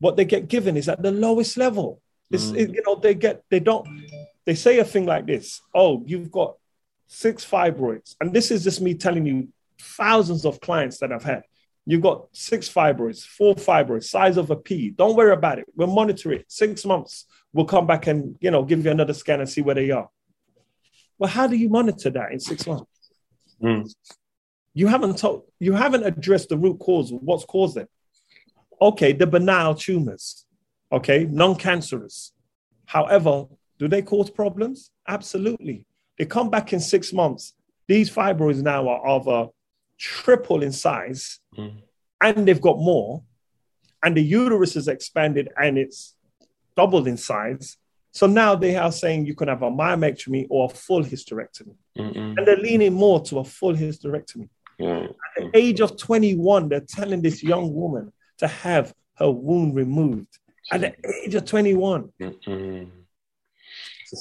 what 0.00 0.16
they 0.16 0.24
get 0.24 0.48
given 0.48 0.76
is 0.76 0.88
at 0.88 1.02
the 1.02 1.12
lowest 1.12 1.56
level. 1.56 2.00
It's 2.30 2.46
mm. 2.46 2.56
it, 2.56 2.74
you 2.74 2.82
know 2.84 2.96
they 2.96 3.14
get 3.14 3.44
they 3.50 3.60
don't 3.60 3.86
they 4.44 4.54
say 4.54 4.78
a 4.78 4.84
thing 4.84 5.06
like 5.06 5.26
this. 5.26 5.60
Oh, 5.74 6.02
you've 6.06 6.30
got 6.30 6.56
six 7.06 7.44
fibroids, 7.44 8.16
and 8.20 8.32
this 8.32 8.50
is 8.50 8.64
just 8.64 8.80
me 8.80 8.94
telling 8.94 9.26
you 9.26 9.48
thousands 9.80 10.44
of 10.44 10.60
clients 10.60 10.98
that 10.98 11.12
I've 11.12 11.22
had. 11.22 11.42
You've 11.86 12.02
got 12.02 12.26
six 12.32 12.68
fibroids, 12.68 13.24
four 13.24 13.54
fibroids, 13.54 14.04
size 14.04 14.36
of 14.36 14.50
a 14.50 14.56
pea. 14.56 14.90
Don't 14.90 15.16
worry 15.16 15.32
about 15.32 15.58
it. 15.58 15.66
We'll 15.74 15.88
monitor 15.88 16.32
it. 16.32 16.44
Six 16.48 16.84
months, 16.84 17.26
we'll 17.52 17.66
come 17.66 17.86
back 17.86 18.06
and 18.06 18.36
you 18.40 18.50
know 18.50 18.64
give 18.64 18.84
you 18.84 18.90
another 18.90 19.14
scan 19.14 19.40
and 19.40 19.48
see 19.48 19.62
where 19.62 19.74
they 19.74 19.90
are. 19.90 20.08
Well, 21.18 21.30
how 21.30 21.46
do 21.46 21.56
you 21.56 21.68
monitor 21.68 22.10
that 22.10 22.32
in 22.32 22.40
six 22.40 22.66
months? 22.66 22.90
Mm. 23.62 23.92
You 24.72 24.86
haven't 24.86 25.18
told, 25.18 25.44
you 25.58 25.74
haven't 25.74 26.04
addressed 26.04 26.48
the 26.48 26.56
root 26.56 26.78
cause 26.78 27.12
of 27.12 27.20
what's 27.20 27.44
caused 27.44 27.76
it. 27.76 27.90
Okay, 28.80 29.12
the 29.12 29.26
banal 29.26 29.74
tumors, 29.74 30.46
okay, 30.90 31.26
non-cancerous. 31.30 32.32
However, 32.86 33.46
do 33.78 33.88
they 33.88 34.02
cause 34.02 34.30
problems? 34.30 34.90
Absolutely. 35.06 35.86
They 36.18 36.26
come 36.26 36.50
back 36.50 36.72
in 36.72 36.80
six 36.80 37.12
months. 37.12 37.54
These 37.88 38.10
fibroids 38.10 38.62
now 38.62 38.88
are 38.88 39.06
of 39.06 39.28
a 39.28 39.48
triple 39.98 40.62
in 40.62 40.72
size, 40.72 41.40
mm. 41.56 41.82
and 42.20 42.46
they've 42.46 42.60
got 42.60 42.78
more, 42.78 43.22
and 44.02 44.16
the 44.16 44.22
uterus 44.22 44.76
is 44.76 44.88
expanded 44.88 45.48
and 45.60 45.76
it's 45.76 46.14
doubled 46.76 47.06
in 47.06 47.16
size, 47.16 47.76
so 48.12 48.26
now 48.26 48.54
they 48.54 48.76
are 48.76 48.90
saying 48.90 49.26
you 49.26 49.34
can 49.34 49.48
have 49.48 49.62
a 49.62 49.70
myomectomy 49.70 50.46
or 50.50 50.66
a 50.66 50.74
full 50.74 51.04
hysterectomy. 51.04 51.74
Mm-mm. 51.96 52.36
And 52.36 52.46
they're 52.46 52.56
leaning 52.56 52.92
more 52.92 53.20
to 53.24 53.38
a 53.38 53.44
full 53.44 53.74
hysterectomy. 53.74 54.48
Mm-hmm. 54.80 55.12
At 55.12 55.52
the 55.52 55.58
age 55.58 55.80
of 55.80 55.96
21, 55.96 56.68
they're 56.68 56.80
telling 56.80 57.22
this 57.22 57.42
young 57.42 57.72
woman 57.72 58.12
to 58.40 58.48
have 58.48 58.92
her 59.14 59.30
wound 59.30 59.74
removed. 59.74 60.38
At 60.72 60.80
the 60.82 60.94
age 61.24 61.34
of 61.34 61.44
21. 61.44 62.12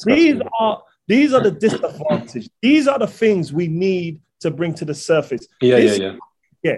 These 0.06 0.42
are 0.60 0.84
these 1.08 1.34
are 1.34 1.42
the 1.42 1.52
disadvantages. 1.52 2.50
These 2.62 2.88
are 2.88 3.00
the 3.00 3.08
things 3.08 3.52
we 3.52 3.68
need 3.68 4.22
to 4.42 4.52
bring 4.52 4.76
to 4.76 4.86
the 4.86 4.94
surface. 4.94 5.48
Yeah, 5.60 5.78
this, 5.78 5.98
yeah, 5.98 6.06
yeah. 6.06 6.18
Yeah. 6.62 6.78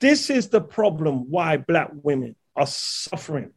This 0.00 0.30
is 0.30 0.48
the 0.48 0.60
problem 0.60 1.30
why 1.30 1.58
black 1.58 1.90
women 2.02 2.34
are 2.56 2.66
suffering 2.66 3.52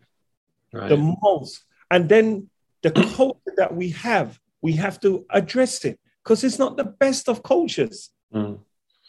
right. 0.74 0.90
the 0.90 0.98
most. 0.98 1.64
And 1.90 2.10
then 2.10 2.50
the 2.84 2.92
culture 2.92 3.54
that 3.58 3.74
we 3.74 3.90
have, 3.92 4.40
we 4.62 4.74
have 4.74 5.00
to 5.02 5.26
address 5.30 5.86
it 5.86 6.00
because 6.24 6.44
it's 6.44 6.60
not 6.60 6.78
the 6.78 6.84
best 6.84 7.30
of 7.30 7.42
cultures. 7.42 8.12
Mm. 8.34 8.60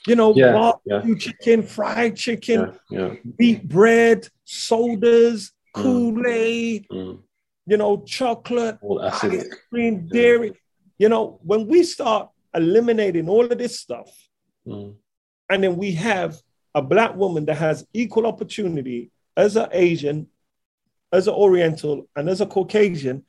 You 0.07 0.14
know, 0.14 0.34
yeah, 0.34 0.52
barbecue 0.52 1.14
yeah. 1.14 1.18
chicken, 1.18 1.62
fried 1.62 2.16
chicken, 2.16 2.78
yeah, 2.90 3.14
wheat 3.38 3.68
bread, 3.68 4.28
sodas, 4.44 5.52
mm. 5.76 5.82
Kool 5.82 6.26
Aid, 6.26 6.86
mm. 6.88 7.20
you 7.66 7.76
know, 7.76 8.02
chocolate, 8.02 8.78
ice 9.02 9.48
cream, 9.68 10.07
dairy. 10.07 10.52
You 10.98 11.09
know, 11.09 11.40
when 11.42 11.66
we 11.66 11.82
start 11.82 12.30
eliminating 12.54 13.28
all 13.28 13.44
of 13.44 13.59
this 13.59 13.80
stuff, 13.80 14.11
mm. 14.66 14.94
and 15.50 15.64
then 15.64 15.76
we 15.76 15.92
have 15.92 16.36
a 16.74 16.82
black 16.82 17.16
woman 17.16 17.44
that 17.46 17.57
has 17.57 17.86
equal 17.92 18.26
opportunity 18.26 19.11
as 19.36 19.57
an 19.57 19.68
Asian, 19.72 20.28
as 21.12 21.26
an 21.26 21.34
Oriental, 21.34 22.09
and 22.14 22.28
as 22.28 22.40
a 22.40 22.46
Caucasian, 22.46 23.24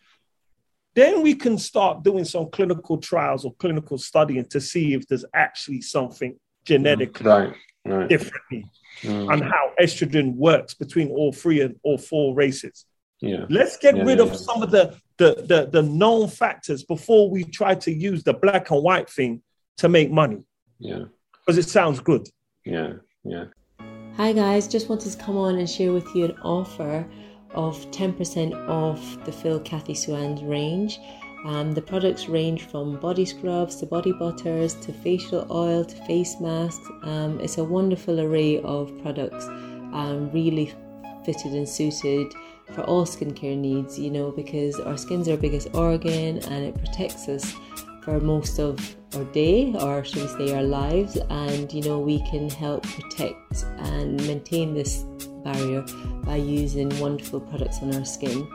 then 0.96 1.22
we 1.22 1.36
can 1.36 1.58
start 1.58 2.04
doing 2.04 2.26
some 2.26 2.50
clinical 2.50 2.98
trials 2.98 3.46
or 3.46 3.54
clinical 3.56 3.98
studying 3.98 4.46
to 4.46 4.60
see 4.60 4.94
if 4.94 5.08
there's 5.08 5.26
actually 5.34 5.82
something 5.82 6.38
genetically 6.68 7.26
right, 7.26 7.54
right. 7.86 8.10
differently 8.10 8.66
mm. 9.02 9.34
and 9.34 9.44
how 9.44 9.72
estrogen 9.82 10.36
works 10.36 10.74
between 10.74 11.10
all 11.10 11.32
three 11.32 11.62
and 11.62 11.76
all 11.84 11.98
four 11.98 12.36
races. 12.36 12.86
Yeah. 13.22 13.46
Let's 13.50 13.78
get 13.78 13.96
yeah, 13.96 14.04
rid 14.04 14.18
yeah, 14.20 14.26
of 14.26 14.32
yeah. 14.32 14.38
some 14.38 14.62
of 14.62 14.72
the, 14.72 14.96
the, 15.18 15.46
the, 15.48 15.70
the 15.72 15.82
known 15.82 16.28
factors 16.28 16.84
before 16.84 17.30
we 17.30 17.44
try 17.44 17.74
to 17.76 17.92
use 17.92 18.24
the 18.24 18.34
black 18.34 18.70
and 18.70 18.84
white 18.84 19.10
thing 19.10 19.42
to 19.78 19.90
make 19.90 20.12
money. 20.12 20.44
Yeah. 20.80 21.06
Because 21.32 21.58
it 21.58 21.70
sounds 21.70 22.00
good. 22.00 22.28
Yeah. 22.66 22.94
Yeah. 23.24 23.46
Hi 24.18 24.34
guys, 24.34 24.68
just 24.68 24.90
wanted 24.90 25.12
to 25.12 25.18
come 25.18 25.38
on 25.38 25.58
and 25.58 25.70
share 25.70 25.94
with 25.94 26.08
you 26.16 26.26
an 26.26 26.38
offer 26.42 27.08
of 27.54 27.80
10% 27.92 28.68
off 28.68 29.24
the 29.26 29.32
Phil 29.32 29.60
Cathy 29.62 29.94
Swans 29.94 30.44
range. 30.44 31.00
Um, 31.48 31.72
the 31.72 31.82
products 31.82 32.28
range 32.28 32.64
from 32.64 33.00
body 33.00 33.24
scrubs 33.24 33.78
to 33.78 33.86
body 33.86 34.12
butters 34.12 34.74
to 34.82 34.92
facial 34.92 35.48
oil 35.50 35.86
to 35.86 35.96
face 36.06 36.36
masks. 36.42 36.86
Um, 37.04 37.40
it's 37.40 37.58
a 37.58 37.64
wonderful 37.64 38.20
array 38.20 38.62
of 38.64 38.92
products, 39.02 39.46
um, 39.48 40.30
really 40.34 40.74
fitted 41.24 41.54
and 41.54 41.68
suited 41.68 42.34
for 42.74 42.82
all 42.82 43.06
skincare 43.06 43.58
needs, 43.58 43.98
you 43.98 44.12
know, 44.12 44.30
because 44.32 44.78
our 44.82 44.98
skin's 44.98 45.30
our 45.30 45.38
biggest 45.38 45.74
organ 45.74 46.40
and 46.40 46.66
it 46.66 46.76
protects 46.78 47.30
us 47.30 47.56
for 48.04 48.20
most 48.20 48.60
of 48.60 48.78
our 49.16 49.24
day, 49.26 49.74
or 49.80 50.04
should 50.04 50.24
we 50.24 50.28
say 50.28 50.54
our 50.54 50.64
lives, 50.64 51.18
and 51.30 51.72
you 51.72 51.82
know, 51.82 51.98
we 52.00 52.20
can 52.30 52.50
help 52.50 52.84
protect 52.84 53.64
and 53.78 54.16
maintain 54.28 54.74
this 54.74 55.06
barrier 55.46 55.86
by 56.24 56.36
using 56.36 56.90
wonderful 57.00 57.40
products 57.40 57.80
on 57.82 57.96
our 57.96 58.06
skin. 58.06 58.46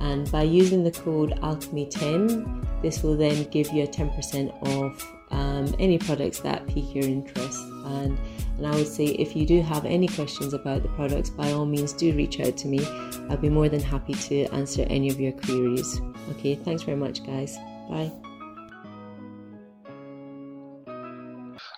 And 0.00 0.30
by 0.30 0.42
using 0.42 0.84
the 0.84 0.90
code 0.90 1.32
Alchemy10, 1.42 2.82
this 2.82 3.02
will 3.02 3.16
then 3.16 3.44
give 3.50 3.72
you 3.72 3.84
a 3.84 3.86
10% 3.86 4.52
off 4.68 5.12
um, 5.30 5.74
any 5.78 5.98
products 5.98 6.40
that 6.40 6.66
pique 6.66 6.94
your 6.94 7.04
interest. 7.04 7.58
And, 7.86 8.18
and 8.58 8.66
I 8.66 8.74
would 8.74 8.86
say 8.86 9.06
if 9.06 9.34
you 9.34 9.46
do 9.46 9.62
have 9.62 9.84
any 9.84 10.08
questions 10.08 10.54
about 10.54 10.82
the 10.82 10.88
products, 10.90 11.30
by 11.30 11.52
all 11.52 11.66
means 11.66 11.92
do 11.92 12.12
reach 12.14 12.40
out 12.40 12.56
to 12.58 12.68
me. 12.68 12.84
I'll 13.30 13.36
be 13.36 13.48
more 13.48 13.68
than 13.68 13.80
happy 13.80 14.14
to 14.14 14.44
answer 14.46 14.86
any 14.88 15.08
of 15.08 15.20
your 15.20 15.32
queries. 15.32 16.00
Okay, 16.30 16.54
thanks 16.54 16.82
very 16.82 16.96
much, 16.96 17.24
guys. 17.26 17.56
Bye. 17.88 18.12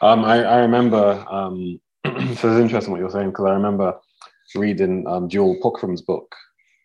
Um, 0.01 0.25
I, 0.25 0.45
I 0.45 0.59
remember, 0.59 1.25
um, 1.29 1.81
so 2.05 2.13
it's 2.13 2.45
interesting 2.45 2.93
what 2.93 3.01
you're 3.01 3.11
saying 3.11 3.31
because 3.31 3.47
I 3.47 3.53
remember 3.53 3.95
reading 4.55 5.07
um, 5.07 5.29
Jewel 5.29 5.57
Pookrum's 5.63 6.03
book 6.03 6.35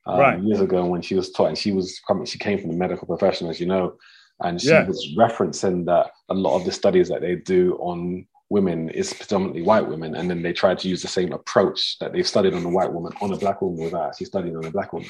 um, 0.05 0.19
right. 0.19 0.41
years 0.41 0.61
ago 0.61 0.85
when 0.85 1.01
she 1.01 1.15
was 1.15 1.31
taught, 1.31 1.47
and 1.47 1.57
she 1.57 1.71
was 1.71 1.99
coming, 2.07 2.25
she 2.25 2.39
came 2.39 2.59
from 2.59 2.69
the 2.69 2.77
medical 2.77 3.07
profession, 3.07 3.47
as 3.49 3.59
you 3.59 3.65
know, 3.65 3.97
and 4.41 4.61
she 4.61 4.69
yeah. 4.69 4.85
was 4.85 5.15
referencing 5.17 5.85
that 5.85 6.11
a 6.29 6.33
lot 6.33 6.57
of 6.57 6.65
the 6.65 6.71
studies 6.71 7.09
that 7.09 7.21
they 7.21 7.35
do 7.35 7.75
on 7.75 8.25
women 8.49 8.89
is 8.89 9.13
predominantly 9.13 9.61
white 9.61 9.87
women, 9.87 10.15
and 10.15 10.29
then 10.29 10.41
they 10.41 10.53
try 10.53 10.75
to 10.75 10.87
use 10.87 11.01
the 11.01 11.07
same 11.07 11.31
approach 11.31 11.97
that 11.99 12.13
they've 12.13 12.27
studied 12.27 12.53
on 12.53 12.65
a 12.65 12.69
white 12.69 12.91
woman 12.91 13.13
on 13.21 13.33
a 13.33 13.37
black 13.37 13.61
woman 13.61 13.83
without 13.83 14.09
actually 14.09 14.27
studying 14.27 14.55
on 14.55 14.65
a 14.65 14.71
black 14.71 14.93
woman. 14.93 15.09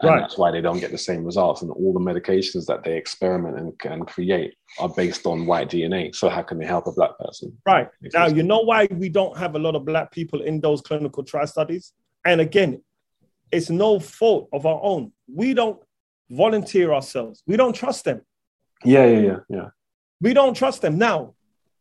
And 0.00 0.10
right. 0.10 0.20
that's 0.20 0.38
why 0.38 0.52
they 0.52 0.60
don't 0.60 0.78
get 0.78 0.92
the 0.92 0.98
same 0.98 1.24
results. 1.24 1.62
And 1.62 1.72
all 1.72 1.92
the 1.92 1.98
medications 1.98 2.66
that 2.66 2.84
they 2.84 2.96
experiment 2.96 3.58
and, 3.58 3.92
and 3.92 4.06
create 4.06 4.54
are 4.78 4.88
based 4.88 5.26
on 5.26 5.44
white 5.44 5.70
DNA. 5.70 6.14
So 6.14 6.28
how 6.28 6.42
can 6.42 6.58
they 6.58 6.66
help 6.66 6.86
a 6.86 6.92
black 6.92 7.18
person? 7.18 7.56
Right. 7.66 7.88
Now, 8.14 8.26
you 8.26 8.44
know 8.44 8.60
why 8.60 8.86
we 8.92 9.08
don't 9.08 9.36
have 9.36 9.56
a 9.56 9.58
lot 9.58 9.74
of 9.74 9.84
black 9.84 10.12
people 10.12 10.42
in 10.42 10.60
those 10.60 10.80
clinical 10.82 11.24
trial 11.24 11.48
studies? 11.48 11.92
And 12.24 12.40
again, 12.40 12.80
it's 13.50 13.70
no 13.70 14.00
fault 14.00 14.48
of 14.52 14.66
our 14.66 14.80
own. 14.82 15.12
We 15.32 15.54
don't 15.54 15.80
volunteer 16.30 16.92
ourselves. 16.92 17.42
We 17.46 17.56
don't 17.56 17.74
trust 17.74 18.04
them. 18.04 18.22
Yeah, 18.84 19.06
yeah, 19.06 19.20
yeah, 19.20 19.38
yeah. 19.48 19.68
We 20.20 20.34
don't 20.34 20.54
trust 20.54 20.82
them. 20.82 20.98
Now, 20.98 21.34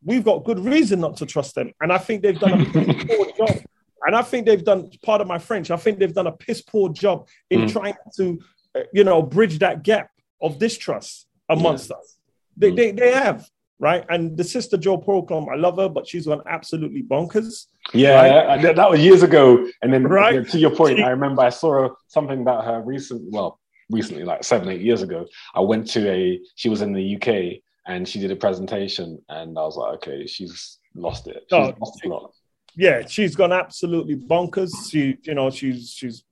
we've 0.03 0.23
got 0.23 0.43
good 0.43 0.59
reason 0.59 0.99
not 0.99 1.17
to 1.17 1.25
trust 1.25 1.55
them. 1.55 1.71
And 1.81 1.91
I 1.91 1.97
think 1.97 2.23
they've 2.23 2.39
done 2.39 2.61
a 2.61 2.65
poor 3.05 3.27
job. 3.37 3.63
And 4.05 4.15
I 4.15 4.21
think 4.21 4.45
they've 4.45 4.63
done, 4.63 4.89
part 5.03 5.21
of 5.21 5.27
my 5.27 5.37
French, 5.37 5.71
I 5.71 5.77
think 5.77 5.99
they've 5.99 6.13
done 6.13 6.27
a 6.27 6.31
piss 6.31 6.61
poor 6.61 6.89
job 6.89 7.27
in 7.49 7.61
mm. 7.61 7.71
trying 7.71 7.95
to, 8.15 8.39
uh, 8.75 8.81
you 8.93 9.03
know, 9.03 9.21
bridge 9.21 9.59
that 9.59 9.83
gap 9.83 10.09
of 10.41 10.59
distrust 10.59 11.27
amongst 11.49 11.89
yeah. 11.89 11.97
us. 11.97 12.17
They, 12.55 12.71
mm. 12.71 12.75
they, 12.75 12.91
they 12.91 13.11
have 13.11 13.47
right? 13.79 14.05
And 14.09 14.37
the 14.37 14.43
sister 14.43 14.77
Jo 14.77 14.97
Pookrum, 14.97 15.47
I 15.51 15.55
love 15.55 15.77
her, 15.77 15.89
but 15.89 16.07
she's 16.07 16.25
gone 16.25 16.41
absolutely 16.47 17.03
bonkers. 17.03 17.67
Yeah, 17.93 18.45
right? 18.45 18.75
that 18.75 18.89
was 18.89 18.99
years 18.99 19.23
ago. 19.23 19.67
And 19.81 19.93
then, 19.93 20.03
right? 20.03 20.47
to 20.47 20.57
your 20.57 20.75
point, 20.75 20.99
I 20.99 21.09
remember 21.09 21.41
I 21.41 21.49
saw 21.49 21.89
something 22.07 22.41
about 22.41 22.65
her 22.65 22.81
recent, 22.81 23.31
well, 23.31 23.59
recently, 23.89 24.23
like 24.23 24.43
seven, 24.43 24.69
eight 24.69 24.81
years 24.81 25.01
ago. 25.01 25.25
I 25.53 25.61
went 25.61 25.87
to 25.91 26.09
a, 26.09 26.39
she 26.55 26.69
was 26.69 26.81
in 26.81 26.93
the 26.93 27.15
UK 27.15 27.61
and 27.87 28.07
she 28.07 28.19
did 28.19 28.31
a 28.31 28.35
presentation, 28.35 29.17
and 29.29 29.57
I 29.57 29.61
was 29.61 29.77
like, 29.77 29.93
okay, 29.95 30.27
she's 30.27 30.79
lost 30.93 31.27
it. 31.27 31.45
She's 31.49 31.57
oh, 31.57 31.73
lost 31.79 32.03
a 32.03 32.07
lot. 32.09 32.33
Yeah, 32.75 33.05
she's 33.07 33.35
gone 33.35 33.53
absolutely 33.53 34.15
bonkers. 34.15 34.71
She, 34.91 35.17
you 35.23 35.33
know, 35.33 35.49
she's 35.49 35.91
she's 35.91 36.23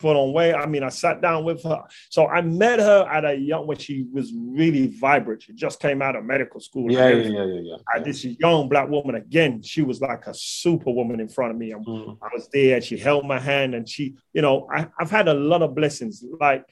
put 0.00 0.16
on 0.16 0.32
weight. 0.32 0.54
I 0.54 0.66
mean, 0.66 0.82
I 0.82 0.88
sat 0.88 1.20
down 1.20 1.44
with 1.44 1.62
her. 1.62 1.82
So 2.08 2.26
I 2.26 2.40
met 2.40 2.80
her 2.80 3.06
at 3.10 3.24
a 3.24 3.34
young 3.34 3.66
when 3.66 3.78
she 3.78 4.06
was 4.12 4.32
really 4.34 4.88
vibrant. 4.88 5.42
She 5.42 5.52
just 5.52 5.78
came 5.78 6.02
out 6.02 6.16
of 6.16 6.24
medical 6.24 6.58
school. 6.60 6.90
Yeah, 6.90 7.10
yeah, 7.10 7.28
yeah, 7.28 7.44
yeah, 7.44 7.76
yeah. 7.94 8.02
This 8.02 8.24
young 8.24 8.68
black 8.68 8.88
woman 8.88 9.14
again. 9.14 9.62
She 9.62 9.82
was 9.82 10.00
like 10.00 10.26
a 10.26 10.34
superwoman 10.34 11.20
in 11.20 11.28
front 11.28 11.52
of 11.52 11.58
me. 11.58 11.72
Mm. 11.72 12.18
I 12.22 12.28
was 12.34 12.48
there. 12.52 12.80
She 12.80 12.96
held 12.96 13.26
my 13.26 13.38
hand, 13.38 13.74
and 13.74 13.88
she, 13.88 14.16
you 14.32 14.42
know, 14.42 14.66
I, 14.74 14.88
I've 14.98 15.10
had 15.10 15.28
a 15.28 15.34
lot 15.34 15.62
of 15.62 15.74
blessings. 15.74 16.24
Like 16.40 16.64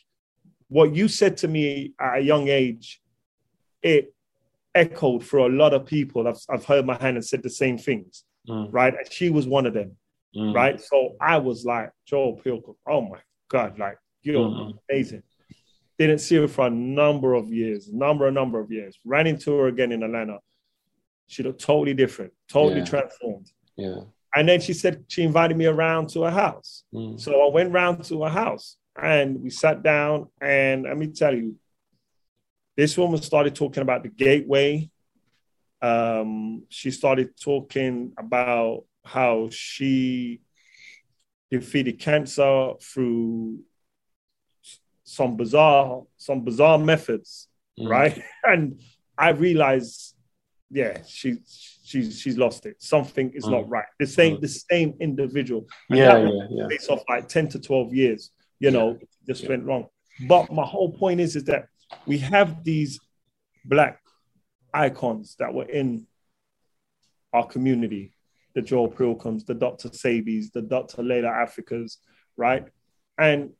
what 0.68 0.94
you 0.94 1.08
said 1.08 1.36
to 1.38 1.48
me 1.48 1.92
at 2.00 2.18
a 2.18 2.20
young 2.20 2.48
age, 2.48 3.00
it 3.82 4.14
echoed 4.74 5.24
for 5.24 5.38
a 5.38 5.48
lot 5.48 5.74
of 5.74 5.86
people. 5.86 6.28
I've, 6.28 6.40
I've 6.48 6.64
heard 6.64 6.86
my 6.86 6.96
hand 6.96 7.16
and 7.16 7.24
said 7.24 7.42
the 7.42 7.50
same 7.50 7.78
things, 7.78 8.24
mm. 8.48 8.68
right? 8.70 8.94
And 8.94 9.12
she 9.12 9.30
was 9.30 9.46
one 9.46 9.66
of 9.66 9.74
them, 9.74 9.96
mm. 10.38 10.54
right? 10.54 10.80
So 10.80 11.16
I 11.20 11.38
was 11.38 11.64
like, 11.64 11.90
Jewel 12.06 12.40
Pookrum, 12.44 12.74
oh 12.88 13.02
my 13.02 13.18
God, 13.48 13.78
like, 13.78 13.98
you're 14.22 14.48
mm-hmm. 14.48 14.78
amazing. 14.88 15.22
Didn't 15.98 16.18
see 16.18 16.36
her 16.36 16.48
for 16.48 16.66
a 16.66 16.70
number 16.70 17.34
of 17.34 17.52
years, 17.52 17.92
number, 17.92 18.28
a 18.28 18.32
number 18.32 18.60
of 18.60 18.70
years. 18.70 18.98
Ran 19.04 19.26
into 19.26 19.56
her 19.56 19.66
again 19.66 19.90
in 19.90 20.02
Atlanta. 20.02 20.38
She 21.26 21.42
looked 21.42 21.60
totally 21.60 21.94
different, 21.94 22.32
totally 22.48 22.80
yeah. 22.80 22.86
transformed. 22.86 23.50
Yeah. 23.76 24.00
And 24.34 24.48
then 24.48 24.60
she 24.60 24.74
said 24.74 25.04
she 25.08 25.22
invited 25.24 25.56
me 25.56 25.66
around 25.66 26.10
to 26.10 26.22
her 26.22 26.30
house. 26.30 26.84
Mm. 26.94 27.18
So 27.18 27.46
I 27.46 27.52
went 27.52 27.72
round 27.72 28.04
to 28.04 28.22
her 28.22 28.30
house 28.30 28.76
and 29.00 29.42
we 29.42 29.50
sat 29.50 29.82
down. 29.82 30.28
And 30.40 30.84
let 30.84 30.96
me 30.96 31.08
tell 31.08 31.34
you, 31.34 31.56
this 32.76 32.96
woman 32.96 33.20
started 33.20 33.54
talking 33.54 33.82
about 33.82 34.02
the 34.02 34.08
gateway. 34.08 34.88
Um, 35.80 36.64
she 36.68 36.90
started 36.90 37.30
talking 37.40 38.12
about 38.18 38.84
how 39.08 39.48
she 39.50 40.40
defeated 41.50 41.98
cancer 41.98 42.72
through 42.82 43.60
some 45.04 45.36
bizarre 45.36 46.02
some 46.18 46.44
bizarre 46.44 46.78
methods, 46.78 47.48
mm. 47.80 47.88
right? 47.88 48.22
And 48.44 48.80
I 49.16 49.30
realized, 49.30 50.14
yeah, 50.70 50.98
she 51.06 51.38
she's 51.84 52.20
she's 52.20 52.36
lost 52.36 52.66
it. 52.66 52.76
Something 52.82 53.32
is 53.34 53.44
mm. 53.44 53.52
not 53.52 53.68
right. 53.68 53.86
The 53.98 54.06
same 54.06 54.36
mm. 54.36 54.40
the 54.40 54.48
same 54.48 54.94
individual. 55.00 55.66
And 55.88 55.98
yeah, 55.98 56.18
yeah, 56.18 56.46
yeah. 56.50 56.66
Based 56.68 56.90
off 56.90 57.02
like 57.08 57.28
ten 57.28 57.48
to 57.48 57.58
twelve 57.58 57.94
years, 57.94 58.30
you 58.60 58.70
know, 58.70 58.98
yeah. 59.00 59.06
just 59.26 59.42
yeah. 59.42 59.50
went 59.50 59.64
wrong. 59.64 59.86
But 60.28 60.52
my 60.52 60.66
whole 60.66 60.92
point 60.92 61.20
is 61.20 61.36
is 61.36 61.44
that 61.44 61.68
we 62.06 62.18
have 62.18 62.62
these 62.64 63.00
black 63.64 64.00
icons 64.74 65.36
that 65.38 65.54
were 65.54 65.64
in 65.64 66.06
our 67.32 67.46
community 67.46 68.12
the 68.58 68.62
Jo 68.62 68.88
Pookrums, 68.88 69.46
the 69.46 69.54
Dr. 69.54 69.88
Sebi's, 69.90 70.50
the 70.50 70.62
Dr. 70.62 71.00
Llaila 71.00 71.46
Afrikas, 71.46 71.98
right? 72.36 72.66
And 73.16 73.50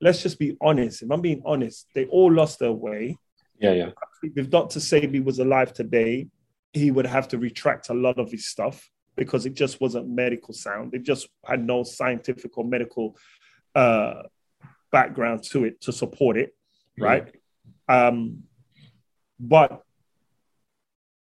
let's 0.00 0.22
just 0.22 0.38
be 0.38 0.56
honest. 0.62 1.02
If 1.02 1.10
I'm 1.10 1.20
being 1.20 1.42
honest, 1.44 1.88
they 1.94 2.06
all 2.06 2.32
lost 2.32 2.58
their 2.58 2.72
way. 2.72 3.18
Yeah, 3.58 3.72
yeah. 3.72 3.90
If 4.22 4.48
Dr. 4.48 4.80
Sebi 4.80 5.22
was 5.22 5.40
alive 5.40 5.74
today, 5.74 6.28
he 6.72 6.90
would 6.90 7.04
have 7.04 7.28
to 7.28 7.38
retract 7.38 7.90
a 7.90 7.94
lot 7.94 8.18
of 8.18 8.30
his 8.30 8.48
stuff 8.48 8.90
because 9.14 9.44
it 9.44 9.52
just 9.52 9.78
wasn't 9.78 10.08
medical 10.08 10.54
sound. 10.54 10.94
It 10.94 11.02
just 11.02 11.28
had 11.44 11.62
no 11.62 11.82
scientific 11.82 12.56
or 12.56 12.64
medical 12.64 13.18
uh, 13.74 14.22
background 14.90 15.42
to 15.50 15.64
it 15.64 15.82
to 15.82 15.92
support 15.92 16.38
it, 16.38 16.56
right? 16.98 17.28
Um, 17.90 18.44
but 19.38 19.82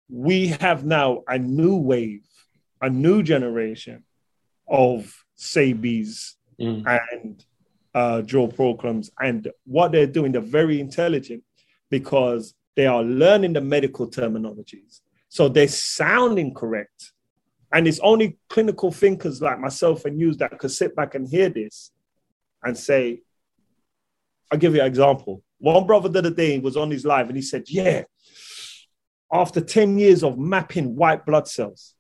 we 0.09 0.47
have 0.47 0.85
now 0.85 1.23
a 1.27 1.37
new 1.37 1.75
wave, 1.75 2.25
a 2.83 2.89
new 2.89 3.23
generation 3.23 4.03
of 4.67 5.11
Sebis 5.37 6.33
mm. 6.59 6.83
and 6.85 7.43
uh, 7.95 8.21
Jo 8.21 8.49
Pookrums. 8.49 9.09
And 9.19 9.49
what 9.65 9.93
they're 9.93 10.05
doing, 10.05 10.33
they're 10.33 10.41
very 10.41 10.81
intelligent 10.81 11.43
because 11.89 12.53
they 12.75 12.85
are 12.85 13.01
learning 13.01 13.53
the 13.53 13.61
medical 13.61 14.09
terminologies. 14.09 14.99
So 15.29 15.47
they're 15.47 15.69
sounding 15.69 16.53
correct. 16.53 17.13
And 17.71 17.87
it's 17.87 18.01
only 18.01 18.37
clinical 18.49 18.91
thinkers 18.91 19.41
like 19.41 19.59
myself 19.59 20.03
and 20.05 20.19
you 20.19 20.33
that 20.35 20.59
could 20.59 20.71
sit 20.71 20.93
back 20.95 21.15
and 21.15 21.27
hear 21.27 21.49
this 21.49 21.91
and 22.63 22.77
say, 22.77 23.21
I'll 24.51 24.59
give 24.59 24.75
you 24.75 24.81
an 24.81 24.87
example. 24.87 25.41
One 25.59 25.87
brother 25.87 26.09
the 26.09 26.19
other 26.19 26.29
day 26.31 26.59
was 26.59 26.75
on 26.75 26.91
his 26.91 27.05
live 27.05 27.27
and 27.27 27.37
he 27.37 27.41
said, 27.41 27.63
Yeah, 27.67 28.03
after 29.31 29.61
10 29.61 29.97
years 29.97 30.23
of 30.23 30.37
mapping 30.37 30.95
white 30.95 31.25
blood 31.25 31.47
cells, 31.47 31.95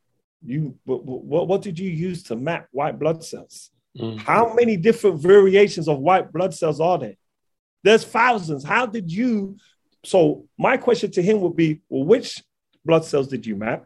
you 0.45 0.77
what, 0.83 1.03
what, 1.03 1.47
what 1.47 1.61
did 1.61 1.79
you 1.79 1.89
use 1.89 2.23
to 2.23 2.35
map 2.35 2.67
white 2.71 2.99
blood 2.99 3.23
cells? 3.23 3.71
Mm. 3.97 4.19
How 4.19 4.53
many 4.53 4.77
different 4.77 5.19
variations 5.19 5.87
of 5.87 5.99
white 5.99 6.31
blood 6.31 6.53
cells 6.53 6.79
are 6.79 6.97
there? 6.97 7.15
There's 7.83 8.03
thousands. 8.03 8.63
How 8.63 8.85
did 8.85 9.11
you? 9.11 9.57
So, 10.03 10.45
my 10.57 10.77
question 10.77 11.11
to 11.11 11.21
him 11.21 11.41
would 11.41 11.55
be 11.55 11.81
well, 11.89 12.05
which 12.05 12.43
blood 12.83 13.05
cells 13.05 13.27
did 13.27 13.45
you 13.45 13.55
map? 13.55 13.85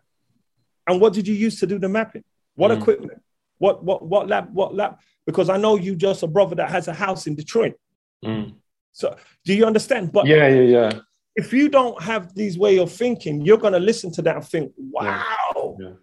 And 0.87 1.01
what 1.01 1.13
did 1.13 1.27
you 1.27 1.35
use 1.35 1.59
to 1.59 1.67
do 1.67 1.77
the 1.77 1.89
mapping? 1.89 2.23
What 2.55 2.71
mm. 2.71 2.79
equipment? 2.79 3.21
What, 3.57 3.83
what, 3.83 4.05
what 4.05 4.27
lab? 4.27 4.53
What 4.53 4.75
lab? 4.75 4.97
Because 5.25 5.49
I 5.49 5.57
know 5.57 5.75
you 5.75 5.95
just 5.95 6.23
a 6.23 6.27
brother 6.27 6.55
that 6.55 6.69
has 6.69 6.87
a 6.87 6.93
house 6.93 7.27
in 7.27 7.35
Detroit. 7.35 7.75
Mm. 8.23 8.55
So 8.93 9.15
do 9.43 9.53
you 9.53 9.65
understand? 9.65 10.11
But 10.11 10.25
yeah, 10.25 10.47
yeah, 10.47 10.61
yeah. 10.61 10.99
If 11.35 11.53
you 11.53 11.69
don't 11.69 12.01
have 12.01 12.33
these 12.33 12.57
way 12.57 12.79
of 12.79 12.91
thinking, 12.91 13.41
you're 13.41 13.57
gonna 13.57 13.79
listen 13.79 14.11
to 14.13 14.21
that 14.23 14.37
and 14.37 14.45
think, 14.45 14.71
wow. 14.77 15.75
Yeah. 15.79 15.87
Yeah. 15.87 15.93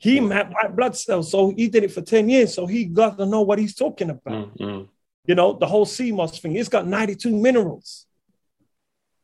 He 0.00 0.16
yeah. 0.16 0.32
had 0.32 0.52
white 0.52 0.74
blood 0.74 0.96
cells, 0.96 1.30
so 1.30 1.50
he 1.50 1.68
did 1.68 1.84
it 1.84 1.92
for 1.92 2.00
10 2.00 2.28
years. 2.30 2.54
So 2.54 2.66
he 2.66 2.86
got 2.86 3.18
to 3.18 3.26
know 3.26 3.42
what 3.42 3.58
he's 3.58 3.74
talking 3.74 4.08
about. 4.08 4.56
Mm-hmm. 4.56 4.84
You 5.26 5.34
know, 5.34 5.52
the 5.52 5.66
whole 5.66 5.84
sea 5.84 6.10
moss 6.10 6.38
thing, 6.38 6.56
it's 6.56 6.70
got 6.70 6.86
92 6.86 7.36
minerals. 7.36 8.06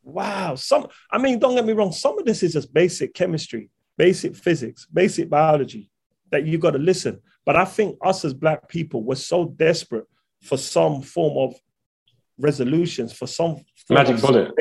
Wow. 0.05 0.55
Some, 0.55 0.89
I 1.11 1.17
mean, 1.17 1.39
don't 1.39 1.55
get 1.55 1.65
me 1.65 1.73
wrong, 1.73 1.93
some 1.93 2.19
of 2.19 2.27
this 2.27 2.43
is 2.43 2.53
just 2.53 2.75
basic 2.75 3.15
chemistry, 3.15 3.71
basic 3.97 4.37
physics, 4.37 4.87
basic 4.93 5.31
biology 5.31 5.91
that 6.31 6.45
you 6.45 6.59
got 6.59 6.73
to 6.73 6.79
listen. 6.79 7.23
But 7.47 7.57
I 7.57 7.65
think 7.65 7.97
us 8.05 8.25
as 8.27 8.35
black 8.35 8.69
people 8.69 9.03
were 9.03 9.17
so 9.17 9.47
desperate 9.47 10.05
for 10.43 10.59
some 10.59 11.01
form 11.01 11.39
of 11.39 11.59
resolutions, 12.39 13.15
for 13.15 13.27
some 13.27 13.65
magic 13.89 14.21
bullet. 14.21 14.53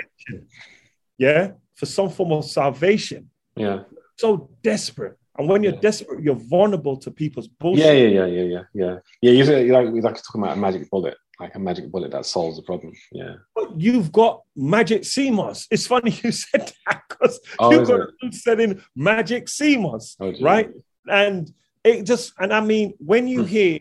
Yeah, 1.18 1.51
for 1.74 1.86
some 1.86 2.09
form 2.09 2.32
of 2.32 2.45
salvation. 2.45 3.30
Yeah. 3.57 3.84
So 4.18 4.49
desperate. 4.63 5.18
And 5.38 5.49
when 5.49 5.63
you're 5.63 5.73
yeah. 5.73 5.81
desperate, 5.81 6.23
you're 6.23 6.36
vulnerable 6.36 6.97
to 6.97 7.11
people's 7.11 7.47
bullshit. 7.47 7.86
Yeah, 7.86 7.91
yeah, 7.91 8.07
yeah, 8.07 8.25
yeah, 8.25 8.43
yeah, 8.43 8.63
yeah. 8.73 8.95
Yeah, 9.21 9.31
you 9.31 9.45
say, 9.45 9.69
like 9.69 9.89
we 9.89 10.01
like 10.01 10.15
talking 10.15 10.41
about 10.41 10.57
a 10.57 10.59
magic 10.59 10.89
bullet, 10.89 11.17
like 11.39 11.55
a 11.55 11.59
magic 11.59 11.91
bullet 11.91 12.11
that 12.11 12.25
solves 12.25 12.55
the 12.57 12.63
problem. 12.63 12.93
Yeah. 13.11 13.36
But 13.53 13.79
you've 13.79 14.11
got 14.11 14.43
magic 14.55 15.05
moss. 15.31 15.67
It's 15.69 15.88
funny 15.88 16.11
you 16.23 16.31
said 16.31 16.71
that 16.86 17.01
because 17.09 17.39
oh, 17.59 17.71
you've 17.71 17.88
got 17.88 18.33
selling 18.33 18.81
magic 18.95 19.49
moss, 19.77 20.15
oh, 20.19 20.33
right? 20.41 20.69
And 21.07 21.51
it 21.83 22.03
just 22.03 22.33
and 22.39 22.53
I 22.53 22.61
mean, 22.61 22.93
when 22.99 23.27
you 23.27 23.41
hmm. 23.41 23.47
hear 23.47 23.79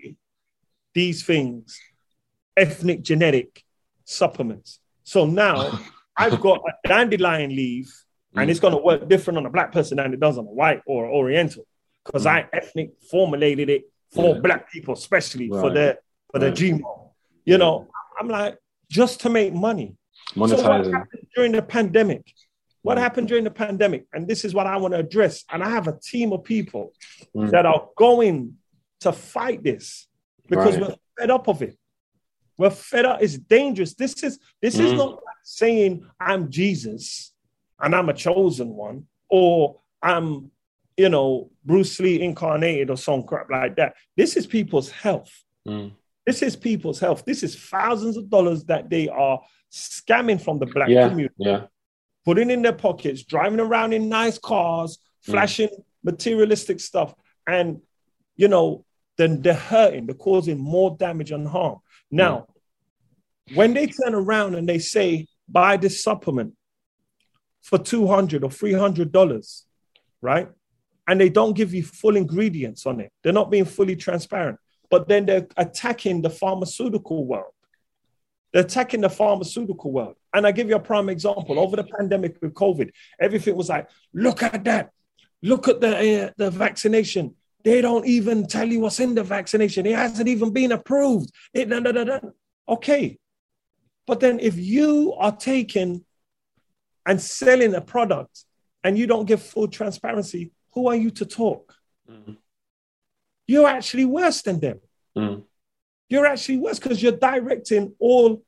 these 0.92 1.24
things, 1.24 1.78
ethnic 2.56 3.02
genetic 3.02 3.62
supplements. 4.04 4.80
So 5.04 5.26
now 5.26 5.80
I've 6.16 6.40
got 6.40 6.60
a 6.60 6.88
dandelion 6.88 7.50
leaf 7.50 8.03
and 8.34 8.50
it's 8.50 8.60
going 8.60 8.72
to 8.72 8.80
work 8.80 9.08
different 9.08 9.38
on 9.38 9.46
a 9.46 9.50
black 9.50 9.72
person 9.72 9.96
than 9.96 10.12
it 10.12 10.20
does 10.20 10.38
on 10.38 10.46
a 10.46 10.50
white 10.50 10.82
or 10.86 11.06
oriental 11.06 11.66
because 12.04 12.24
mm. 12.24 12.30
I 12.30 12.48
ethnic 12.52 12.92
formulated 13.10 13.70
it 13.70 13.84
for 14.12 14.34
yeah. 14.34 14.40
black 14.40 14.70
people, 14.70 14.94
especially 14.94 15.50
right. 15.50 15.60
for 15.60 15.70
the 15.70 15.98
for 16.32 16.40
right. 16.40 16.54
the 16.54 16.70
GMO. 16.70 17.10
You 17.44 17.52
yeah. 17.52 17.56
know, 17.56 17.88
I'm 18.18 18.28
like 18.28 18.58
just 18.90 19.20
to 19.20 19.30
make 19.30 19.52
money. 19.52 19.96
Monetizing. 20.34 20.58
So 20.58 20.68
what 20.68 20.86
happened 20.86 21.26
during 21.34 21.52
the 21.52 21.62
pandemic? 21.62 22.32
What 22.82 22.98
mm. 22.98 23.00
happened 23.00 23.28
during 23.28 23.44
the 23.44 23.50
pandemic? 23.50 24.06
And 24.12 24.26
this 24.26 24.44
is 24.44 24.54
what 24.54 24.66
I 24.66 24.76
want 24.76 24.94
to 24.94 25.00
address. 25.00 25.44
And 25.50 25.62
I 25.62 25.70
have 25.70 25.88
a 25.88 25.98
team 25.98 26.32
of 26.32 26.44
people 26.44 26.92
mm. 27.34 27.50
that 27.50 27.66
are 27.66 27.88
going 27.96 28.54
to 29.00 29.12
fight 29.12 29.62
this 29.62 30.06
because 30.48 30.76
right. 30.76 30.88
we're 30.88 30.96
fed 31.18 31.30
up 31.30 31.48
of 31.48 31.62
it. 31.62 31.76
We're 32.56 32.70
fed 32.70 33.04
up. 33.04 33.22
It's 33.22 33.36
dangerous. 33.36 33.94
This 33.94 34.22
is 34.22 34.38
this 34.62 34.78
is 34.78 34.92
mm. 34.92 34.98
not 34.98 35.20
saying 35.42 36.06
I'm 36.20 36.50
Jesus 36.50 37.33
and 37.80 37.94
I'm 37.94 38.08
a 38.08 38.14
chosen 38.14 38.68
one, 38.70 39.06
or 39.28 39.80
I'm, 40.02 40.50
you 40.96 41.08
know, 41.08 41.50
Bruce 41.64 41.98
Lee 42.00 42.22
incarnated 42.22 42.90
or 42.90 42.96
some 42.96 43.24
crap 43.24 43.50
like 43.50 43.76
that. 43.76 43.94
This 44.16 44.36
is 44.36 44.46
people's 44.46 44.90
health. 44.90 45.32
Mm. 45.66 45.92
This 46.26 46.42
is 46.42 46.56
people's 46.56 47.00
health. 47.00 47.24
This 47.24 47.42
is 47.42 47.56
thousands 47.56 48.16
of 48.16 48.30
dollars 48.30 48.64
that 48.64 48.88
they 48.88 49.08
are 49.08 49.40
scamming 49.72 50.40
from 50.40 50.58
the 50.58 50.66
black 50.66 50.88
yeah, 50.88 51.08
community, 51.08 51.34
yeah. 51.38 51.64
putting 52.24 52.50
in 52.50 52.62
their 52.62 52.72
pockets, 52.72 53.24
driving 53.24 53.60
around 53.60 53.92
in 53.92 54.08
nice 54.08 54.38
cars, 54.38 54.98
mm. 55.26 55.32
flashing 55.32 55.68
mm. 55.68 55.84
materialistic 56.02 56.80
stuff, 56.80 57.14
and 57.46 57.80
you 58.36 58.48
know, 58.48 58.84
then 59.16 59.42
they're 59.42 59.54
hurting, 59.54 60.06
they're 60.06 60.14
causing 60.14 60.58
more 60.58 60.96
damage 60.96 61.30
and 61.30 61.46
harm. 61.46 61.78
Now, 62.10 62.46
mm. 63.50 63.56
when 63.56 63.74
they 63.74 63.86
turn 63.86 64.14
around 64.14 64.54
and 64.54 64.68
they 64.68 64.78
say, 64.78 65.26
buy 65.48 65.76
this 65.76 66.02
supplement, 66.02 66.54
for 67.64 67.78
200 67.78 68.44
or 68.44 68.50
300 68.50 69.10
dollars 69.10 69.64
right? 70.24 70.48
And 71.06 71.20
they 71.20 71.28
don't 71.28 71.52
give 71.52 71.74
you 71.74 71.84
full 71.84 72.16
ingredients 72.16 72.86
on 72.86 72.98
it. 72.98 73.12
They're 73.22 73.32
not 73.32 73.50
being 73.50 73.66
fully 73.66 73.94
transparent. 73.94 74.58
But 74.90 75.06
then 75.06 75.26
they're 75.26 75.46
attacking 75.56 76.22
the 76.22 76.30
pharmaceutical 76.30 77.26
world. 77.26 77.52
They're 78.52 78.62
attacking 78.62 79.02
the 79.02 79.10
pharmaceutical 79.10 79.92
world. 79.92 80.16
And 80.32 80.46
i 80.46 80.50
give 80.52 80.68
you 80.68 80.76
a 80.76 80.80
prime 80.80 81.10
example. 81.10 81.58
Over 81.60 81.76
the 81.76 81.84
pandemic 81.84 82.38
with 82.40 82.54
covid 82.54 82.90
everything 83.20 83.54
was 83.54 83.68
like 83.68 83.88
look 84.14 84.42
at 84.42 84.64
that. 84.64 84.90
Look 85.42 85.68
at 85.68 85.80
the 85.80 85.92
uh, 86.24 86.30
the 86.38 86.50
vaccination. 86.50 87.34
They 87.62 87.80
don't 87.82 88.06
even 88.06 88.46
tell 88.46 88.66
you 88.66 88.80
what's 88.80 89.00
in 89.00 89.14
the 89.14 89.22
vaccination. 89.22 89.86
It 89.86 89.96
hasn't 89.96 90.28
even 90.28 90.50
been 90.52 90.72
approved. 90.72 91.30
It, 91.52 91.68
da, 91.68 91.80
da, 91.80 91.92
da, 91.92 92.18
okay. 92.68 93.18
But 94.06 94.20
then 94.20 94.38
if 94.38 94.56
you 94.56 95.14
are 95.18 95.34
taking 95.34 96.04
and 97.06 97.20
selling 97.20 97.74
a 97.74 97.80
product 97.80 98.44
and 98.82 98.98
you 98.98 99.06
don't 99.06 99.26
give 99.26 99.42
full 99.42 99.68
transparency, 99.68 100.52
who 100.72 100.88
are 100.88 100.96
you 100.96 101.10
to 101.10 101.24
talk? 101.24 101.74
Mm. 102.10 102.36
You're 103.46 103.68
actually 103.68 104.04
worse 104.04 104.42
than 104.42 104.60
them. 104.60 104.80
Mm. 105.16 105.44
You're 106.08 106.26
actually 106.26 106.58
worse 106.58 106.78
because 106.78 107.02
you're 107.02 107.12
directing 107.12 107.94
all 107.98 108.42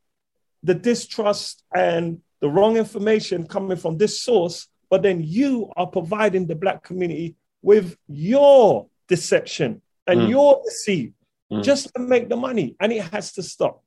the 0.63 0.75
distrust 0.75 1.63
and 1.75 2.21
the 2.41 2.49
wrong 2.49 2.77
information 2.77 3.47
coming 3.47 3.77
from 3.77 3.97
this 3.97 4.21
source, 4.21 4.69
but 4.91 5.03
then 5.03 5.23
you 5.23 5.71
are 5.77 5.87
providing 5.87 6.47
the 6.47 6.55
black 6.55 6.83
community 6.83 7.37
with 7.63 7.97
your 8.09 8.89
deception 9.09 9.81
and 10.07 10.21
mm. 10.21 10.29
your 10.29 10.61
deceit 10.65 11.13
mm. 11.51 11.63
just 11.63 11.93
to 11.95 12.01
make 12.01 12.29
the 12.29 12.37
money, 12.37 12.77
and 12.81 12.93
it 12.93 13.03
has 13.03 13.33
to 13.33 13.43
stop. 13.43 13.83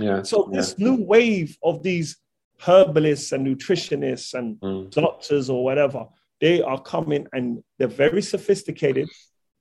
Yeah. 0.00 0.22
So 0.22 0.48
this 0.50 0.74
yeah. 0.78 0.88
new 0.88 1.04
wave 1.04 1.58
of 1.62 1.82
these 1.82 2.16
herbalists 2.64 3.32
and 3.32 3.46
nutritionists 3.46 4.34
and 4.34 4.60
mm. 4.60 4.90
doctors 4.90 5.50
or 5.50 5.64
whatever, 5.64 6.06
they 6.40 6.62
are 6.62 6.80
coming 6.80 7.26
and 7.32 7.62
they're 7.78 7.88
very 7.88 8.22
sophisticated. 8.22 9.08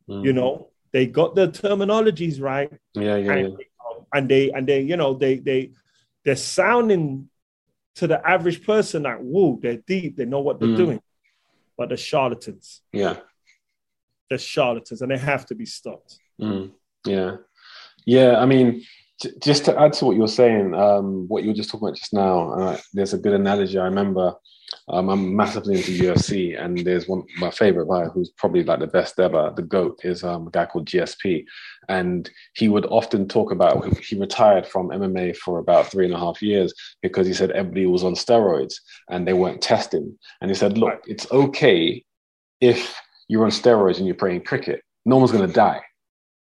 Mm. 0.09 0.25
You 0.25 0.33
know, 0.33 0.69
they 0.91 1.07
got 1.07 1.35
the 1.35 1.47
terminologies 1.47 2.41
right. 2.41 2.71
Yeah, 2.93 3.15
yeah, 3.17 3.31
and, 3.33 3.49
yeah. 3.49 3.95
and 4.13 4.29
they 4.29 4.51
and 4.51 4.67
they, 4.67 4.81
you 4.81 4.97
know, 4.97 5.13
they 5.13 5.37
they 5.37 5.71
they're 6.23 6.35
sounding 6.35 7.29
to 7.95 8.07
the 8.07 8.27
average 8.27 8.65
person 8.65 9.03
like, 9.03 9.19
whoa, 9.19 9.59
they're 9.61 9.77
deep, 9.77 10.17
they 10.17 10.25
know 10.25 10.39
what 10.39 10.59
they're 10.59 10.69
mm. 10.69 10.77
doing. 10.77 11.01
But 11.77 11.89
the 11.89 11.97
charlatans. 11.97 12.81
Yeah. 12.91 13.17
They're 14.29 14.37
charlatans 14.37 15.01
and 15.01 15.11
they 15.11 15.17
have 15.17 15.45
to 15.47 15.55
be 15.55 15.65
stopped. 15.65 16.17
Mm. 16.39 16.71
Yeah. 17.05 17.37
Yeah. 18.05 18.39
I 18.39 18.45
mean, 18.45 18.83
just 19.41 19.65
to 19.65 19.79
add 19.79 19.93
to 19.93 20.05
what 20.05 20.15
you're 20.15 20.27
saying, 20.27 20.73
um, 20.73 21.27
what 21.27 21.43
you 21.43 21.49
were 21.49 21.55
just 21.55 21.69
talking 21.69 21.87
about 21.87 21.97
just 21.97 22.13
now, 22.13 22.51
uh, 22.53 22.77
there's 22.93 23.13
a 23.13 23.17
good 23.17 23.33
analogy. 23.33 23.77
I 23.77 23.85
remember 23.85 24.33
um, 24.87 25.09
I'm 25.09 25.35
massively 25.35 25.77
into 25.77 25.91
UFC, 25.91 26.61
and 26.61 26.77
there's 26.79 27.07
one 27.07 27.23
my 27.37 27.51
favorite 27.51 27.87
guy 27.87 28.05
who's 28.05 28.31
probably 28.31 28.63
like 28.63 28.79
the 28.79 28.87
best 28.87 29.19
ever. 29.19 29.51
The 29.55 29.61
goat 29.61 29.99
is 30.03 30.23
um, 30.23 30.47
a 30.47 30.51
guy 30.51 30.65
called 30.65 30.87
GSP, 30.87 31.45
and 31.89 32.29
he 32.55 32.69
would 32.69 32.85
often 32.85 33.27
talk 33.27 33.51
about 33.51 33.97
he 33.97 34.17
retired 34.17 34.65
from 34.67 34.89
MMA 34.89 35.35
for 35.37 35.59
about 35.59 35.87
three 35.87 36.05
and 36.05 36.13
a 36.13 36.19
half 36.19 36.41
years 36.41 36.73
because 37.01 37.27
he 37.27 37.33
said 37.33 37.51
everybody 37.51 37.85
was 37.85 38.03
on 38.03 38.13
steroids 38.13 38.75
and 39.09 39.27
they 39.27 39.33
weren't 39.33 39.61
testing. 39.61 40.17
And 40.41 40.49
he 40.49 40.55
said, 40.55 40.77
look, 40.77 41.01
it's 41.05 41.29
okay 41.31 42.03
if 42.59 42.95
you're 43.27 43.43
on 43.43 43.51
steroids 43.51 43.97
and 43.97 44.05
you're 44.05 44.15
playing 44.15 44.43
cricket. 44.43 44.81
No 45.05 45.17
one's 45.17 45.31
going 45.31 45.47
to 45.47 45.53
die 45.53 45.81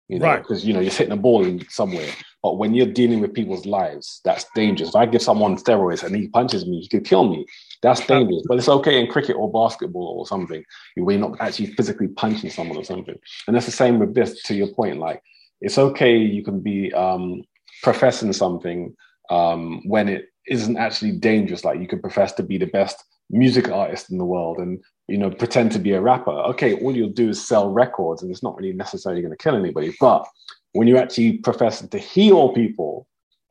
you 0.08 0.20
know, 0.20 0.26
right? 0.26 0.42
Because 0.42 0.66
you 0.66 0.74
know 0.74 0.80
you're 0.80 0.92
hitting 0.92 1.14
a 1.14 1.18
ball 1.18 1.46
in 1.46 1.68
somewhere. 1.70 2.10
But 2.48 2.60
when 2.60 2.74
you're 2.74 2.86
dealing 2.86 3.20
with 3.20 3.34
people's 3.34 3.66
lives, 3.66 4.22
that's 4.24 4.46
dangerous. 4.56 4.92
If 4.92 4.96
I 4.96 5.06
give 5.06 5.22
someone 5.22 5.58
steroids 5.58 6.02
and 6.02 6.16
he 6.16 6.30
punches 6.30 6.66
me, 6.66 6.80
he 6.80 6.88
could 6.88 7.04
kill 7.04 7.28
me. 7.28 7.46
That's 7.84 8.08
dangerous. 8.08 8.44
But 8.48 8.58
it's 8.58 8.70
okay 8.70 9.02
in 9.02 9.12
cricket 9.12 9.36
or 9.36 9.52
basketball 9.52 10.16
or 10.18 10.26
something 10.26 10.64
where 10.96 11.18
you're 11.18 11.28
not 11.28 11.42
actually 11.42 11.74
physically 11.74 12.08
punching 12.08 12.50
someone 12.50 12.78
or 12.78 12.86
something. 12.86 13.18
And 13.48 13.54
that's 13.54 13.66
the 13.66 13.74
same 13.74 14.00
with 14.00 14.16
this. 14.16 14.42
To 14.44 14.56
your 14.56 14.70
point, 14.70 14.98
like 14.98 15.22
it's 15.60 15.78
okay. 15.78 16.16
You 16.16 16.42
can 16.42 16.62
be 16.62 16.94
um, 16.94 17.44
professing 17.84 18.32
something 18.32 18.96
um, 19.30 19.82
when 19.86 20.08
it 20.08 20.28
isn't 20.48 20.78
actually 20.78 21.18
dangerous. 21.18 21.66
Like 21.66 21.82
you 21.82 21.88
could 21.90 22.02
profess 22.02 22.32
to 22.36 22.44
be 22.44 22.58
the 22.58 22.68
best 22.68 23.04
music 23.30 23.68
artist 23.68 24.10
in 24.10 24.18
the 24.18 24.24
world 24.24 24.58
and 24.60 24.82
you 25.10 25.18
know 25.18 25.30
pretend 25.30 25.70
to 25.70 25.80
be 25.80 25.92
a 25.92 26.00
rapper 26.00 26.32
okay 26.32 26.76
all 26.76 26.96
you'll 26.96 27.10
do 27.10 27.28
is 27.28 27.46
sell 27.46 27.70
records 27.70 28.22
and 28.22 28.32
it's 28.32 28.42
not 28.42 28.56
really 28.56 28.72
necessarily 28.72 29.22
going 29.22 29.36
to 29.36 29.44
kill 29.44 29.58
anybody 29.58 29.94
but 30.00 30.26
when 30.74 30.88
you're 30.88 31.00
actually 31.00 31.38
profess 31.40 31.82
to 31.82 31.98
heal 31.98 32.54
people 32.54 33.08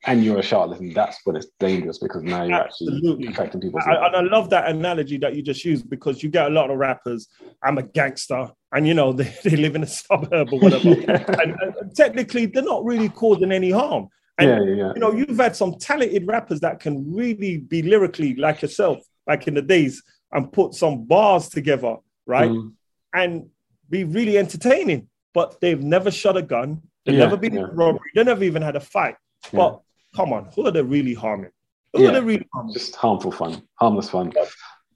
and 0.06 0.24
you're 0.24 0.38
a 0.38 0.42
charlatan, 0.42 0.92
that's 0.94 1.18
when 1.24 1.36
it's 1.36 1.48
dangerous 1.58 1.98
because 1.98 2.22
now 2.22 2.44
you're 2.44 2.54
Absolutely. 2.54 3.10
actually 3.10 3.26
affecting 3.26 3.60
people. 3.60 3.80
And 3.84 4.16
I 4.16 4.20
love 4.20 4.50
that 4.50 4.68
analogy 4.68 5.18
that 5.18 5.34
you 5.34 5.42
just 5.42 5.64
used 5.64 5.90
because 5.90 6.22
you 6.22 6.28
get 6.28 6.46
a 6.46 6.50
lot 6.50 6.70
of 6.70 6.78
rappers. 6.78 7.28
I'm 7.62 7.78
a 7.78 7.82
gangster, 7.82 8.48
and 8.72 8.86
you 8.86 8.94
know 8.94 9.12
they, 9.12 9.34
they 9.42 9.56
live 9.56 9.74
in 9.74 9.82
a 9.82 9.86
suburb 9.86 10.52
or 10.52 10.60
whatever. 10.60 10.88
yeah. 10.88 11.24
and, 11.42 11.56
and, 11.60 11.96
technically, 11.96 12.46
they're 12.46 12.62
not 12.62 12.84
really 12.84 13.08
causing 13.08 13.50
any 13.50 13.70
harm. 13.70 14.08
And 14.38 14.50
yeah, 14.50 14.60
yeah, 14.60 14.84
yeah. 14.84 14.92
you 14.94 15.00
know, 15.00 15.12
you've 15.12 15.38
had 15.38 15.56
some 15.56 15.76
talented 15.78 16.26
rappers 16.26 16.60
that 16.60 16.78
can 16.78 17.12
really 17.12 17.56
be 17.56 17.82
lyrically 17.82 18.34
like 18.36 18.62
yourself, 18.62 18.98
back 19.26 19.48
in 19.48 19.54
the 19.54 19.62
days, 19.62 20.02
and 20.30 20.52
put 20.52 20.74
some 20.74 21.04
bars 21.04 21.48
together, 21.48 21.96
right? 22.26 22.50
Mm. 22.50 22.72
And 23.14 23.48
be 23.88 24.04
really 24.04 24.36
entertaining. 24.36 25.08
But 25.32 25.60
they've 25.60 25.82
never 25.82 26.10
shot 26.10 26.36
a 26.36 26.42
gun. 26.42 26.82
They've 27.06 27.14
yeah, 27.14 27.20
never 27.20 27.36
been 27.36 27.54
yeah. 27.54 27.60
in 27.60 27.70
a 27.70 27.72
robbery. 27.72 28.10
They 28.14 28.24
never 28.24 28.44
even 28.44 28.62
had 28.62 28.76
a 28.76 28.80
fight. 28.80 29.16
But 29.52 29.80
come 30.14 30.32
on, 30.32 30.50
who 30.54 30.66
are 30.66 30.72
they 30.72 30.82
really 30.82 31.14
harming? 31.14 31.52
Who 31.92 32.02
yeah. 32.02 32.08
are 32.08 32.12
they 32.12 32.20
really 32.20 32.48
harming? 32.52 32.74
Just 32.74 32.96
harmful 32.96 33.30
fun, 33.30 33.62
harmless 33.76 34.10
fun. 34.10 34.32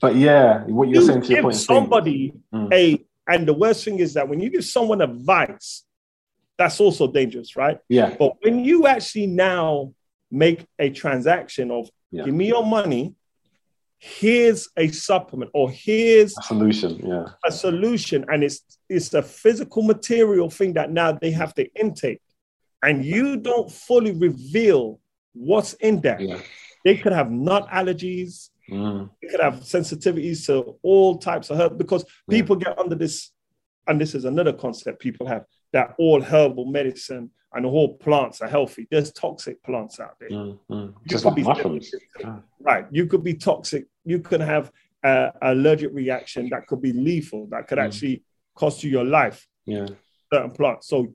But 0.00 0.16
yeah, 0.16 0.64
what 0.64 0.88
you're 0.88 1.02
you 1.02 1.06
saying 1.06 1.22
to 1.22 1.28
your 1.28 1.42
point. 1.42 1.56
Somebody 1.56 2.34
mm. 2.52 2.72
a 2.72 3.04
and 3.28 3.46
the 3.46 3.54
worst 3.54 3.84
thing 3.84 4.00
is 4.00 4.14
that 4.14 4.28
when 4.28 4.40
you 4.40 4.50
give 4.50 4.64
someone 4.64 5.00
advice, 5.00 5.84
that's 6.58 6.80
also 6.80 7.06
dangerous, 7.06 7.54
right? 7.54 7.78
Yeah. 7.88 8.16
But 8.18 8.34
when 8.42 8.64
you 8.64 8.86
actually 8.88 9.28
now 9.28 9.94
make 10.30 10.66
a 10.78 10.90
transaction 10.90 11.70
of 11.70 11.88
Yeah. 12.10 12.24
give 12.24 12.34
me 12.34 12.48
your 12.48 12.66
money, 12.66 13.14
here's 14.02 14.68
a 14.78 14.88
supplement, 14.88 15.50
or 15.52 15.70
here's 15.70 16.36
A 16.38 16.42
solution. 16.42 16.98
Yeah. 17.06 17.26
a 17.44 17.52
solution 17.52 18.24
and 18.28 18.42
it's 18.42 18.62
it's 18.88 19.12
a 19.14 19.22
physical 19.22 19.82
material 19.82 20.48
thing 20.48 20.72
that 20.72 20.90
now 20.90 21.12
they 21.12 21.30
have 21.30 21.54
to 21.54 21.64
intake 21.78 22.20
and 22.82 23.04
you 23.04 23.36
don't 23.36 23.70
fully 23.70 24.12
reveal 24.12 24.98
what's 25.34 25.74
in 25.74 26.00
there 26.00 26.18
Yeah. 26.20 26.40
they 26.84 26.96
could 26.96 27.12
have 27.12 27.30
nut 27.30 27.68
allergies 27.70 28.48
Mm. 28.70 29.10
they 29.20 29.28
could 29.28 29.40
have 29.40 29.54
sensitivities 29.76 30.46
to 30.46 30.76
all 30.82 31.18
types 31.18 31.50
of 31.50 31.58
herb 31.58 31.76
because 31.76 32.02
Yeah. 32.04 32.38
people 32.38 32.56
get 32.56 32.78
under 32.78 32.94
this 32.94 33.32
and 33.86 34.00
this 34.00 34.14
is 34.14 34.24
another 34.24 34.52
concept 34.54 35.00
people 35.00 35.26
have 35.26 35.44
that 35.72 35.94
all 35.98 36.20
herbal 36.20 36.66
medicine 36.66 37.30
and 37.52 37.66
all 37.66 37.96
plants 37.96 38.40
are 38.40 38.48
healthy 38.48 38.86
there's 38.90 39.12
toxic 39.12 39.62
plants 39.62 39.98
out 40.00 40.16
there 40.20 40.28
Mm. 40.30 40.58
Mm. 40.70 40.86
You 40.88 40.94
Just 41.06 41.24
like 41.24 41.34
be 41.36 41.42
mushrooms. 41.42 41.92
Yeah. 42.20 42.38
Right. 42.60 42.86
You 42.90 43.06
could 43.06 43.24
be 43.24 43.34
toxic. 43.34 43.86
You 44.04 44.20
could 44.20 44.40
have 44.40 44.70
an 45.02 45.30
allergic 45.42 45.90
reaction 45.92 46.48
that 46.50 46.66
could 46.68 46.80
be 46.82 46.92
lethal, 46.92 47.46
that 47.52 47.66
could 47.68 47.78
Mm. 47.78 47.84
actually 47.86 48.22
cost 48.54 48.84
you 48.84 48.90
your 48.90 49.04
life, 49.04 49.48
Yeah. 49.66 49.86
certain 50.32 50.50
plants. 50.52 50.86
So 50.88 51.14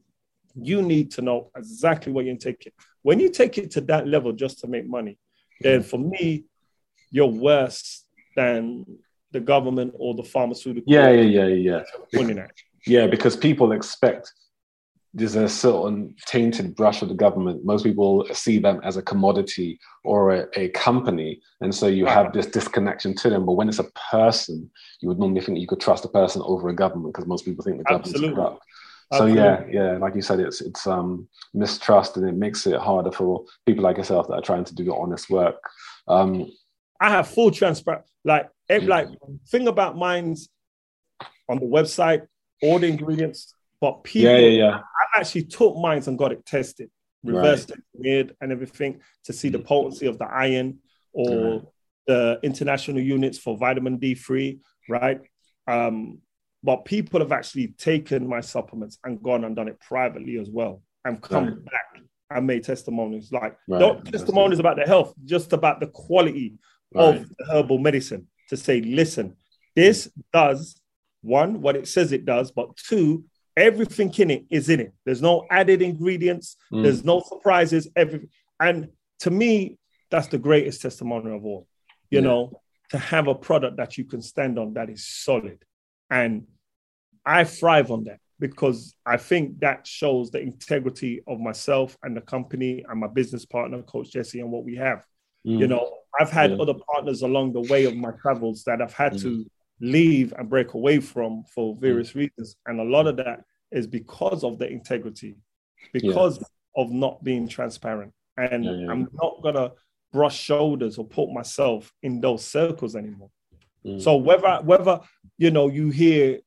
you 0.56 0.82
need 0.82 1.12
to 1.12 1.22
know 1.22 1.52
exactly 1.56 2.12
what 2.12 2.26
you're 2.26 2.36
taking. 2.38 2.72
When 3.04 3.20
you 3.20 3.30
take 3.30 3.58
it 3.58 3.72
to 3.72 3.82
that 3.82 4.08
level 4.08 4.32
just 4.34 4.60
to 4.62 4.68
make 4.68 4.88
money, 4.88 5.18
then 5.62 5.84
for 5.84 6.00
me, 6.00 6.46
you're 7.12 7.28
worse 7.50 8.06
than 8.36 8.86
the 9.32 9.40
government 9.40 9.94
or 9.98 10.16
the 10.16 10.24
pharmaceutical. 10.24 10.92
Yeah. 10.92 11.10
Yeah. 11.12 11.48
Yeah. 11.48 11.84
Yeah. 12.12 12.48
Yeah, 12.88 13.08
because 13.08 13.36
people 13.38 13.72
expect 13.72 14.32
there's 15.16 15.36
a 15.36 15.48
certain 15.48 16.14
tainted 16.28 16.76
brush 16.76 17.02
of 17.02 17.08
the 17.08 17.16
government. 17.16 17.64
Most 17.64 17.84
people 17.84 18.28
see 18.34 18.60
them 18.60 18.82
as 18.84 18.98
a 18.98 19.02
commodity 19.02 19.80
or 20.04 20.36
a, 20.36 20.48
a 20.58 20.70
company. 20.70 21.42
And 21.62 21.74
so 21.74 21.88
you 21.88 22.06
have 22.06 22.34
this 22.34 22.48
disconnection 22.48 23.16
to 23.16 23.30
them. 23.30 23.46
But 23.46 23.54
when 23.54 23.70
it's 23.70 23.80
a 23.80 23.90
person, 24.12 24.70
you 25.00 25.08
would 25.08 25.18
normally 25.18 25.40
think 25.40 25.58
you 25.58 25.68
could 25.68 25.80
trust 25.80 26.04
a 26.04 26.10
person 26.10 26.42
over 26.44 26.68
a 26.68 26.76
government 26.76 27.14
because 27.14 27.28
most 27.28 27.46
people 27.46 27.64
think 27.64 27.78
the 27.78 27.86
government's 27.86 28.10
Absolutely. 28.10 28.36
corrupt. 28.36 28.64
So 29.14 29.26
yeah, 29.26 29.46
Absolutely. 29.46 29.74
yeah, 29.76 29.98
like 29.98 30.16
you 30.16 30.22
said, 30.22 30.40
it's 30.42 30.60
it's 30.60 30.86
um, 30.86 31.30
mistrust 31.54 32.18
and 32.18 32.28
it 32.28 32.36
makes 32.36 32.68
it 32.68 32.78
harder 32.80 33.12
for 33.12 33.46
people 33.66 33.84
like 33.86 33.98
yourself 33.98 34.28
that 34.28 34.34
are 34.34 34.42
trying 34.42 34.66
to 34.66 34.76
do 34.76 34.84
the 34.84 34.94
honest 34.94 35.30
work. 35.30 35.56
Um, 36.10 36.52
I 37.00 37.10
have 37.10 37.28
full 37.30 37.52
transparent. 37.52 38.04
Like, 38.26 38.50
Yeah. 38.70 38.80
like 38.80 39.08
thing 39.48 39.68
about 39.70 39.96
mine's 39.96 40.50
on 41.48 41.60
the 41.60 41.68
website, 41.68 42.28
all 42.64 42.80
the 42.80 42.88
ingredients, 42.88 43.54
but 43.82 44.04
people 44.04 44.32
yeah, 44.34 44.48
yeah, 44.48 44.66
yeah, 44.66 44.78
I 44.78 45.20
actually 45.20 45.44
took 45.46 45.76
mines 45.78 46.08
and 46.08 46.18
got 46.18 46.32
it 46.32 46.46
tested, 46.46 46.90
reversed 47.24 47.72
engineered 47.96 48.36
and 48.42 48.52
everything 48.52 49.02
to 49.26 49.34
see 49.34 49.50
the 49.50 49.60
potency 49.60 50.08
of 50.08 50.18
the 50.18 50.26
iron 50.26 50.80
or 51.14 51.54
Right. 51.54 51.62
the 52.08 52.40
international 52.44 53.02
units 53.02 53.38
for 53.38 53.58
vitamin 53.58 53.98
D3, 54.00 54.60
right? 54.90 55.20
Um, 55.68 56.20
but 56.64 56.86
people 56.86 57.20
have 57.20 57.32
actually 57.32 57.70
taken 57.78 58.28
my 58.28 58.42
supplements 58.42 58.98
and 59.04 59.22
gone 59.22 59.44
and 59.44 59.56
done 59.56 59.68
it 59.68 59.80
privately 59.80 60.38
as 60.38 60.50
well 60.50 60.82
and 61.04 61.22
come 61.22 61.46
Right. 61.46 61.66
back 61.66 62.02
and 62.32 62.48
made 62.48 62.64
testimonies 62.64 63.32
like 63.32 63.58
Right. 63.68 63.80
not 63.80 64.06
testimonies 64.06 64.60
about 64.60 64.76
their 64.78 64.88
health, 64.88 65.14
just 65.26 65.54
about 65.54 65.80
the 65.80 65.88
quality 65.88 66.58
right. 66.94 67.20
of 67.20 67.30
the 67.38 67.46
herbal 67.52 67.78
medicine 67.80 68.28
to 68.50 68.58
say, 68.58 68.82
listen, 68.82 69.36
this 69.76 70.10
does 70.34 70.80
one, 71.22 71.62
what 71.62 71.76
it 71.76 71.88
says 71.88 72.12
it 72.12 72.26
does, 72.26 72.52
but 72.52 72.76
two, 72.78 73.26
everything 73.58 74.14
in 74.18 74.30
it 74.32 74.46
is 74.50 74.70
in 74.70 74.80
it. 74.80 74.94
There's 75.06 75.22
no 75.22 75.46
added 75.50 75.82
ingredients, 75.82 76.58
Mm. 76.72 76.84
there's 76.84 77.04
no 77.04 77.22
surprises, 77.22 77.88
everything. 77.96 78.30
And 78.60 78.90
to 79.20 79.32
me, 79.32 79.78
that's 80.10 80.28
the 80.28 80.38
greatest 80.38 80.82
testimony 80.82 81.32
of 81.36 81.46
all, 81.46 81.68
you 82.10 82.20
Yeah. 82.20 82.26
know, 82.26 82.62
to 82.90 82.98
have 82.98 83.28
a 83.28 83.36
product 83.36 83.78
that 83.78 83.98
you 83.98 84.06
can 84.06 84.22
stand 84.22 84.60
on 84.60 84.74
that 84.74 84.90
is 84.90 85.06
solid. 85.08 85.64
And 86.10 86.48
I 87.26 87.44
thrive 87.44 87.90
on 87.92 88.04
that 88.04 88.20
because 88.40 88.94
I 89.06 89.18
think 89.18 89.60
that 89.62 89.88
shows 89.88 90.30
the 90.30 90.40
integrity 90.42 91.22
of 91.26 91.40
myself 91.40 91.98
and 92.04 92.16
the 92.16 92.22
company 92.22 92.84
and 92.88 93.00
my 93.00 93.08
business 93.08 93.46
partner, 93.46 93.82
Coach 93.82 94.12
Jesse, 94.12 94.40
and 94.42 94.52
what 94.52 94.64
we 94.66 94.76
have. 94.76 95.04
Mm. 95.48 95.60
You 95.60 95.68
know, 95.68 95.98
I've 96.20 96.30
had 96.32 96.52
Yeah. 96.52 96.58
other 96.58 96.76
partners 96.94 97.22
along 97.24 97.54
the 97.54 97.62
way 97.62 97.86
of 97.86 97.96
my 97.96 98.12
travels 98.22 98.64
that 98.66 98.82
I've 98.82 98.94
had 98.94 99.14
Mm. 99.14 99.22
to 99.22 99.46
leave 99.80 100.34
and 100.38 100.50
break 100.50 100.74
away 100.74 101.00
from 101.00 101.44
for 101.54 101.76
various 101.76 102.16
reasons. 102.16 102.56
And 102.66 102.80
a 102.80 102.84
lot 102.84 103.08
of 103.08 103.18
that 103.18 103.44
is 103.72 103.88
because 103.88 104.44
of 104.44 104.58
the 104.58 104.68
integrity, 104.70 105.36
because 105.92 106.44
of 106.76 106.92
not 106.92 107.24
being 107.24 107.48
transparent. 107.48 108.14
And 108.38 108.64
Yeah, 108.66 108.72
yeah. 108.72 108.92
I'm 108.92 109.10
not 109.22 109.42
gonna 109.42 109.72
brush 110.12 110.38
shoulders 110.40 110.98
or 110.98 111.06
put 111.06 111.32
myself 111.32 111.92
in 112.04 112.22
those 112.22 112.46
circles 112.46 112.96
anymore. 112.96 113.30
Mm. 113.86 114.02
So 114.02 114.16
whether 114.18 114.62
whether 114.64 115.00
you 115.38 115.52
know 115.52 115.68
you 115.70 115.90
hear 115.90 116.40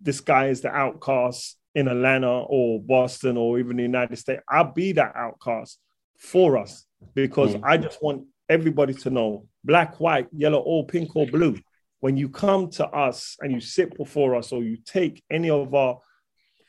this 0.00 0.20
guy 0.20 0.46
is 0.48 0.60
the 0.60 0.70
outcast 0.70 1.58
in 1.74 1.88
Atlanta 1.88 2.42
or 2.42 2.80
Boston 2.80 3.36
or 3.36 3.58
even 3.58 3.76
the 3.76 3.82
United 3.82 4.16
States, 4.18 4.42
I'll 4.48 4.72
be 4.72 4.92
that 4.92 5.14
outcast 5.14 5.78
for 6.18 6.56
us 6.58 6.86
because 7.14 7.54
Mm. 7.54 7.60
I 7.64 7.76
just 7.76 8.02
want 8.02 8.24
everybody 8.48 8.94
to 8.94 9.10
know 9.10 9.46
black, 9.64 10.00
white, 10.00 10.28
yellow, 10.32 10.60
or 10.60 10.86
pink 10.86 11.14
or 11.16 11.26
blue. 11.26 11.58
When 12.00 12.16
you 12.16 12.28
come 12.28 12.68
to 12.70 12.86
us 12.86 13.36
and 13.40 13.52
you 13.52 13.60
sit 13.60 13.96
before 13.96 14.34
us 14.36 14.52
or 14.52 14.62
you 14.62 14.76
take 14.84 15.22
any 15.30 15.50
of 15.50 15.74
our 15.74 15.98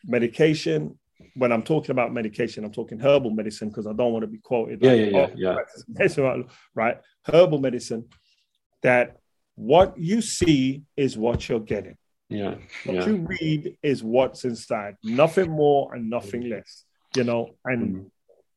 medication, 0.06 0.98
when 1.36 1.52
I'm 1.52 1.64
talking 1.64 1.92
about 1.92 2.14
medication, 2.14 2.64
I'm 2.64 2.72
talking 2.72 3.00
herbal 3.00 3.32
medicine 3.32 3.70
because 3.70 3.88
I 3.88 3.94
don't 3.94 4.14
want 4.14 4.24
to 4.24 4.28
be 4.28 4.38
quoted. 4.38 4.80
Yeah, 4.82 4.92
like, 4.92 5.12
yeah, 5.12 5.18
"Oh, 5.18 5.32
yeah, 5.36 6.24
right, 6.24 6.46
right? 6.76 6.98
Herbal 7.26 7.60
medicine, 7.60 8.06
that 8.84 9.18
what 9.56 9.98
you 9.98 10.22
see 10.22 10.84
is 10.96 11.18
what 11.18 11.50
you're 11.50 11.60
getting. 11.60 11.98
yeah, 12.30 12.56
What 12.86 12.96
yeah. 12.96 13.08
you 13.08 13.28
read 13.42 13.78
is 13.82 14.04
what's 14.04 14.46
inside, 14.46 14.96
nothing 15.04 15.50
more 15.50 15.94
and 15.94 16.10
nothing 16.10 16.48
less, 16.50 16.86
you 17.16 17.24
know. 17.24 17.56
And 17.66 17.96
Mm. 17.96 18.12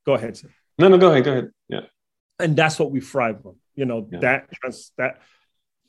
go 0.06 0.14
ahead, 0.14 0.36
sir. 0.36 0.48
No, 0.78 0.88
no, 0.88 0.98
go 0.98 1.10
ahead, 1.10 1.24
go 1.24 1.32
ahead. 1.32 1.50
Yeah, 1.68 1.86
And 2.38 2.54
that's 2.56 2.78
what 2.78 2.90
we 2.90 3.00
thrive 3.00 3.44
on, 3.46 3.56
you 3.74 3.86
know, 3.86 4.08
Yeah. 4.12 4.18
that 4.20 4.50
trans- 4.52 4.92
that 4.98 5.20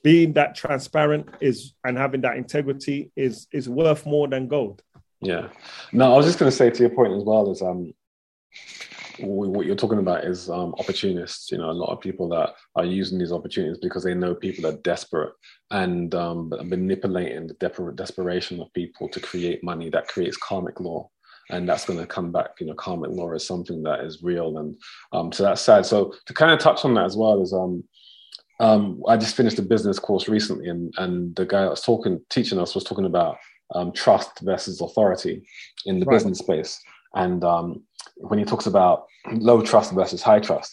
being 0.03 0.33
that 0.33 0.55
transparent 0.55 1.29
is 1.39 1.73
and 1.83 1.97
having 1.97 2.21
that 2.21 2.37
integrity 2.37 3.11
is 3.15 3.47
is 3.51 3.69
worth 3.69 4.05
more 4.05 4.27
than 4.27 4.47
gold. 4.47 4.81
yeah. 5.21 5.49
No, 5.91 6.13
I 6.13 6.17
was 6.17 6.25
just 6.25 6.39
going 6.39 6.49
to 6.49 6.55
say 6.55 6.69
to 6.69 6.79
your 6.79 6.89
point 6.89 7.13
as 7.13 7.23
well 7.23 7.51
is 7.51 7.61
um, 7.61 7.93
what 9.19 9.65
you're 9.65 9.75
talking 9.75 9.99
about 9.99 10.23
is 10.23 10.49
um, 10.49 10.73
opportunists. 10.79 11.51
You 11.51 11.57
know, 11.57 11.69
a 11.69 11.73
lot 11.73 11.91
of 11.91 12.01
people 12.01 12.27
that 12.29 12.53
are 12.75 12.85
using 12.85 13.19
these 13.19 13.31
opportunities 13.31 13.79
because 13.81 14.03
they 14.03 14.13
know 14.13 14.33
people 14.33 14.65
are 14.67 14.77
desperate 14.77 15.33
and 15.69 16.13
um, 16.15 16.51
manipulating 16.63 17.47
the 17.47 17.53
desper- 17.55 17.95
desperation 17.95 18.61
of 18.61 18.73
people 18.73 19.09
to 19.09 19.19
create 19.19 19.63
money 19.63 19.89
that 19.89 20.07
creates 20.07 20.37
karmic 20.37 20.79
law. 20.79 21.09
And 21.49 21.67
that's 21.67 21.85
going 21.85 21.99
to 21.99 22.07
come 22.07 22.31
back. 22.31 22.51
You 22.59 22.67
know, 22.67 22.73
karmic 22.75 23.11
law 23.11 23.31
is 23.33 23.45
something 23.45 23.83
that 23.83 24.01
is 24.01 24.23
real, 24.23 24.57
and 24.57 24.75
um, 25.11 25.33
so 25.33 25.43
that's 25.43 25.61
sad. 25.61 25.85
So 25.85 26.13
to 26.25 26.33
kind 26.33 26.51
of 26.51 26.59
touch 26.59 26.85
on 26.85 26.93
that 26.93 27.05
as 27.05 27.17
well 27.17 27.41
is 27.41 27.51
um, 27.51 27.83
um, 28.61 29.01
I 29.07 29.17
just 29.17 29.35
finished 29.35 29.59
a 29.59 29.63
business 29.73 29.99
course 29.99 30.27
recently, 30.29 30.67
and 30.69 30.93
and 30.97 31.35
the 31.35 31.45
guy 31.45 31.61
that 31.61 31.69
was 31.69 31.81
talking, 31.81 32.21
teaching 32.29 32.59
us, 32.59 32.75
was 32.75 32.83
talking 32.83 33.05
about 33.05 33.37
um, 33.75 33.91
trust 33.91 34.31
versus 34.41 34.81
authority 34.81 35.35
in 35.85 35.99
the 35.99 36.05
Right. 36.05 36.15
business 36.15 36.39
space. 36.39 36.79
And 37.15 37.43
um, 37.43 37.83
when 38.29 38.39
he 38.39 38.45
talks 38.45 38.67
about 38.67 39.05
low 39.31 39.61
trust 39.61 39.93
versus 39.93 40.21
high 40.21 40.39
trust, 40.39 40.71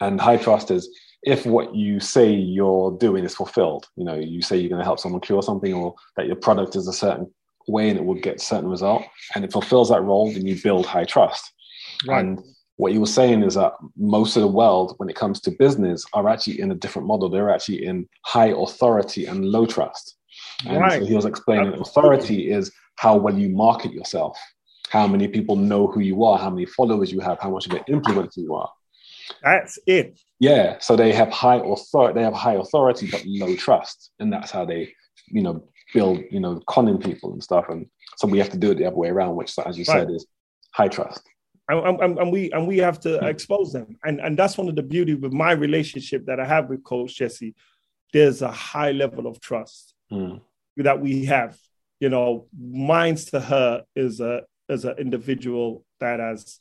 and 0.00 0.20
high 0.20 0.36
trust 0.36 0.70
is 0.70 0.88
if 1.22 1.44
what 1.44 1.74
you 1.74 1.98
say 1.98 2.30
you're 2.32 2.92
doing 2.98 3.24
is 3.24 3.34
fulfilled. 3.34 3.84
You 3.96 4.04
know, 4.04 4.14
you 4.14 4.40
say 4.42 4.56
you're 4.56 4.68
going 4.74 4.84
to 4.84 4.84
help 4.84 5.00
someone 5.00 5.20
cure 5.20 5.42
something, 5.42 5.74
or 5.74 5.94
that 6.16 6.26
your 6.26 6.36
product 6.36 6.76
is 6.76 6.86
a 6.88 6.92
certain 6.92 7.26
way 7.66 7.88
and 7.90 7.98
it 7.98 8.04
will 8.04 8.14
get 8.14 8.36
a 8.36 8.38
certain 8.52 8.70
result, 8.70 9.02
and 9.34 9.44
it 9.44 9.52
fulfills 9.52 9.88
that 9.88 10.02
role, 10.02 10.32
then 10.32 10.46
you 10.46 10.56
build 10.62 10.86
high 10.86 11.04
trust. 11.04 11.52
Right. 12.06 12.24
And 12.24 12.44
what 12.76 12.92
you 12.92 13.00
were 13.00 13.06
saying 13.06 13.42
is 13.42 13.54
that 13.54 13.72
most 13.96 14.36
of 14.36 14.42
the 14.42 14.48
world, 14.48 14.94
when 14.98 15.08
it 15.08 15.16
comes 15.16 15.40
to 15.40 15.50
business, 15.50 16.04
are 16.12 16.28
actually 16.28 16.60
in 16.60 16.70
a 16.70 16.74
different 16.74 17.08
model. 17.08 17.28
They're 17.28 17.50
actually 17.50 17.84
in 17.84 18.08
high 18.24 18.52
authority 18.56 19.26
and 19.26 19.44
low 19.46 19.66
trust. 19.66 20.16
And 20.66 20.80
Right. 20.80 21.00
so 21.00 21.06
he 21.06 21.14
was 21.14 21.24
explaining 21.24 21.72
Absolutely. 21.72 21.90
authority 21.90 22.50
is 22.50 22.72
how 22.96 23.16
well 23.16 23.36
you 23.38 23.48
market 23.48 23.92
yourself, 23.92 24.38
how 24.90 25.06
many 25.06 25.26
people 25.26 25.56
know 25.56 25.86
who 25.86 26.00
you 26.00 26.24
are, 26.24 26.38
how 26.38 26.50
many 26.50 26.66
followers 26.66 27.10
you 27.10 27.20
have, 27.20 27.38
how 27.40 27.50
much 27.50 27.66
of 27.66 27.72
an 27.72 27.84
influencer 27.88 28.38
you 28.38 28.54
are. 28.54 28.70
That's 29.42 29.78
it. 29.86 30.20
Yeah, 30.38 30.76
so 30.80 30.96
they 30.96 31.12
have 31.12 31.30
high 31.30 31.56
authority. 31.56 32.14
They 32.18 32.24
have 32.24 32.34
high 32.34 32.54
authority 32.54 33.08
but 33.10 33.24
low 33.26 33.56
trust, 33.56 34.10
and 34.20 34.32
that's 34.32 34.50
how 34.50 34.64
they, 34.66 34.92
you 35.28 35.42
know, 35.42 35.64
build, 35.94 36.20
you 36.30 36.40
know, 36.40 36.60
conning 36.68 36.98
people 36.98 37.32
and 37.32 37.42
stuff. 37.42 37.66
And 37.68 37.86
so 38.16 38.28
we 38.28 38.38
have 38.38 38.50
to 38.50 38.58
do 38.58 38.70
it 38.70 38.78
the 38.78 38.86
other 38.86 38.96
way 38.96 39.08
around, 39.08 39.36
which, 39.36 39.58
as 39.64 39.78
you 39.78 39.84
said, 39.84 40.10
is 40.10 40.26
high 40.74 40.88
trust. 40.88 41.22
And, 41.68 42.00
and, 42.00 42.18
and 42.18 42.32
we 42.32 42.50
and 42.52 42.66
we 42.66 42.78
have 42.78 43.00
to 43.00 43.24
expose 43.26 43.72
them 43.72 43.96
and 44.04 44.20
and 44.20 44.38
that's 44.38 44.56
one 44.56 44.68
of 44.68 44.76
the 44.76 44.82
beauty 44.82 45.14
with 45.14 45.32
my 45.32 45.52
relationship 45.52 46.24
that 46.26 46.38
i 46.38 46.44
have 46.44 46.68
with 46.68 46.84
coach 46.84 47.16
jesse 47.16 47.54
there's 48.12 48.42
a 48.42 48.50
high 48.50 48.92
level 48.92 49.26
of 49.26 49.40
trust 49.40 49.92
Mm. 50.12 50.40
that 50.76 51.00
we 51.00 51.24
have 51.24 51.58
you 51.98 52.08
know 52.08 52.46
mine's 52.56 53.24
to 53.24 53.40
her 53.40 53.82
is 53.96 54.20
a 54.20 54.42
as 54.68 54.84
an 54.84 54.96
individual 54.98 55.84
that 55.98 56.20
has 56.20 56.60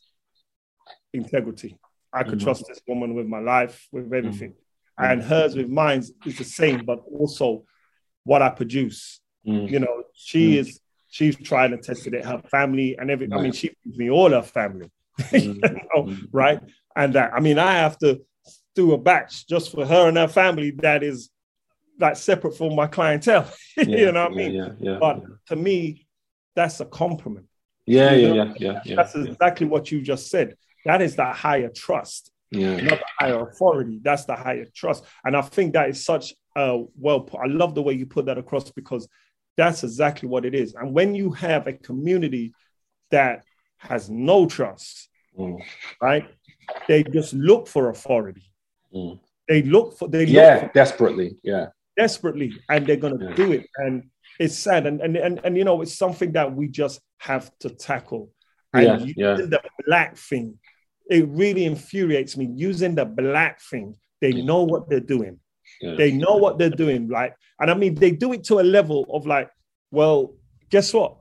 integrity 1.13 1.77
I 2.15 2.23
could 2.23 2.39
mm-hmm. 2.39 2.45
trust 2.45 2.67
this 2.67 2.81
woman 2.87 3.13
with 3.13 3.27
my 3.27 3.39
life, 3.39 3.87
with 3.91 4.05
everything. 4.13 4.51
Mm-hmm. 4.51 5.03
And 5.03 5.21
hers 5.21 5.55
with 5.55 5.67
mine 5.67 5.99
is 6.25 6.37
the 6.37 6.45
same, 6.45 6.85
but 6.85 7.03
also 7.11 7.65
what 8.23 8.41
I 8.41 8.49
produce. 8.49 9.19
Mm-hmm. 9.45 9.73
You 9.73 9.79
know, 9.79 10.03
she 10.13 10.55
mm. 10.55 10.59
is 10.59 10.79
she's 11.15 11.37
tried 11.37 11.71
and 11.71 11.81
tested 11.81 12.13
it, 12.13 12.25
her 12.25 12.41
family 12.51 12.97
and 12.97 13.09
everything. 13.09 13.33
Right. 13.33 13.39
I 13.39 13.43
mean, 13.43 13.53
she 13.53 13.71
gives 13.85 13.97
me 13.97 14.09
all 14.09 14.31
her 14.31 14.41
family. 14.41 14.91
you 15.31 15.53
know, 15.53 16.03
mm-hmm. 16.03 16.25
right? 16.33 16.59
And 16.93 17.15
that 17.15 17.33
I 17.33 17.39
mean, 17.39 17.57
I 17.57 17.71
have 17.75 17.97
to 17.99 18.21
do 18.75 18.91
a 18.91 18.97
batch 18.97 19.47
just 19.47 19.71
for 19.71 19.85
her 19.85 20.09
and 20.09 20.17
her 20.17 20.27
family 20.27 20.71
that 20.79 21.03
is 21.03 21.29
that 21.99 22.17
separate 22.17 22.57
from 22.57 22.75
my 22.75 22.87
clientele. 22.87 23.49
Yeah, 23.77 23.97
you 23.97 24.11
know 24.13 24.23
what 24.23 24.31
I 24.31 24.35
mean? 24.35 24.53
Yeah, 24.53 24.69
yeah, 24.79 24.97
but 24.99 25.23
to 25.47 25.55
me, 25.55 26.07
that's 26.55 26.79
a 26.79 26.85
compliment. 26.85 27.47
Yeah, 27.85 28.13
yeah, 28.13 28.33
yeah, 28.33 28.53
yeah, 28.57 28.79
yeah. 28.85 28.95
That's 28.95 29.15
exactly 29.15 29.67
what 29.67 29.91
you 29.91 30.01
just 30.01 30.29
said. 30.29 30.55
That 30.85 31.01
is 31.01 31.15
the 31.15 31.25
higher 31.25 31.69
trust, 31.69 32.31
yeah. 32.51 32.77
not 32.77 32.99
the 32.99 33.05
higher 33.19 33.41
authority. 33.47 33.99
That's 34.01 34.25
the 34.25 34.35
higher 34.35 34.65
trust. 34.73 35.03
And 35.25 35.35
I 35.35 35.41
think 35.41 35.73
that 35.73 35.89
is 35.89 36.05
such 36.05 36.33
a 36.55 36.83
well 36.97 37.21
put. 37.21 37.41
I 37.41 37.47
love 37.47 37.75
the 37.75 37.81
way 37.81 37.93
you 37.93 38.05
put 38.05 38.25
that 38.27 38.37
across 38.37 38.71
because 38.71 39.07
that's 39.57 39.83
exactly 39.83 40.27
what 40.29 40.45
it 40.45 40.53
is. 40.53 40.73
And 40.73 40.93
when 40.93 41.15
you 41.15 41.31
have 41.31 41.67
a 41.67 41.73
community 41.73 42.53
that 43.11 43.43
has 43.77 44.09
no 44.09 44.47
trust, 44.47 45.09
mm. 45.37 45.59
right? 46.01 46.25
They 46.87 47.03
just 47.03 47.33
look 47.33 47.67
for 47.67 47.89
authority. 47.89 48.51
Mm. 48.93 49.19
They 49.47 49.61
look 49.61 49.97
for 49.97 50.07
they 50.07 50.25
yeah 50.25 50.61
for, 50.61 50.73
desperately 50.73 51.37
yeah 51.43 51.67
desperately, 51.95 52.53
and 52.69 52.85
they're 52.85 52.95
gonna 52.95 53.23
yeah. 53.29 53.35
do 53.35 53.51
it. 53.51 53.67
And 53.77 54.09
it's 54.39 54.57
sad, 54.57 54.85
and, 54.87 55.01
and 55.01 55.15
and 55.15 55.39
and 55.43 55.57
you 55.57 55.63
know 55.63 55.81
it's 55.81 55.97
something 55.97 56.31
that 56.33 56.53
we 56.53 56.67
just 56.67 56.99
have 57.19 57.51
to 57.59 57.69
tackle. 57.69 58.31
And 58.73 59.07
yeah, 59.15 59.15
yeah. 59.15 59.33
the 59.35 59.61
black 59.85 60.17
thing, 60.17 60.59
it 61.09 61.27
really 61.29 61.65
infuriates 61.65 62.35
me. 62.35 62.49
Using 62.55 62.95
the 62.95 63.05
black 63.05 63.61
thing, 63.61 63.95
they 64.19 64.33
know 64.33 64.63
what 64.63 64.89
they're 64.89 64.99
doing. 64.99 65.39
Yeah. 65.81 65.95
They 65.95 66.11
know 66.11 66.37
what 66.37 66.57
they're 66.57 66.69
doing. 66.69 67.09
Like, 67.09 67.35
and 67.59 67.69
I 67.69 67.73
mean, 67.73 67.95
they 67.95 68.11
do 68.11 68.33
it 68.33 68.43
to 68.45 68.59
a 68.59 68.61
level 68.61 69.05
of 69.09 69.25
like, 69.25 69.49
well, 69.91 70.33
guess 70.69 70.93
what? 70.93 71.17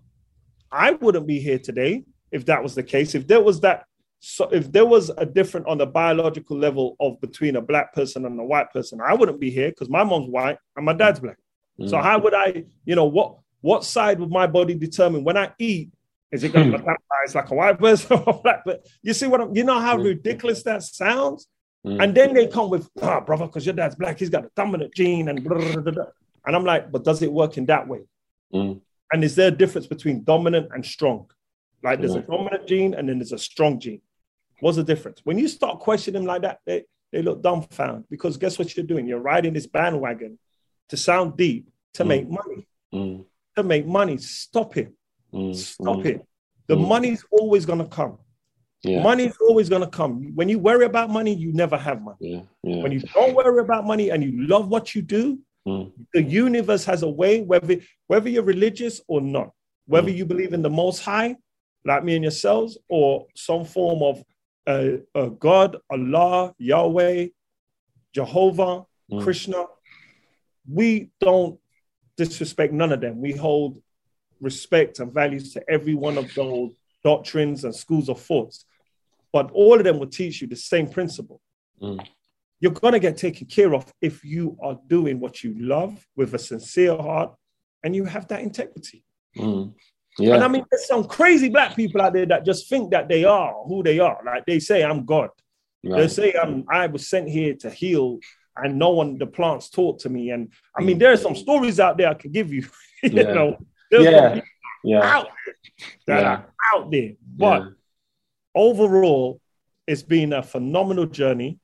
I 0.71 0.93
wouldn't 0.93 1.27
be 1.27 1.39
here 1.39 1.59
today 1.59 2.05
if 2.33 2.47
that 2.47 2.63
was 2.63 2.75
the 2.75 2.83
case. 2.83 3.15
If 3.15 3.27
there 3.27 3.41
was 3.41 3.61
that 3.61 3.85
so 4.27 4.49
if 4.49 4.73
there 4.73 4.87
was 4.87 5.11
a 5.19 5.27
different 5.27 5.67
on 5.67 5.77
the 5.77 5.85
biological 5.85 6.57
level 6.57 6.97
of 6.99 7.21
between 7.21 7.57
a 7.57 7.61
black 7.61 7.93
person 7.93 8.25
and 8.25 8.41
a 8.41 8.43
white 8.43 8.73
person, 8.73 8.99
I 9.07 9.13
wouldn't 9.13 9.39
be 9.39 9.51
here 9.51 9.69
because 9.69 9.91
my 9.91 10.03
mom's 10.03 10.31
white 10.31 10.57
and 10.77 10.87
my 10.87 10.95
dad's 10.95 11.21
black. 11.21 11.37
Mm. 11.79 11.91
So 11.91 12.01
how 12.01 12.19
would 12.21 12.33
I, 12.33 12.65
you 12.87 12.95
know, 12.95 13.05
what 13.05 13.37
what 13.61 13.85
side 13.85 14.19
would 14.21 14.31
my 14.31 14.47
body 14.47 14.75
determine 14.75 15.25
when 15.25 15.37
I 15.37 15.53
eat? 15.59 15.91
Is 16.33 16.43
it 16.43 16.55
going 16.55 16.73
to 16.73 16.79
be 16.79 16.85
like 16.85 17.51
a 17.51 17.55
white 17.55 17.79
person 17.79 18.23
or 18.27 18.41
black? 18.43 18.63
But 18.65 18.87
you 19.03 19.13
see 19.13 19.27
what 19.27 19.43
I'm, 19.43 19.55
you 19.55 19.63
know 19.63 19.79
how 19.79 19.99
mm. 19.99 20.05
ridiculous 20.05 20.63
that 20.63 20.83
sounds. 20.83 21.47
Mm. 21.85 22.03
And 22.03 22.15
then 22.15 22.35
they 22.35 22.47
come 22.47 22.71
with, 22.71 22.89
ah, 23.03 23.19
oh, 23.19 23.21
brother, 23.21 23.47
because 23.47 23.67
your 23.67 23.75
dad's 23.75 23.95
black, 23.95 24.19
he's 24.19 24.31
got 24.31 24.45
a 24.45 24.51
dominant 24.57 24.95
gene, 24.95 25.29
and 25.29 25.45
blah, 25.45 25.59
blah, 25.59 25.93
blah, 25.93 26.05
and 26.47 26.57
I'm 26.57 26.65
like, 26.65 26.91
but 26.91 27.05
does 27.05 27.23
it 27.23 27.33
work 27.33 27.57
in 27.57 27.67
that 27.67 27.89
way? 27.89 28.01
Mm. 28.53 28.81
And 29.13 29.25
is 29.25 29.35
there 29.35 29.49
a 29.49 29.53
difference 29.53 29.87
between 29.87 30.25
dominant 30.25 30.69
and 30.73 30.85
strong? 30.85 31.31
Like 31.83 32.01
there's 32.01 32.15
a 32.15 32.23
dominant 32.23 32.67
gene 32.67 32.95
and 32.95 33.09
then 33.09 33.19
there's 33.19 33.33
a 33.33 33.39
strong 33.39 33.79
gene. 33.79 34.01
What's 34.61 34.77
the 34.77 34.85
difference? 34.85 35.21
When 35.25 35.39
you 35.39 35.49
start 35.49 35.81
questioning 35.81 36.23
them 36.23 36.27
like 36.27 36.43
that, 36.43 36.61
they, 36.65 36.85
they 37.13 37.21
look 37.21 37.43
dumbfounded 37.43 38.09
because 38.09 38.39
guess 38.39 38.59
what 38.59 38.75
you're 38.75 38.87
doing? 38.87 39.07
You're 39.07 39.21
riding 39.21 39.53
this 39.53 39.67
bandwagon 39.67 40.39
to 40.89 40.97
sound 40.97 41.37
deep 41.37 41.69
to 41.95 42.05
mm. 42.05 42.09
make 42.09 42.29
money. 42.29 42.67
Mm. 42.93 43.25
To 43.57 43.63
make 43.63 43.87
money. 43.87 44.17
Stop 44.17 44.77
it. 44.79 44.93
Mm. 45.33 45.55
Stop 45.55 45.99
mm. 45.99 46.07
it. 46.07 46.27
The 46.67 46.77
mm. 46.77 46.89
money's 46.89 47.25
always 47.31 47.67
gonna 47.67 47.87
come. 47.87 48.19
Yeah. 48.85 49.03
Money's 49.03 49.37
always 49.41 49.69
gonna 49.69 49.89
come. 49.89 50.33
When 50.35 50.49
you 50.49 50.59
worry 50.59 50.85
about 50.85 51.11
money, 51.11 51.35
you 51.35 51.53
never 51.53 51.77
have 51.77 52.03
money. 52.03 52.17
Yeah. 52.21 52.41
Yeah. 52.63 52.83
When 52.83 52.93
you 52.93 53.01
don't 53.01 53.35
worry 53.35 53.61
about 53.61 53.87
money 53.87 54.11
and 54.11 54.23
you 54.23 54.47
love 54.47 54.69
what 54.69 54.95
you 54.95 55.03
do, 55.03 55.39
mm. 55.67 55.91
the 56.13 56.23
universe 56.23 56.85
has 56.85 57.03
a 57.03 57.09
way, 57.09 57.41
whether 57.41 57.77
whether 58.07 58.29
you're 58.29 58.43
religious 58.43 59.01
or 59.09 59.21
not, 59.21 59.51
whether 59.87 60.11
you 60.11 60.27
believe 60.27 60.53
in 60.53 60.63
the 60.63 60.71
most 60.71 61.01
high, 61.01 61.37
like 61.85 62.05
me 62.05 62.15
and 62.15 62.25
yourselves, 62.25 62.79
or 62.89 63.27
some 63.35 63.65
form 63.65 64.03
of 64.03 64.23
God, 65.39 65.79
Allah, 65.91 66.55
Yahweh, 66.59 67.29
Jehovah, 68.13 68.85
mm. 69.11 69.23
Krishna. 69.23 69.65
We 70.71 71.11
don't 71.21 71.59
disrespect 72.17 72.73
none 72.73 72.93
of 72.93 73.01
them. 73.01 73.21
We 73.21 73.33
hold 73.33 73.83
respect 74.41 74.99
and 75.01 75.13
values 75.13 75.53
to 75.55 75.71
every 75.71 75.95
one 75.95 76.17
of 76.17 76.33
those 76.35 76.73
doctrines 77.03 77.65
and 77.65 77.75
schools 77.75 78.09
of 78.09 78.21
thoughts. 78.21 78.65
But 79.35 79.51
all 79.51 79.77
of 79.77 79.83
them 79.83 79.99
will 79.99 80.07
teach 80.07 80.41
you 80.41 80.47
the 80.47 80.55
same 80.55 80.89
principle. 80.89 81.41
Mm. 81.83 82.07
You're 82.61 82.71
going 82.71 82.93
to 82.93 83.01
get 83.01 83.17
taken 83.17 83.49
care 83.49 83.75
of 83.75 83.85
if 84.01 84.25
you 84.25 84.57
are 84.63 84.79
doing 84.87 85.19
what 85.19 85.43
you 85.43 85.57
love 85.59 86.07
with 86.15 86.35
a 86.35 86.39
sincere 86.39 86.97
heart 86.97 87.35
and 87.83 87.97
you 87.97 88.05
have 88.05 88.29
that 88.29 88.43
integrity. 88.43 89.03
Mm. 89.37 89.75
Yeah. 90.21 90.35
And 90.35 90.45
I 90.45 90.47
mean, 90.47 90.65
there's 90.71 90.87
some 90.87 91.03
crazy 91.03 91.49
black 91.49 91.75
people 91.75 92.01
out 92.01 92.13
there 92.13 92.27
that 92.27 92.45
just 92.45 92.69
think 92.69 92.93
that 92.93 93.09
they 93.09 93.25
are 93.25 93.53
who 93.65 93.83
they 93.83 93.99
are. 93.99 94.21
Like 94.25 94.47
they 94.47 94.61
say, 94.61 94.85
I'm 94.85 95.05
God. 95.05 95.31
Right. 95.83 96.03
They 96.03 96.09
say 96.09 96.35
I'm 96.41 96.65
I 96.71 96.87
was 96.87 97.09
sent 97.09 97.29
here 97.29 97.55
to 97.57 97.71
heal, 97.71 98.21
and 98.57 98.79
no 98.79 98.91
one 98.91 99.19
the 99.19 99.27
plants 99.27 99.69
taught 99.69 99.99
to 100.03 100.09
me. 100.09 100.31
And 100.31 100.53
I 100.79 100.83
mean, 100.83 100.99
there 100.99 101.11
are 101.11 101.17
some 101.17 101.35
stories 101.35 101.81
out 101.81 101.99
there 101.99 102.09
I 102.09 102.15
could 102.15 102.33
give 102.33 102.53
you. 102.53 102.63
you 103.03 103.11
yeah. 103.11 103.33
know, 103.35 103.59
yeah, 103.91 104.41
yeah, 104.85 105.03
out 105.03 105.29
there, 106.07 106.21
yeah. 106.21 106.43
out 106.73 106.91
there. 106.93 107.15
But. 107.37 107.73
Overall, 108.55 109.41
it's 109.87 110.03
been 110.03 110.33
a 110.33 110.43
phenomenal 110.43 111.07
journey. 111.07 111.59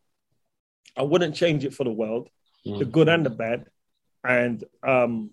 I 0.96 1.02
wouldn't 1.02 1.34
change 1.34 1.64
it 1.64 1.74
for 1.74 1.84
the 1.84 1.90
world, 1.90 2.28
mm. 2.66 2.78
the 2.78 2.84
good 2.84 3.08
and 3.08 3.24
the 3.24 3.30
bad. 3.30 3.66
And 4.24 4.62
um, 4.82 5.30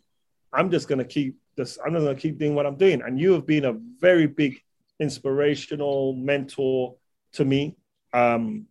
I'm 0.53 0.72
just 0.72 0.88
gonna 0.88 1.05
keep 1.05 1.38
this, 1.58 1.78
I'm 1.84 1.91
just 1.91 2.05
going 2.05 2.16
to 2.16 2.22
keep 2.22 2.38
doing 2.38 2.55
what 2.55 2.66
I'm 2.66 2.78
doing. 2.78 3.01
And 3.01 3.20
you 3.20 3.34
have 3.34 3.45
been 3.45 3.66
a 3.66 3.74
very 3.99 4.28
big 4.28 4.62
inspirational 4.99 6.14
mentor 6.14 6.95
to 7.34 7.43
me 7.43 7.76
um, 8.14 8.67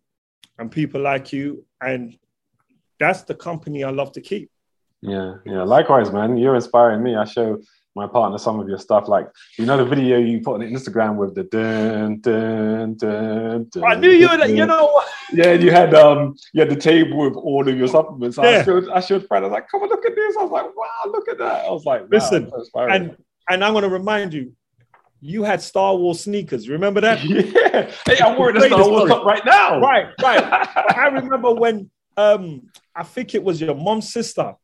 and 0.59 0.71
people 0.71 1.03
like 1.03 1.33
you. 1.33 1.67
And 1.81 2.17
that's 2.99 3.23
the 3.23 3.35
company 3.35 3.85
I 3.85 3.91
love 3.91 4.13
to 4.13 4.23
keep. 4.23 4.51
Yeah, 5.03 5.35
yeah. 5.45 5.63
Likewise, 5.65 6.11
man. 6.11 6.39
You're 6.39 6.55
inspiring 6.55 7.03
me. 7.03 7.17
I 7.17 7.25
show 7.25 7.59
my 7.97 8.07
partner 8.07 8.37
some 8.37 8.61
of 8.61 8.69
your 8.69 8.79
stuff. 8.79 9.09
Like, 9.09 9.27
you 9.59 9.65
know, 9.65 9.79
the 9.79 9.85
video 9.85 10.19
you 10.19 10.41
put 10.41 10.61
on 10.61 10.61
Instagram 10.61 11.17
with 11.17 11.35
the 11.35 11.45
dun 11.45 12.21
dun 12.21 12.95
dun. 12.95 13.67
dun 13.73 13.85
I 13.85 13.95
knew 13.95 14.11
you 14.11 14.29
were, 14.29 14.45
you 14.45 14.67
know. 14.67 15.03
Yeah, 15.33 15.49
and 15.49 15.63
you 15.63 15.71
had 15.73 15.95
um, 15.95 16.37
you 16.53 16.61
had 16.61 16.71
the 16.71 16.77
table 16.77 17.19
with 17.19 17.35
all 17.35 17.67
of 17.67 17.77
your 17.77 17.89
supplements. 17.89 18.37
Yeah. 18.37 18.61
I 18.61 18.65
showed, 18.65 18.89
I 18.91 19.01
showed 19.01 19.27
Fred. 19.27 19.43
I 19.43 19.47
was 19.47 19.53
like, 19.53 19.69
"Come 19.69 19.83
on, 19.83 19.89
look 19.89 20.05
at 20.05 20.15
this." 20.15 20.37
I 20.37 20.43
was 20.43 20.53
like, 20.53 20.77
"Wow, 20.77 21.11
look 21.11 21.29
at 21.29 21.39
that." 21.39 21.65
I 21.65 21.71
was 21.71 21.87
like, 21.87 22.03
wow, 22.03 22.09
"Listen," 22.13 22.53
and 22.77 23.17
and 23.49 23.65
I'm 23.65 23.73
going 23.73 23.83
to 23.83 23.89
remind 23.89 24.35
you, 24.35 24.53
you 25.21 25.43
had 25.43 25.63
Star 25.63 25.97
Wars 25.97 26.21
sneakers. 26.21 26.69
Remember 26.69 27.01
that? 27.01 27.25
Yeah. 27.25 27.91
Hey, 28.07 28.19
I'm 28.25 28.39
wearing 28.39 28.57
a 28.57 28.61
Star 28.63 28.89
Wars 28.89 29.11
up 29.11 29.25
right 29.25 29.45
now. 29.45 29.81
Right, 29.81 30.07
right. 30.23 30.43
I 30.97 31.09
remember 31.09 31.53
when 31.53 31.91
um, 32.17 32.71
I 32.95 33.03
think 33.03 33.35
it 33.35 33.43
was 33.43 33.61
your 33.61 33.75
mom's 33.75 34.11
sister 34.11 34.55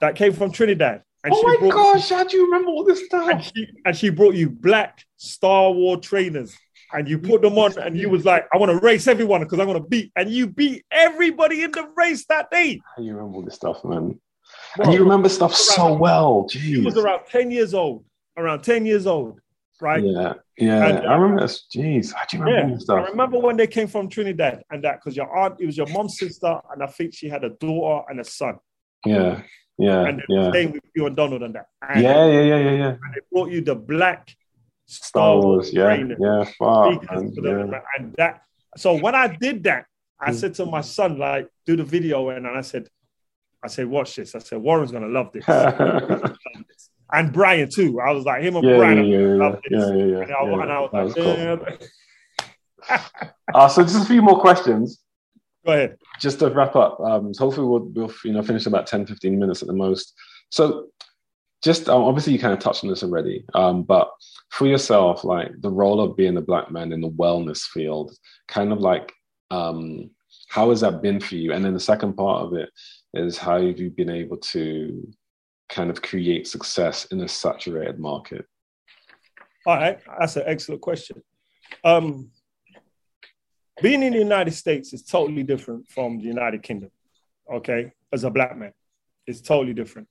that 0.00 0.14
came 0.14 0.32
from 0.32 0.50
Trinidad 0.50 1.02
and 1.24 1.34
oh 1.34 1.58
my 1.60 1.68
gosh, 1.68 2.08
how 2.08 2.24
do 2.24 2.36
you 2.36 2.46
remember 2.46 2.70
all 2.70 2.84
this 2.84 3.04
stuff? 3.04 3.28
And 3.28 3.44
she, 3.44 3.68
and 3.84 3.96
she 3.96 4.10
brought 4.10 4.34
you 4.34 4.48
black 4.50 5.04
Star 5.16 5.70
Wars 5.70 6.00
trainers. 6.06 6.56
And 6.92 7.08
you 7.08 7.20
put 7.20 7.40
them 7.40 7.56
on, 7.56 7.78
and 7.78 7.96
you 7.96 8.10
was 8.10 8.24
like, 8.24 8.48
"I 8.52 8.56
want 8.56 8.72
to 8.72 8.84
race 8.84 9.06
everyone 9.06 9.42
because 9.42 9.60
I 9.60 9.64
want 9.64 9.80
to 9.80 9.88
beat." 9.88 10.10
And 10.16 10.28
you 10.28 10.48
beat 10.48 10.84
everybody 10.90 11.62
in 11.62 11.70
the 11.70 11.88
race 11.96 12.26
that 12.26 12.50
day. 12.50 12.80
You 12.98 13.14
remember 13.14 13.36
all 13.36 13.42
this 13.42 13.54
stuff, 13.54 13.84
man. 13.84 14.18
Well, 14.76 14.88
and 14.88 14.94
you 14.94 15.04
remember 15.04 15.28
stuff 15.28 15.54
so 15.54 15.92
well. 15.92 16.48
Jeez. 16.50 16.60
He 16.60 16.80
was 16.80 16.96
around 16.96 17.26
ten 17.26 17.52
years 17.52 17.74
old. 17.74 18.04
Around 18.36 18.64
ten 18.64 18.86
years 18.86 19.06
old, 19.06 19.40
right? 19.80 20.02
Yeah, 20.02 20.32
yeah. 20.58 20.86
And, 20.86 21.06
I 21.06 21.14
remember 21.14 21.42
this. 21.42 21.66
Jeez, 21.72 22.12
how 22.12 22.24
do 22.28 22.38
you 22.38 22.42
remember 22.42 22.68
yeah, 22.70 22.74
this 22.74 22.82
stuff? 22.82 23.06
I 23.06 23.10
remember 23.10 23.38
when 23.38 23.56
they 23.56 23.68
came 23.68 23.86
from 23.86 24.08
Trinidad, 24.08 24.64
and 24.72 24.82
that 24.82 24.98
because 24.98 25.16
your 25.16 25.32
aunt, 25.36 25.60
it 25.60 25.66
was 25.66 25.76
your 25.76 25.86
mom's 25.92 26.18
sister, 26.18 26.58
and 26.72 26.82
I 26.82 26.86
think 26.86 27.14
she 27.14 27.28
had 27.28 27.44
a 27.44 27.50
daughter 27.50 28.04
and 28.10 28.18
a 28.18 28.24
son. 28.24 28.58
Yeah. 29.06 29.42
Yeah, 29.80 30.04
and 30.06 30.18
they 30.18 30.24
yeah. 30.28 30.50
staying 30.50 30.72
with 30.72 30.82
you 30.94 31.06
and 31.06 31.16
Donald 31.16 31.42
and 31.42 31.54
that. 31.54 31.66
And, 31.88 32.02
yeah, 32.02 32.26
yeah, 32.26 32.40
yeah, 32.40 32.56
yeah, 32.58 32.70
yeah. 32.72 32.88
And 32.88 33.14
they 33.14 33.20
brought 33.32 33.50
you 33.50 33.60
the 33.62 33.74
black 33.74 34.34
Star 34.86 35.38
Wars, 35.38 35.72
yeah, 35.72 35.94
yeah, 36.18 36.44
wow, 36.58 36.90
and, 37.10 37.34
yeah. 37.42 37.80
and 37.98 38.14
that. 38.14 38.42
So 38.76 38.98
when 38.98 39.14
I 39.14 39.28
did 39.28 39.64
that, 39.64 39.86
I 40.20 40.30
mm. 40.30 40.34
said 40.34 40.54
to 40.54 40.66
my 40.66 40.80
son, 40.80 41.18
like, 41.18 41.48
do 41.64 41.76
the 41.76 41.84
video, 41.84 42.28
and 42.30 42.46
I 42.46 42.60
said, 42.60 42.88
I 43.62 43.68
said, 43.68 43.86
watch 43.86 44.16
this. 44.16 44.34
I 44.34 44.38
said, 44.38 44.58
Warren's 44.58 44.90
gonna 44.92 45.08
love 45.08 45.32
this. 45.32 45.44
and 47.12 47.32
Brian 47.32 47.68
too. 47.70 48.00
I 48.00 48.12
was 48.12 48.24
like, 48.24 48.42
him 48.42 48.56
and 48.56 48.64
yeah, 48.64 48.76
Brian 48.76 49.04
yeah, 49.04 49.18
yeah, 49.18 49.26
love 49.34 49.60
this. 49.68 49.80
Yeah, 49.80 49.94
yeah, 49.94 50.04
yeah. 50.04 50.22
And 50.22 50.32
I, 50.32 50.44
yeah, 50.44 50.62
and 50.62 50.72
I 50.72 50.80
was 50.80 51.16
like, 51.16 51.24
cool. 51.24 52.98
uh, 53.54 53.68
so 53.68 53.82
just 53.82 54.02
a 54.02 54.06
few 54.06 54.22
more 54.22 54.40
questions. 54.40 55.00
Go 55.66 55.72
ahead. 55.72 55.96
Just 56.20 56.38
to 56.38 56.50
wrap 56.50 56.74
up, 56.76 56.98
um, 57.00 57.34
so 57.34 57.44
hopefully 57.44 57.66
we'll, 57.66 57.80
we'll 57.80 58.14
you 58.24 58.32
know 58.32 58.42
finish 58.42 58.66
about 58.66 58.86
10, 58.86 59.06
15 59.06 59.38
minutes 59.38 59.62
at 59.62 59.68
the 59.68 59.74
most. 59.74 60.14
So 60.50 60.86
just 61.62 61.88
um, 61.88 62.02
obviously 62.02 62.32
you 62.32 62.38
kind 62.38 62.54
of 62.54 62.60
touched 62.60 62.82
on 62.82 62.90
this 62.90 63.02
already, 63.02 63.44
um, 63.54 63.82
but 63.82 64.10
for 64.50 64.66
yourself, 64.66 65.24
like 65.24 65.52
the 65.60 65.70
role 65.70 66.00
of 66.00 66.16
being 66.16 66.36
a 66.36 66.42
black 66.42 66.70
man 66.70 66.92
in 66.92 67.00
the 67.00 67.10
wellness 67.10 67.62
field, 67.62 68.12
kind 68.48 68.72
of 68.72 68.80
like 68.80 69.12
Um, 69.50 70.10
how 70.48 70.70
has 70.70 70.80
that 70.80 71.02
been 71.02 71.20
for 71.20 71.36
you? 71.36 71.52
And 71.52 71.64
then 71.64 71.74
the 71.74 71.80
second 71.80 72.14
part 72.14 72.44
of 72.44 72.54
it 72.54 72.70
is 73.14 73.36
how 73.36 73.60
have 73.60 73.78
you 73.78 73.90
been 73.90 74.10
able 74.10 74.36
to 74.36 75.12
kind 75.68 75.90
of 75.90 76.02
create 76.02 76.46
success 76.46 77.06
in 77.06 77.20
a 77.20 77.28
saturated 77.28 77.98
market? 77.98 78.44
All 79.66 79.76
right, 79.76 79.98
that's 80.18 80.36
an 80.36 80.44
excellent 80.46 80.80
question. 80.80 81.22
Um, 81.84 82.30
being 83.82 84.02
in 84.02 84.12
the 84.12 84.18
United 84.18 84.52
States 84.52 84.92
is 84.92 85.02
totally 85.02 85.42
different 85.42 85.88
from 85.88 86.18
the 86.18 86.24
United 86.24 86.62
Kingdom. 86.62 86.90
Okay, 87.52 87.92
as 88.12 88.24
a 88.24 88.30
black 88.30 88.56
man, 88.56 88.72
it's 89.26 89.40
totally 89.40 89.74
different. 89.74 90.08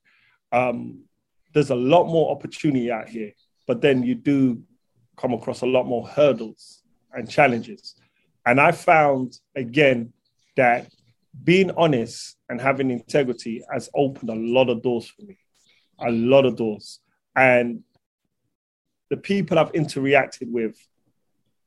Um, 0.52 1.04
there's 1.54 1.70
a 1.70 1.76
lot 1.76 2.06
more 2.06 2.32
opportunity 2.32 2.92
out 2.92 3.10
here, 3.10 3.32
but 3.68 3.82
then 3.82 4.04
you 4.04 4.16
do 4.16 4.62
come 5.18 5.34
across 5.34 5.62
a 5.62 5.66
lot 5.66 5.86
more 5.86 6.08
hurdles 6.08 6.84
and 7.14 7.30
challenges. 7.30 7.96
And 8.46 8.60
I 8.60 8.72
found 8.72 9.38
again 9.56 10.14
that 10.56 10.92
being 11.44 11.72
honest 11.72 12.38
and 12.50 12.60
having 12.60 12.92
integrity 12.92 13.64
has 13.72 13.90
opened 13.96 14.30
a 14.30 14.36
lot 14.36 14.70
of 14.70 14.82
doors 14.82 15.08
for 15.08 15.22
me, 15.24 15.38
a 16.00 16.12
lot 16.12 16.46
of 16.46 16.56
doors. 16.56 17.00
And 17.36 17.84
the 19.10 19.18
people 19.18 19.58
I've 19.58 19.72
interacted 19.74 20.50
with, 20.50 20.76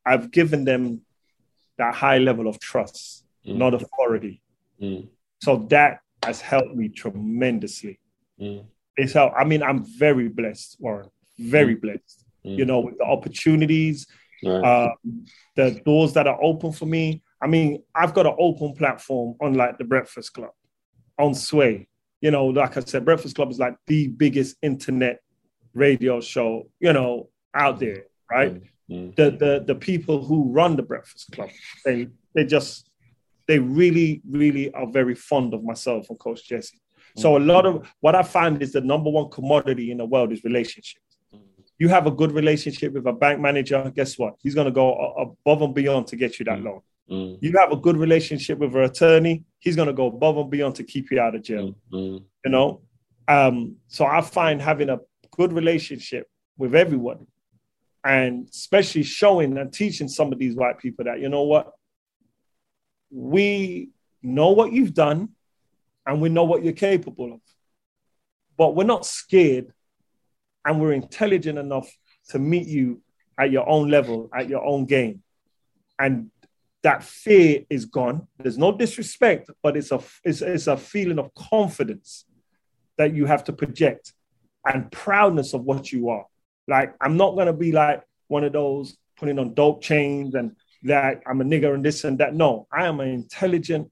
I've 0.04 0.30
given 0.30 0.64
them 0.64 1.02
that 1.78 1.94
high 1.94 2.18
level 2.18 2.48
of 2.48 2.58
trust, 2.60 3.24
mm. 3.46 3.56
not 3.56 3.74
authority. 3.74 4.42
Mm. 4.80 5.08
So 5.40 5.66
that 5.70 6.00
has 6.22 6.40
helped 6.40 6.74
me 6.74 6.88
tremendously. 6.88 7.98
Mm. 8.40 8.64
It's 8.96 9.12
helped. 9.12 9.36
I 9.38 9.44
mean, 9.44 9.62
I'm 9.62 9.84
very 9.84 10.28
blessed, 10.28 10.76
Warren, 10.78 11.10
very 11.38 11.76
mm. 11.76 11.80
blessed, 11.80 12.24
mm. 12.44 12.58
you 12.58 12.64
know, 12.64 12.80
with 12.80 12.98
the 12.98 13.04
opportunities, 13.04 14.06
right. 14.44 14.64
uh, 14.64 14.94
the 15.56 15.80
doors 15.84 16.12
that 16.14 16.26
are 16.26 16.38
open 16.42 16.72
for 16.72 16.86
me. 16.86 17.22
I 17.40 17.46
mean, 17.46 17.82
I've 17.94 18.14
got 18.14 18.26
an 18.26 18.36
open 18.38 18.74
platform 18.74 19.36
unlike 19.40 19.78
the 19.78 19.84
Breakfast 19.84 20.32
Club 20.34 20.50
on 21.18 21.34
Sway. 21.34 21.88
You 22.20 22.30
know, 22.30 22.46
like 22.46 22.76
I 22.76 22.80
said, 22.80 23.04
Breakfast 23.04 23.34
Club 23.34 23.50
is 23.50 23.58
like 23.58 23.74
the 23.86 24.06
biggest 24.08 24.56
internet 24.62 25.20
radio 25.74 26.20
show, 26.20 26.68
you 26.78 26.92
know, 26.92 27.30
out 27.54 27.80
there, 27.80 28.04
right? 28.30 28.62
Mm. 28.90 29.14
Mm. 29.14 29.16
The, 29.16 29.30
the 29.30 29.64
the 29.66 29.74
people 29.74 30.24
who 30.24 30.50
run 30.50 30.76
the 30.76 30.82
Breakfast 30.82 31.32
Club, 31.32 31.50
they 31.84 32.08
they 32.34 32.44
just 32.44 32.90
they 33.48 33.58
really, 33.58 34.22
really 34.28 34.72
are 34.72 34.86
very 34.86 35.14
fond 35.14 35.54
of 35.54 35.62
myself 35.64 36.08
and 36.10 36.18
Coach 36.18 36.48
Jesse. 36.48 36.80
So 37.16 37.36
a 37.36 37.38
lot 37.38 37.66
of 37.66 37.86
what 38.00 38.14
I 38.14 38.22
find 38.22 38.62
is 38.62 38.72
the 38.72 38.80
number 38.80 39.10
one 39.10 39.28
commodity 39.30 39.90
in 39.90 39.98
the 39.98 40.06
world 40.06 40.32
is 40.32 40.42
relationships. 40.44 41.04
You 41.78 41.88
have 41.88 42.06
a 42.06 42.10
good 42.10 42.32
relationship 42.32 42.92
with 42.92 43.06
a 43.06 43.12
bank 43.12 43.40
manager, 43.40 43.92
guess 43.94 44.16
what? 44.16 44.34
He's 44.38 44.54
going 44.54 44.66
to 44.66 44.72
go 44.72 44.94
above 45.44 45.62
and 45.62 45.74
beyond 45.74 46.06
to 46.08 46.16
get 46.16 46.38
you 46.38 46.44
that 46.46 46.62
loan. 46.62 46.80
Mm. 47.10 47.38
You 47.40 47.52
have 47.58 47.72
a 47.72 47.76
good 47.76 47.96
relationship 47.96 48.58
with 48.58 48.74
an 48.74 48.84
attorney, 48.84 49.44
he's 49.58 49.76
going 49.76 49.88
to 49.88 49.92
go 49.92 50.06
above 50.06 50.38
and 50.38 50.50
beyond 50.50 50.76
to 50.76 50.84
keep 50.84 51.10
you 51.10 51.20
out 51.20 51.34
of 51.34 51.42
jail. 51.42 51.74
Mm. 51.92 52.24
You 52.44 52.50
know, 52.50 52.82
um, 53.28 53.76
so 53.88 54.06
I 54.06 54.20
find 54.20 54.62
having 54.62 54.88
a 54.88 55.00
good 55.36 55.52
relationship 55.52 56.28
with 56.56 56.74
everyone, 56.74 57.26
and 58.04 58.48
especially 58.48 59.02
showing 59.02 59.56
and 59.58 59.72
teaching 59.72 60.08
some 60.08 60.32
of 60.32 60.38
these 60.38 60.54
white 60.54 60.78
people 60.78 61.04
that 61.04 61.20
you 61.20 61.28
know 61.28 61.42
what, 61.42 61.72
we 63.10 63.90
know 64.22 64.50
what 64.50 64.72
you've 64.72 64.94
done 64.94 65.30
and 66.06 66.20
we 66.20 66.28
know 66.28 66.44
what 66.44 66.64
you're 66.64 66.72
capable 66.72 67.34
of. 67.34 67.40
But 68.56 68.74
we're 68.74 68.84
not 68.84 69.06
scared 69.06 69.72
and 70.64 70.80
we're 70.80 70.92
intelligent 70.92 71.58
enough 71.58 71.90
to 72.30 72.38
meet 72.38 72.66
you 72.66 73.02
at 73.38 73.50
your 73.50 73.68
own 73.68 73.88
level, 73.88 74.30
at 74.34 74.48
your 74.48 74.64
own 74.64 74.86
game. 74.86 75.22
And 75.98 76.30
that 76.82 77.04
fear 77.04 77.62
is 77.70 77.84
gone. 77.84 78.26
There's 78.38 78.58
no 78.58 78.76
disrespect, 78.76 79.50
but 79.62 79.76
it's 79.76 79.92
a, 79.92 80.00
it's, 80.24 80.42
it's 80.42 80.66
a 80.66 80.76
feeling 80.76 81.18
of 81.18 81.32
confidence 81.34 82.24
that 82.98 83.14
you 83.14 83.26
have 83.26 83.44
to 83.44 83.52
project 83.52 84.12
and 84.64 84.90
proudness 84.90 85.54
of 85.54 85.62
what 85.62 85.92
you 85.92 86.08
are. 86.08 86.26
Like, 86.68 86.94
I'm 87.00 87.16
not 87.16 87.34
going 87.34 87.46
to 87.46 87.52
be 87.52 87.72
like 87.72 88.02
one 88.28 88.44
of 88.44 88.52
those 88.52 88.96
putting 89.16 89.38
on 89.38 89.54
dope 89.54 89.82
chains 89.82 90.34
and 90.34 90.56
that 90.84 91.22
I'm 91.26 91.40
a 91.40 91.44
nigger 91.44 91.74
and 91.74 91.84
this 91.84 92.04
and 92.04 92.18
that. 92.18 92.34
No, 92.34 92.66
I 92.72 92.86
am 92.86 93.00
an 93.00 93.08
intelligent, 93.08 93.90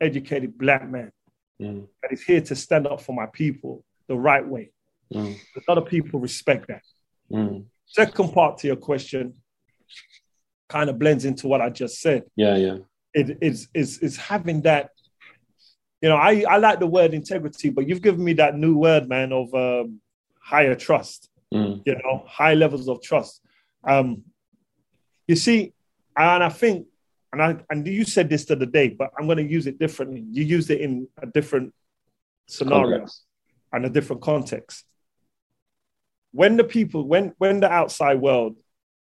educated 0.00 0.56
black 0.56 0.88
man 0.88 1.12
mm. 1.60 1.86
that 2.02 2.12
is 2.12 2.22
here 2.22 2.40
to 2.40 2.56
stand 2.56 2.86
up 2.86 3.00
for 3.02 3.14
my 3.14 3.26
people 3.26 3.84
the 4.08 4.16
right 4.16 4.46
way. 4.46 4.70
Mm. 5.12 5.36
A 5.56 5.60
lot 5.68 5.78
of 5.78 5.86
people 5.86 6.20
respect 6.20 6.68
that. 6.68 6.82
Mm. 7.30 7.64
Second 7.86 8.32
part 8.32 8.58
to 8.58 8.66
your 8.66 8.76
question 8.76 9.34
kind 10.68 10.88
of 10.88 10.98
blends 10.98 11.24
into 11.24 11.48
what 11.48 11.60
I 11.60 11.68
just 11.68 12.00
said. 12.00 12.24
Yeah, 12.36 12.56
yeah. 12.56 12.78
It 13.12 13.38
is 13.40 13.68
is 13.74 13.98
is 13.98 14.16
having 14.16 14.62
that. 14.62 14.90
You 16.00 16.08
know, 16.08 16.16
I 16.16 16.44
I 16.48 16.58
like 16.58 16.78
the 16.78 16.86
word 16.86 17.12
integrity, 17.12 17.70
but 17.70 17.88
you've 17.88 18.02
given 18.02 18.24
me 18.24 18.34
that 18.34 18.56
new 18.56 18.76
word, 18.76 19.08
man, 19.08 19.32
of 19.32 19.52
um, 19.52 20.00
higher 20.40 20.76
trust. 20.76 21.28
Mm. 21.52 21.82
You 21.84 21.94
know, 22.04 22.24
high 22.26 22.54
levels 22.54 22.88
of 22.88 23.02
trust. 23.02 23.42
Um, 23.84 24.22
you 25.26 25.36
see, 25.36 25.72
and 26.16 26.44
I 26.44 26.48
think 26.48 26.86
and 27.32 27.42
I 27.42 27.56
and 27.70 27.86
you 27.86 28.04
said 28.04 28.28
this 28.28 28.44
to 28.46 28.56
the 28.56 28.64
other 28.64 28.72
day, 28.72 28.88
but 28.88 29.10
I'm 29.18 29.26
going 29.26 29.38
to 29.38 29.44
use 29.44 29.66
it 29.66 29.78
differently. 29.78 30.24
You 30.30 30.44
used 30.44 30.70
it 30.70 30.80
in 30.80 31.08
a 31.22 31.26
different 31.26 31.72
scenario 32.48 32.98
context. 32.98 33.24
and 33.72 33.86
a 33.86 33.90
different 33.90 34.22
context. 34.22 34.84
When 36.32 36.56
the 36.56 36.64
people, 36.64 37.06
when 37.06 37.34
when 37.38 37.60
the 37.60 37.70
outside 37.70 38.20
world 38.20 38.56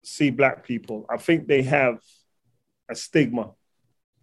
see 0.05 0.31
black 0.31 0.65
people, 0.65 1.07
I 1.11 1.17
think 1.17 1.47
they 1.47 1.63
have 1.63 1.99
a 2.91 2.95
stigma, 2.95 3.53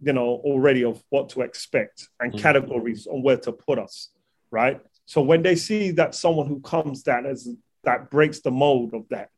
you 0.00 0.12
know, 0.12 0.40
already 0.44 0.84
of 0.84 1.02
what 1.10 1.30
to 1.30 1.42
expect 1.42 2.08
and 2.20 2.32
mm-hmm. 2.32 2.42
categories 2.42 3.06
on 3.06 3.22
where 3.22 3.36
to 3.38 3.52
put 3.52 3.78
us, 3.78 4.10
right? 4.50 4.80
So 5.06 5.20
when 5.20 5.42
they 5.42 5.56
see 5.56 5.90
that 5.92 6.14
someone 6.14 6.46
who 6.46 6.60
comes 6.60 7.02
that 7.04 7.26
as 7.26 7.48
that 7.84 8.10
breaks 8.10 8.40
the 8.40 8.50
mold 8.50 8.94
of 8.94 9.08
that, 9.10 9.30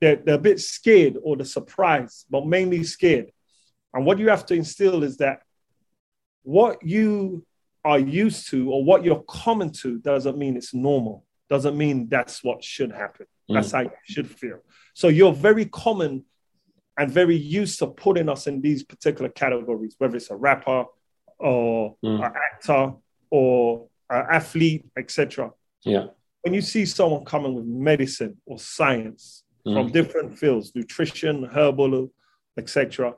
they're, 0.00 0.16
they're 0.16 0.34
a 0.34 0.38
bit 0.38 0.60
scared 0.60 1.16
or 1.22 1.36
the 1.36 1.44
surprise, 1.44 2.24
but 2.30 2.46
mainly 2.46 2.84
scared 2.84 3.30
and 3.94 4.04
what 4.04 4.18
you 4.18 4.28
have 4.28 4.44
to 4.46 4.54
instill 4.54 5.04
is 5.04 5.18
that 5.18 5.42
what 6.42 6.84
you 6.84 7.46
are 7.84 7.98
used 7.98 8.50
to 8.50 8.70
or 8.70 8.84
what 8.84 9.04
you're 9.04 9.24
common 9.28 9.70
to 9.70 9.98
doesn't 9.98 10.36
mean 10.36 10.56
it's 10.56 10.74
normal, 10.74 11.24
doesn't 11.48 11.78
mean 11.78 12.08
that's 12.08 12.42
what 12.42 12.62
should 12.62 12.92
happen. 12.92 13.26
Mm. 13.48 13.54
That's 13.54 13.70
how 13.70 13.82
you 13.82 13.90
should 14.02 14.28
feel. 14.28 14.58
So 14.94 15.08
you're 15.08 15.32
very 15.32 15.66
common 15.66 16.24
and 16.98 17.10
very 17.10 17.36
used 17.36 17.78
to 17.78 17.86
putting 17.86 18.28
us 18.28 18.46
in 18.46 18.60
these 18.60 18.82
particular 18.82 19.30
categories, 19.30 19.94
whether 19.98 20.16
it's 20.16 20.30
a 20.30 20.36
rapper 20.36 20.84
or 21.38 21.96
mm. 22.04 22.24
an 22.24 22.32
actor 22.52 22.94
or 23.30 23.86
an 24.10 24.26
athlete, 24.30 24.86
etc. 24.96 25.52
Yeah. 25.82 26.06
When 26.44 26.52
you 26.52 26.60
see 26.60 26.84
someone 26.84 27.24
coming 27.24 27.54
with 27.54 27.64
medicine 27.64 28.36
or 28.44 28.58
science 28.58 29.44
mm. 29.66 29.74
from 29.74 29.92
different 29.92 30.38
fields, 30.38 30.72
nutrition, 30.74 31.44
herbal, 31.44 32.12
etc., 32.58 33.14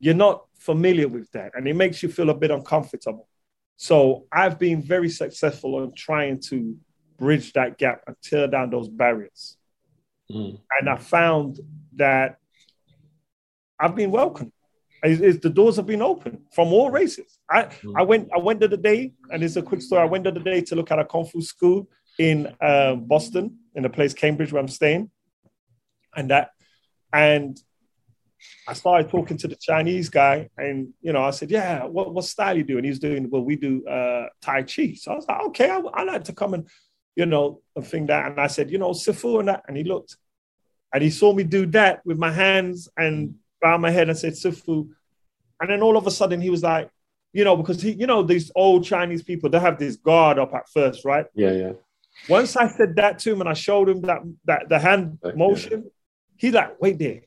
you're 0.00 0.14
not 0.14 0.46
familiar 0.58 1.06
with 1.06 1.30
that 1.30 1.52
and 1.54 1.68
it 1.68 1.76
makes 1.76 2.02
you 2.02 2.08
feel 2.08 2.30
a 2.30 2.34
bit 2.34 2.50
uncomfortable. 2.50 3.28
So 3.76 4.26
I've 4.32 4.58
been 4.58 4.82
very 4.82 5.08
successful 5.08 5.82
in 5.84 5.94
trying 5.94 6.40
to 6.48 6.76
bridge 7.18 7.52
that 7.52 7.78
gap 7.78 8.02
and 8.06 8.16
tear 8.20 8.48
down 8.48 8.70
those 8.70 8.88
barriers. 8.88 9.56
Mm. 10.30 10.58
And 10.80 10.88
I 10.88 10.96
found 10.96 11.60
that 11.96 12.38
I've 13.78 13.94
been 13.94 14.10
welcomed. 14.10 14.52
It's, 15.02 15.40
the 15.40 15.50
doors 15.50 15.76
have 15.76 15.86
been 15.86 16.02
open 16.02 16.42
from 16.52 16.72
all 16.72 16.90
races. 16.90 17.38
I, 17.48 17.64
mm. 17.64 17.94
I 17.96 18.02
went 18.02 18.28
I 18.34 18.38
went 18.38 18.60
the 18.60 18.66
other 18.66 18.76
day, 18.76 19.12
and 19.30 19.42
it's 19.42 19.56
a 19.56 19.62
quick 19.62 19.82
story. 19.82 20.02
I 20.02 20.06
went 20.06 20.24
to 20.24 20.30
the 20.30 20.40
other 20.40 20.50
day 20.50 20.60
to 20.62 20.74
look 20.74 20.90
at 20.90 20.98
a 20.98 21.04
kung 21.04 21.24
fu 21.24 21.40
school 21.40 21.88
in 22.18 22.54
uh, 22.60 22.96
Boston, 22.96 23.58
in 23.74 23.82
the 23.82 23.90
place 23.90 24.12
Cambridge 24.12 24.52
where 24.52 24.60
I'm 24.60 24.68
staying, 24.68 25.10
and 26.14 26.30
that 26.30 26.50
and 27.12 27.58
I 28.66 28.72
started 28.72 29.10
talking 29.10 29.36
to 29.38 29.48
the 29.48 29.56
Chinese 29.56 30.08
guy, 30.08 30.48
and 30.56 30.92
you 31.00 31.12
know, 31.12 31.22
I 31.22 31.30
said, 31.30 31.50
"Yeah, 31.50 31.84
what, 31.84 32.12
what 32.14 32.24
style 32.24 32.56
you 32.56 32.64
do?" 32.64 32.76
And 32.76 32.86
he's 32.86 32.98
doing, 32.98 33.28
"Well, 33.30 33.42
we 33.42 33.56
do 33.56 33.86
uh, 33.86 34.26
Tai 34.40 34.62
Chi." 34.62 34.94
So 34.94 35.12
I 35.12 35.16
was 35.16 35.26
like, 35.28 35.40
"Okay, 35.46 35.70
I, 35.70 35.78
I 35.78 36.02
like 36.04 36.24
to 36.24 36.32
come 36.32 36.54
and, 36.54 36.68
you 37.16 37.26
know, 37.26 37.60
and 37.76 37.86
thing 37.86 38.06
that." 38.06 38.30
And 38.30 38.40
I 38.40 38.46
said, 38.46 38.70
"You 38.70 38.78
know, 38.78 38.90
Sifu 38.90 39.40
and 39.40 39.48
that," 39.48 39.64
and 39.66 39.76
he 39.76 39.84
looked, 39.84 40.16
and 40.92 41.02
he 41.02 41.10
saw 41.10 41.32
me 41.32 41.44
do 41.44 41.66
that 41.66 42.04
with 42.04 42.18
my 42.18 42.32
hands 42.32 42.88
and 42.96 43.34
bow 43.60 43.78
my 43.78 43.90
head 43.90 44.08
and 44.08 44.18
said 44.18 44.34
Sifu, 44.34 44.88
and 45.60 45.70
then 45.70 45.82
all 45.82 45.96
of 45.96 46.06
a 46.06 46.10
sudden 46.10 46.40
he 46.40 46.50
was 46.50 46.62
like, 46.62 46.90
you 47.32 47.44
know, 47.44 47.56
because 47.56 47.80
he, 47.80 47.92
you 47.92 48.06
know, 48.06 48.22
these 48.22 48.50
old 48.54 48.84
Chinese 48.84 49.22
people, 49.22 49.50
they 49.50 49.60
have 49.60 49.78
this 49.78 49.96
guard 49.96 50.38
up 50.38 50.52
at 50.54 50.68
first, 50.68 51.04
right? 51.04 51.26
Yeah, 51.34 51.52
yeah. 51.52 51.72
Once 52.28 52.56
I 52.56 52.68
said 52.68 52.96
that 52.96 53.18
to 53.20 53.32
him 53.32 53.40
and 53.40 53.48
I 53.48 53.54
showed 53.54 53.88
him 53.88 54.00
that 54.02 54.22
that 54.44 54.68
the 54.68 54.78
hand 54.78 55.18
motion, 55.36 55.84
yeah. 55.84 55.90
he's 56.36 56.54
like, 56.54 56.80
"Wait 56.80 56.98
there." 56.98 57.22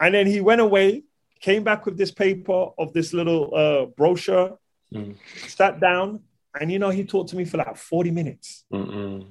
And 0.00 0.14
then 0.14 0.26
he 0.26 0.40
went 0.40 0.60
away, 0.60 1.04
came 1.40 1.64
back 1.64 1.84
with 1.84 1.96
this 1.96 2.10
paper 2.10 2.68
of 2.78 2.92
this 2.92 3.12
little 3.12 3.54
uh, 3.54 3.86
brochure, 3.86 4.58
mm. 4.92 5.16
sat 5.48 5.80
down, 5.80 6.20
and 6.58 6.70
you 6.70 6.78
know, 6.78 6.90
he 6.90 7.04
talked 7.04 7.30
to 7.30 7.36
me 7.36 7.44
for 7.44 7.58
like 7.58 7.76
40 7.76 8.10
minutes. 8.10 8.64
Mm-mm. 8.72 9.26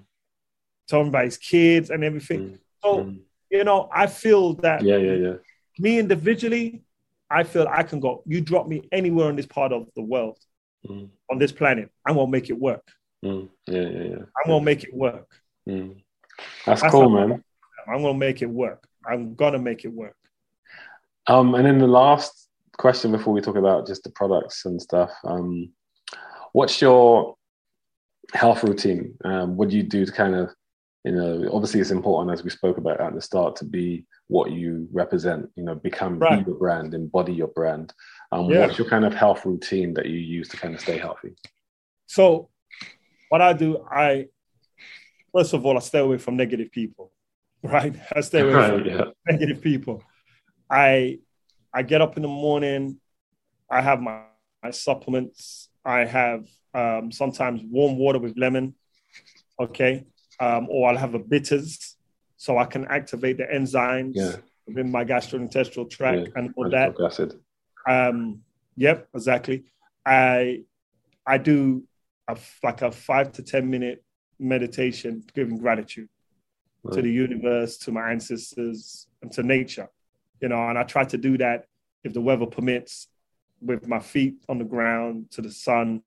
Talking 0.88 1.10
about 1.10 1.26
his 1.26 1.38
kids 1.38 1.90
and 1.90 2.04
everything. 2.04 2.40
Mm. 2.40 2.60
So, 2.84 2.98
mm. 3.06 3.20
you 3.50 3.64
know, 3.64 3.90
I 3.94 4.08
feel 4.08 4.56
that 4.56 4.84
yeah, 4.84 4.98
yeah, 4.98 5.14
yeah. 5.14 5.34
Me 5.80 6.00
individually, 6.00 6.84
I 7.30 7.44
feel 7.44 7.68
I 7.70 7.84
can 7.84 8.00
go. 8.00 8.24
You 8.26 8.42
drop 8.42 8.68
me 8.68 8.88
anywhere 8.92 9.28
on 9.28 9.36
this 9.36 9.46
part 9.46 9.72
of 9.72 9.88
the 9.96 10.02
world, 10.02 10.38
Mm. 10.88 11.10
on 11.32 11.38
this 11.40 11.52
planet, 11.54 11.90
I'm 12.06 12.16
gonna 12.16 12.30
make 12.30 12.50
it 12.50 12.60
work. 12.60 12.86
Mm. 13.24 13.50
Yeah, 13.68 13.82
yeah, 13.82 14.04
yeah. 14.04 14.16
I'm 14.38 14.48
gonna 14.52 14.66
make 14.66 14.84
it 14.84 14.94
work. 14.94 15.30
Mm. 15.68 16.04
That's, 16.66 16.82
That's 16.82 16.92
cool, 16.92 17.10
man. 17.10 17.42
I'm 17.88 18.02
gonna 18.02 18.18
make 18.18 18.42
it 18.42 18.50
work. 18.50 18.86
I'm 19.06 19.34
gonna 19.36 19.60
make 19.60 19.86
it 19.86 19.94
work. 19.94 20.18
Um, 21.28 21.56
and 21.56 21.66
then 21.66 21.78
the 21.80 21.88
last 21.88 22.50
question 22.78 23.12
before 23.14 23.34
we 23.34 23.40
talk 23.40 23.56
about 23.56 23.88
just 23.88 24.04
the 24.04 24.10
products 24.10 24.66
and 24.66 24.82
stuff. 24.82 25.12
Um, 25.24 25.72
what's 26.52 26.82
your 26.82 27.36
health 28.34 28.64
routine? 28.64 29.16
Um, 29.24 29.56
what 29.56 29.70
do 29.70 29.78
you 29.78 29.84
do 29.84 30.06
to 30.06 30.12
kind 30.12 30.36
of, 30.36 30.50
you 31.04 31.12
know, 31.12 31.50
obviously 31.52 31.82
it's 31.82 31.92
important 31.92 32.34
as 32.34 32.44
we 32.44 32.50
spoke 32.50 32.78
about 32.78 33.02
at 33.02 33.14
the 33.14 33.22
start 33.22 33.56
to 33.58 33.66
be 33.66 34.06
what 34.28 34.52
you 34.52 34.88
represent. 34.92 35.50
You 35.56 35.64
know, 35.64 35.76
become 35.76 36.14
be 36.20 36.26
Right. 36.26 36.48
your 36.48 36.56
brand, 36.56 36.94
embody 36.94 37.34
your 37.34 37.50
brand. 37.50 37.94
Um, 38.32 38.50
Yeah. 38.50 38.62
What's 38.62 38.78
your 38.78 38.88
kind 38.88 39.06
of 39.06 39.14
health 39.14 39.46
routine 39.46 39.94
that 39.96 40.06
you 40.06 40.18
use 40.18 40.48
to 40.50 40.58
kind 40.58 40.74
of 40.74 40.80
stay 40.80 40.98
healthy? 40.98 41.36
So, 42.06 42.50
what 43.30 43.42
I 43.42 43.54
do, 43.54 43.86
I 43.92 44.28
first 45.34 45.54
of 45.54 45.66
all, 45.66 45.76
I 45.76 45.82
stay 45.82 46.00
away 46.00 46.18
from 46.18 46.38
negative 46.38 46.72
people. 46.72 47.12
Right, 47.64 47.96
I 48.14 48.20
stay 48.20 48.42
away 48.42 48.68
from 48.68 48.86
yeah. 48.86 49.06
negative 49.26 49.62
people. 49.62 50.04
I 50.70 51.20
I 51.74 51.82
get 51.82 52.02
up 52.02 52.18
in 52.18 52.24
the 52.24 52.28
morning. 52.28 53.00
I 53.70 53.82
have 53.82 54.02
my, 54.02 54.24
my 54.62 54.72
supplements. 54.72 55.70
I 55.86 56.04
have 56.06 56.48
um, 56.74 57.12
sometimes 57.12 57.62
warm 57.64 57.98
water 57.98 58.20
with 58.20 58.38
lemon. 58.38 58.76
Okay, 59.60 60.06
um, 60.44 60.68
or 60.70 60.90
I'll 60.90 60.98
have 61.06 61.14
a 61.16 61.20
bitters 61.20 61.96
so 62.38 62.58
I 62.58 62.66
can 62.74 62.84
activate 62.86 63.38
the 63.38 63.46
enzymes 63.58 64.14
Yeah. 64.16 64.36
within 64.68 64.92
my 64.92 65.04
gastrointestinal 65.06 65.90
tract 65.90 66.24
Yeah, 66.28 66.34
and 66.38 66.54
all 66.58 66.70
that. 66.70 66.90
Acid. 67.00 67.30
Um, 67.88 68.18
yep, 68.86 69.08
exactly. 69.14 69.58
I 70.06 70.64
I 71.26 71.38
do 71.52 71.60
a, 72.28 72.36
like 72.68 72.82
a 72.82 72.92
five 72.92 73.28
to 73.34 73.42
ten 73.44 73.70
minute 73.76 74.04
meditation, 74.40 75.12
giving 75.38 75.58
gratitude 75.66 76.10
to 76.92 77.02
the 77.02 77.10
universe, 77.26 77.78
to 77.84 77.90
my 77.98 78.12
ancestors, 78.12 79.08
and 79.22 79.32
to 79.32 79.42
nature. 79.44 79.88
You 80.42 80.50
know, 80.50 80.62
and 80.70 80.78
I 80.78 80.84
try 80.84 81.06
to 81.14 81.18
do 81.18 81.38
that 81.38 81.60
if 82.04 82.12
the 82.14 82.20
weather 82.28 82.46
permits, 82.58 83.08
with 83.62 83.88
my 83.88 84.00
feet 84.00 84.36
on 84.50 84.58
the 84.58 84.66
ground 84.76 85.32
to 85.32 85.42
the 85.42 85.52
sun, 85.68 86.02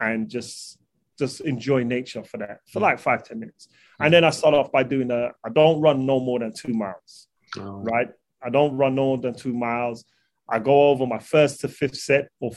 and 0.00 0.20
just 0.36 0.78
just 1.18 1.40
enjoy 1.40 1.82
nature 1.82 2.22
for 2.22 2.38
that 2.38 2.58
for 2.72 2.80
like 2.80 2.98
five 2.98 3.22
ten 3.24 3.40
minutes. 3.40 3.68
And 3.98 4.12
then 4.12 4.24
I 4.24 4.30
start 4.30 4.54
off 4.54 4.70
by 4.70 4.82
doing 4.82 5.10
a. 5.10 5.30
I 5.44 5.48
don't 5.52 5.80
run 5.80 6.04
no 6.04 6.20
more 6.20 6.38
than 6.38 6.52
two 6.52 6.72
miles 6.74 7.28
Oh, 7.58 7.82
right? 7.82 8.08
I 8.42 8.50
don't 8.50 8.76
run 8.76 8.94
no 8.94 9.06
more 9.06 9.18
than 9.18 9.34
two 9.34 9.54
miles. 9.54 10.04
I 10.48 10.58
go 10.58 10.90
over 10.90 11.06
my 11.06 11.18
first 11.18 11.60
to 11.60 11.68
fifth 11.68 11.96
set, 11.96 12.28
or 12.40 12.52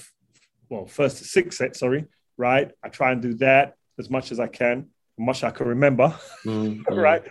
well, 0.70 0.86
first 0.86 1.18
to 1.20 1.24
sixth 1.24 1.58
set, 1.58 1.76
sorry, 1.76 2.06
right? 2.38 2.72
I 2.84 2.90
try 2.90 3.12
and 3.12 3.22
do 3.22 3.34
that 3.36 3.76
as 3.98 4.10
much 4.10 4.32
as 4.32 4.40
I 4.40 4.48
can, 4.48 4.80
as 5.18 5.26
much 5.26 5.44
I 5.44 5.52
can 5.52 5.68
remember, 5.68 6.14
Mm, 6.46 6.84
mm. 6.84 6.96
right? 6.96 7.24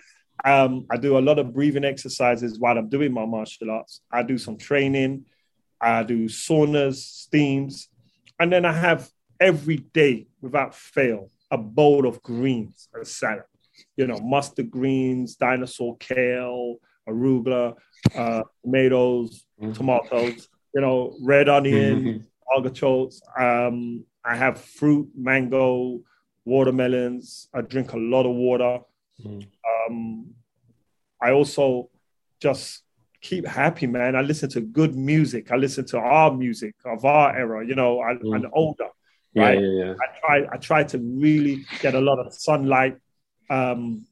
Um, 0.45 0.87
I 0.91 0.97
do 0.97 1.19
a 1.19 1.21
lot 1.21 1.39
of 1.39 1.53
breathing 1.53 1.85
exercises 1.85 2.59
while 2.59 2.79
I'm 2.79 2.89
doing 2.89 3.13
my 3.13 3.27
martial 3.27 3.71
arts. 3.71 4.01
I 4.11 4.23
do 4.23 4.39
some 4.39 4.57
training, 4.57 5.25
I 5.81 6.03
do 6.05 6.27
saunas, 6.29 6.97
steams, 6.97 7.89
and 8.41 8.53
then 8.53 8.65
I 8.65 8.73
have 8.73 9.09
every 9.41 9.79
day, 9.79 10.27
without 10.41 10.75
fail, 10.75 11.31
a 11.51 11.59
bowl 11.59 12.07
of 12.07 12.23
greens 12.23 12.89
and 12.95 13.07
salad. 13.07 13.45
You 13.97 14.07
know, 14.07 14.19
mustard 14.21 14.71
greens, 14.71 15.37
dinosaur 15.37 15.97
kale, 15.99 16.77
arugula, 17.09 17.75
uh, 18.15 18.43
tomatoes, 18.65 19.45
Mhm. 19.61 19.75
tomatoes, 19.75 20.49
you 20.75 20.81
know, 20.81 21.17
red 21.23 21.49
onion, 21.49 22.27
artichokes. 22.57 23.21
Um, 23.39 24.05
I 24.25 24.37
have 24.37 24.61
fruit, 24.61 25.09
mango, 25.17 26.01
watermelons. 26.45 27.49
I 27.55 27.61
drink 27.63 27.93
a 27.93 27.97
lot 27.97 28.27
of 28.27 28.35
water. 28.35 28.81
Mhm. 29.25 29.47
Um, 29.91 30.35
I 31.21 31.33
also 31.33 31.91
just 32.41 32.85
keep 33.21 33.47
happy, 33.47 33.87
man. 33.87 34.15
I 34.15 34.23
listen 34.23 34.49
to 34.51 34.61
good 34.61 34.95
music. 34.95 35.51
I 35.51 35.57
listen 35.57 35.85
to 35.87 35.99
our 35.99 36.33
music 36.33 36.75
of 36.85 37.05
our 37.05 37.37
era. 37.37 37.67
You 37.67 37.75
know, 37.75 38.01
I, 38.01 38.15
Mm. 38.15 38.35
I'm 38.35 38.51
older. 38.53 38.89
Yeah, 39.39 39.45
right? 39.45 39.61
yeah, 39.61 39.85
yeah. 39.85 39.95
I 40.03 40.07
try 40.21 40.37
I 40.55 40.57
try 40.57 40.85
to 40.85 40.99
really 40.99 41.65
get 41.81 41.95
a 41.95 42.01
lot 42.01 42.19
of 42.19 42.33
sunlight 42.35 42.97
um, 43.51 44.07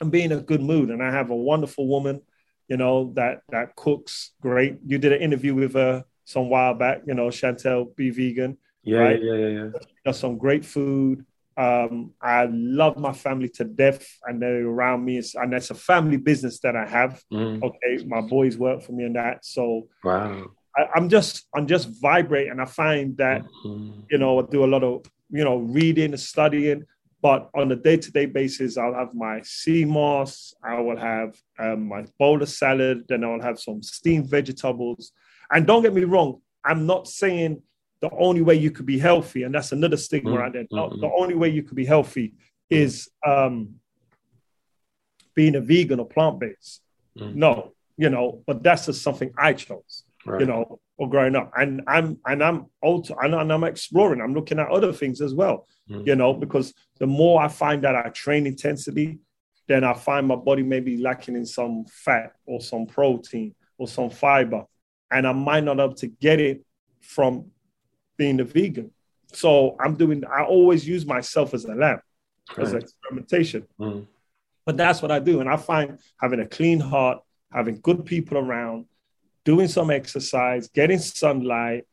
and 0.00 0.10
be 0.10 0.22
in 0.22 0.32
a 0.32 0.40
good 0.40 0.62
mood. 0.62 0.90
And 0.90 1.02
I 1.02 1.10
have 1.12 1.30
a 1.30 1.36
wonderful 1.36 1.86
woman, 1.88 2.22
you 2.68 2.76
know, 2.76 3.12
that 3.14 3.42
that 3.50 3.76
cooks 3.76 4.32
great. 4.40 4.78
You 4.86 4.98
did 4.98 5.12
an 5.12 5.20
interview 5.22 5.54
with 5.54 5.74
her 5.74 6.04
some 6.24 6.48
while 6.48 6.74
back, 6.74 7.02
you 7.06 7.14
know, 7.14 7.28
Chantel 7.28 7.94
Be 7.96 8.10
Vegan. 8.10 8.58
Yeah, 8.84 8.98
Right. 8.98 9.22
yeah, 9.22 9.34
yeah, 9.34 9.48
yeah. 9.48 9.68
Does 10.04 10.18
some 10.18 10.38
great 10.38 10.64
food. 10.64 11.24
Um, 11.56 12.14
I 12.20 12.48
love 12.50 12.96
my 12.96 13.12
family 13.12 13.48
to 13.50 13.64
death, 13.64 14.06
and 14.24 14.40
they're 14.40 14.66
around 14.66 15.04
me. 15.04 15.18
It's, 15.18 15.34
and 15.34 15.52
it's 15.52 15.70
a 15.70 15.74
family 15.74 16.16
business 16.16 16.60
that 16.60 16.74
I 16.76 16.86
have. 16.88 17.22
Mm, 17.32 17.62
Okay, 17.62 18.04
my 18.06 18.22
boys 18.22 18.56
work 18.56 18.82
for 18.82 18.92
me 18.92 19.04
and 19.04 19.16
that. 19.16 19.44
So 19.44 19.88
wow. 20.02 20.50
I, 20.76 20.86
I'm 20.94 21.08
just 21.08 21.46
I'm 21.54 21.66
just 21.66 21.88
vibrating. 22.00 22.60
I 22.60 22.64
find 22.64 23.16
that 23.18 23.42
Mm, 23.64 24.02
you 24.10 24.18
know, 24.18 24.40
I 24.40 24.42
do 24.50 24.64
a 24.64 24.66
lot 24.66 24.82
of, 24.82 25.04
you 25.30 25.44
know, 25.44 25.58
reading 25.58 26.10
and 26.12 26.20
studying. 26.20 26.84
But 27.20 27.48
on 27.54 27.70
a 27.70 27.76
day 27.76 27.96
to 27.96 28.10
day 28.10 28.26
basis, 28.26 28.76
I'll 28.76 28.94
have 28.94 29.14
my 29.14 29.40
sea 29.42 29.84
moss, 29.84 30.54
I 30.62 30.80
will 30.80 30.96
have 30.96 31.36
um, 31.58 31.86
my 31.86 32.04
bowl 32.18 32.42
of 32.42 32.48
salad, 32.48 33.04
then 33.08 33.22
I'll 33.22 33.40
have 33.40 33.60
some 33.60 33.80
steamed 33.80 34.28
vegetables. 34.28 35.12
And 35.52 35.64
don't 35.64 35.82
get 35.82 35.94
me 35.94 36.02
wrong, 36.02 36.40
I'm 36.64 36.84
not 36.84 37.06
saying 37.06 37.62
the 38.00 38.10
only 38.10 38.42
way 38.42 38.56
you 38.56 38.72
could 38.72 38.86
be 38.86 38.98
healthy, 38.98 39.44
and 39.44 39.54
that's 39.54 39.70
another 39.70 39.96
stigma 39.96 40.32
Mm, 40.32 40.38
right 40.38 40.52
there. 40.52 40.66
Not 40.72 41.00
the 41.00 41.10
only 41.16 41.36
way 41.36 41.48
you 41.50 41.62
could 41.62 41.76
be 41.76 41.86
healthy 41.86 42.34
is 42.68 43.08
um, 43.24 43.76
being 45.36 45.54
a 45.54 45.60
vegan 45.60 46.00
or 46.00 46.08
plant 46.08 46.40
based. 46.40 46.82
Mm. 47.16 47.36
No, 47.36 47.72
you 47.96 48.10
know, 48.10 48.42
but 48.48 48.64
that's 48.64 48.86
just 48.86 49.02
something 49.02 49.32
I 49.38 49.52
chose 49.52 50.02
right. 50.26 50.40
you 50.40 50.46
know, 50.46 50.78
or 50.98 51.08
growing 51.08 51.36
up. 51.36 51.52
And 51.56 51.82
I'm 51.86 52.18
and 52.26 52.42
I'm 52.42 52.66
also 52.80 53.14
and, 53.20 53.34
and 53.34 53.52
I'm 53.52 53.64
exploring. 53.64 54.20
I'm 54.20 54.34
looking 54.34 54.58
at 54.58 54.68
other 54.68 54.92
things 54.92 55.20
as 55.20 55.34
well, 55.34 55.66
Mm. 55.90 56.06
you 56.06 56.14
know, 56.14 56.32
because 56.32 56.72
the 56.98 57.06
more 57.06 57.42
I 57.42 57.48
find 57.48 57.82
that 57.84 57.96
I 57.96 58.08
train 58.10 58.46
intensity, 58.46 59.18
then 59.66 59.82
I 59.84 59.94
find 59.94 60.26
my 60.28 60.36
body 60.36 60.62
maybe 60.62 60.96
lacking 60.96 61.34
in 61.34 61.44
some 61.46 61.84
fat 61.86 62.34
or 62.46 62.60
some 62.60 62.86
protein 62.86 63.54
or 63.78 63.88
some 63.88 64.10
fiber, 64.10 64.64
and 65.10 65.26
I 65.26 65.32
might 65.32 65.64
not 65.64 65.80
able 65.80 65.94
to 65.94 66.06
get 66.06 66.38
it 66.40 66.64
from 67.00 67.46
being 68.16 68.38
a 68.40 68.44
vegan. 68.44 68.92
So 69.32 69.76
I'm 69.80 69.96
doing. 69.96 70.24
I 70.24 70.44
always 70.44 70.86
use 70.86 71.04
myself 71.04 71.52
as 71.54 71.64
a 71.64 71.74
lab, 71.74 72.00
as 72.58 72.72
Right. 72.72 72.82
experimentation. 72.82 73.66
Mm, 73.80 74.06
But 74.64 74.76
that's 74.76 75.02
what 75.02 75.10
I 75.10 75.18
do. 75.18 75.40
And 75.40 75.48
I 75.48 75.56
find 75.56 75.98
having 76.20 76.38
a 76.38 76.46
clean 76.46 76.78
heart, 76.78 77.18
having 77.50 77.80
good 77.80 78.04
people 78.06 78.38
around, 78.38 78.86
doing 79.44 79.68
some 79.68 79.90
exercise, 79.90 80.68
getting 80.68 80.98
sunlight, 80.98 81.84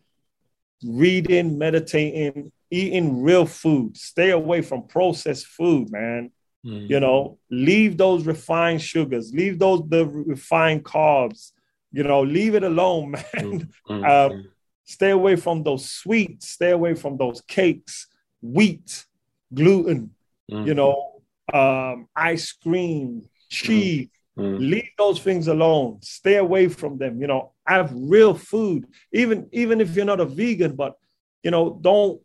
reading, 0.83 1.57
meditating, 1.57 2.51
eating 2.71 3.21
real 3.21 3.45
food. 3.45 3.97
Stay 3.97 4.31
away 4.31 4.61
from 4.61 4.87
processed 4.87 5.47
food, 5.47 5.91
man. 5.91 6.31
mm. 6.65 6.89
You 6.89 6.99
know, 6.99 7.37
leave 7.49 7.97
those 7.97 8.25
refined 8.25 8.81
sugars, 8.81 9.33
leave 9.33 9.59
those 9.59 9.81
the 9.87 10.05
refined 10.05 10.83
carbs. 10.83 11.51
You 11.91 12.03
know, 12.03 12.21
leave 12.21 12.53
it 12.55 12.63
alone, 12.63 13.11
man. 13.11 13.23
Mm, 13.35 13.67
mm, 13.89 14.03
mm. 14.03 14.43
Stay 14.85 15.09
away 15.11 15.35
from 15.35 15.63
those 15.63 15.89
sweets. 15.89 16.49
Stay 16.49 16.71
away 16.71 16.93
from 16.93 17.17
those 17.17 17.41
cakes, 17.41 18.07
wheat, 18.41 19.05
gluten. 19.53 20.13
Mm, 20.51 20.67
You 20.67 20.73
know, 20.75 21.21
um, 21.51 22.07
ice 22.15 22.51
cream, 22.51 23.27
cheese 23.49 24.09
mm, 24.39 24.59
leave 24.59 24.89
those 24.97 25.19
things 25.19 25.47
alone. 25.47 25.99
Stay 26.01 26.37
away 26.37 26.67
from 26.67 26.97
them. 26.97 27.21
You 27.21 27.27
know 27.27 27.51
have 27.65 27.91
real 27.93 28.33
food. 28.33 28.87
Even 29.11 29.47
even 29.51 29.81
if 29.81 29.95
you're 29.95 30.05
not 30.05 30.19
a 30.19 30.25
vegan 30.25 30.75
but 30.75 30.97
you 31.43 31.51
know 31.51 31.77
don't 31.81 32.21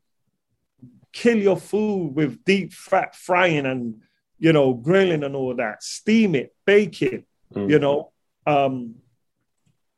kill 1.13 1.39
your 1.39 1.57
food 1.57 2.15
with 2.15 2.43
deep 2.45 2.73
fat 2.73 3.15
frying 3.15 3.67
and 3.67 4.03
you 4.39 4.53
know 4.53 4.75
grilling 4.75 5.25
and 5.25 5.37
all 5.37 5.55
that. 5.55 5.83
Steam 5.83 6.35
it 6.35 6.55
bake 6.65 7.03
it 7.03 7.25
mm. 7.55 7.71
you 7.71 7.79
know. 7.79 8.13
Um 8.47 8.97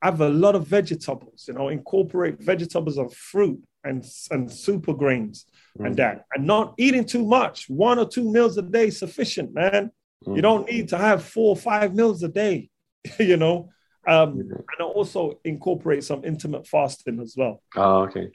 have 0.03 0.21
a 0.21 0.29
lot 0.29 0.55
of 0.55 0.67
vegetables 0.67 1.47
you 1.49 1.55
know. 1.55 1.69
Incorporate 1.69 2.41
vegetables 2.41 2.99
and 2.99 3.13
fruit 3.13 3.61
and 3.85 4.05
and 4.31 4.51
super 4.51 4.95
grains 4.95 5.47
Mm. 5.79 5.87
and 5.87 5.97
that. 5.97 6.25
And 6.35 6.47
not 6.47 6.75
eating 6.79 7.05
too 7.05 7.25
much. 7.25 7.69
One 7.69 7.99
or 7.99 8.09
two 8.09 8.31
meals 8.31 8.57
a 8.57 8.63
day 8.63 8.91
sufficient 8.91 9.53
man 9.53 9.91
Mm. 10.25 10.37
you 10.37 10.43
don't 10.43 10.71
need 10.71 10.89
to 10.89 10.99
have 10.99 11.25
four 11.25 11.51
or 11.51 11.57
five 11.57 11.95
meals 11.95 12.23
a 12.23 12.29
day, 12.29 12.71
you 13.19 13.37
know. 13.37 13.71
Um, 14.09 14.37
Yeah. 14.39 14.57
and 14.79 14.81
also 14.95 15.41
incorporate 15.45 16.05
some 16.05 16.25
intimate 16.25 16.67
fasting 16.67 17.21
as 17.21 17.35
well. 17.37 17.63
Oh, 17.77 18.03
okay. 18.05 18.29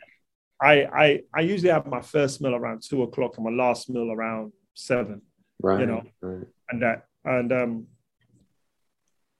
I, 0.61 0.73
I 0.83 1.19
I 1.33 1.41
usually 1.41 1.71
have 1.71 1.87
my 1.87 2.01
first 2.01 2.41
meal 2.41 2.53
around 2.53 2.83
two 2.83 3.01
o'clock 3.03 3.37
and 3.37 3.45
my 3.45 3.51
last 3.51 3.89
meal 3.89 4.11
around 4.11 4.51
seven, 4.73 5.21
Right. 5.61 5.79
You 5.79 5.85
know. 5.87 6.03
right. 6.21 6.47
and 6.69 6.81
that 6.83 7.05
and 7.23 7.51
um, 7.53 7.87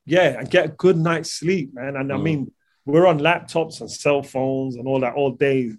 yeah, 0.06 0.40
and 0.40 0.50
get 0.50 0.66
a 0.66 0.70
good 0.70 0.98
night's 0.98 1.32
sleep, 1.32 1.74
man. 1.74 1.96
And 1.96 2.12
I 2.12 2.16
Mm. 2.16 2.24
mean, 2.24 2.52
we're 2.86 3.06
on 3.06 3.20
laptops 3.20 3.82
and 3.82 3.92
cell 3.92 4.24
phones 4.24 4.76
and 4.76 4.88
all 4.88 5.00
that 5.02 5.14
all 5.14 5.32
day. 5.32 5.72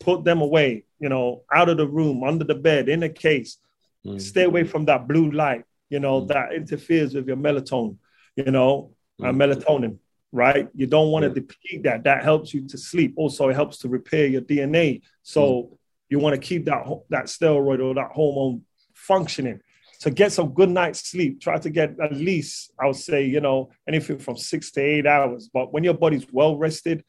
Put 0.00 0.24
them 0.24 0.40
away, 0.42 0.84
you 0.98 1.08
know, 1.08 1.44
out 1.52 1.68
of 1.68 1.76
the 1.76 1.86
room, 1.86 2.22
under 2.24 2.44
the 2.44 2.54
bed, 2.54 2.88
in 2.88 3.02
a 3.02 3.08
case. 3.08 3.58
Mm. 4.06 4.20
Stay 4.20 4.44
away 4.44 4.64
from 4.64 4.84
that 4.86 5.06
blue 5.06 5.30
light, 5.30 5.64
you 5.88 6.00
know, 6.00 6.22
mm. 6.22 6.28
that 6.28 6.52
interferes 6.52 7.14
with 7.14 7.26
your 7.26 7.36
melatonin, 7.36 7.96
you 8.36 8.50
know, 8.50 8.92
uh, 9.22 9.26
mm. 9.26 9.36
melatonin, 9.36 9.98
right? 10.32 10.68
You 10.74 10.86
don't 10.86 11.10
want 11.10 11.24
to 11.24 11.30
deplete 11.30 11.82
that. 11.84 12.04
That 12.04 12.22
helps 12.22 12.54
you 12.54 12.66
to 12.68 12.78
sleep. 12.78 13.14
Also, 13.16 13.48
it 13.48 13.54
helps 13.54 13.78
to 13.78 13.88
repair 13.88 14.26
your 14.26 14.42
DNA. 14.42 15.02
So 15.22 15.42
mm. 15.42 15.78
you 16.08 16.18
want 16.18 16.34
to 16.34 16.40
keep 16.40 16.64
that 16.66 16.86
that 17.10 17.26
steroid 17.26 17.84
or 17.84 17.94
that 17.94 18.10
hormone 18.12 18.62
functioning. 18.94 19.60
So 19.98 20.10
get 20.10 20.32
some 20.32 20.54
good 20.54 20.70
night's 20.70 21.10
sleep. 21.10 21.42
Try 21.42 21.58
to 21.58 21.68
get 21.68 22.00
at 22.00 22.14
least, 22.14 22.72
I 22.80 22.86
would 22.86 22.96
say, 22.96 23.26
you 23.26 23.40
know, 23.40 23.70
anything 23.86 24.18
from 24.18 24.38
six 24.38 24.70
to 24.72 24.80
eight 24.80 25.06
hours. 25.06 25.50
But 25.52 25.74
when 25.74 25.84
your 25.84 25.92
body's 25.92 26.26
well 26.32 26.56
rested, 26.56 27.04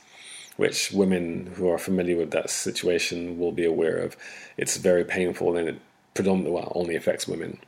which 0.61 0.93
women 0.93 1.51
who 1.55 1.71
are 1.71 1.79
familiar 1.79 2.19
with 2.19 2.33
that 2.33 2.51
situation 2.51 3.39
will 3.39 3.51
be 3.51 3.65
aware 3.65 3.97
of. 3.97 4.15
It's 4.59 4.77
very 4.77 5.05
painful 5.05 5.57
and 5.57 5.67
it 5.71 5.81
predominantly 6.13 6.53
well, 6.53 6.71
only 6.75 6.97
affects 6.97 7.27
women. 7.27 7.59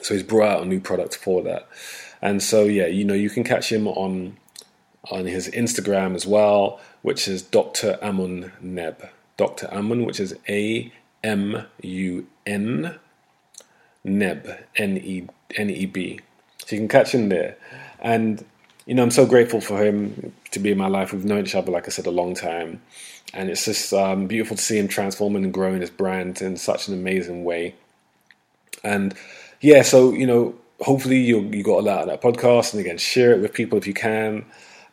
So 0.00 0.14
he's 0.14 0.22
brought 0.22 0.48
out 0.48 0.62
a 0.62 0.64
new 0.64 0.80
product 0.80 1.14
for 1.14 1.42
that. 1.42 1.68
And 2.22 2.42
so 2.42 2.64
yeah, 2.64 2.86
you 2.86 3.04
know, 3.04 3.12
you 3.12 3.28
can 3.28 3.44
catch 3.44 3.70
him 3.70 3.86
on 3.86 4.38
on 5.10 5.26
his 5.26 5.48
Instagram 5.50 6.14
as 6.14 6.26
well, 6.26 6.80
which 7.02 7.28
is 7.28 7.42
Dr. 7.42 7.98
Amun 8.02 8.52
Neb. 8.60 9.08
Dr. 9.36 9.68
Amun, 9.70 10.04
which 10.04 10.20
is 10.20 10.36
A 10.48 10.92
M 11.22 11.66
U 11.82 12.26
N 12.46 12.98
Neb 14.04 14.48
N 14.76 14.96
E 14.96 15.26
N 15.56 15.70
E 15.70 15.86
B. 15.86 16.20
So 16.58 16.74
you 16.76 16.80
can 16.80 16.88
catch 16.88 17.12
him 17.12 17.28
there. 17.28 17.56
And 18.00 18.44
you 18.86 18.94
know, 18.94 19.02
I'm 19.02 19.10
so 19.10 19.26
grateful 19.26 19.60
for 19.60 19.82
him 19.84 20.32
to 20.52 20.60
be 20.60 20.70
in 20.70 20.78
my 20.78 20.86
life. 20.86 21.12
We've 21.12 21.24
known 21.24 21.44
each 21.44 21.54
other, 21.56 21.72
like 21.72 21.86
I 21.86 21.90
said, 21.90 22.06
a 22.06 22.10
long 22.10 22.34
time, 22.34 22.80
and 23.34 23.50
it's 23.50 23.64
just 23.64 23.92
um, 23.92 24.26
beautiful 24.26 24.56
to 24.56 24.62
see 24.62 24.78
him 24.78 24.86
transforming 24.86 25.44
and 25.44 25.52
growing 25.52 25.80
his 25.80 25.90
brand 25.90 26.40
in 26.40 26.56
such 26.56 26.86
an 26.88 26.94
amazing 26.94 27.44
way. 27.44 27.74
And 28.84 29.14
yeah, 29.60 29.82
so 29.82 30.12
you 30.12 30.26
know, 30.26 30.54
hopefully 30.80 31.18
you 31.18 31.40
you 31.40 31.64
got 31.64 31.80
a 31.80 31.82
lot 31.82 32.00
of 32.00 32.06
that 32.06 32.22
podcast, 32.22 32.72
and 32.72 32.80
again, 32.80 32.98
share 32.98 33.32
it 33.32 33.40
with 33.40 33.52
people 33.52 33.76
if 33.76 33.86
you 33.86 33.94
can. 33.94 34.44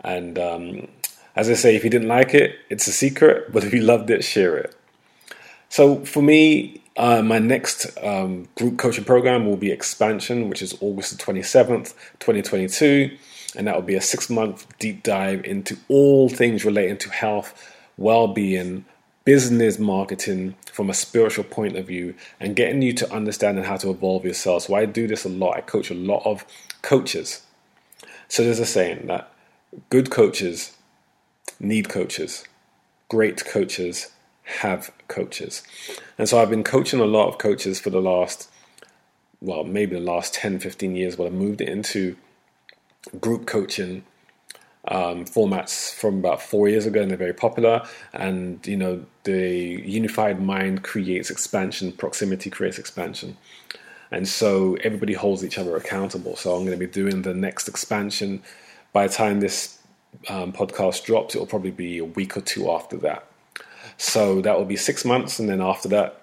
And 0.04 0.38
um, 0.38 0.88
as 1.36 1.50
I 1.50 1.54
say, 1.54 1.76
if 1.76 1.84
you 1.84 1.90
didn't 1.90 2.08
like 2.08 2.34
it, 2.34 2.56
it's 2.70 2.88
a 2.88 2.92
secret, 2.92 3.52
but 3.54 3.64
if 3.64 3.74
you 3.74 3.82
loved 3.82 4.10
it, 4.10 4.24
share 4.24 4.58
it. 4.58 4.76
So 5.70 6.06
for 6.06 6.22
me, 6.22 6.82
uh, 6.96 7.24
my 7.24 7.40
next 7.40 7.98
um, 8.04 8.48
group 8.56 8.78
coaching 8.78 9.04
program 9.04 9.46
will 9.46 9.58
be 9.58 9.72
Expansion, 9.72 10.50
which 10.50 10.62
is 10.62 10.78
August 10.82 11.18
the 11.18 11.24
27th, 11.24 11.94
2022 12.20 13.18
and 13.56 13.68
that 13.68 13.76
will 13.76 13.82
be 13.82 13.96
a 13.96 14.02
six 14.02 14.30
month 14.30 14.68
deep 14.80 15.04
dive 15.04 15.44
into 15.46 15.78
all 15.88 16.30
things 16.30 16.66
relating 16.66 16.98
to 16.98 17.10
health, 17.10 17.74
well 17.98 18.28
being, 18.28 18.86
business 19.26 19.80
marketing 19.80 20.56
from 20.72 20.90
a 20.90 20.94
spiritual 20.94 21.44
point 21.44 21.78
of 21.78 21.88
view, 21.88 22.16
and 22.40 22.56
getting 22.56 22.82
you 22.82 22.94
to 22.94 23.12
understand 23.14 23.58
and 23.58 23.68
how 23.68 23.78
to 23.78 23.90
evolve 23.90 24.26
yourself. 24.26 24.64
So 24.64 24.76
I 24.76 24.86
do 24.86 25.08
this 25.08 25.26
a 25.26 25.30
lot. 25.30 25.58
I 25.58 25.62
coach 25.62 25.90
a 25.90 25.96
lot 25.96 26.24
of 26.26 26.46
coaches. 26.82 27.44
So 28.28 28.44
there's 28.44 28.60
a 28.60 28.66
saying 28.66 29.08
that 29.08 29.32
good 29.90 30.10
coaches 30.10 30.76
need 31.60 31.90
coaches, 31.90 32.46
great 33.10 33.46
coaches 33.46 34.12
have 34.44 34.92
coaches. 35.08 35.64
And 36.18 36.28
so 36.28 36.40
I've 36.40 36.50
been 36.50 36.64
coaching 36.64 37.00
a 37.00 37.06
lot 37.06 37.28
of 37.28 37.38
coaches 37.38 37.80
for 37.80 37.90
the 37.90 38.02
last, 38.02 38.50
well, 39.42 39.64
maybe 39.64 39.96
the 39.96 40.02
last 40.02 40.34
10, 40.34 40.60
15 40.60 40.96
years, 40.96 41.16
but 41.16 41.26
I've 41.26 41.34
moved 41.34 41.62
it 41.62 41.70
into 41.70 42.18
group 43.20 43.46
coaching 43.46 44.04
um, 44.88 45.26
formats 45.26 45.94
from 45.94 46.20
about 46.20 46.42
four 46.42 46.68
years 46.68 46.86
ago, 46.86 47.02
and 47.02 47.10
they're 47.10 47.18
very 47.18 47.34
popular. 47.34 47.86
And 48.12 48.66
you 48.68 48.78
know, 48.78 49.06
the 49.24 49.82
unified 49.86 50.42
mind 50.42 50.84
creates 50.84 51.30
expansion, 51.30 51.92
proximity 51.94 52.50
creates 52.50 52.78
expansion, 52.78 53.38
and 54.12 54.28
so 54.28 54.76
everybody 54.84 55.14
holds 55.14 55.44
each 55.44 55.58
other 55.58 55.76
accountable. 55.76 56.36
So 56.36 56.56
I'm 56.56 56.66
going 56.66 56.78
to 56.78 56.86
be 56.86 56.92
doing 56.92 57.22
the 57.22 57.34
next 57.34 57.68
expansion. 57.68 58.44
By 58.94 59.08
the 59.08 59.14
time 59.14 59.40
this 59.40 59.80
um, 60.30 60.54
podcast 60.54 61.04
drops, 61.04 61.36
it 61.36 61.40
will 61.40 61.48
probably 61.48 61.72
be 61.72 61.98
a 61.98 62.06
week 62.06 62.38
or 62.38 62.42
two 62.42 62.72
after 62.72 62.96
that. 62.98 63.28
So 63.98 64.42
that 64.42 64.58
will 64.58 64.66
be 64.66 64.76
six 64.78 65.04
months, 65.04 65.40
and 65.40 65.50
then 65.50 65.62
after 65.62 65.90
that, 65.90 66.22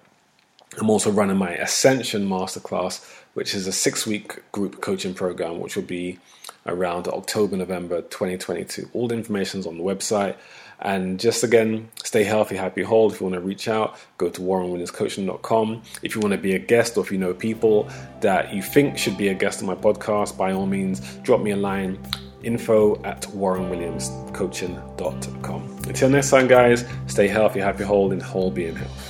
I'm 0.78 0.88
also 0.88 1.10
running 1.10 1.36
my 1.36 1.50
Ascension 1.50 2.28
Masterclass, 2.28 3.04
which 3.34 3.54
is 3.54 3.66
a 3.66 3.72
six 3.72 4.06
week 4.06 4.40
group 4.52 4.80
coaching 4.80 5.14
program, 5.14 5.58
which 5.58 5.74
will 5.74 5.82
be 5.82 6.18
around 6.66 7.08
October, 7.08 7.56
November 7.56 8.02
2022. 8.02 8.90
All 8.92 9.08
the 9.08 9.16
information 9.16 9.60
is 9.60 9.66
on 9.66 9.78
the 9.78 9.82
website. 9.82 10.36
And 10.82 11.20
just 11.20 11.44
again, 11.44 11.90
stay 12.04 12.24
healthy, 12.24 12.56
happy, 12.56 12.82
hold. 12.82 13.12
If 13.12 13.20
you 13.20 13.26
want 13.26 13.34
to 13.34 13.40
reach 13.40 13.68
out, 13.68 13.98
go 14.16 14.30
to 14.30 14.40
warrenwilliamscoaching.com. 14.40 15.82
If 16.02 16.14
you 16.14 16.20
want 16.20 16.32
to 16.32 16.38
be 16.38 16.54
a 16.54 16.58
guest 16.58 16.96
or 16.96 17.04
if 17.04 17.12
you 17.12 17.18
know 17.18 17.34
people 17.34 17.90
that 18.20 18.54
you 18.54 18.62
think 18.62 18.96
should 18.96 19.18
be 19.18 19.28
a 19.28 19.34
guest 19.34 19.60
on 19.60 19.66
my 19.66 19.74
podcast, 19.74 20.38
by 20.38 20.52
all 20.52 20.66
means, 20.66 21.00
drop 21.18 21.42
me 21.42 21.50
a 21.50 21.56
line 21.56 21.98
info 22.42 23.00
at 23.02 23.22
warrenwilliamscoaching.com. 23.22 25.62
Until 25.86 26.10
next 26.10 26.30
time, 26.30 26.46
guys, 26.46 26.84
stay 27.06 27.28
healthy, 27.28 27.60
happy, 27.60 27.84
hold, 27.84 28.12
and 28.12 28.22
whole 28.22 28.50
being 28.50 28.76
health. 28.76 29.09